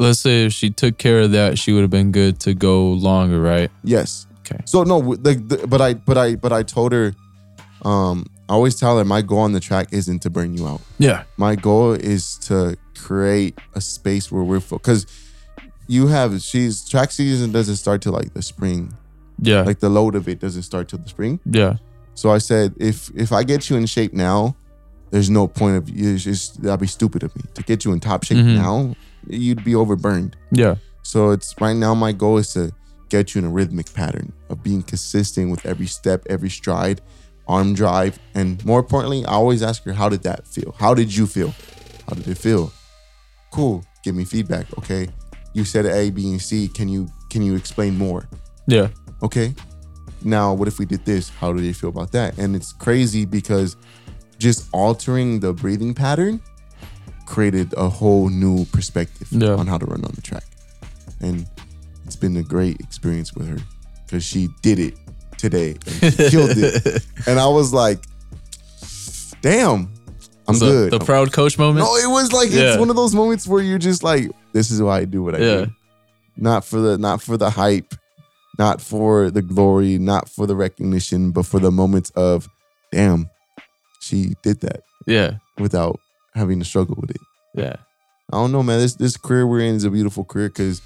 let's 0.00 0.18
say 0.18 0.46
if 0.46 0.52
she 0.52 0.70
took 0.70 0.98
care 0.98 1.20
of 1.20 1.32
that, 1.32 1.58
she 1.58 1.72
would 1.72 1.82
have 1.82 1.90
been 1.90 2.10
good 2.12 2.40
to 2.40 2.54
go 2.54 2.88
longer, 2.92 3.40
right? 3.40 3.70
Yes. 3.84 4.26
Okay. 4.40 4.60
So 4.64 4.82
no, 4.82 4.98
like, 4.98 5.46
the, 5.48 5.66
but 5.68 5.80
I, 5.80 5.94
but 5.94 6.18
I, 6.18 6.34
but 6.36 6.52
I 6.52 6.62
told 6.64 6.92
her, 6.92 7.14
um, 7.82 8.26
I 8.48 8.54
always 8.54 8.74
tell 8.74 8.98
her 8.98 9.04
my 9.04 9.22
goal 9.22 9.38
on 9.40 9.52
the 9.52 9.60
track 9.60 9.88
isn't 9.92 10.20
to 10.22 10.30
burn 10.30 10.56
you 10.56 10.66
out. 10.66 10.80
Yeah. 10.98 11.22
My 11.36 11.54
goal 11.54 11.92
is 11.92 12.36
to 12.48 12.76
create 12.98 13.56
a 13.74 13.80
space 13.80 14.32
where 14.32 14.42
we're 14.42 14.60
full. 14.60 14.78
because 14.78 15.06
you 15.86 16.06
have 16.08 16.40
she's 16.40 16.88
track 16.88 17.10
season 17.12 17.52
doesn't 17.52 17.76
start 17.76 18.02
till 18.02 18.12
like 18.12 18.32
the 18.34 18.42
spring. 18.42 18.92
Yeah. 19.40 19.62
Like 19.62 19.78
the 19.80 19.88
load 19.88 20.14
of 20.14 20.28
it 20.28 20.40
doesn't 20.40 20.62
start 20.62 20.88
till 20.88 20.98
the 20.98 21.08
spring. 21.08 21.40
yeah. 21.44 21.76
So 22.14 22.30
I 22.30 22.38
said, 22.38 22.74
if 22.78 23.08
if 23.14 23.32
I 23.32 23.44
get 23.44 23.70
you 23.70 23.76
in 23.76 23.86
shape 23.86 24.12
now, 24.12 24.54
there's 25.10 25.30
no 25.30 25.46
point 25.48 25.76
of 25.78 25.88
you. 25.88 26.14
It's 26.14 26.24
just 26.24 26.60
that'd 26.62 26.78
be 26.80 26.86
stupid 26.86 27.22
of 27.22 27.34
me 27.34 27.42
to 27.54 27.62
get 27.62 27.84
you 27.84 27.92
in 27.92 28.00
top 28.00 28.24
shape 28.24 28.38
Mhm. 28.38 28.56
now. 28.56 28.94
You'd 29.26 29.64
be 29.64 29.72
overburned. 29.72 30.34
Yeah. 30.50 30.76
So 31.02 31.30
it's 31.30 31.54
right 31.60 31.76
now. 31.76 31.94
My 31.94 32.12
goal 32.12 32.38
is 32.38 32.52
to 32.54 32.72
get 33.08 33.34
you 33.34 33.40
in 33.40 33.44
a 33.44 33.50
rhythmic 33.50 33.92
pattern 33.94 34.32
of 34.48 34.62
being 34.62 34.82
consistent 34.82 35.50
with 35.50 35.64
every 35.66 35.86
step, 35.86 36.22
every 36.30 36.50
stride, 36.50 37.00
arm 37.48 37.74
drive, 37.74 38.18
and 38.34 38.64
more 38.64 38.78
importantly, 38.80 39.24
I 39.26 39.32
always 39.32 39.62
ask 39.62 39.82
her, 39.84 39.92
"How 39.92 40.08
did 40.08 40.22
that 40.22 40.46
feel? 40.46 40.74
How 40.78 40.94
did 40.94 41.14
you 41.14 41.26
feel? 41.26 41.52
How 42.08 42.14
did 42.14 42.28
it 42.28 42.38
feel? 42.38 42.72
Cool. 43.50 43.84
Give 44.04 44.14
me 44.14 44.24
feedback. 44.24 44.66
Okay. 44.78 45.08
You 45.52 45.64
said 45.64 45.84
A, 45.86 46.10
B, 46.10 46.30
and 46.30 46.40
C. 46.40 46.68
Can 46.68 46.88
you 46.88 47.08
can 47.30 47.42
you 47.42 47.54
explain 47.56 47.96
more? 47.98 48.28
Yeah. 48.66 48.88
okay 49.22 49.54
now 50.22 50.52
what 50.54 50.68
if 50.68 50.78
we 50.78 50.84
did 50.86 51.04
this 51.04 51.28
how 51.28 51.52
do 51.52 51.60
you 51.62 51.74
feel 51.74 51.90
about 51.90 52.12
that 52.12 52.38
and 52.38 52.54
it's 52.54 52.72
crazy 52.72 53.24
because 53.24 53.76
just 54.38 54.68
altering 54.72 55.40
the 55.40 55.52
breathing 55.52 55.92
pattern 55.94 56.40
created 57.34 57.72
a 57.76 57.88
whole 57.88 58.28
new 58.28 58.64
perspective 58.66 59.28
Yeah. 59.30 59.54
on 59.60 59.66
how 59.66 59.78
to 59.78 59.86
run 59.86 60.04
on 60.04 60.12
the 60.14 60.20
track 60.30 60.44
and 61.20 61.46
it's 62.04 62.16
been 62.16 62.36
a 62.36 62.42
great 62.42 62.76
experience 62.80 63.32
with 63.34 63.46
her 63.48 63.58
because 64.04 64.24
she 64.24 64.48
did 64.62 64.78
it 64.78 64.94
today 65.38 65.76
and 66.02 66.12
she 66.14 66.28
killed 66.34 66.50
it 66.56 67.04
and 67.28 67.38
i 67.38 67.46
was 67.46 67.72
like 67.72 68.00
damn 69.42 69.88
i'm 70.48 70.54
So, 70.56 70.66
good 70.66 70.92
The 70.92 70.98
proud 71.04 71.32
coach 71.32 71.56
moment. 71.58 71.84
no, 71.86 71.94
it 71.96 72.08
was 72.08 72.32
like 72.32 72.50
Yeah. 72.50 72.70
it's 72.72 72.78
one 72.78 72.90
of 72.90 72.96
those 72.96 73.14
moments 73.14 73.46
where 73.46 73.62
you're 73.62 73.78
just 73.90 74.02
like, 74.02 74.28
this 74.52 74.70
is 74.72 74.82
why 74.82 74.98
I 74.98 75.04
do 75.04 75.22
what 75.22 75.34
I 75.36 75.38
Yeah. 75.38 75.64
do. 75.66 75.70
Not 76.36 76.64
for 76.64 76.80
the 76.80 76.98
not 76.98 77.22
for 77.22 77.36
the 77.36 77.50
hype, 77.50 77.94
not 78.58 78.80
for 78.80 79.30
the 79.30 79.42
glory, 79.42 79.98
not 79.98 80.28
for 80.28 80.46
the 80.48 80.56
recognition, 80.56 81.30
but 81.30 81.46
for 81.46 81.60
the 81.60 81.70
moments 81.70 82.10
of, 82.16 82.48
damn, 82.90 83.30
she 84.00 84.34
did 84.42 84.60
that 84.62 84.80
Yeah. 85.06 85.38
without 85.58 86.00
having 86.40 86.58
to 86.58 86.64
struggle 86.64 86.96
with 87.00 87.10
it. 87.10 87.20
Yeah. 87.54 87.76
I 88.32 88.36
don't 88.36 88.52
know, 88.52 88.62
man. 88.62 88.78
This 88.80 88.94
this 88.94 89.16
career 89.16 89.46
we're 89.46 89.60
in 89.60 89.74
is 89.74 89.84
a 89.84 89.90
beautiful 89.90 90.24
career 90.24 90.48
because 90.48 90.80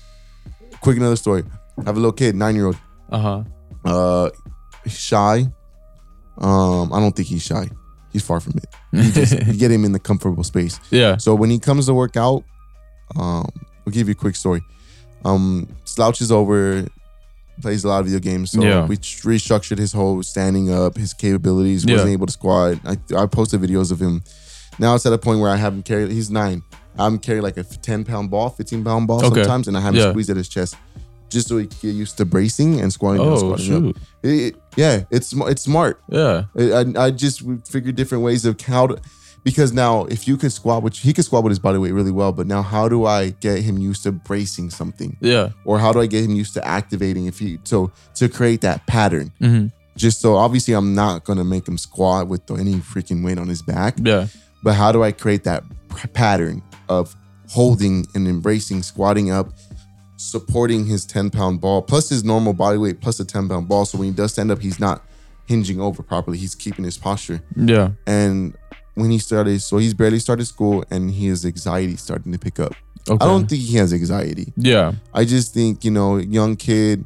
quick 0.81 0.97
another 0.97 1.17
story. 1.17 1.45
I 1.79 1.83
have 1.85 1.97
a 1.97 2.01
little 2.01 2.13
kid, 2.13 2.35
nine 2.35 2.55
year 2.55 2.67
old. 2.67 2.79
Uh-huh. 3.11 3.43
Uh 3.85 4.31
shy. 4.87 5.47
Um, 6.39 6.93
I 6.93 6.99
don't 7.01 7.15
think 7.15 7.29
he's 7.29 7.43
shy. 7.45 7.69
He's 8.13 8.25
far 8.25 8.41
from 8.41 8.55
it. 8.59 8.67
You 8.93 9.11
just 9.13 9.33
you 9.47 9.55
get 9.55 9.71
him 9.71 9.85
in 9.85 9.93
the 9.93 9.99
comfortable 9.99 10.45
space. 10.45 10.79
Yeah. 10.91 11.17
So 11.17 11.35
when 11.35 11.51
he 11.51 11.59
comes 11.59 11.87
to 11.87 11.95
work 11.95 12.17
out, 12.17 12.45
um, 13.17 13.49
I'll 13.87 13.93
give 13.93 14.09
you 14.09 14.13
a 14.13 14.17
quick 14.17 14.37
story. 14.37 14.63
Um, 15.25 15.69
slouches 15.85 16.31
over, 16.33 16.87
plays 17.61 17.85
a 17.85 17.89
lot 17.89 18.01
of 18.01 18.07
video 18.07 18.21
games. 18.21 18.51
So 18.53 18.63
Yeah. 18.63 18.87
we 18.87 18.97
restructured 18.97 19.79
his 19.79 19.93
whole 19.93 20.23
standing 20.23 20.73
up, 20.73 20.97
his 20.97 21.13
capabilities. 21.13 21.85
Yeah. 21.85 21.95
Wasn't 21.97 22.13
able 22.13 22.27
to 22.27 22.33
squat. 22.33 22.79
I, 22.85 22.97
I 23.17 23.27
posted 23.27 23.61
videos 23.61 23.91
of 23.93 24.01
him. 24.01 24.23
Now 24.79 24.95
it's 24.95 25.07
at 25.07 25.13
a 25.13 25.19
point 25.19 25.41
where 25.41 25.51
I 25.51 25.57
have 25.57 25.73
him 25.73 25.83
carry. 25.83 26.13
He's 26.13 26.31
nine. 26.31 26.63
I'm 26.99 27.19
carrying 27.19 27.43
like 27.43 27.57
a 27.57 27.65
10 27.65 28.05
pound 28.05 28.31
ball, 28.31 28.51
15 28.51 28.85
pound 28.85 29.07
ball 29.07 29.25
Okay. 29.25 29.43
sometimes, 29.43 29.69
and 29.69 29.77
I 29.77 29.81
have 29.81 29.95
him 29.95 30.01
Yeah. 30.01 30.11
squeeze 30.11 30.31
at 30.31 30.37
his 30.37 30.49
chest, 30.49 30.77
just 31.29 31.49
so 31.49 31.59
he 31.59 31.67
can 31.67 31.79
get 31.83 31.95
used 31.95 32.17
to 32.19 32.25
bracing 32.25 32.81
and 32.81 32.93
squatting 32.93 33.23
down, 33.23 33.33
Oh 33.33 33.37
squatting 33.39 33.67
shoot. 33.67 33.97
It- 34.23 34.29
it- 34.31 34.57
yeah, 34.77 35.01
it's 35.11 35.33
it's 35.33 35.63
smart. 35.63 36.01
Yeah. 36.09 36.45
I, 36.57 36.63
I- 36.73 37.05
I 37.07 37.11
just 37.11 37.43
figured 37.69 37.97
different 37.97 38.23
ways 38.25 38.45
of 38.45 38.61
how 38.61 38.87
to, 38.89 38.99
because 39.43 39.73
now 39.73 40.05
if 40.05 40.29
you 40.29 40.37
could 40.37 40.53
squat, 40.53 40.83
which 40.85 41.01
he 41.01 41.13
could 41.13 41.25
squat 41.25 41.43
with 41.43 41.51
his 41.51 41.59
body 41.59 41.79
weight 41.79 41.93
really 41.93 42.13
well, 42.13 42.31
but 42.33 42.47
now 42.47 42.63
how 42.63 42.89
do 42.89 43.05
I 43.07 43.31
get 43.41 43.59
him 43.63 43.77
used 43.79 44.05
to 44.05 44.13
bracing 44.13 44.71
something, 44.71 45.17
Yeah. 45.21 45.49
or 45.65 45.81
how 45.81 45.93
do 45.93 46.01
I 46.01 46.07
get 46.07 46.25
him 46.25 46.31
used 46.37 46.55
to 46.55 46.67
activating 46.67 47.27
if 47.27 47.41
he 47.41 47.59
so 47.65 47.91
to 48.15 48.29
create 48.29 48.61
that 48.61 48.87
pattern? 48.87 49.33
Mhm. 49.41 49.73
Just 49.97 50.21
so 50.21 50.37
obviously 50.37 50.75
I'm 50.75 50.95
not 50.95 51.25
gonna 51.25 51.45
make 51.45 51.67
him 51.69 51.79
squat 51.79 52.27
with 52.29 52.49
any 52.51 52.75
freaking 52.77 53.25
weight 53.25 53.39
on 53.39 53.49
his 53.49 53.63
back, 53.63 53.97
Yeah. 54.03 54.27
But 54.65 54.75
how 54.75 54.91
do 54.91 55.05
I 55.05 55.13
create 55.13 55.45
that 55.45 55.63
pattern 56.15 56.63
of 56.89 57.15
holding 57.49 58.07
and 58.15 58.27
embracing, 58.27 58.83
squatting 58.83 59.31
up, 59.31 59.53
supporting 60.17 60.87
his 60.87 61.05
10 61.05 61.31
pound 61.31 61.61
ball 61.61 61.83
plus 61.83 62.09
his 62.09 62.25
normal 62.25 62.55
body 62.55 62.79
weight 62.79 63.01
plus 63.01 63.21
a 63.21 63.25
10 63.25 63.49
pound 63.49 63.69
ball. 63.69 63.85
So 63.85 63.99
when 63.99 64.09
he 64.09 64.15
does 64.15 64.33
stand 64.33 64.51
up, 64.51 64.61
he's 64.61 64.81
not 64.81 65.05
hinging 65.47 65.81
over 65.81 66.03
properly. 66.03 66.39
He's 66.39 66.55
keeping 66.55 66.85
his 66.85 66.97
posture. 66.97 67.43
Yeah. 67.55 67.91
And 68.07 68.57
when 68.95 69.11
he 69.11 69.19
started, 69.19 69.61
so 69.61 69.77
he's 69.77 69.93
barely 69.93 70.19
started 70.19 70.47
school 70.47 70.85
and 70.91 71.11
his 71.11 71.45
anxiety 71.45 71.97
starting 71.97 72.33
to 72.33 72.39
pick 72.39 72.59
up. 72.59 72.75
Okay. 73.09 73.23
I 73.23 73.29
don't 73.29 73.47
think 73.49 73.61
he 73.61 73.77
has 73.77 73.93
anxiety. 73.93 74.53
Yeah. 74.57 74.95
I 75.13 75.27
just 75.27 75.53
think, 75.53 75.85
you 75.85 75.91
know, 75.91 76.17
young 76.17 76.57
kid, 76.57 77.05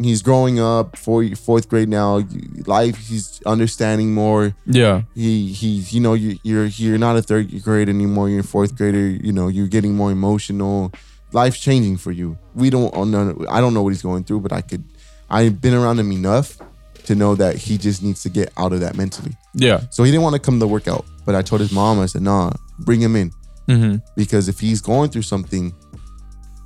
he's 0.00 0.22
growing 0.22 0.60
up, 0.60 0.96
for 0.96 1.24
fourth 1.36 1.68
grade 1.68 1.88
now. 1.88 2.22
Life, 2.66 2.96
he's 3.08 3.40
understanding 3.46 4.14
more. 4.14 4.54
Yeah. 4.66 5.02
He 5.14 5.52
he, 5.52 5.68
you 5.90 6.00
know, 6.00 6.14
you, 6.14 6.38
you're 6.42 6.66
you're 6.66 6.98
not 6.98 7.16
a 7.16 7.22
third 7.22 7.62
grade 7.62 7.88
anymore. 7.88 8.28
You're 8.28 8.40
a 8.40 8.44
fourth 8.44 8.76
grader. 8.76 9.08
You 9.08 9.32
know, 9.32 9.48
you're 9.48 9.68
getting 9.68 9.94
more 9.94 10.10
emotional. 10.12 10.92
Life's 11.32 11.58
changing 11.60 11.96
for 11.96 12.12
you. 12.12 12.38
We 12.54 12.70
don't 12.70 13.10
know. 13.10 13.44
I 13.48 13.60
don't 13.60 13.74
know 13.74 13.82
what 13.82 13.90
he's 13.92 14.02
going 14.02 14.24
through, 14.24 14.40
but 14.40 14.52
I 14.52 14.60
could. 14.62 14.84
I've 15.28 15.60
been 15.60 15.74
around 15.74 15.98
him 15.98 16.12
enough 16.12 16.58
to 17.04 17.14
know 17.14 17.34
that 17.36 17.56
he 17.56 17.78
just 17.78 18.02
needs 18.02 18.22
to 18.22 18.28
get 18.28 18.52
out 18.56 18.72
of 18.72 18.80
that 18.80 18.96
mentally. 18.96 19.32
Yeah. 19.54 19.80
So 19.90 20.02
he 20.04 20.10
didn't 20.10 20.22
want 20.22 20.34
to 20.34 20.40
come 20.40 20.54
to 20.56 20.60
the 20.60 20.68
workout, 20.68 21.04
but 21.24 21.34
I 21.34 21.42
told 21.42 21.60
his 21.60 21.72
mom, 21.72 21.98
I 22.00 22.06
said, 22.06 22.22
"Nah, 22.22 22.52
bring 22.80 23.00
him 23.00 23.16
in 23.16 23.32
Mm-hmm. 23.68 23.96
because 24.14 24.48
if 24.48 24.60
he's 24.60 24.80
going 24.80 25.10
through 25.10 25.22
something, 25.22 25.74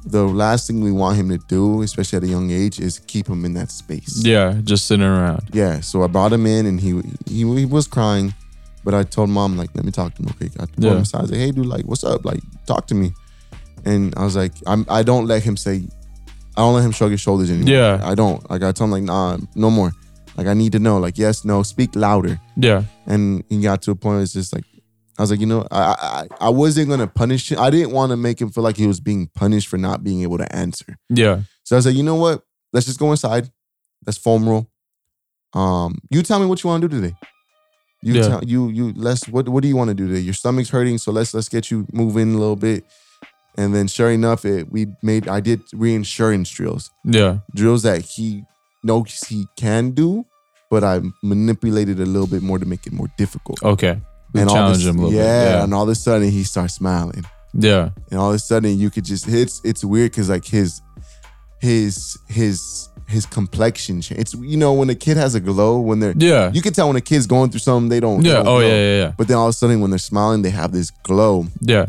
the 0.04 0.24
last 0.24 0.66
thing 0.66 0.80
we 0.80 0.92
want 0.92 1.16
him 1.16 1.28
to 1.28 1.38
do, 1.48 1.82
especially 1.82 2.16
at 2.18 2.22
a 2.24 2.28
young 2.28 2.50
age, 2.50 2.80
is 2.80 2.98
keep 3.00 3.26
him 3.28 3.44
in 3.44 3.54
that 3.54 3.70
space." 3.70 4.22
Yeah. 4.24 4.54
Just 4.64 4.86
sitting 4.86 5.04
around. 5.06 5.48
Yeah. 5.52 5.80
So 5.80 6.02
I 6.02 6.06
brought 6.06 6.32
him 6.32 6.46
in, 6.46 6.66
and 6.66 6.80
he 6.80 7.00
he, 7.28 7.44
he 7.54 7.64
was 7.66 7.86
crying, 7.86 8.34
but 8.84 8.94
I 8.94 9.02
told 9.02 9.28
mom 9.30 9.56
like, 9.56 9.70
"Let 9.74 9.84
me 9.84 9.92
talk 9.92 10.14
to 10.14 10.22
him 10.22 10.26
real 10.26 10.36
quick." 10.36 10.52
I 10.60 10.66
Yeah. 10.78 10.92
him 10.92 10.98
aside. 11.02 11.18
I 11.18 11.22
was 11.22 11.30
like, 11.32 11.40
"Hey, 11.40 11.50
dude, 11.52 11.66
like, 11.66 11.84
what's 11.84 12.04
up? 12.04 12.24
Like, 12.24 12.40
talk 12.66 12.86
to 12.88 12.94
me." 12.94 13.12
And 13.84 14.14
I 14.16 14.24
was 14.24 14.36
like, 14.36 14.52
"I'm 14.66 14.84
I 14.88 15.02
don't 15.02 15.26
let 15.26 15.42
him 15.42 15.56
say, 15.56 15.82
I 16.56 16.60
don't 16.62 16.74
let 16.74 16.84
him 16.84 16.92
shrug 16.92 17.10
his 17.12 17.20
shoulders 17.20 17.50
anymore. 17.50 17.68
Yeah. 17.74 18.00
I 18.02 18.14
don't. 18.14 18.48
Like 18.50 18.62
I 18.62 18.72
told 18.72 18.88
him 18.88 18.92
like, 18.92 19.02
nah, 19.04 19.38
no 19.54 19.70
more. 19.70 19.92
Like 20.36 20.46
I 20.46 20.54
need 20.54 20.72
to 20.72 20.78
know. 20.78 20.98
Like 20.98 21.16
yes, 21.18 21.44
no, 21.44 21.62
speak 21.62 21.94
louder." 21.94 22.40
Yeah. 22.56 22.82
and 23.06 23.42
he 23.48 23.60
got 23.60 23.80
to 23.82 23.90
a 23.90 23.94
point 23.94 24.14
where 24.16 24.22
it's 24.22 24.32
just 24.34 24.52
like 24.54 24.64
I 25.20 25.22
was 25.22 25.30
like, 25.30 25.40
you 25.40 25.46
know, 25.46 25.66
I 25.70 26.26
I, 26.40 26.46
I 26.46 26.48
wasn't 26.48 26.88
gonna 26.88 27.06
punish 27.06 27.52
him. 27.52 27.58
I 27.60 27.68
didn't 27.68 27.90
want 27.92 28.08
to 28.10 28.16
make 28.16 28.40
him 28.40 28.48
feel 28.48 28.64
like 28.64 28.78
he 28.78 28.86
was 28.86 29.00
being 29.00 29.26
punished 29.34 29.68
for 29.68 29.76
not 29.76 30.02
being 30.02 30.22
able 30.22 30.38
to 30.38 30.56
answer. 30.56 30.96
Yeah. 31.10 31.42
So 31.64 31.76
I 31.76 31.78
was 31.78 31.84
like, 31.86 31.94
you 31.94 32.02
know 32.02 32.14
what? 32.16 32.42
Let's 32.72 32.86
just 32.86 32.98
go 32.98 33.10
inside. 33.10 33.50
Let's 34.06 34.16
foam 34.16 34.48
roll. 34.48 34.70
Um, 35.52 35.98
you 36.10 36.22
tell 36.22 36.40
me 36.40 36.46
what 36.46 36.62
you 36.64 36.70
want 36.70 36.80
to 36.82 36.88
do 36.88 37.00
today. 37.00 37.14
You 38.02 38.14
Yeah. 38.14 38.22
tell 38.28 38.44
you 38.44 38.68
you 38.70 38.94
let's 38.96 39.28
what 39.28 39.46
what 39.48 39.62
do 39.62 39.68
you 39.68 39.76
want 39.76 39.88
to 39.88 39.94
do 39.94 40.08
today? 40.08 40.20
Your 40.20 40.32
stomach's 40.34 40.70
hurting, 40.70 40.96
so 40.96 41.12
let's 41.12 41.34
let's 41.34 41.50
get 41.50 41.70
you 41.70 41.86
moving 41.92 42.34
a 42.34 42.38
little 42.38 42.56
bit. 42.56 42.84
And 43.58 43.74
then 43.74 43.88
sure 43.88 44.10
enough, 44.10 44.46
it 44.46 44.72
we 44.72 44.86
made 45.02 45.28
I 45.28 45.40
did 45.40 45.60
reinsurance 45.74 46.48
drills. 46.48 46.90
Yeah. 47.04 47.40
Drills 47.54 47.82
that 47.82 48.00
he 48.02 48.44
knows 48.82 49.20
he 49.28 49.46
can 49.56 49.90
do, 49.90 50.24
but 50.70 50.82
I 50.82 51.02
manipulated 51.22 52.00
a 52.00 52.06
little 52.06 52.26
bit 52.28 52.40
more 52.42 52.58
to 52.58 52.64
make 52.64 52.86
it 52.86 52.94
more 52.94 53.08
difficult 53.18 53.62
Okay. 53.62 54.00
All 54.34 54.46
challenge 54.54 54.78
this- 54.78 54.86
him 54.86 54.98
a 54.98 55.02
little 55.06 55.18
yeah, 55.18 55.54
bit. 55.56 55.64
and 55.64 55.74
all 55.74 55.82
of 55.82 55.88
a 55.88 55.94
sudden 55.94 56.30
he 56.30 56.44
starts 56.44 56.74
smiling, 56.74 57.24
Yeah. 57.54 57.90
and 58.10 58.20
all 58.20 58.30
of 58.30 58.36
a 58.36 58.38
sudden 58.38 58.78
you 58.78 58.90
could 58.90 59.04
just 59.04 59.26
it's 59.28 59.60
it's 59.64 59.84
weird 59.84 60.12
because 60.12 60.28
like 60.28 60.44
his 60.44 60.80
his 61.58 62.16
his 62.28 62.88
his 63.08 63.26
complexion 63.26 64.00
cha- 64.00 64.14
it's 64.16 64.34
you 64.34 64.56
know 64.56 64.72
when 64.72 64.88
a 64.88 64.94
kid 64.94 65.16
has 65.16 65.34
a 65.34 65.40
glow 65.40 65.80
when 65.80 65.98
they're 66.00 66.14
Yeah. 66.16 66.28
Yeah. 66.46 66.50
you 66.52 66.62
can 66.62 66.72
tell 66.72 66.86
when 66.86 66.96
a 66.96 67.00
kid's 67.00 67.26
going 67.26 67.50
through 67.50 67.58
something 67.60 67.88
they 67.88 67.98
don't 68.00 68.22
they 68.22 68.28
Yeah. 68.28 68.36
don't 68.36 68.46
Oh 68.46 68.58
glow. 68.58 68.68
yeah. 68.68 68.74
Yeah. 68.74 68.96
Yeah. 69.02 69.12
but 69.18 69.26
then 69.28 69.36
all 69.36 69.46
of 69.48 69.50
a 69.50 69.52
sudden 69.52 69.80
when 69.80 69.90
they're 69.90 69.98
smiling 69.98 70.42
they 70.42 70.50
have 70.50 70.70
this 70.72 70.90
glow 71.02 71.46
Yeah. 71.60 71.86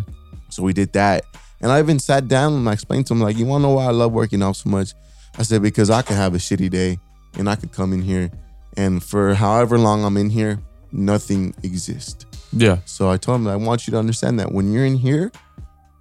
so 0.50 0.64
we 0.64 0.74
did 0.74 0.92
that 0.94 1.24
and 1.62 1.72
I 1.72 1.80
even 1.80 2.00
sat 2.00 2.28
down 2.28 2.54
and 2.54 2.68
I 2.68 2.74
explained 2.74 3.06
to 3.08 3.14
him 3.14 3.22
like 3.22 3.38
you 3.38 3.46
want 3.46 3.62
to 3.62 3.68
know 3.68 3.76
why 3.76 3.86
I 3.86 3.92
love 3.92 4.12
working 4.12 4.42
out 4.42 4.56
so 4.56 4.68
much 4.70 4.94
I 5.38 5.44
said 5.44 5.62
because 5.62 5.90
I 5.92 6.02
could 6.02 6.18
have 6.18 6.34
a 6.34 6.40
shitty 6.40 6.70
day 6.72 6.98
and 7.38 7.48
I 7.48 7.56
could 7.56 7.72
come 7.72 7.94
in 7.94 8.02
here 8.02 8.32
and 8.76 9.02
for 9.04 9.36
however 9.36 9.78
long 9.78 10.04
I'm 10.04 10.18
in 10.18 10.32
here 10.32 10.60
nothing 10.92 11.54
exists 11.64 12.26
Yeah. 12.54 12.78
so 12.86 13.10
I 13.10 13.18
told 13.18 13.42
him, 13.42 13.48
I 13.48 13.56
want 13.56 13.88
you 13.88 13.92
to 13.92 13.98
understand 14.00 14.40
that 14.40 14.52
when 14.52 14.72
you're 14.72 14.86
in 14.86 14.98
here, 14.98 15.32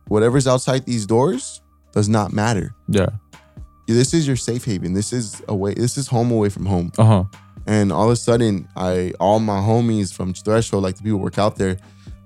whatever's 0.09 0.47
outside 0.47 0.85
these 0.87 1.07
doors 1.07 1.61
does 1.93 2.09
not 2.09 2.33
matter. 2.33 2.75
Yeah. 2.89 3.09
This 3.87 4.15
is 4.15 4.27
your 4.27 4.37
safe 4.37 4.65
haven. 4.65 4.93
This 4.95 5.13
is 5.13 5.43
away. 5.49 5.75
This 5.75 5.97
is 5.97 6.07
home 6.07 6.31
away 6.31 6.49
from 6.49 6.67
home. 6.67 6.93
Uh 6.99 7.05
huh. 7.05 7.25
And 7.67 7.93
all 7.93 8.05
of 8.07 8.11
a 8.13 8.17
sudden, 8.17 8.69
I 8.77 9.13
all 9.21 9.41
my 9.41 9.59
homies 9.59 10.13
from 10.15 10.33
Threshold, 10.33 10.83
like 10.83 10.97
the 10.97 11.03
people 11.03 11.19
work 11.19 11.39
out 11.39 11.57
there, 11.57 11.77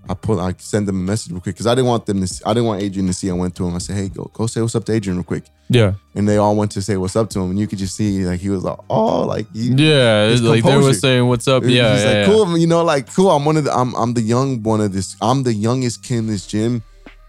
I 0.09 0.15
put 0.15 0.39
I 0.39 0.55
send 0.59 0.87
them 0.89 0.97
a 0.97 1.03
message 1.03 1.33
real 1.33 1.41
quick 1.41 1.55
because 1.55 1.67
I 1.67 1.75
didn't 1.75 1.89
want 1.89 2.05
them 2.07 2.21
to. 2.21 2.27
See, 2.27 2.43
I 2.45 2.53
didn't 2.53 2.67
want 2.67 2.83
Adrian 2.83 3.07
to 3.07 3.13
see. 3.13 3.31
I 3.31 3.33
went 3.33 3.55
to 3.57 3.67
him. 3.67 3.75
I 3.75 3.79
said, 3.79 3.97
Hey, 3.97 4.09
go 4.09 4.31
go 4.33 4.47
say 4.47 4.61
what's 4.61 4.75
up 4.75 4.85
to 4.87 4.93
Adrian 4.93 5.17
real 5.19 5.25
quick. 5.25 5.45
Yeah. 5.69 5.95
And 6.15 6.29
they 6.29 6.37
all 6.37 6.55
went 6.57 6.71
to 6.73 6.83
say 6.83 6.97
what's 6.97 7.17
up 7.17 7.31
to 7.31 7.41
him, 7.41 7.51
and 7.51 7.59
you 7.59 7.67
could 7.67 7.79
just 7.79 7.97
see 7.97 8.25
like 8.27 8.41
he 8.41 8.51
was 8.51 8.63
like, 8.65 8.79
oh, 8.91 9.23
like 9.23 9.47
he, 9.55 9.69
Yeah. 9.71 10.27
It's 10.29 10.43
like 10.43 10.63
they 10.63 10.77
were 10.77 10.93
saying, 10.93 11.27
"What's 11.27 11.49
up?" 11.49 11.63
He's 11.65 11.73
Yeah. 11.75 11.93
like, 11.93 12.01
yeah, 12.03 12.13
yeah. 12.21 12.27
cool, 12.27 12.59
you 12.59 12.67
know, 12.67 12.85
like 12.85 13.13
cool. 13.15 13.31
I'm 13.31 13.45
one 13.45 13.57
of 13.57 13.65
the 13.65 13.73
I'm 13.75 13.95
I'm 13.95 14.13
the 14.15 14.21
young 14.23 14.63
one 14.63 14.81
of 14.81 14.93
this. 14.93 15.17
I'm 15.23 15.43
the 15.43 15.55
youngest 15.55 16.03
kid 16.03 16.19
in 16.19 16.27
this 16.27 16.47
gym, 16.47 16.83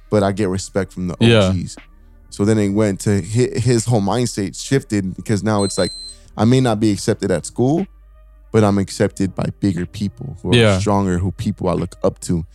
but 0.10 0.22
I 0.24 0.32
get 0.34 0.50
respect 0.50 0.92
from 0.94 1.08
the 1.08 1.16
Yeah. 1.20 1.48
OGs. 1.50 1.78
So 2.30 2.44
then 2.44 2.58
it 2.58 2.70
went 2.70 3.00
to 3.02 3.22
his, 3.22 3.64
his 3.64 3.86
whole 3.86 4.02
mindset 4.02 4.62
shifted 4.62 5.16
because 5.16 5.42
now 5.44 5.64
it's 5.64 5.78
like 5.78 5.92
I 6.36 6.44
may 6.44 6.60
not 6.60 6.82
be 6.82 6.92
accepted 6.92 7.32
at 7.32 7.46
school, 7.46 7.88
but 8.52 8.62
I'm 8.66 8.78
accepted 8.78 9.34
by 9.34 9.46
bigger 9.62 9.86
people 9.86 10.36
who 10.42 10.52
are 10.52 10.56
Yeah. 10.56 10.80
stronger, 10.80 11.18
who 11.18 11.32
people 11.32 11.70
I 11.70 11.74
look 11.74 11.96
up 12.04 12.20
to. 12.22 12.46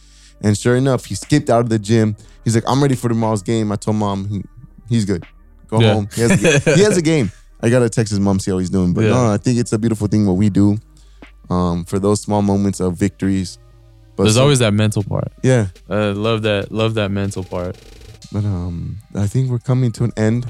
And 0.43 0.57
sure 0.57 0.77
enough, 0.77 1.05
he 1.05 1.15
skipped 1.15 1.51
out 1.51 1.61
of 1.61 1.69
the 1.69 1.79
gym. 1.79 2.17
He's 2.45 2.55
like, 2.55 2.65
I'm 2.67 2.83
ready 2.83 2.95
for 2.95 3.09
tomorrow's 3.09 3.43
game. 3.43 3.71
I 3.73 3.77
told 3.77 3.97
mom 3.99 4.29
he, 4.29 4.43
he's 4.89 5.05
good. 5.05 5.25
Go 5.69 5.81
Yeah. 5.81 5.95
home. 5.95 6.09
He 6.15 6.23
has, 6.23 6.31
a, 6.67 6.75
he 6.77 6.83
has 6.83 6.97
a 6.97 7.03
game. 7.03 7.31
I 7.63 7.69
gotta 7.69 7.91
text 7.91 8.11
his 8.11 8.21
mom 8.21 8.41
see 8.41 8.51
how 8.51 8.59
he's 8.59 8.71
doing. 8.71 8.95
But 8.95 9.03
Yeah. 9.05 9.11
no, 9.11 9.33
I 9.33 9.37
think 9.37 9.59
it's 9.59 9.73
a 9.73 9.79
beautiful 9.79 10.07
thing 10.07 10.27
what 10.27 10.37
we 10.37 10.49
do. 10.51 10.79
Um, 11.51 11.85
for 11.85 11.99
those 11.99 12.21
small 12.23 12.43
moments 12.43 12.81
of 12.81 12.97
victories. 12.97 13.59
But 14.17 14.25
There's 14.25 14.35
some- 14.37 14.43
always 14.45 14.61
that 14.61 14.73
mental 14.73 15.03
part. 15.03 15.33
yeah. 15.43 15.67
I 15.89 16.11
love 16.11 16.43
that. 16.43 16.71
Love 16.73 16.95
that 16.95 17.11
mental 17.11 17.45
part. 17.45 17.77
But 18.33 18.45
um, 18.45 18.99
I 19.15 19.27
think 19.27 19.51
we're 19.51 19.59
coming 19.59 19.91
to 19.93 20.05
an 20.05 20.13
end 20.17 20.47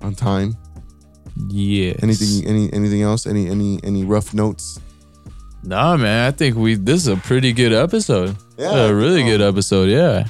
on 0.00 0.14
time. 0.14 0.56
Yeah. 1.48 1.94
Anything, 2.02 2.46
any, 2.46 2.72
anything 2.72 3.02
else? 3.02 3.26
Any, 3.26 3.48
any, 3.48 3.80
any 3.82 4.04
rough 4.04 4.32
notes? 4.34 4.78
Nah, 5.64 5.96
man. 5.96 6.26
I 6.26 6.30
think 6.30 6.56
we. 6.56 6.74
This 6.74 6.96
is 7.02 7.08
a 7.08 7.16
pretty 7.16 7.52
good 7.52 7.72
episode. 7.72 8.36
Yeah, 8.58 8.86
a 8.86 8.94
really 8.94 9.22
um, 9.22 9.28
good 9.28 9.40
episode. 9.40 9.88
Yeah. 9.88 10.26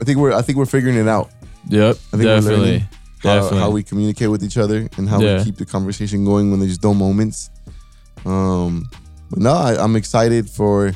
I 0.00 0.04
think 0.04 0.18
we're, 0.18 0.32
I 0.32 0.40
think 0.42 0.56
we're 0.56 0.66
figuring 0.66 0.96
it 0.96 1.08
out. 1.08 1.30
Yep. 1.68 1.96
I 1.96 2.16
think 2.16 2.24
we're 2.24 2.36
definitely. 2.36 2.78
How, 3.22 3.34
Definitely. 3.34 3.58
how 3.58 3.70
we 3.70 3.82
communicate 3.82 4.30
with 4.30 4.42
each 4.42 4.56
other 4.56 4.88
and 4.96 5.06
how 5.06 5.20
Yeah. 5.20 5.38
we 5.38 5.44
keep 5.44 5.56
the 5.56 5.66
conversation 5.66 6.24
going 6.24 6.50
when 6.50 6.58
there's 6.58 6.78
dull 6.78 6.94
moments. 6.94 7.50
Um, 8.24 8.88
but 9.28 9.40
no, 9.40 9.52
I, 9.52 9.76
I'm 9.76 9.94
excited 9.94 10.48
for, 10.48 10.90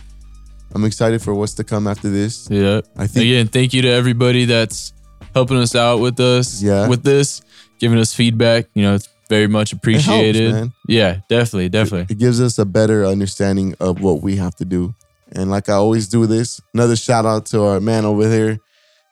I'm 0.74 0.84
excited 0.86 1.20
for 1.20 1.34
what's 1.34 1.52
to 1.54 1.64
come 1.64 1.86
after 1.86 2.08
this. 2.08 2.48
Yep. 2.50 2.86
I 2.96 3.06
think 3.06 3.26
Again, 3.26 3.48
thank 3.48 3.74
you 3.74 3.82
to 3.82 3.88
everybody 3.88 4.46
that's 4.46 4.94
helping 5.34 5.58
us 5.58 5.74
out 5.74 5.98
with 6.00 6.18
us. 6.18 6.62
Yeah. 6.62 6.88
With 6.88 7.02
this, 7.02 7.42
giving 7.78 7.98
us 7.98 8.14
feedback. 8.14 8.68
You 8.72 8.84
know, 8.84 8.94
it's 8.94 9.08
very 9.28 9.46
much 9.46 9.70
helps, 9.70 9.80
appreciated. 9.80 10.52
man. 10.52 10.72
Yeah, 10.88 11.20
definitely, 11.28 11.68
definitely. 11.68 12.14
it 12.14 12.18
gives 12.18 12.40
us 12.40 12.58
a 12.58 12.64
better 12.64 13.04
understanding 13.04 13.74
of 13.80 14.00
what 14.00 14.22
we 14.22 14.36
have 14.36 14.54
to 14.56 14.64
do. 14.64 14.94
And 15.32 15.50
like 15.50 15.68
I 15.68 15.74
always 15.74 16.08
do 16.08 16.26
this, 16.26 16.60
another 16.74 16.96
shout 16.96 17.26
out 17.26 17.46
to 17.46 17.62
our 17.62 17.80
man 17.80 18.04
over 18.04 18.28
here, 18.28 18.58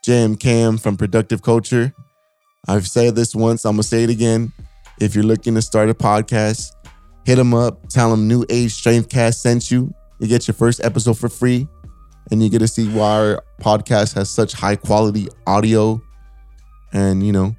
Jam 0.05 0.37
Cam 0.37 0.79
from 0.79 0.97
Productive 0.97 1.43
Culture. 1.43 1.93
I've 2.69 2.87
said 2.87 3.17
this 3.17 3.35
once, 3.35 3.65
I'm 3.65 3.73
gonna 3.73 3.83
say 3.83 4.05
it 4.05 4.11
again. 4.11 4.53
If 5.01 5.15
you're 5.15 5.25
looking 5.25 5.55
to 5.55 5.63
start 5.63 5.89
a 5.89 5.95
podcast, 5.95 6.71
hit 7.25 7.39
him 7.39 7.55
up, 7.55 7.89
tell 7.89 8.13
him 8.13 8.29
New 8.29 8.45
Age 8.49 8.73
Strength 8.73 9.09
Cast 9.09 9.43
sent 9.43 9.71
you. 9.71 9.93
You 10.21 10.29
get 10.29 10.47
your 10.47 10.55
first 10.55 10.85
episode 10.85 11.19
for 11.19 11.29
free, 11.29 11.67
and 12.31 12.43
you 12.43 12.49
get 12.49 12.61
to 12.61 12.69
see 12.69 12.89
why 12.89 13.11
our 13.11 13.45
podcast 13.61 14.15
has 14.15 14.31
such 14.31 14.53
high 14.53 14.77
quality 14.77 15.29
audio 15.47 16.01
and 16.93 17.27
you 17.27 17.33
know, 17.33 17.57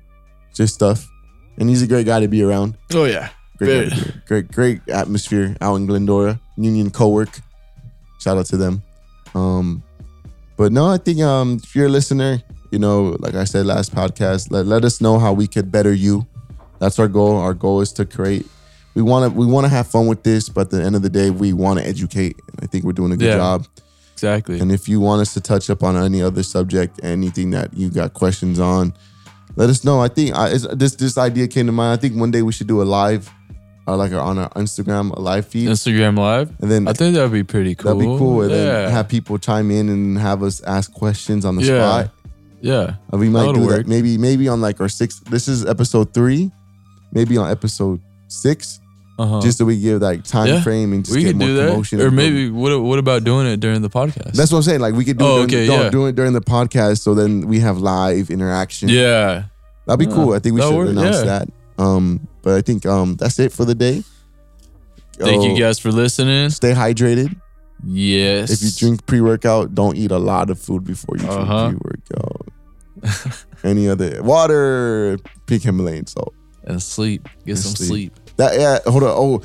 just 0.53 0.73
stuff. 0.75 1.09
And 1.57 1.69
he's 1.69 1.81
a 1.81 1.87
great 1.87 2.05
guy 2.05 2.19
to 2.19 2.27
be 2.27 2.41
around. 2.43 2.77
Oh 2.93 3.05
yeah. 3.05 3.29
Great, 3.57 3.89
great, 3.91 4.25
great, 4.25 4.51
great 4.51 4.89
atmosphere 4.89 5.55
out 5.61 5.75
in 5.75 5.85
Glendora. 5.85 6.39
Union 6.57 6.89
Co-work. 6.89 7.39
Shout 8.19 8.37
out 8.37 8.47
to 8.47 8.57
them. 8.57 8.81
Um, 9.35 9.83
but 10.57 10.71
no, 10.71 10.87
I 10.87 10.97
think 10.97 11.19
um, 11.21 11.59
if 11.63 11.75
you're 11.75 11.85
a 11.85 11.89
listener, 11.89 12.41
you 12.71 12.79
know, 12.79 13.15
like 13.19 13.35
I 13.35 13.43
said 13.43 13.65
last 13.65 13.93
podcast, 13.93 14.51
let, 14.51 14.65
let 14.65 14.83
us 14.83 14.99
know 15.01 15.19
how 15.19 15.33
we 15.33 15.47
could 15.47 15.71
better 15.71 15.93
you. 15.93 16.25
That's 16.79 16.99
our 16.99 17.07
goal. 17.07 17.37
Our 17.37 17.53
goal 17.53 17.81
is 17.81 17.93
to 17.93 18.05
create. 18.05 18.45
We 18.95 19.01
want 19.01 19.31
to 19.31 19.39
we 19.39 19.45
want 19.45 19.65
to 19.65 19.69
have 19.69 19.87
fun 19.87 20.07
with 20.07 20.23
this, 20.23 20.49
but 20.49 20.61
at 20.61 20.69
the 20.71 20.83
end 20.83 20.95
of 20.95 21.01
the 21.01 21.09
day, 21.09 21.29
we 21.29 21.53
want 21.53 21.79
to 21.79 21.85
educate. 21.87 22.35
And 22.47 22.59
I 22.61 22.65
think 22.67 22.83
we're 22.83 22.91
doing 22.93 23.11
a 23.11 23.17
good 23.17 23.27
Yeah. 23.29 23.37
job. 23.37 23.67
Exactly. 24.13 24.59
And 24.59 24.71
if 24.71 24.87
you 24.87 24.99
want 24.99 25.21
us 25.21 25.33
to 25.33 25.41
touch 25.41 25.69
up 25.69 25.83
on 25.83 25.95
any 25.97 26.21
other 26.21 26.43
subject, 26.43 26.99
anything 27.03 27.51
that 27.51 27.73
you 27.73 27.89
got 27.89 28.13
questions 28.13 28.59
on, 28.59 28.93
let 29.55 29.69
us 29.69 29.83
know. 29.83 30.01
I 30.01 30.07
think 30.07 30.35
I, 30.35 30.49
this 30.73 30.95
this 30.95 31.17
idea 31.17 31.47
came 31.47 31.65
to 31.67 31.71
mind. 31.71 31.97
I 31.97 32.01
think 32.01 32.15
one 32.15 32.31
day 32.31 32.41
we 32.41 32.51
should 32.51 32.67
do 32.67 32.81
a 32.81 32.83
live, 32.83 33.29
uh, 33.87 33.95
like 33.95 34.11
on 34.13 34.37
our 34.37 34.49
Instagram, 34.51 35.15
a 35.15 35.19
live 35.19 35.45
feed, 35.47 35.69
Instagram 35.69 36.17
live. 36.17 36.49
and 36.61 36.71
then 36.71 36.87
I 36.87 36.93
think 36.93 37.15
that'd 37.15 37.31
be 37.31 37.43
pretty 37.43 37.75
cool. 37.75 37.95
that'd 37.95 37.99
be 38.11 38.17
cool. 38.17 38.41
And 38.41 38.51
yeah. 38.51 38.57
then 38.57 38.91
have 38.91 39.07
people 39.09 39.37
chime 39.37 39.69
in 39.71 39.89
and 39.89 40.17
have 40.17 40.43
us 40.43 40.61
ask 40.63 40.91
questions 40.93 41.45
on 41.45 41.55
the 41.55 41.63
Yeah. 41.63 42.01
spot. 42.01 42.11
yeah. 42.61 42.95
Uh, 43.13 43.17
we 43.17 43.29
might 43.29 43.47
That 43.47 43.53
do 43.55 43.61
would 43.61 43.69
that. 43.85 43.87
Maybe 43.87 44.17
maybe 44.17 44.47
on 44.47 44.61
like 44.61 44.79
our 44.81 44.89
sixth. 44.89 45.23
This 45.25 45.47
is 45.47 45.65
episode 45.65 46.13
three. 46.13 46.51
Maybe 47.11 47.37
on 47.37 47.51
episode 47.51 47.99
six, 48.27 48.79
Uh-huh. 49.19 49.41
just 49.41 49.59
so 49.59 49.65
we 49.65 49.79
give 49.79 50.01
like 50.01 50.23
time 50.23 50.47
Yeah. 50.47 50.61
frame 50.63 50.91
and 50.91 51.05
just 51.05 51.15
we 51.15 51.23
get 51.23 51.35
more 51.35 51.47
do 51.47 51.55
that. 51.57 51.69
promotion. 51.69 52.01
Or 52.01 52.09
maybe 52.09 52.49
what 52.49 52.81
what 52.81 52.97
about 52.99 53.23
doing 53.23 53.45
it 53.47 53.59
during 53.59 53.81
the 53.83 53.89
podcast? 53.89 54.33
that's 54.33 54.51
what 54.51 54.57
I'm 54.57 54.63
saying. 54.63 54.79
Like 54.81 54.95
we 54.95 55.05
could 55.05 55.17
do 55.19 55.25
Oh, 55.25 55.43
it 55.43 55.49
during, 55.49 55.69
okay, 55.69 55.77
the, 55.77 55.83
yeah. 55.83 55.89
do 55.91 56.05
it 56.07 56.15
during 56.15 56.33
the 56.33 56.41
podcast, 56.41 57.01
so 57.01 57.13
then 57.13 57.47
we 57.47 57.59
have 57.59 57.77
live 57.77 58.29
interaction. 58.31 58.89
yeah. 58.89 59.43
That'd 59.85 59.99
be 59.99 60.05
Yeah, 60.05 60.15
cool. 60.15 60.33
I 60.33 60.39
think 60.39 60.55
we 60.55 60.61
should 60.61 60.75
work, 60.75 60.89
announce 60.89 61.17
yeah. 61.17 61.23
that. 61.25 61.47
Um, 61.77 62.27
but 62.41 62.55
I 62.55 62.61
think 62.61 62.85
um 62.85 63.15
that's 63.17 63.37
it 63.39 63.51
for 63.51 63.65
the 63.65 63.75
day. 63.75 64.03
Thank 65.19 65.43
you 65.43 65.57
guys 65.59 65.77
for 65.77 65.91
listening. 65.91 66.49
Stay 66.49 66.73
hydrated. 66.73 67.35
Yes. 67.85 68.49
If 68.49 68.63
you 68.63 68.71
drink 68.71 69.05
pre 69.05 69.21
workout, 69.21 69.75
don't 69.75 69.95
eat 69.97 70.09
a 70.11 70.17
lot 70.17 70.49
of 70.49 70.57
food 70.57 70.83
before 70.85 71.17
you 71.17 71.27
Uh-huh. 71.27 71.67
drink 71.69 71.81
pre 71.83 71.91
workout. 71.91 72.47
Any 73.63 73.87
other 73.89 74.23
water, 74.23 75.17
pink 75.45 75.63
Himalayan 75.63 76.07
salt. 76.07 76.33
and 76.65 76.81
sleep, 76.81 77.27
get 77.45 77.51
And 77.53 77.59
some 77.59 77.75
sleep. 77.75 77.87
sleep. 78.15 78.22
That 78.37 78.59
yeah, 78.59 78.79
hold 78.89 79.03
on. 79.03 79.09
Oh, 79.09 79.41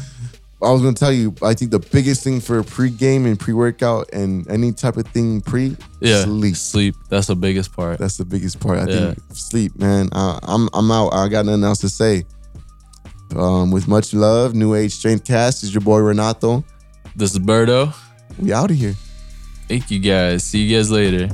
I 0.60 0.72
was 0.72 0.82
gonna 0.82 0.94
tell 0.94 1.12
you. 1.12 1.34
I 1.42 1.54
think 1.54 1.70
the 1.70 1.78
biggest 1.78 2.24
thing 2.24 2.40
for 2.40 2.62
pre-game 2.64 3.26
and 3.26 3.38
pre-workout 3.38 4.10
and 4.12 4.48
any 4.50 4.72
type 4.72 4.96
of 4.96 5.06
thing 5.08 5.40
pre, 5.40 5.76
Yeah, 6.00 6.24
sleep. 6.24 6.56
sleep. 6.56 6.94
That's 7.10 7.28
the 7.28 7.36
biggest 7.36 7.72
part. 7.72 7.98
That's 8.00 8.16
the 8.16 8.24
biggest 8.24 8.58
part. 8.58 8.78
I 8.80 8.90
Yeah. 8.90 8.98
think 9.14 9.18
sleep, 9.34 9.78
man. 9.78 10.08
Uh, 10.12 10.38
I'm 10.42 10.68
I'm 10.72 10.90
out. 10.90 11.10
I 11.14 11.28
got 11.28 11.46
nothing 11.46 11.62
else 11.64 11.78
to 11.80 11.88
say. 11.88 12.24
Um, 13.36 13.70
with 13.70 13.86
much 13.86 14.14
love, 14.14 14.54
New 14.54 14.74
Age 14.74 14.92
Strength 14.94 15.24
Cast 15.26 15.62
is 15.62 15.72
your 15.74 15.82
boy 15.82 15.98
Renato. 15.98 16.64
This 17.14 17.32
is 17.32 17.38
Berto. 17.38 17.94
We 18.38 18.52
out 18.52 18.70
of 18.70 18.76
here. 18.76 18.94
Thank 19.68 19.90
you 19.90 19.98
guys. 19.98 20.44
See 20.44 20.62
you 20.62 20.76
guys 20.76 20.90
later. 20.90 21.28